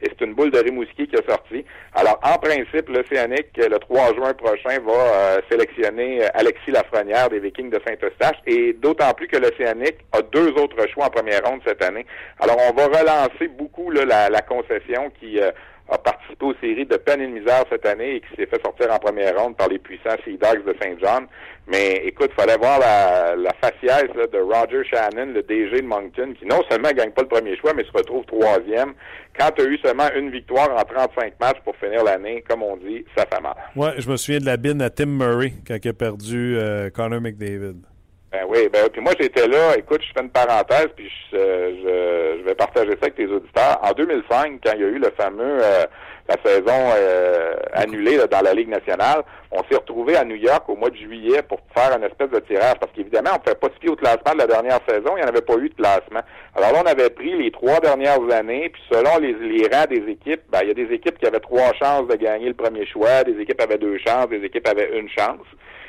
et 0.03 0.09
c'est 0.09 0.25
une 0.25 0.35
boule 0.35 0.51
de 0.51 0.59
Rimouski 0.59 1.07
qui 1.07 1.17
est 1.17 1.29
sortie. 1.29 1.65
Alors, 1.95 2.21
en 2.23 2.39
principe, 2.39 2.89
l'Océanique, 2.89 3.57
le 3.57 3.79
3 3.79 4.15
juin 4.15 4.35
prochain, 4.35 4.79
va 4.81 4.93
euh, 4.93 5.41
sélectionner 5.51 6.23
euh, 6.25 6.29
Alexis 6.35 6.71
Lafrenière 6.71 7.31
des 7.31 7.41
Vikings 7.41 7.71
de 7.71 7.81
Saint-Eustache, 7.87 8.37
et 8.47 8.75
d'autant 8.75 9.13
plus 9.15 9.29
que 9.29 9.39
l'Océanique 9.39 9.99
a 10.13 10.23
deux 10.23 10.51
autres 10.53 10.87
choix 10.93 11.07
en 11.07 11.11
première 11.11 11.43
ronde 11.45 11.61
cette 11.67 11.83
année. 11.83 12.05
Alors, 12.41 12.57
on 12.71 12.75
va 12.75 12.87
relancer 12.87 13.49
beaucoup 13.49 13.91
la, 13.91 14.29
la, 14.29 14.43
concession 14.43 15.11
qui... 15.19 15.41
Euh, 15.41 15.51
a 15.89 15.99
participé 15.99 16.45
aux 16.45 16.55
séries 16.61 16.87
de 16.87 16.97
peine 16.97 17.21
et 17.21 17.27
de 17.27 17.33
misère 17.33 17.65
cette 17.71 17.87
année 17.87 18.17
et 18.17 18.21
qui 18.21 18.29
s'est 18.37 18.47
fait 18.47 18.61
sortir 18.63 18.93
en 18.93 18.99
première 18.99 19.39
ronde 19.39 19.57
par 19.57 19.69
les 19.69 19.79
puissants 19.79 20.17
Sea 20.25 20.37
Dogs 20.37 20.65
de 20.65 20.75
Saint 20.81 20.97
John. 21.01 21.27
Mais 21.69 22.03
écoute, 22.05 22.31
fallait 22.37 22.57
voir 22.57 22.79
la, 22.79 23.37
la 23.37 23.53
faciès 23.61 24.05
de 24.15 24.39
Roger 24.39 24.85
Shannon, 24.85 25.33
le 25.33 25.43
DG 25.43 25.81
de 25.81 25.87
Moncton, 25.87 26.35
qui 26.39 26.47
non 26.47 26.63
seulement 26.71 26.91
gagne 26.93 27.11
pas 27.11 27.23
le 27.23 27.29
premier 27.29 27.57
choix, 27.57 27.73
mais 27.75 27.85
se 27.85 27.93
retrouve 27.93 28.25
troisième. 28.27 28.95
Quand 29.39 29.51
tu 29.51 29.63
as 29.63 29.65
eu 29.65 29.79
seulement 29.79 30.09
une 30.17 30.31
victoire 30.31 30.71
en 30.71 30.83
35 30.83 31.35
matchs 31.41 31.61
pour 31.65 31.77
finir 31.77 32.05
l'année, 32.05 32.43
comme 32.49 32.63
on 32.63 32.77
dit, 32.77 33.05
ça 33.17 33.27
fait 33.27 33.41
mal. 33.41 33.55
Ouais, 33.75 33.95
je 33.99 34.09
me 34.09 34.17
souviens 34.17 34.41
de 34.41 34.47
la 34.47 34.57
bine 34.57 34.81
à 34.81 34.91
Tim 34.91 35.07
Murray 35.07 35.53
quand 35.67 35.77
il 35.83 35.89
a 35.89 35.93
perdu 35.93 36.57
euh, 36.57 36.91
McDavid. 37.21 37.77
Ben 38.37 38.45
oui, 38.51 38.69
ben 38.71 38.91
puis 38.93 39.01
moi 39.01 39.13
j'étais 39.19 39.49
là, 39.49 39.79
écoute, 39.79 40.03
je 40.07 40.13
fais 40.13 40.23
une 40.23 40.31
parenthèse, 40.31 40.89
puis 40.95 41.11
je, 41.33 41.37
je, 41.37 42.43
vais 42.45 42.55
partager 42.55 42.91
ça 42.91 42.99
avec 43.03 43.15
tes 43.15 43.27
auditeurs. 43.27 43.81
En 43.83 43.93
2005, 43.93 44.61
quand 44.63 44.73
il 44.75 44.81
y 44.81 44.85
a 44.85 44.89
eu 44.89 44.99
le 44.99 45.11
fameux 45.17 45.59
euh, 45.63 45.87
la 46.29 46.37
saison 46.45 46.93
euh, 46.95 47.55
annulée 47.73 48.19
dans 48.31 48.43
la 48.43 48.53
Ligue 48.53 48.69
nationale, 48.69 49.23
on 49.51 49.63
s'est 49.71 49.79
retrouvé 49.79 50.17
à 50.17 50.25
New 50.25 50.35
York 50.35 50.69
au 50.69 50.77
mois 50.77 50.91
de 50.91 50.97
juillet 50.97 51.41
pour 51.49 51.61
faire 51.75 51.97
une 51.97 52.05
espèce 52.05 52.29
de 52.29 52.41
tirage, 52.41 52.75
parce 52.79 52.93
qu'évidemment, 52.93 53.31
on 53.31 53.37
ne 53.37 53.39
pouvait 53.39 53.55
pas 53.55 53.69
se 53.69 53.81
fier 53.81 53.89
au 53.91 53.97
classement 53.97 54.35
de 54.35 54.39
la 54.39 54.47
dernière 54.47 54.81
saison, 54.87 55.17
il 55.17 55.21
n'y 55.21 55.25
en 55.25 55.29
avait 55.29 55.41
pas 55.41 55.57
eu 55.57 55.71
de 55.71 55.75
classement. 55.75 56.21
Alors 56.55 56.73
là, 56.73 56.83
on 56.85 56.87
avait 56.87 57.09
pris 57.09 57.35
les 57.39 57.51
trois 57.51 57.81
dernières 57.81 58.21
années, 58.33 58.69
puis 58.69 58.83
selon 58.93 59.17
les, 59.19 59.33
les 59.33 59.67
rangs 59.75 59.87
des 59.89 60.13
équipes, 60.13 60.43
ben, 60.51 60.59
il 60.61 60.69
y 60.69 60.73
a 60.73 60.75
des 60.75 60.93
équipes 60.93 61.19
qui 61.19 61.27
avaient 61.27 61.41
trois 61.41 61.73
chances 61.83 62.07
de 62.07 62.17
gagner 62.17 62.49
le 62.49 62.55
premier 62.55 62.85
choix, 62.85 63.25
des 63.25 63.41
équipes 63.41 63.63
avaient 63.63 63.79
deux 63.79 63.97
chances, 64.07 64.29
des 64.29 64.45
équipes 64.45 64.69
avaient 64.69 64.99
une 64.99 65.09
chance. 65.09 65.47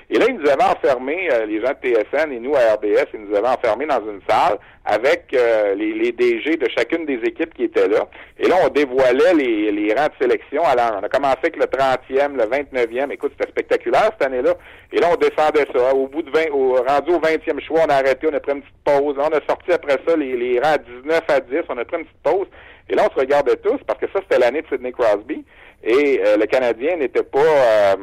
Et 0.09 0.17
là, 0.17 0.25
ils 0.29 0.35
nous 0.35 0.49
avaient 0.49 0.63
enfermés, 0.63 1.27
euh, 1.33 1.45
les 1.45 1.59
gens 1.59 1.73
de 1.73 1.89
TSN 1.89 2.31
et 2.31 2.39
nous 2.39 2.55
à 2.55 2.75
RDS, 2.75 3.09
ils 3.13 3.25
nous 3.25 3.35
avaient 3.35 3.49
enfermés 3.49 3.85
dans 3.85 3.99
une 3.99 4.21
salle 4.27 4.57
avec 4.85 5.33
euh, 5.33 5.75
les, 5.75 5.91
les, 5.93 6.13
DG 6.13 6.55
de 6.55 6.69
chacune 6.69 7.05
des 7.05 7.19
équipes 7.25 7.53
qui 7.53 7.65
étaient 7.65 7.89
là. 7.89 8.07
Et 8.39 8.47
là, 8.47 8.55
on 8.63 8.69
dévoilait 8.69 9.33
les, 9.33 9.69
les 9.69 9.93
rangs 9.93 10.07
de 10.07 10.13
sélection. 10.21 10.63
Alors, 10.63 10.99
on 11.01 11.03
a 11.03 11.09
commencé 11.09 11.39
avec 11.43 11.57
le 11.57 11.65
30e, 11.65 12.37
le 12.37 12.43
29e. 12.43 13.11
Écoute, 13.11 13.33
c'était 13.37 13.51
spectaculaire 13.51 14.11
cette 14.17 14.27
année-là. 14.27 14.53
Et 14.93 14.99
là, 14.99 15.09
on 15.11 15.17
descendait 15.17 15.67
ça. 15.75 15.93
Au 15.93 16.07
bout 16.07 16.21
de 16.21 16.31
20, 16.31 16.51
au, 16.53 16.75
rendu 16.75 17.11
au 17.11 17.19
20e 17.19 17.59
choix, 17.59 17.81
on 17.85 17.89
a 17.89 17.95
arrêté, 17.95 18.29
on 18.31 18.33
a 18.33 18.39
pris 18.39 18.53
une 18.53 18.61
petite 18.61 18.83
pause. 18.85 19.15
on 19.17 19.27
a 19.27 19.45
sorti 19.45 19.73
après 19.73 19.97
ça 20.07 20.15
les, 20.15 20.37
les 20.37 20.59
rangs 20.61 20.77
19 21.03 21.21
à 21.27 21.39
10. 21.41 21.57
On 21.67 21.77
a 21.77 21.83
pris 21.83 21.97
une 21.97 22.05
petite 22.05 22.23
pause. 22.23 22.47
Et 22.89 22.95
là, 22.95 23.09
on 23.09 23.13
se 23.13 23.19
regardait 23.19 23.57
tous 23.57 23.79
parce 23.85 23.99
que 23.99 24.07
ça, 24.13 24.21
c'était 24.21 24.39
l'année 24.39 24.61
de 24.61 24.67
Sidney 24.67 24.93
Crosby. 24.93 25.43
Et 25.83 26.21
euh, 26.25 26.37
le 26.37 26.45
Canadien 26.45 26.95
n'était 26.95 27.23
pas 27.23 27.97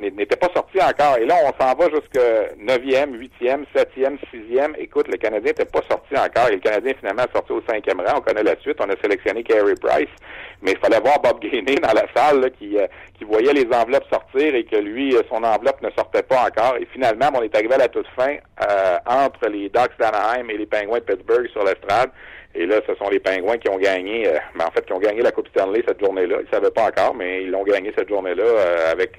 n'était 0.00 0.36
pas 0.36 0.48
sorti 0.54 0.78
encore. 0.80 1.18
Et 1.18 1.26
là, 1.26 1.34
on 1.44 1.62
s'en 1.62 1.74
va 1.74 1.84
jusqu'à 1.90 2.54
9e, 2.58 3.12
8e, 3.12 3.64
7e, 3.74 4.18
6e. 4.32 4.74
Écoute, 4.78 5.08
le 5.08 5.16
Canadien 5.16 5.50
n'était 5.50 5.66
pas 5.66 5.82
sorti 5.88 6.16
encore. 6.16 6.48
Et 6.48 6.52
le 6.54 6.60
Canadien, 6.60 6.94
finalement, 6.98 7.24
est 7.24 7.32
sorti 7.32 7.52
au 7.52 7.62
cinquième 7.68 8.00
rang. 8.00 8.18
On 8.18 8.20
connaît 8.20 8.42
la 8.42 8.56
suite. 8.60 8.78
On 8.80 8.88
a 8.88 8.96
sélectionné 9.02 9.42
Carey 9.42 9.74
Price. 9.80 10.08
Mais 10.62 10.72
il 10.72 10.78
fallait 10.78 11.00
voir 11.00 11.20
Bob 11.20 11.40
Gainey 11.40 11.74
dans 11.74 11.92
la 11.92 12.06
salle 12.14 12.50
qui, 12.58 12.78
euh, 12.78 12.86
qui 13.18 13.24
voyait 13.24 13.52
les 13.52 13.66
enveloppes 13.72 14.06
sortir 14.10 14.54
et 14.54 14.64
que 14.64 14.76
lui, 14.76 15.14
euh, 15.14 15.22
son 15.28 15.42
enveloppe 15.42 15.82
ne 15.82 15.90
sortait 15.90 16.22
pas 16.22 16.46
encore. 16.46 16.76
Et 16.80 16.86
finalement, 16.92 17.30
on 17.34 17.42
est 17.42 17.54
arrivé 17.54 17.74
à 17.74 17.78
la 17.78 17.88
toute 17.88 18.06
fin 18.16 18.36
euh, 18.68 18.96
entre 19.06 19.48
les 19.48 19.68
Ducks 19.68 19.98
d'Anaheim 19.98 20.48
et 20.48 20.56
les 20.56 20.66
Penguins 20.66 20.98
de 20.98 21.04
Pittsburgh 21.04 21.48
sur 21.50 21.64
l'estrade. 21.64 22.10
Et 22.54 22.66
là, 22.66 22.80
ce 22.86 22.94
sont 22.96 23.08
les 23.08 23.18
Pingouins 23.18 23.58
qui 23.58 23.68
ont 23.68 23.78
gagné, 23.78 24.28
mais 24.54 24.64
en 24.64 24.70
fait, 24.70 24.84
qui 24.84 24.92
ont 24.92 24.98
gagné 24.98 25.22
la 25.22 25.32
Coupe 25.32 25.48
Stanley 25.48 25.82
cette 25.86 26.00
journée-là. 26.00 26.36
Ils 26.40 26.44
ne 26.44 26.50
savaient 26.50 26.70
pas 26.70 26.88
encore, 26.88 27.14
mais 27.14 27.42
ils 27.44 27.50
l'ont 27.50 27.64
gagné 27.64 27.92
cette 27.96 28.08
journée-là 28.08 28.90
avec 28.90 29.18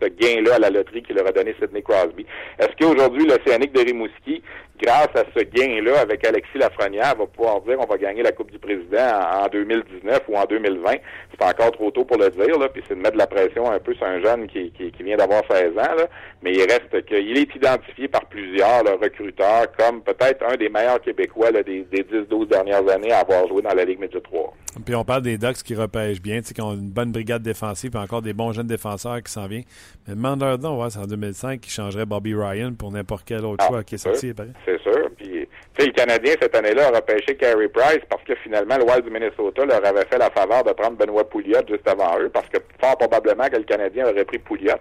ce 0.00 0.08
gain-là 0.08 0.54
à 0.56 0.58
la 0.58 0.70
loterie 0.70 1.02
qui 1.02 1.12
leur 1.12 1.26
a 1.26 1.32
donné 1.32 1.54
Sidney 1.60 1.82
Crosby. 1.82 2.26
Est-ce 2.58 2.76
qu'aujourd'hui, 2.78 3.26
l'Océanique 3.26 3.72
de 3.72 3.80
Rimouski, 3.80 4.42
grâce 4.80 5.08
à 5.14 5.24
ce 5.34 5.42
gain-là 5.42 6.00
avec 6.00 6.26
Alexis 6.26 6.58
Lafrenière, 6.58 7.14
va 7.16 7.26
pouvoir 7.26 7.60
dire 7.62 7.78
on 7.80 7.86
va 7.86 7.96
gagner 7.96 8.22
la 8.22 8.32
Coupe 8.32 8.50
du 8.50 8.58
Président 8.58 9.08
en, 9.44 9.48
2019 9.48 10.20
ou 10.28 10.36
en 10.36 10.44
2020? 10.44 10.96
C'est 11.30 11.44
encore 11.44 11.72
trop 11.72 11.90
tôt 11.90 12.04
pour 12.04 12.18
le 12.18 12.30
dire, 12.30 12.58
là, 12.58 12.68
puis 12.68 12.82
c'est 12.86 12.94
de 12.94 13.00
mettre 13.00 13.14
de 13.14 13.18
la 13.18 13.26
pression 13.26 13.70
un 13.70 13.78
peu 13.78 13.94
sur 13.94 14.06
un 14.06 14.20
jeune 14.20 14.46
qui, 14.48 14.70
qui, 14.70 15.02
vient 15.02 15.16
d'avoir 15.16 15.42
16 15.50 15.72
ans, 15.78 15.94
là, 15.96 16.06
mais 16.42 16.52
il 16.52 16.62
reste 16.62 17.04
qu'il 17.06 17.38
est 17.38 17.54
identifié 17.54 18.08
par 18.08 18.24
plusieurs 18.26 18.84
recruteurs 19.00 19.66
comme 19.78 20.02
peut-être 20.02 20.44
un 20.46 20.56
des 20.56 20.68
meilleurs 20.68 21.00
Québécois 21.00 21.52
des, 21.52 21.62
des 21.62 22.02
10-12 22.02 22.48
dernières 22.48 22.88
années 22.88 23.12
à 23.12 23.20
avoir 23.20 23.46
joué 23.48 23.62
dans 23.62 23.74
la 23.74 23.84
Ligue 23.84 24.00
Média 24.00 24.20
3. 24.20 24.54
Puis 24.84 24.94
on 24.94 25.04
parle 25.04 25.22
des 25.22 25.38
Ducks 25.38 25.62
qui 25.64 25.74
repêchent 25.74 26.20
bien, 26.20 26.40
qui 26.40 26.60
ont 26.60 26.74
une 26.74 26.90
bonne 26.90 27.10
brigade 27.10 27.42
défensive 27.42 27.92
et 27.94 27.98
encore 27.98 28.22
des 28.22 28.32
bons 28.32 28.52
jeunes 28.52 28.66
défenseurs 28.66 29.22
qui 29.22 29.32
s'en 29.32 29.46
viennent. 29.46 29.64
Mais 30.06 30.14
demandeur 30.14 30.58
donc, 30.58 30.90
c'est 30.90 30.98
en 30.98 31.06
2005 31.06 31.60
qui 31.60 31.70
changerait 31.70 32.04
Bobby 32.04 32.34
Ryan 32.34 32.74
pour 32.74 32.92
n'importe 32.92 33.24
quel 33.26 33.44
autre 33.44 33.64
ah, 33.66 33.68
choix 33.68 33.84
qui 33.84 33.94
est 33.94 33.98
sorti. 33.98 34.32
C'est 34.64 34.80
sûr. 34.82 35.10
Puis, 35.16 35.48
le 35.78 35.92
Canadien, 35.92 36.34
cette 36.40 36.54
année-là, 36.54 36.88
a 36.88 36.96
repêché 36.96 37.36
Carey 37.36 37.68
Price 37.68 38.00
parce 38.08 38.22
que 38.24 38.34
finalement, 38.36 38.76
le 38.76 38.84
Wild 38.84 39.04
du 39.04 39.10
Minnesota 39.10 39.64
leur 39.64 39.84
avait 39.84 40.04
fait 40.06 40.18
la 40.18 40.30
faveur 40.30 40.64
de 40.64 40.72
prendre 40.72 40.96
Benoît 40.96 41.28
Pouliot 41.28 41.60
juste 41.68 41.88
avant 41.88 42.18
eux 42.20 42.28
parce 42.28 42.48
que 42.48 42.58
fort 42.80 42.98
probablement 42.98 43.48
que 43.48 43.56
le 43.56 43.64
Canadien 43.64 44.06
aurait 44.08 44.24
pris 44.24 44.38
Pouliot. 44.38 44.76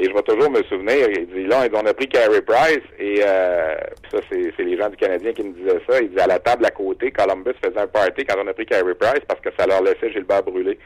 Et 0.00 0.04
je 0.04 0.14
vais 0.14 0.22
toujours 0.22 0.48
me 0.48 0.62
souvenir, 0.62 1.08
il 1.10 1.26
dit 1.26 1.46
là, 1.48 1.66
on 1.72 1.84
a 1.84 1.92
pris 1.92 2.08
Carey 2.08 2.40
Price 2.42 2.84
et 3.00 3.20
euh, 3.20 3.74
ça, 4.12 4.18
c'est 4.30 4.62
les 4.62 4.78
gens 4.78 4.88
du 4.88 4.96
Canadien 4.96 5.32
qui 5.32 5.42
me 5.42 5.52
disaient 5.52 5.80
ça. 5.88 6.00
Il 6.00 6.10
dit 6.10 6.20
à 6.20 6.28
la 6.28 6.38
table 6.38 6.64
à 6.66 6.70
côté, 6.70 7.10
Columbus 7.10 7.54
faisait 7.60 7.80
un 7.80 7.88
party 7.88 8.24
quand 8.24 8.36
on 8.40 8.46
a 8.46 8.54
pris 8.54 8.64
Carey 8.64 8.94
Price 8.94 9.24
parce 9.26 9.40
que 9.40 9.48
ça 9.58 9.66
leur 9.66 9.82
laissait 9.82 10.12
Gilbert 10.12 10.44
brûler. 10.44 10.78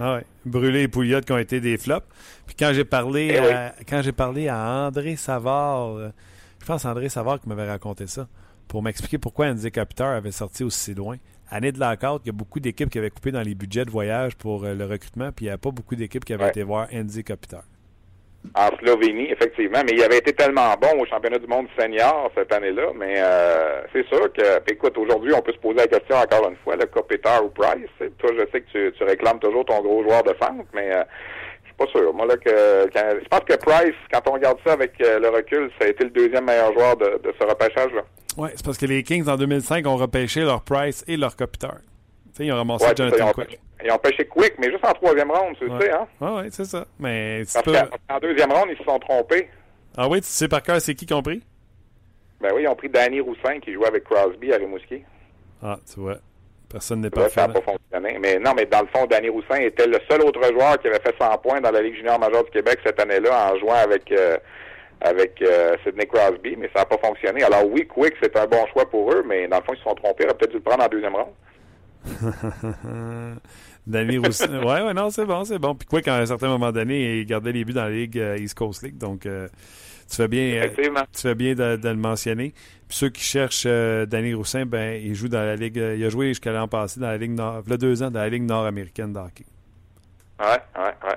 Ah 0.00 0.16
ouais. 0.16 0.24
Brûlé 0.44 0.82
et 0.82 0.88
Pouliot 0.88 1.20
qui 1.20 1.30
ont 1.30 1.38
été 1.38 1.60
des 1.60 1.78
flops. 1.78 2.06
Puis 2.44 2.56
quand 2.58 2.72
j'ai 2.72 2.84
parlé, 2.84 3.30
eh 3.34 3.38
à, 3.38 3.74
quand 3.88 4.02
j'ai 4.02 4.10
parlé 4.10 4.48
à 4.48 4.88
André 4.88 5.14
Savard, 5.14 5.96
euh, 5.96 6.08
je 6.60 6.66
pense 6.66 6.84
André 6.84 7.08
Savard 7.08 7.40
qui 7.40 7.48
m'avait 7.48 7.68
raconté 7.68 8.08
ça, 8.08 8.26
pour 8.66 8.82
m'expliquer 8.82 9.18
pourquoi 9.18 9.46
Andy 9.46 9.70
Capital 9.70 10.16
avait 10.16 10.32
sorti 10.32 10.64
aussi 10.64 10.92
loin. 10.92 11.18
Année 11.50 11.70
de 11.70 11.78
la 11.78 11.96
carte, 11.96 12.22
il 12.24 12.28
y 12.28 12.30
a 12.30 12.32
beaucoup 12.32 12.58
d'équipes 12.58 12.90
qui 12.90 12.98
avaient 12.98 13.10
coupé 13.10 13.30
dans 13.30 13.42
les 13.42 13.54
budgets 13.54 13.84
de 13.84 13.90
voyage 13.90 14.34
pour 14.34 14.64
euh, 14.64 14.74
le 14.74 14.86
recrutement, 14.86 15.30
puis 15.30 15.46
il 15.46 15.48
n'y 15.48 15.54
a 15.54 15.58
pas 15.58 15.70
beaucoup 15.70 15.94
d'équipes 15.94 16.24
qui 16.24 16.32
avaient 16.32 16.48
été 16.48 16.64
voir 16.64 16.88
Andy 16.92 17.22
Capital 17.22 17.62
en 18.54 18.76
Slovénie, 18.78 19.30
effectivement. 19.30 19.80
Mais 19.84 19.92
il 19.92 20.02
avait 20.02 20.18
été 20.18 20.32
tellement 20.32 20.74
bon 20.80 21.00
au 21.00 21.06
championnat 21.06 21.38
du 21.38 21.46
monde 21.46 21.66
senior 21.78 22.30
cette 22.36 22.52
année-là. 22.52 22.92
Mais 22.96 23.14
euh, 23.18 23.82
c'est 23.92 24.06
sûr 24.08 24.32
que, 24.32 24.70
écoute, 24.70 24.96
aujourd'hui, 24.96 25.32
on 25.34 25.42
peut 25.42 25.52
se 25.52 25.58
poser 25.58 25.76
la 25.76 25.86
question 25.86 26.16
encore 26.16 26.48
une 26.48 26.56
fois, 26.56 26.76
le 26.76 26.86
cas 26.86 27.02
Peter 27.08 27.38
ou 27.42 27.48
Price. 27.48 28.10
Toi, 28.18 28.30
je 28.36 28.44
sais 28.52 28.60
que 28.60 28.90
tu, 28.90 29.04
réclames 29.04 29.38
toujours 29.38 29.64
ton 29.64 29.80
gros 29.82 30.02
joueur 30.02 30.22
de 30.22 30.34
centre, 30.40 30.64
mais 30.74 30.94
euh, 30.94 31.02
je 31.62 31.68
suis 31.68 31.76
pas 31.76 31.86
sûr. 31.86 32.12
Moi, 32.14 32.26
là, 32.26 32.36
que 32.36 32.50
je 32.94 33.28
pense 33.28 33.40
que 33.40 33.56
Price, 33.56 33.96
quand 34.12 34.28
on 34.28 34.32
regarde 34.32 34.58
ça 34.66 34.72
avec 34.72 34.92
euh, 35.00 35.18
le 35.18 35.28
recul, 35.28 35.70
ça 35.78 35.86
a 35.86 35.90
été 35.90 36.04
le 36.04 36.10
deuxième 36.10 36.44
meilleur 36.44 36.72
joueur 36.72 36.96
de, 36.96 37.20
ce 37.24 37.46
repêchage-là. 37.46 38.02
Oui, 38.36 38.50
c'est 38.54 38.64
parce 38.64 38.78
que 38.78 38.86
les 38.86 39.02
Kings, 39.02 39.28
en 39.28 39.36
2005, 39.36 39.86
ont 39.86 39.96
repêché 39.96 40.42
leur 40.42 40.62
Price 40.62 41.04
et 41.08 41.16
leur 41.16 41.36
Kopitar. 41.36 41.78
Ils 42.40 42.52
ont 42.52 42.56
ramassé 42.56 42.86
Jonathan 42.96 43.32
Quick. 43.32 43.58
Ils 43.84 43.92
ont 43.92 43.98
pêché 43.98 44.26
Quick, 44.26 44.54
mais 44.58 44.70
juste 44.70 44.84
en 44.84 44.92
troisième 44.92 45.30
ronde, 45.30 45.54
tu 45.58 45.68
sais, 45.80 45.92
hein? 45.92 46.06
Ah 46.20 46.36
oui, 46.36 46.48
c'est 46.50 46.64
ça. 46.64 46.84
Mais 46.98 47.42
Parce 47.52 47.64
qu'en 47.64 48.18
deuxième 48.18 48.52
ronde, 48.52 48.68
ils 48.70 48.78
se 48.78 48.84
sont 48.84 48.98
trompés. 48.98 49.48
Ah 49.96 50.08
oui, 50.08 50.20
tu 50.20 50.26
sais 50.26 50.48
par 50.48 50.62
cœur 50.62 50.80
c'est 50.80 50.94
qui 50.94 51.06
qu'ils 51.06 51.16
ont 51.16 51.22
pris? 51.22 51.42
Ben 52.40 52.50
oui, 52.54 52.62
ils 52.62 52.68
ont 52.68 52.76
pris 52.76 52.88
Danny 52.88 53.20
Roussin 53.20 53.58
qui 53.60 53.72
jouait 53.72 53.88
avec 53.88 54.04
Crosby 54.04 54.52
à 54.52 54.56
Rimouski. 54.56 55.02
Ah, 55.62 55.78
tu 55.92 56.00
vois. 56.00 56.18
Personne 56.68 57.00
n'est 57.00 57.10
pas 57.10 57.28
Ça 57.30 57.46
n'a 57.46 57.54
pas 57.54 57.62
fonctionné. 57.62 58.18
Mais 58.20 58.38
non, 58.38 58.52
mais 58.54 58.66
dans 58.66 58.82
le 58.82 58.86
fond, 58.88 59.06
Danny 59.06 59.28
Roussin 59.28 59.56
était 59.56 59.86
le 59.86 59.98
seul 60.08 60.20
autre 60.22 60.42
joueur 60.52 60.78
qui 60.78 60.86
avait 60.88 61.00
fait 61.00 61.14
100 61.18 61.38
points 61.38 61.60
dans 61.60 61.70
la 61.70 61.80
Ligue 61.80 61.96
junior 61.96 62.18
majeure 62.18 62.44
du 62.44 62.50
Québec 62.50 62.78
cette 62.84 63.00
année-là 63.00 63.52
en 63.52 63.58
jouant 63.58 63.74
avec 63.74 64.12
euh, 64.12 64.36
avec 65.00 65.40
euh, 65.42 65.76
Sidney 65.84 66.06
Crosby, 66.06 66.56
mais 66.56 66.68
ça 66.74 66.80
n'a 66.80 66.86
pas 66.86 66.98
fonctionné. 66.98 67.42
Alors 67.42 67.66
oui, 67.70 67.86
Quick, 67.86 68.14
c'est 68.22 68.36
un 68.36 68.46
bon 68.46 68.66
choix 68.72 68.88
pour 68.88 69.12
eux, 69.12 69.24
mais 69.26 69.48
dans 69.48 69.58
le 69.58 69.62
fond, 69.62 69.72
ils 69.72 69.78
se 69.78 69.84
sont 69.84 69.94
trompés. 69.94 70.24
Ils 70.24 70.26
auraient 70.26 70.36
peut-être 70.38 70.50
dû 70.50 70.56
le 70.58 70.62
prendre 70.62 70.84
en 70.84 70.88
deuxième 70.88 71.14
ronde. 71.14 71.34
Danny 73.88 74.18
Roussin. 74.18 74.62
ouais, 74.64 74.82
ouais, 74.82 74.94
non, 74.94 75.10
c'est 75.10 75.24
bon, 75.24 75.44
c'est 75.44 75.58
bon. 75.58 75.74
Puis 75.74 75.88
quoi, 75.88 76.02
qu'à 76.02 76.16
un 76.16 76.26
certain 76.26 76.48
moment 76.48 76.70
donné, 76.70 77.18
il 77.18 77.26
gardait 77.26 77.52
les 77.52 77.64
buts 77.64 77.72
dans 77.72 77.84
la 77.84 77.90
Ligue 77.90 78.18
euh, 78.18 78.36
East 78.38 78.56
Coast 78.56 78.82
League. 78.82 78.98
Donc, 78.98 79.26
euh, 79.26 79.48
tu 80.08 80.16
fais 80.16 80.28
bien, 80.28 80.62
euh, 80.62 80.68
tu 81.12 81.22
fais 81.22 81.34
bien 81.34 81.54
de, 81.54 81.78
le 81.82 81.94
mentionner. 81.94 82.52
Puis 82.88 82.96
ceux 82.96 83.08
qui 83.08 83.22
cherchent 83.22 83.66
Danny 83.66 84.34
Roussin, 84.34 84.64
ben, 84.66 85.00
il 85.02 85.14
joue 85.14 85.28
dans 85.28 85.44
la 85.44 85.56
Ligue. 85.56 85.76
il 85.76 86.04
a 86.04 86.08
joué 86.08 86.28
jusqu'à 86.28 86.52
l'an 86.52 86.68
passé 86.68 87.00
dans 87.00 87.08
la 87.08 87.16
Ligue 87.16 87.32
Nord, 87.32 87.62
il 87.66 87.70
y 87.70 87.74
a 87.74 87.76
deux 87.76 88.02
ans 88.02 88.10
dans 88.10 88.20
la 88.20 88.28
Ligue 88.28 88.44
nord-américaine 88.44 89.12
d'hockey. 89.12 89.44
Ouais, 90.40 90.46
ouais, 90.76 90.94
ouais. 91.04 91.16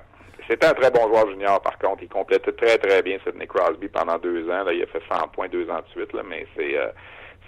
C'était 0.49 0.65
un 0.65 0.73
très 0.73 0.91
bon 0.91 1.07
joueur 1.07 1.29
junior, 1.29 1.61
par 1.61 1.77
contre. 1.77 2.03
Il 2.03 2.09
complétait 2.09 2.51
très, 2.51 2.77
très 2.77 3.01
bien 3.01 3.17
Sidney 3.23 3.47
Crosby 3.47 3.87
pendant 3.87 4.17
deux 4.17 4.49
ans. 4.49 4.63
Là, 4.63 4.73
il 4.73 4.81
a 4.81 4.87
fait 4.87 5.01
100 5.09 5.29
points 5.29 5.47
deux 5.47 5.69
ans 5.69 5.79
de 5.79 5.87
suite, 5.91 6.11
là, 6.11 6.23
mais 6.27 6.45
c'est 6.57 6.75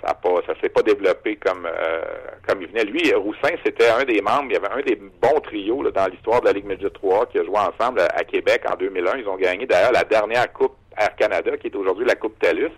ça 0.04 0.14
ça 0.48 0.54
s'est 0.62 0.70
pas 0.70 0.82
développé 0.82 1.38
comme 1.38 1.66
euh, 1.66 2.02
comme 2.48 2.62
il 2.62 2.68
venait. 2.68 2.84
Lui, 2.84 3.14
Roussin, 3.14 3.56
c'était 3.66 3.90
un 3.90 4.04
des 4.04 4.22
membres, 4.22 4.48
il 4.50 4.54
y 4.54 4.58
avait 4.58 4.72
un 4.72 4.82
des 4.82 4.96
bons 4.96 5.40
trios 5.42 5.90
dans 5.92 6.08
l'histoire 6.08 6.42
de 6.42 6.48
la 6.48 6.54
Ligue 6.54 6.66
Média 6.66 6.90
3 6.90 7.28
qui 7.28 7.40
a 7.40 7.44
joué 7.44 7.58
ensemble 7.58 8.02
à, 8.02 8.24
Québec 8.24 8.64
en 8.70 8.76
2001. 8.76 9.18
Ils 9.18 9.28
ont 9.28 9.38
gagné 9.38 9.66
d'ailleurs 9.66 9.92
la 9.92 10.04
dernière 10.04 10.52
Coupe 10.52 10.76
Air 10.98 11.16
Canada, 11.16 11.58
qui 11.58 11.68
est 11.68 11.76
aujourd'hui 11.76 12.06
la 12.06 12.16
Coupe 12.16 12.38
Talus, 12.40 12.72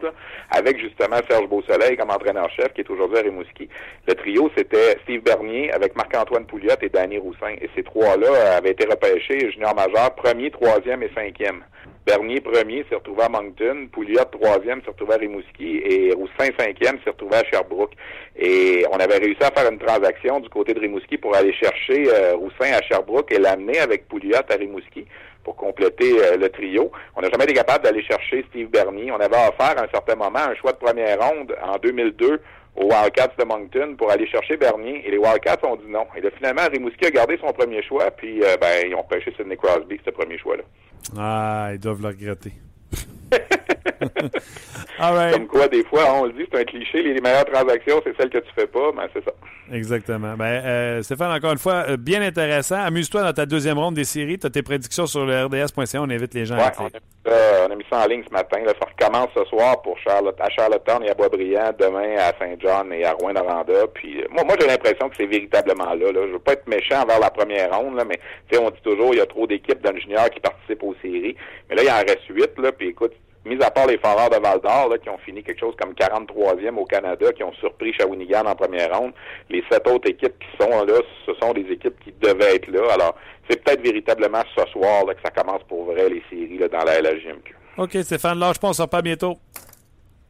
avec 0.49 0.79
justement 0.79 1.17
Serge 1.29 1.47
Beausoleil 1.49 1.97
comme 1.97 2.11
entraîneur-chef, 2.11 2.73
qui 2.73 2.81
est 2.81 2.89
aujourd'hui 2.89 3.17
à 3.17 3.21
Rimouski. 3.21 3.67
Le 4.07 4.13
trio, 4.13 4.49
c'était 4.55 4.97
Steve 5.03 5.21
Bernier 5.21 5.71
avec 5.73 5.95
Marc-Antoine 5.95 6.45
Pouliot 6.45 6.75
et 6.81 6.89
Danny 6.89 7.17
Roussin. 7.17 7.55
Et 7.59 7.69
ces 7.75 7.83
trois-là 7.83 8.57
avaient 8.57 8.71
été 8.71 8.85
repêchés 8.85 9.51
junior 9.51 9.75
majeur, 9.75 10.15
premier, 10.15 10.49
troisième 10.51 11.03
et 11.03 11.11
cinquième. 11.13 11.63
Bernier 12.05 12.39
premier 12.39 12.85
s'est 12.87 12.95
retrouvé 12.95 13.23
à 13.23 13.29
Moncton, 13.29 13.87
Pouliot 13.91 14.25
troisième 14.31 14.79
s'est 14.81 14.91
retrouvé 14.91 15.15
à 15.15 15.17
Rimouski 15.17 15.81
et 15.83 16.13
Roussin 16.13 16.51
cinquième 16.55 16.99
s'est 17.03 17.09
retrouvé 17.09 17.37
à 17.37 17.43
Sherbrooke. 17.45 17.93
Et 18.37 18.85
on 18.91 18.97
avait 18.97 19.17
réussi 19.17 19.43
à 19.43 19.49
faire 19.49 19.71
une 19.71 19.79
transaction 19.79 20.39
du 20.39 20.47
côté 20.49 20.75
de 20.75 20.79
Rimouski 20.81 21.17
pour 21.17 21.35
aller 21.35 21.51
chercher 21.53 22.05
euh, 22.07 22.35
Roussin 22.35 22.73
à 22.73 22.81
Sherbrooke 22.83 23.31
et 23.31 23.39
l'amener 23.39 23.79
avec 23.79 24.07
Pouliot 24.07 24.35
à 24.37 24.53
Rimouski 24.53 25.07
pour 25.43 25.55
compléter 25.55 26.13
euh, 26.21 26.37
le 26.37 26.49
trio. 26.49 26.91
On 27.15 27.21
n'a 27.21 27.29
jamais 27.31 27.45
été 27.45 27.53
capable 27.53 27.83
d'aller 27.83 28.03
chercher 28.03 28.45
Steve 28.49 28.67
Bernier. 28.69 29.11
On 29.11 29.19
avait 29.19 29.35
offert 29.35 29.75
à 29.75 29.85
un 29.85 29.89
certain 29.91 30.15
moment 30.15 30.39
un 30.47 30.55
choix 30.55 30.73
de 30.73 30.77
première 30.77 31.19
ronde 31.19 31.55
en 31.63 31.77
2002 31.77 32.39
aux 32.75 32.85
Wildcats 32.85 33.33
de 33.39 33.45
Moncton 33.45 33.95
pour 33.97 34.11
aller 34.11 34.27
chercher 34.27 34.57
Bernier. 34.57 35.01
Et 35.07 35.09
les 35.09 35.17
Wildcats 35.17 35.57
ont 35.63 35.75
dit 35.75 35.89
non. 35.89 36.05
Et 36.15 36.21
là, 36.21 36.29
finalement, 36.37 36.67
Rimouski 36.71 37.07
a 37.07 37.09
gardé 37.09 37.39
son 37.41 37.51
premier 37.51 37.81
choix, 37.81 38.11
puis 38.11 38.43
euh, 38.43 38.57
ben, 38.61 38.85
ils 38.85 38.93
ont 38.93 39.03
pêché 39.03 39.33
Sidney 39.35 39.57
Crosby, 39.57 39.99
ce 40.05 40.11
premier 40.11 40.37
choix-là. 40.37 40.63
Ah, 41.17 41.69
ils 41.73 41.79
doivent 41.79 42.01
le 42.01 42.07
regretter. 42.07 42.53
Comme 45.33 45.47
quoi, 45.47 45.67
des 45.67 45.83
fois, 45.83 46.03
on 46.13 46.25
le 46.25 46.33
dit, 46.33 46.45
c'est 46.51 46.59
un 46.59 46.63
cliché, 46.63 47.01
les 47.01 47.19
meilleures 47.19 47.45
transactions, 47.45 48.01
c'est 48.03 48.15
celles 48.17 48.29
que 48.29 48.39
tu 48.39 48.51
fais 48.55 48.67
pas, 48.67 48.91
mais 48.95 49.03
c'est 49.13 49.23
ça. 49.23 49.31
Exactement. 49.71 50.35
Ben, 50.37 50.45
euh, 50.45 51.01
Stéphane, 51.01 51.31
encore 51.31 51.51
une 51.51 51.57
fois, 51.57 51.85
euh, 51.89 51.97
bien 51.97 52.21
intéressant. 52.21 52.75
Amuse-toi 52.75 53.23
dans 53.23 53.33
ta 53.33 53.45
deuxième 53.45 53.77
ronde 53.77 53.95
des 53.95 54.03
séries. 54.03 54.37
Tu 54.37 54.47
as 54.47 54.49
tes 54.49 54.61
prédictions 54.61 55.05
sur 55.05 55.25
le 55.25 55.45
RDS.ca. 55.45 56.01
On 56.01 56.09
invite 56.09 56.33
les 56.33 56.45
gens 56.45 56.55
à 56.55 56.71
on, 56.77 56.89
on, 57.67 57.71
a 57.71 57.75
mis 57.75 57.85
ça 57.89 58.03
en 58.03 58.07
ligne 58.07 58.23
ce 58.27 58.31
matin. 58.31 58.57
ça 58.65 58.87
recommence 58.87 59.29
ce 59.35 59.43
soir 59.45 59.81
pour 59.81 59.97
Charlotte, 59.99 60.35
à 60.39 60.49
Charlottetown 60.49 61.03
et 61.03 61.09
à 61.09 61.13
Boisbriand, 61.13 61.71
demain 61.77 62.15
à 62.17 62.33
Saint-John 62.39 62.93
et 62.93 63.03
à 63.03 63.13
Rouen-Noranda. 63.13 63.87
Puis 63.93 64.21
euh, 64.21 64.27
moi, 64.29 64.43
moi 64.43 64.55
j'ai 64.59 64.67
l'impression 64.67 65.09
que 65.09 65.15
c'est 65.17 65.25
véritablement 65.25 65.93
là, 65.93 66.11
là. 66.11 66.27
Je 66.27 66.33
veux 66.33 66.39
pas 66.39 66.53
être 66.53 66.67
méchant 66.67 67.01
envers 67.01 67.19
la 67.19 67.31
première 67.31 67.75
ronde, 67.77 67.95
là, 67.95 68.05
mais 68.05 68.19
on 68.57 68.69
dit 68.69 68.81
toujours 68.83 69.13
il 69.13 69.17
y 69.17 69.21
a 69.21 69.25
trop 69.25 69.47
d'équipes 69.47 69.81
dans 69.81 69.91
le 69.91 69.99
junior 69.99 70.29
qui 70.29 70.39
participent 70.39 70.83
aux 70.83 70.95
séries. 71.01 71.35
Mais 71.69 71.75
là, 71.75 71.83
il 71.83 71.89
en 71.89 71.97
reste 71.97 72.27
huit, 72.29 72.51
là, 72.57 72.71
puis 72.71 72.89
écoute, 72.89 73.13
mis 73.45 73.61
à 73.63 73.69
part 73.69 73.87
les 73.87 73.97
Foreurs 73.97 74.29
de 74.29 74.37
Val 74.37 74.59
d'Or, 74.61 74.93
qui 75.01 75.09
ont 75.09 75.17
fini 75.19 75.43
quelque 75.43 75.59
chose 75.59 75.75
comme 75.79 75.93
43e 75.93 76.75
au 76.77 76.85
Canada, 76.85 77.31
qui 77.31 77.43
ont 77.43 77.53
surpris 77.53 77.93
Shawinigan 77.93 78.45
en 78.45 78.55
première 78.55 78.97
ronde, 78.97 79.13
les 79.49 79.63
sept 79.71 79.87
autres 79.87 80.09
équipes 80.09 80.37
qui 80.39 80.63
sont 80.63 80.83
là, 80.83 80.93
ce 81.25 81.33
sont 81.35 81.53
des 81.53 81.65
équipes 81.71 81.99
qui 82.03 82.13
devaient 82.19 82.55
être 82.55 82.67
là. 82.67 82.93
Alors, 82.93 83.15
c'est 83.49 83.63
peut-être 83.63 83.81
véritablement 83.81 84.43
ce 84.55 84.65
soir 84.71 85.05
là, 85.05 85.13
que 85.13 85.21
ça 85.23 85.31
commence 85.31 85.63
pour 85.67 85.85
vrai 85.85 86.09
les 86.09 86.23
séries 86.29 86.57
là, 86.57 86.67
dans 86.67 86.83
la 86.83 87.01
LHJMQ. 87.01 87.55
OK, 87.77 87.97
Stéphane, 88.03 88.39
là, 88.39 88.51
je 88.53 88.59
pense 88.59 88.77
qu'on 88.77 88.87
pas 88.87 89.01
bientôt. 89.01 89.37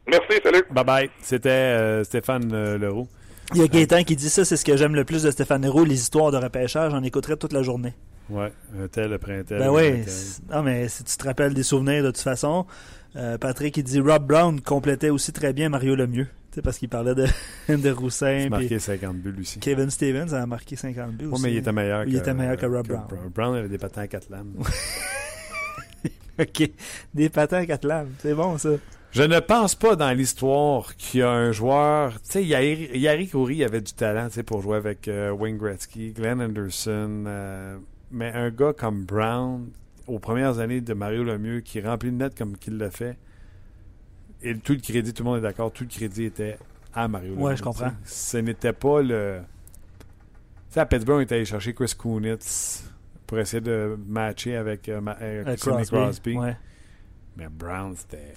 Merci, 0.06 0.40
salut. 0.42 0.64
Bye 0.70 0.84
bye. 0.84 1.10
C'était 1.20 1.48
euh, 1.48 2.04
Stéphane 2.04 2.50
euh, 2.52 2.78
Leroux. 2.78 3.08
Il 3.54 3.60
y 3.60 3.64
a 3.64 3.68
Gaétan 3.68 4.02
qui 4.02 4.16
dit 4.16 4.28
ça, 4.28 4.44
c'est 4.44 4.56
ce 4.56 4.64
que 4.64 4.76
j'aime 4.76 4.94
le 4.94 5.04
plus 5.04 5.22
de 5.22 5.30
Stéphane 5.30 5.64
Leroux, 5.64 5.84
les 5.84 5.94
histoires 5.94 6.32
de 6.32 6.36
repêchage. 6.36 6.90
J'en 6.90 7.02
écouterai 7.02 7.36
toute 7.36 7.52
la 7.52 7.62
journée. 7.62 7.94
Ouais, 8.28 8.52
un 8.76 8.88
tel 8.88 9.12
après 9.12 9.38
un 9.38 9.44
tel. 9.44 9.58
Ben 9.58 9.70
oui. 9.70 10.04
Non, 10.52 10.62
mais 10.62 10.88
si 10.88 11.04
tu 11.04 11.16
te 11.16 11.24
rappelles 11.24 11.54
des 11.54 11.62
souvenirs 11.62 12.02
de 12.02 12.10
toute 12.10 12.18
façon, 12.18 12.66
euh, 13.16 13.38
Patrick, 13.38 13.76
il 13.76 13.84
dit 13.84 14.00
Rob 14.00 14.26
Brown 14.26 14.60
complétait 14.60 15.10
aussi 15.10 15.32
très 15.32 15.52
bien 15.52 15.68
Mario 15.68 15.94
Lemieux. 15.94 16.28
Parce 16.64 16.78
qu'il 16.78 16.88
parlait 16.88 17.14
de, 17.14 17.26
de 17.68 17.90
Roussin. 17.90 18.32
Il 18.32 18.46
a 18.46 18.50
marqué 18.50 18.78
50 18.78 19.16
buts, 19.16 19.34
aussi. 19.40 19.58
Kevin 19.58 19.90
Stevens 19.90 20.32
a 20.32 20.46
marqué 20.46 20.74
50 20.74 21.12
buts. 21.12 21.26
Oui, 21.30 21.38
mais 21.42 21.52
il 21.52 21.58
était 21.58 21.72
meilleur 21.72 22.04
il 22.04 22.14
que, 22.14 22.18
était 22.18 22.32
meilleur 22.32 22.56
que 22.56 22.64
Rob 22.64 22.86
Brown. 22.86 23.06
Brown 23.34 23.56
avait 23.56 23.68
des 23.68 23.76
patins 23.76 24.02
à 24.02 24.08
quatre 24.08 24.30
lames. 24.30 24.54
OK. 26.38 26.70
Des 27.12 27.28
patins 27.28 27.58
à 27.58 27.66
quatre 27.66 27.86
lames. 27.86 28.08
C'est 28.20 28.34
bon, 28.34 28.56
ça. 28.56 28.70
Je 29.12 29.22
ne 29.22 29.40
pense 29.40 29.74
pas 29.74 29.96
dans 29.96 30.12
l'histoire 30.12 30.94
qu'il 30.96 31.20
y 31.20 31.22
a 31.22 31.30
un 31.30 31.52
joueur. 31.52 32.20
Tu 32.22 32.32
sais, 32.32 32.44
Yari 32.44 33.28
Coury 33.28 33.64
avait 33.64 33.80
du 33.80 33.92
talent 33.92 34.28
pour 34.44 34.60
jouer 34.60 34.76
avec 34.76 35.08
euh, 35.08 35.30
Wayne 35.30 35.56
Gretzky, 35.56 36.12
Glenn 36.12 36.40
Anderson. 36.40 37.24
Euh, 37.26 37.78
mais 38.10 38.30
un 38.32 38.50
gars 38.50 38.72
comme 38.72 39.04
Brown, 39.04 39.70
aux 40.06 40.18
premières 40.18 40.58
années 40.58 40.80
de 40.80 40.94
Mario 40.94 41.24
Lemieux, 41.24 41.60
qui 41.60 41.80
remplit 41.80 42.10
le 42.10 42.16
net 42.16 42.36
comme 42.36 42.56
qu'il 42.56 42.76
l'a 42.78 42.90
fait, 42.90 43.16
et 44.42 44.56
tout 44.58 44.72
le 44.74 44.78
crédit, 44.80 45.12
tout 45.12 45.22
le 45.24 45.30
monde 45.30 45.38
est 45.38 45.42
d'accord, 45.42 45.72
tout 45.72 45.84
le 45.84 45.90
crédit 45.90 46.24
était 46.24 46.58
à 46.94 47.08
Mario 47.08 47.30
Lemieux. 47.32 47.42
Ouais, 47.44 47.56
je 47.56 47.62
comprends. 47.62 47.90
Ce 48.04 48.36
n'était 48.38 48.72
pas 48.72 49.02
le. 49.02 49.40
Tu 50.68 50.74
sais, 50.74 50.80
à 50.80 50.86
Pittsburgh, 50.86 51.18
on 51.18 51.20
était 51.22 51.34
allé 51.36 51.44
chercher 51.44 51.74
Chris 51.74 51.92
Kunitz 51.98 52.90
pour 53.26 53.38
essayer 53.38 53.60
de 53.60 53.98
matcher 54.06 54.56
avec, 54.56 54.88
euh, 54.88 55.00
ma- 55.00 55.16
euh, 55.20 55.42
Euh, 55.46 55.56
Crosby. 55.56 56.36
Ouais. 56.36 56.56
Mais 57.36 57.48
Brown, 57.48 57.94
c'était 57.96 58.34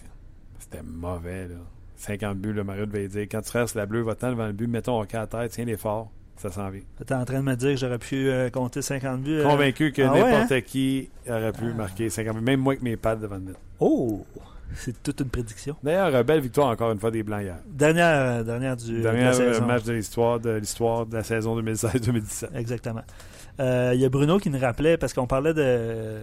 c'était 0.58 0.84
mauvais. 0.84 1.48
Là. 1.48 1.56
50 1.96 2.38
buts, 2.40 2.54
le 2.54 2.64
Mario 2.64 2.86
devait 2.86 3.08
dire 3.08 3.24
quand 3.24 3.42
tu 3.42 3.52
restes 3.58 3.76
la 3.76 3.86
bleue, 3.86 4.02
va-t'en 4.02 4.32
devant 4.32 4.48
le 4.48 4.54
but, 4.54 4.68
mettons 4.68 5.00
au 5.00 5.04
à 5.04 5.28
tête, 5.28 5.52
tiens 5.52 5.66
les 5.66 5.76
forts, 5.78 6.12
ça 6.40 6.50
s'en 6.52 6.70
vient. 6.70 6.82
T'es 7.06 7.14
en 7.14 7.26
train 7.26 7.40
de 7.40 7.46
me 7.46 7.56
dire 7.56 7.72
que 7.72 7.76
j'aurais 7.78 7.98
pu 8.00 8.30
euh, 8.30 8.50
compter 8.50 8.82
50 8.82 9.22
buts. 9.22 9.40
euh? 9.40 9.44
Convaincu 9.44 9.92
que 9.92 10.02
Ah 10.02 10.14
ouais, 10.14 10.32
n'importe 10.32 10.52
hein? 10.54 10.62
qui 10.62 11.10
aurait 11.30 11.52
pu 11.52 11.66
marquer 11.74 12.10
50 12.10 12.38
buts, 12.38 12.42
même 12.42 12.60
moi 12.62 12.74
avec 12.74 12.82
mes 12.82 12.98
pads 12.98 13.18
devant 13.18 13.36
le 13.36 13.42
net. 13.42 13.56
Oh! 13.80 14.26
C'est 14.76 15.02
toute 15.02 15.20
une 15.22 15.30
prédiction. 15.30 15.76
D'ailleurs, 15.84 16.24
belle 16.24 16.42
victoire 16.42 16.68
encore 16.68 16.92
une 16.92 17.00
fois 17.00 17.10
des 17.12 17.24
Blancs 17.24 17.42
hier. 17.42 17.58
Dernière, 17.68 18.06
euh, 18.40 18.44
dernière 18.44 18.78
du 18.78 19.02
de 19.02 19.04
la 19.04 19.62
match 19.62 19.84
de 19.84 19.94
l'histoire 19.94 20.40
de 20.40 20.52
l'histoire 20.52 21.06
de 21.08 21.16
la 21.18 21.24
saison 21.24 21.60
2016-2017. 21.60 22.56
Exactement. 22.56 23.02
Euh, 23.60 23.92
Il 23.94 24.00
y 24.00 24.06
a 24.06 24.10
Bruno 24.10 24.38
qui 24.38 24.50
nous 24.50 24.60
rappelait, 24.60 24.98
parce 24.98 25.14
qu'on 25.14 25.28
parlait 25.28 25.54
de. 25.54 26.20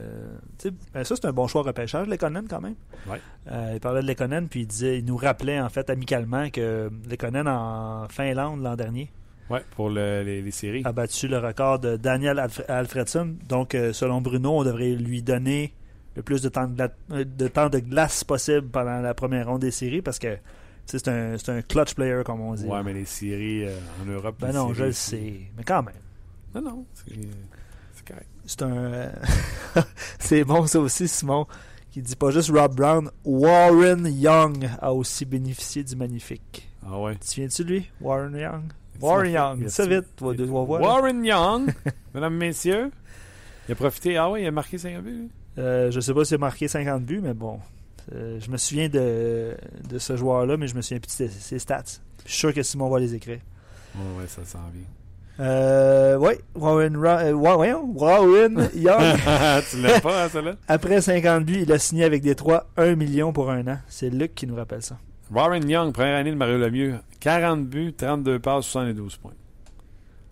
tu 0.58 0.68
sais, 0.68 0.74
ben 0.94 1.04
ça, 1.04 1.16
c'est 1.16 1.26
un 1.26 1.32
bon 1.32 1.46
choix 1.48 1.62
de 1.62 1.66
repêchage, 1.66 2.06
Lekonen, 2.06 2.46
quand 2.48 2.60
même. 2.60 2.76
Ouais. 3.08 3.20
Euh, 3.50 3.72
il 3.74 3.80
parlait 3.80 4.00
de 4.00 4.06
Lekonen, 4.06 4.48
puis 4.48 4.60
il, 4.60 4.66
disait, 4.66 4.98
il 5.00 5.04
nous 5.04 5.16
rappelait, 5.16 5.60
en 5.60 5.68
fait, 5.68 5.90
amicalement, 5.90 6.48
que 6.48 6.88
Lekonen, 7.10 7.46
en 7.48 8.06
Finlande, 8.08 8.62
l'an 8.62 8.76
dernier, 8.76 9.10
Ouais, 9.50 9.62
pour 9.76 9.90
le- 9.90 10.22
les, 10.24 10.42
les 10.42 10.50
séries. 10.50 10.82
a 10.84 10.92
battu 10.92 11.28
le 11.28 11.38
record 11.38 11.78
de 11.78 11.96
Daniel 11.96 12.38
Alf- 12.38 12.64
Alfredson. 12.68 13.36
Donc, 13.48 13.74
euh, 13.74 13.92
selon 13.92 14.20
Bruno, 14.20 14.58
on 14.58 14.64
devrait 14.64 14.94
lui 14.96 15.22
donner 15.22 15.72
le 16.16 16.22
plus 16.22 16.42
de 16.42 16.48
temps 16.48 16.66
de, 16.66 16.88
euh, 17.12 17.24
de 17.24 17.48
temps 17.48 17.68
de 17.68 17.78
glace 17.78 18.24
possible 18.24 18.68
pendant 18.68 19.00
la 19.00 19.14
première 19.14 19.46
ronde 19.48 19.60
des 19.60 19.70
séries, 19.70 20.02
parce 20.02 20.18
que 20.18 20.36
c'est 20.86 21.06
un, 21.08 21.34
un 21.48 21.62
clutch 21.62 21.94
player, 21.94 22.22
comme 22.24 22.40
on 22.40 22.54
dit. 22.54 22.64
Ouais, 22.64 22.82
mais 22.82 22.92
les 22.94 23.04
séries 23.04 23.64
euh, 23.66 23.76
en 24.02 24.06
Europe. 24.10 24.36
ben 24.40 24.52
non, 24.52 24.72
je 24.74 24.84
le 24.84 24.92
sais. 24.92 25.34
Mais 25.56 25.62
quand 25.64 25.82
même. 25.82 25.94
Non, 26.54 26.62
non, 26.62 26.84
c'est 26.96 28.06
correct. 28.08 28.26
C'est 28.46 28.62
un. 28.62 29.10
c'est 30.18 30.44
bon, 30.44 30.66
ça 30.66 30.80
aussi, 30.80 31.06
Simon, 31.08 31.46
qui 31.90 32.00
dit 32.02 32.16
pas 32.16 32.30
juste 32.30 32.50
Rob 32.50 32.74
Brown. 32.74 33.10
Warren 33.24 34.06
Young 34.06 34.68
a 34.80 34.92
aussi 34.92 35.24
bénéficié 35.24 35.82
du 35.84 35.96
magnifique. 35.96 36.68
Ah 36.88 36.98
ouais. 37.00 37.16
Tu 37.16 37.40
viens-tu 37.40 37.64
de 37.64 37.68
lui? 37.68 37.90
Warren 38.00 38.34
Young? 38.36 38.62
Warren 39.00 39.30
Young, 39.32 39.68
ça 39.68 39.86
vite, 39.86 40.04
vas 40.20 40.34
tu 40.34 40.44
vas 40.44 40.62
voir. 40.64 40.80
Warren 40.80 41.24
Young, 41.24 41.72
mesdames, 42.14 42.34
messieurs, 42.34 42.90
il 43.68 43.72
a 43.72 43.74
profité. 43.74 44.16
Ah 44.16 44.30
ouais, 44.30 44.42
il 44.42 44.46
a 44.46 44.50
marqué 44.50 44.78
50 44.78 45.02
buts. 45.02 45.28
Euh, 45.58 45.90
je 45.90 46.00
sais 46.00 46.12
pas 46.14 46.24
s'il 46.24 46.34
a 46.36 46.38
marqué 46.38 46.68
50 46.68 47.02
buts, 47.04 47.20
mais 47.22 47.34
bon. 47.34 47.58
Euh, 48.14 48.38
je 48.40 48.50
me 48.50 48.56
souviens 48.56 48.88
de, 48.88 49.56
de 49.88 49.98
ce 49.98 50.16
joueur-là, 50.16 50.56
mais 50.56 50.68
je 50.68 50.76
me 50.76 50.82
souviens 50.82 51.00
plus 51.00 51.24
de 51.24 51.28
ses, 51.28 51.58
stats. 51.58 51.82
Je 52.24 52.30
suis 52.30 52.38
sûr 52.38 52.54
que 52.54 52.62
Simon 52.62 52.88
va 52.88 53.00
les 53.00 53.14
écrire. 53.14 53.40
Ouais, 53.96 54.20
ouais, 54.22 54.26
ça 54.28 54.44
s'en 54.44 54.60
vient. 54.72 54.84
Euh, 55.38 56.16
ouais, 56.16 56.40
Warren, 56.54 56.96
Ra- 56.96 57.18
euh, 57.24 57.32
Wa- 57.32 57.56
voyons, 57.56 57.90
Warren 57.94 58.70
Young. 58.74 59.16
tu 59.70 59.76
l'aimes 59.82 60.00
pas, 60.00 60.24
hein, 60.24 60.28
celle-là? 60.30 60.54
Après 60.68 61.00
50 61.00 61.44
buts, 61.44 61.60
il 61.62 61.72
a 61.72 61.78
signé 61.78 62.04
avec 62.04 62.22
Détroit 62.22 62.68
1 62.76 62.94
million 62.94 63.32
pour 63.32 63.50
un 63.50 63.66
an. 63.66 63.78
C'est 63.88 64.08
Luc 64.08 64.34
qui 64.34 64.46
nous 64.46 64.54
rappelle 64.56 64.82
ça. 64.82 64.98
Warren 65.30 65.68
Young, 65.68 65.92
première 65.92 66.16
année 66.16 66.30
de 66.30 66.36
Mario 66.36 66.58
Lemieux, 66.58 66.94
40 67.20 67.66
buts, 67.66 67.92
32 67.92 68.38
passes, 68.38 68.66
72 68.66 69.16
points. 69.16 69.32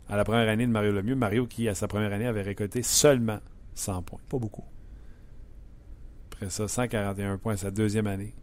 À 0.08 0.16
la 0.16 0.24
première 0.24 0.48
année 0.48 0.66
de 0.66 0.70
Mario 0.70 0.92
Lemieux, 0.92 1.16
Mario 1.16 1.46
qui, 1.46 1.68
à 1.68 1.74
sa 1.74 1.88
première 1.88 2.12
année, 2.12 2.26
avait 2.26 2.42
récolté 2.42 2.82
seulement 2.82 3.38
100 3.74 4.02
points. 4.02 4.20
Pas 4.28 4.38
beaucoup. 4.38 4.64
Après 6.32 6.50
ça, 6.50 6.68
141 6.68 7.38
points 7.38 7.54
à 7.54 7.56
sa 7.56 7.70
deuxième 7.70 8.06
année. 8.06 8.34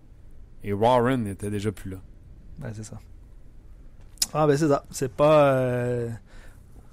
Et 0.63 0.73
Warren 0.73 1.23
n'était 1.23 1.49
déjà 1.49 1.71
plus 1.71 1.91
là. 1.91 1.97
Ben, 2.59 2.71
c'est 2.73 2.83
ça. 2.83 2.99
Ah, 4.33 4.45
ben, 4.47 4.57
c'est 4.57 4.67
ça. 4.67 4.83
C'est 4.91 5.11
pas. 5.11 5.53
euh, 5.55 6.09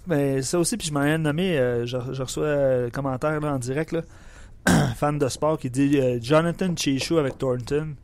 Mais 0.06 0.42
ça 0.42 0.58
aussi, 0.58 0.76
puis 0.76 0.88
je 0.88 0.92
m'en 0.92 1.02
ai 1.02 1.18
nommé, 1.18 1.58
euh, 1.58 1.84
je, 1.86 1.96
je 2.12 2.22
reçois 2.22 2.44
euh, 2.44 2.84
le 2.86 2.90
commentaire 2.90 3.40
là, 3.40 3.54
en 3.54 3.58
direct, 3.58 3.92
là. 3.92 4.02
fan 4.96 5.18
de 5.18 5.28
sport, 5.28 5.58
qui 5.58 5.70
dit 5.70 5.98
euh, 5.98 6.18
Jonathan 6.20 6.74
Chechou 6.76 7.18
avec 7.18 7.38
Thornton. 7.38 7.94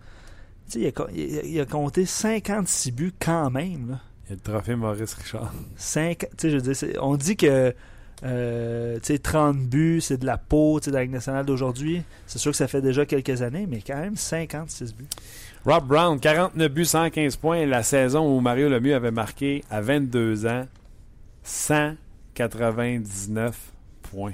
Il 0.75 0.87
a, 0.87 0.93
co- 0.93 1.09
il, 1.15 1.39
a, 1.39 1.43
il 1.43 1.61
a 1.61 1.67
compté 1.67 2.07
56 2.07 2.93
buts 2.93 3.13
quand 3.19 3.51
même. 3.51 3.91
Là. 3.91 4.01
Il 4.27 4.31
y 4.31 4.33
a 4.33 4.37
le 4.37 4.41
trophée 4.41 4.75
Maurice 4.77 5.13
Richard. 5.15 5.53
Cinq- 5.77 6.21
tu 6.31 6.37
sais, 6.39 6.51
je 6.51 6.57
veux 6.57 6.63
dire, 6.63 6.75
c'est- 6.77 6.99
on 6.99 7.17
dit 7.17 7.37
que 7.37 7.75
euh, 8.23 8.95
tu 9.01 9.13
sais, 9.13 9.19
30 9.19 9.59
buts, 9.59 10.01
c'est 10.01 10.17
de 10.17 10.25
la 10.25 10.39
peau 10.39 10.81
dans 10.81 10.93
la 10.93 11.03
Ligue 11.03 11.11
nationale 11.13 11.45
d'aujourd'hui. 11.45 12.03
C'est 12.27 12.39
sûr 12.39 12.53
que 12.53 12.57
ça 12.57 12.67
fait 12.69 12.81
déjà 12.81 13.05
quelques 13.05 13.43
années, 13.43 13.67
mais 13.69 13.83
quand 13.87 13.99
même 13.99 14.17
56 14.17 14.95
buts. 14.95 15.05
Rob 15.67 15.87
Brown, 15.87 16.19
49 16.19 16.73
buts, 16.73 16.87
115 16.87 17.37
points. 17.37 17.67
La 17.67 17.83
saison 17.83 18.35
où 18.35 18.41
Mario 18.41 18.71
Lemieux 18.71 18.95
avait 18.95 19.11
marqué 19.11 19.63
à 19.71 19.83
22 19.83 20.47
ans 20.47 20.67
199 21.43 23.57
points. 24.03 24.33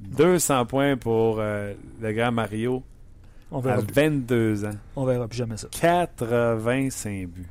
200 0.00 0.66
points 0.66 0.96
pour 0.96 1.36
euh, 1.38 1.74
le 2.00 2.12
grand 2.12 2.32
Mario 2.32 2.82
On 3.50 3.58
à 3.58 3.62
verra, 3.62 3.82
plus, 3.82 3.94
22 3.94 4.64
ans. 4.64 4.70
on 4.96 5.04
verra 5.04 5.28
plus 5.28 5.36
jamais 5.38 5.56
ça. 5.56 5.68
85 5.70 7.28
buts. 7.28 7.46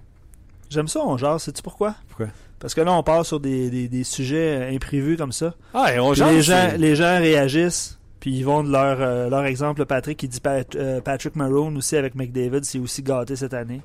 J'aime 0.70 0.88
ça, 0.88 1.00
on 1.06 1.18
jase. 1.18 1.44
Sais-tu 1.44 1.62
pourquoi? 1.62 1.96
Pourquoi? 2.10 2.28
Parce 2.60 2.74
que 2.74 2.82
là, 2.82 2.92
on 2.94 3.04
part 3.04 3.26
sur 3.26 3.40
des, 3.40 3.70
des, 3.70 3.88
des 3.88 4.04
sujets 4.04 4.74
imprévus 4.74 5.18
comme 5.18 5.32
ça. 5.32 5.54
Ah, 5.74 5.94
et 5.94 6.00
on 6.00 6.14
jase, 6.14 6.32
les, 6.34 6.42
gens, 6.42 6.68
c'est- 6.72 6.78
les 6.78 6.96
gens 6.96 7.18
réagissent, 7.20 8.00
puis 8.20 8.32
ils 8.36 8.44
vont 8.44 8.64
de 8.64 8.72
leur, 8.72 9.00
euh, 9.02 9.30
leur 9.30 9.46
exemple. 9.46 9.86
Patrick, 9.86 10.18
qui 10.18 10.28
dit 10.28 10.40
Pat- 10.40 10.76
euh, 10.76 11.02
Patrick 11.02 11.36
Maroon 11.36 11.76
aussi 11.76 11.96
avec 11.96 12.16
McDavid, 12.16 12.64
c'est 12.64 12.80
aussi 12.80 13.04
gâté 13.04 13.36
cette 13.36 13.54
année. 13.54 13.82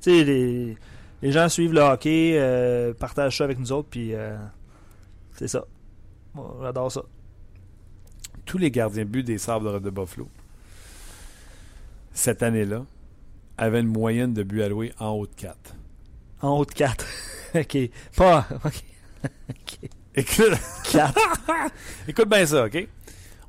Tu 0.00 0.10
sais, 0.18 0.24
les, 0.24 0.76
les 1.22 1.32
gens 1.32 1.48
suivent 1.48 1.72
le 1.74 1.80
hockey, 1.80 2.34
euh, 2.36 2.94
partagent 2.94 3.36
ça 3.38 3.44
avec 3.44 3.58
nous 3.58 3.72
autres, 3.72 3.88
puis 3.90 4.14
euh, 4.14 4.36
c'est 5.34 5.48
ça. 5.48 5.64
Moi, 6.34 6.56
J'adore 6.62 6.92
ça. 6.92 7.02
tous 8.46 8.58
les 8.58 8.70
gardiens 8.70 9.04
de 9.04 9.08
but 9.10 9.22
des 9.24 9.38
Sabres 9.38 9.80
de 9.80 9.90
Buffalo, 9.90 10.28
cette 12.12 12.42
année-là, 12.42 12.84
avaient 13.58 13.80
une 13.80 13.88
moyenne 13.88 14.32
de 14.32 14.42
buts 14.42 14.62
alloués 14.62 14.92
en 14.98 15.10
haut 15.10 15.26
de 15.26 15.34
4. 15.34 15.56
En 16.42 16.58
haut 16.58 16.64
de 16.64 16.72
4. 16.72 17.06
OK. 17.54 17.78
Pas. 18.16 18.46
OK. 18.64 18.82
OK. 19.50 19.90
Écoute, 20.14 20.58
4. 20.90 21.14
écoute 22.08 22.28
bien 22.28 22.44
ça, 22.46 22.64
OK? 22.64 22.88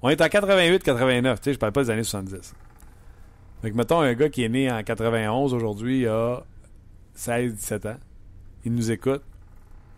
On 0.02 0.10
est 0.10 0.22
en 0.22 0.26
88-89, 0.26 1.36
tu 1.36 1.44
sais, 1.44 1.54
je 1.54 1.60
parle 1.60 1.72
pas 1.74 1.84
des 1.84 1.90
années 1.92 2.04
70. 2.04 2.54
Fait 3.62 3.72
que, 3.72 3.76
mettons, 3.76 4.00
un 4.02 4.14
gars 4.14 4.30
qui 4.30 4.44
est 4.44 4.50
né 4.50 4.72
en 4.72 4.82
91, 4.84 5.54
aujourd'hui, 5.54 6.02
il 6.02 6.08
a 6.08 6.42
16-17 7.18 7.88
ans. 7.88 7.98
Il 8.66 8.74
nous 8.74 8.92
écoute. 8.92 9.22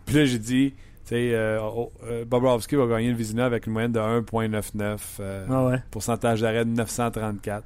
Puis 0.04 0.16
là, 0.16 0.24
j'ai 0.26 0.38
dit, 0.38 0.72
tu 0.72 0.76
sais, 1.04 1.34
euh, 1.34 1.58
oh, 1.62 1.90
euh, 2.04 2.24
Bobrovski 2.26 2.76
va 2.76 2.86
gagner 2.86 3.08
le 3.10 3.16
Vizina 3.16 3.46
avec 3.46 3.66
une 3.66 3.72
moyenne 3.72 3.92
de 3.92 4.00
1,99. 4.00 4.98
euh, 5.20 5.46
Ah 5.50 5.64
ouais. 5.66 5.82
Pourcentage 5.90 6.42
d'arrêt 6.42 6.64
de 6.66 6.70
934. 6.70 7.64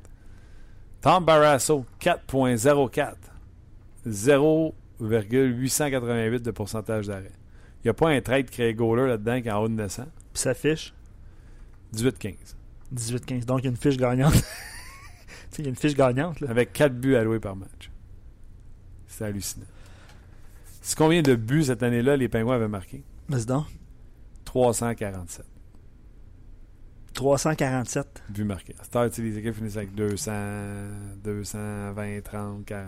Tom 1.00 1.24
Barrasso, 1.24 1.86
4.04. 2.00 3.14
0,888 4.06 6.42
de 6.42 6.50
pourcentage 6.50 7.06
d'arrêt. 7.06 7.32
Il 7.78 7.86
n'y 7.86 7.90
a 7.90 7.94
pas 7.94 8.10
un 8.10 8.20
trade 8.20 8.50
créé 8.50 8.74
goaler 8.74 9.06
là-dedans 9.06 9.40
qui 9.40 9.48
est 9.48 9.52
en 9.52 9.62
haut 9.62 9.68
de 9.68 9.74
900. 9.74 10.04
Puis 10.32 10.42
ça 10.42 10.54
fiche? 10.54 10.92
18-15. 11.94 12.34
18-15. 12.94 13.44
Donc, 13.44 13.60
il 13.60 13.64
y 13.64 13.66
a 13.68 13.70
une 13.70 13.76
fiche 13.76 13.96
gagnante. 13.96 14.34
il 15.58 15.64
y 15.64 15.68
a 15.68 15.70
une 15.70 15.76
fiche 15.76 15.94
gagnante, 15.94 16.40
là. 16.40 16.50
Avec 16.50 16.72
4 16.72 16.94
buts 16.94 17.16
alloués 17.16 17.40
par 17.40 17.54
match. 17.54 17.90
C'est 19.06 19.24
hallucinant. 19.24 19.66
C'est 20.82 20.96
combien 20.96 21.22
de 21.22 21.34
buts 21.34 21.64
cette 21.64 21.82
année-là 21.82 22.16
les 22.16 22.28
Pingouins 22.28 22.56
avaient 22.56 22.68
marqué? 22.68 23.02
Mais 23.28 23.38
c'est 23.38 23.48
donc. 23.48 23.66
347 24.44 25.44
347. 27.18 28.22
buts 28.28 28.44
marqués. 28.44 28.76
À 28.78 28.84
cette 28.84 28.94
heure, 28.94 29.10
les 29.18 29.38
équipes 29.38 29.54
finissent 29.56 29.76
avec 29.76 29.92
200, 29.92 30.30
220, 31.24 32.20
30, 32.22 32.64
40. 32.64 32.86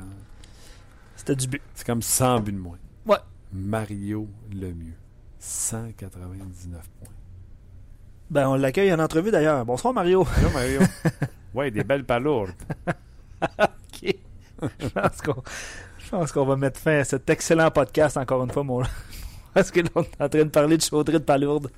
C'était 1.17 1.35
du 1.35 1.49
but. 1.49 1.63
C'est 1.75 1.85
comme 1.85 2.01
100 2.01 2.39
buts 2.39 2.53
de 2.53 2.59
moins. 2.59 2.79
Ouais. 3.07 3.17
Mario 3.53 4.29
Lemieux. 4.53 4.95
199 5.41 6.81
points. 7.01 7.09
Ben, 8.31 8.49
on 8.49 8.55
l'accueille 8.55 8.93
en 8.95 9.01
entrevue 9.01 9.33
d'ailleurs. 9.33 9.65
Bonsoir, 9.65 9.93
Mario. 9.93 10.25
Allô, 10.37 10.51
Mario. 10.51 10.81
ouais, 11.55 11.73
des 11.73 11.83
belles 11.83 12.05
palourdes. 12.05 12.53
OK. 13.43 14.15
Je 14.79 14.89
pense 14.91 15.23
qu'on 15.23 15.43
je 15.99 16.09
pense 16.09 16.31
qu'on 16.31 16.45
va 16.45 16.55
mettre 16.55 16.79
fin 16.79 16.99
à 16.99 17.05
cet 17.05 17.29
excellent 17.31 17.73
podcast 17.73 18.17
encore 18.17 18.45
une 18.45 18.53
fois, 18.53 18.63
mon. 18.63 18.83
Parce 19.55 19.73
que 19.73 19.81
là, 19.81 19.91
on 19.97 20.03
est 20.03 20.21
en 20.21 20.29
train 20.29 20.45
de 20.45 20.51
parler 20.51 20.77
de 20.77 20.83
chaudrée 20.83 21.19
de 21.19 21.25
palourde. 21.25 21.73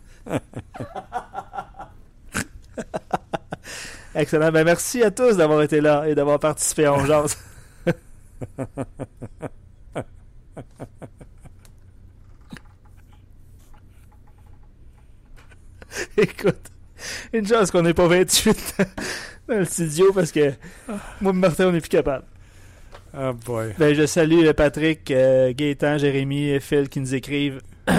Excellent. 4.14 4.52
Ben, 4.52 4.64
merci 4.64 5.02
à 5.02 5.10
tous 5.10 5.36
d'avoir 5.36 5.62
été 5.62 5.80
là 5.80 6.06
et 6.08 6.14
d'avoir 6.14 6.38
participé 6.38 6.84
à 6.84 6.92
On 6.92 7.06
Jase. 7.06 7.36
Écoute, 16.16 16.70
Une 17.32 17.46
chance 17.46 17.70
qu'on 17.70 17.82
n'est 17.82 17.94
pas 17.94 18.06
28 18.06 18.76
dans 19.48 19.58
le 19.58 19.64
studio 19.64 20.12
parce 20.12 20.32
que 20.32 20.52
moi 21.20 21.32
et 21.32 21.36
Martin, 21.36 21.68
on 21.68 21.72
n'est 21.72 21.80
plus 21.80 21.88
capable. 21.88 22.24
Oh 23.16 23.32
boy. 23.44 23.74
Ben, 23.78 23.94
je 23.94 24.06
salue 24.06 24.50
Patrick, 24.52 25.10
euh, 25.10 25.52
Gaétan, 25.54 25.98
Jérémy 25.98 26.48
et 26.48 26.60
Phil 26.60 26.88
qui 26.88 27.00
nous 27.00 27.14
écrivent. 27.14 27.60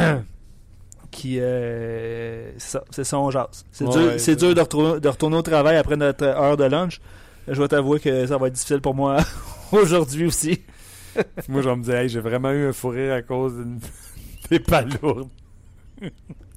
qui 1.13 1.37
euh, 1.39 2.51
c'est 2.57 3.03
ça, 3.03 3.19
on 3.19 3.29
jase. 3.31 3.65
C'est 3.71 3.85
Ouais, 3.85 3.91
dur, 3.91 4.01
ouais, 4.07 4.19
c'est 4.19 4.35
dur 4.35 4.53
de 4.53 4.59
retourner, 4.61 4.99
de 4.99 5.07
retourner 5.07 5.37
au 5.37 5.41
travail 5.41 5.77
après 5.77 5.95
notre 5.95 6.23
heure 6.25 6.57
de 6.57 6.63
lunch. 6.65 6.99
Je 7.47 7.53
dois 7.53 7.67
t'avouer 7.67 7.99
que 7.99 8.25
ça 8.25 8.37
va 8.37 8.47
être 8.47 8.53
difficile 8.53 8.81
pour 8.81 8.95
moi 8.95 9.17
aujourd'hui 9.71 10.25
aussi. 10.25 10.61
Moi, 11.47 11.61
je 11.61 11.69
vais 11.69 11.75
me 11.75 11.83
dire, 11.83 11.95
hey, 11.95 12.09
j'ai 12.09 12.19
vraiment 12.19 12.51
eu 12.51 12.67
un 12.69 12.73
fou 12.73 12.89
rire 12.89 13.13
à 13.13 13.21
cause 13.21 13.53
d'une- 13.53 13.79
des 14.49 14.59
palourdes. 14.59 15.29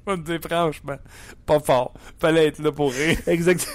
On 0.05 0.17
me 0.17 0.23
dit, 0.23 0.39
franchement, 0.47 0.97
pas 1.45 1.59
fort. 1.59 1.93
Fallait 2.19 2.47
être 2.47 2.59
là 2.59 2.71
pour 2.71 2.91
rire. 2.91 3.17
Exact. 3.27 3.67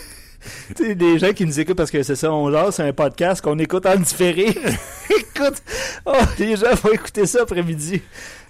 Sais, 0.76 0.94
les 0.94 1.18
gens 1.18 1.32
qui 1.32 1.46
nous 1.46 1.58
écoutent 1.60 1.76
parce 1.76 1.90
que 1.90 2.02
c'est 2.02 2.16
ça, 2.16 2.32
on 2.32 2.50
jase, 2.50 2.76
c'est 2.76 2.82
un 2.82 2.92
podcast 2.92 3.42
qu'on 3.42 3.58
écoute 3.58 3.86
en 3.86 3.96
différé. 3.96 4.46
Écoute, 5.10 5.62
oh, 6.06 6.12
les 6.38 6.56
gens 6.56 6.74
vont 6.82 6.92
écouter 6.92 7.26
ça 7.26 7.42
après-midi. 7.42 8.00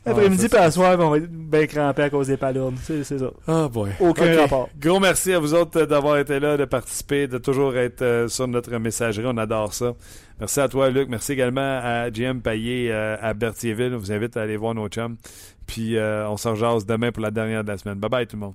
Après-midi, 0.04 0.48
puis 0.48 0.58
à 0.58 0.70
soir, 0.70 0.96
on 0.98 1.10
va 1.10 1.18
être 1.18 1.30
bien 1.30 1.66
crampé 1.66 2.02
à 2.02 2.10
cause 2.10 2.26
des 2.26 2.36
palourdes. 2.36 2.74
C'est 2.82 3.04
ça. 3.04 3.30
Oh 3.46 3.68
boy. 3.68 3.90
Aucun 4.00 4.36
rapport. 4.36 4.68
Gros 4.78 4.98
merci 4.98 5.32
à 5.32 5.38
vous 5.38 5.54
autres 5.54 5.84
d'avoir 5.84 6.18
été 6.18 6.40
là, 6.40 6.56
de 6.56 6.64
participer, 6.64 7.28
de 7.28 7.38
toujours 7.38 7.76
être 7.76 8.02
euh, 8.02 8.28
sur 8.28 8.48
notre 8.48 8.76
messagerie. 8.78 9.26
On 9.28 9.36
adore 9.36 9.72
ça. 9.72 9.94
Merci 10.40 10.60
à 10.60 10.68
toi, 10.68 10.90
Luc. 10.90 11.08
Merci 11.08 11.32
également 11.32 11.80
à 11.82 12.10
GM 12.10 12.40
Payet 12.40 12.90
euh, 12.90 13.16
à 13.20 13.32
Berthierville. 13.32 13.94
On 13.94 13.98
vous 13.98 14.10
invite 14.10 14.36
à 14.36 14.42
aller 14.42 14.56
voir 14.56 14.74
nos 14.74 14.88
chums. 14.88 15.16
Puis 15.66 15.96
euh, 15.96 16.28
on 16.28 16.36
s'en 16.36 16.56
jase 16.56 16.84
demain 16.84 17.12
pour 17.12 17.22
la 17.22 17.30
dernière 17.30 17.62
de 17.62 17.68
la 17.68 17.78
semaine. 17.78 17.98
Bye 17.98 18.10
bye 18.10 18.26
tout 18.26 18.36
le 18.36 18.40
monde. 18.40 18.54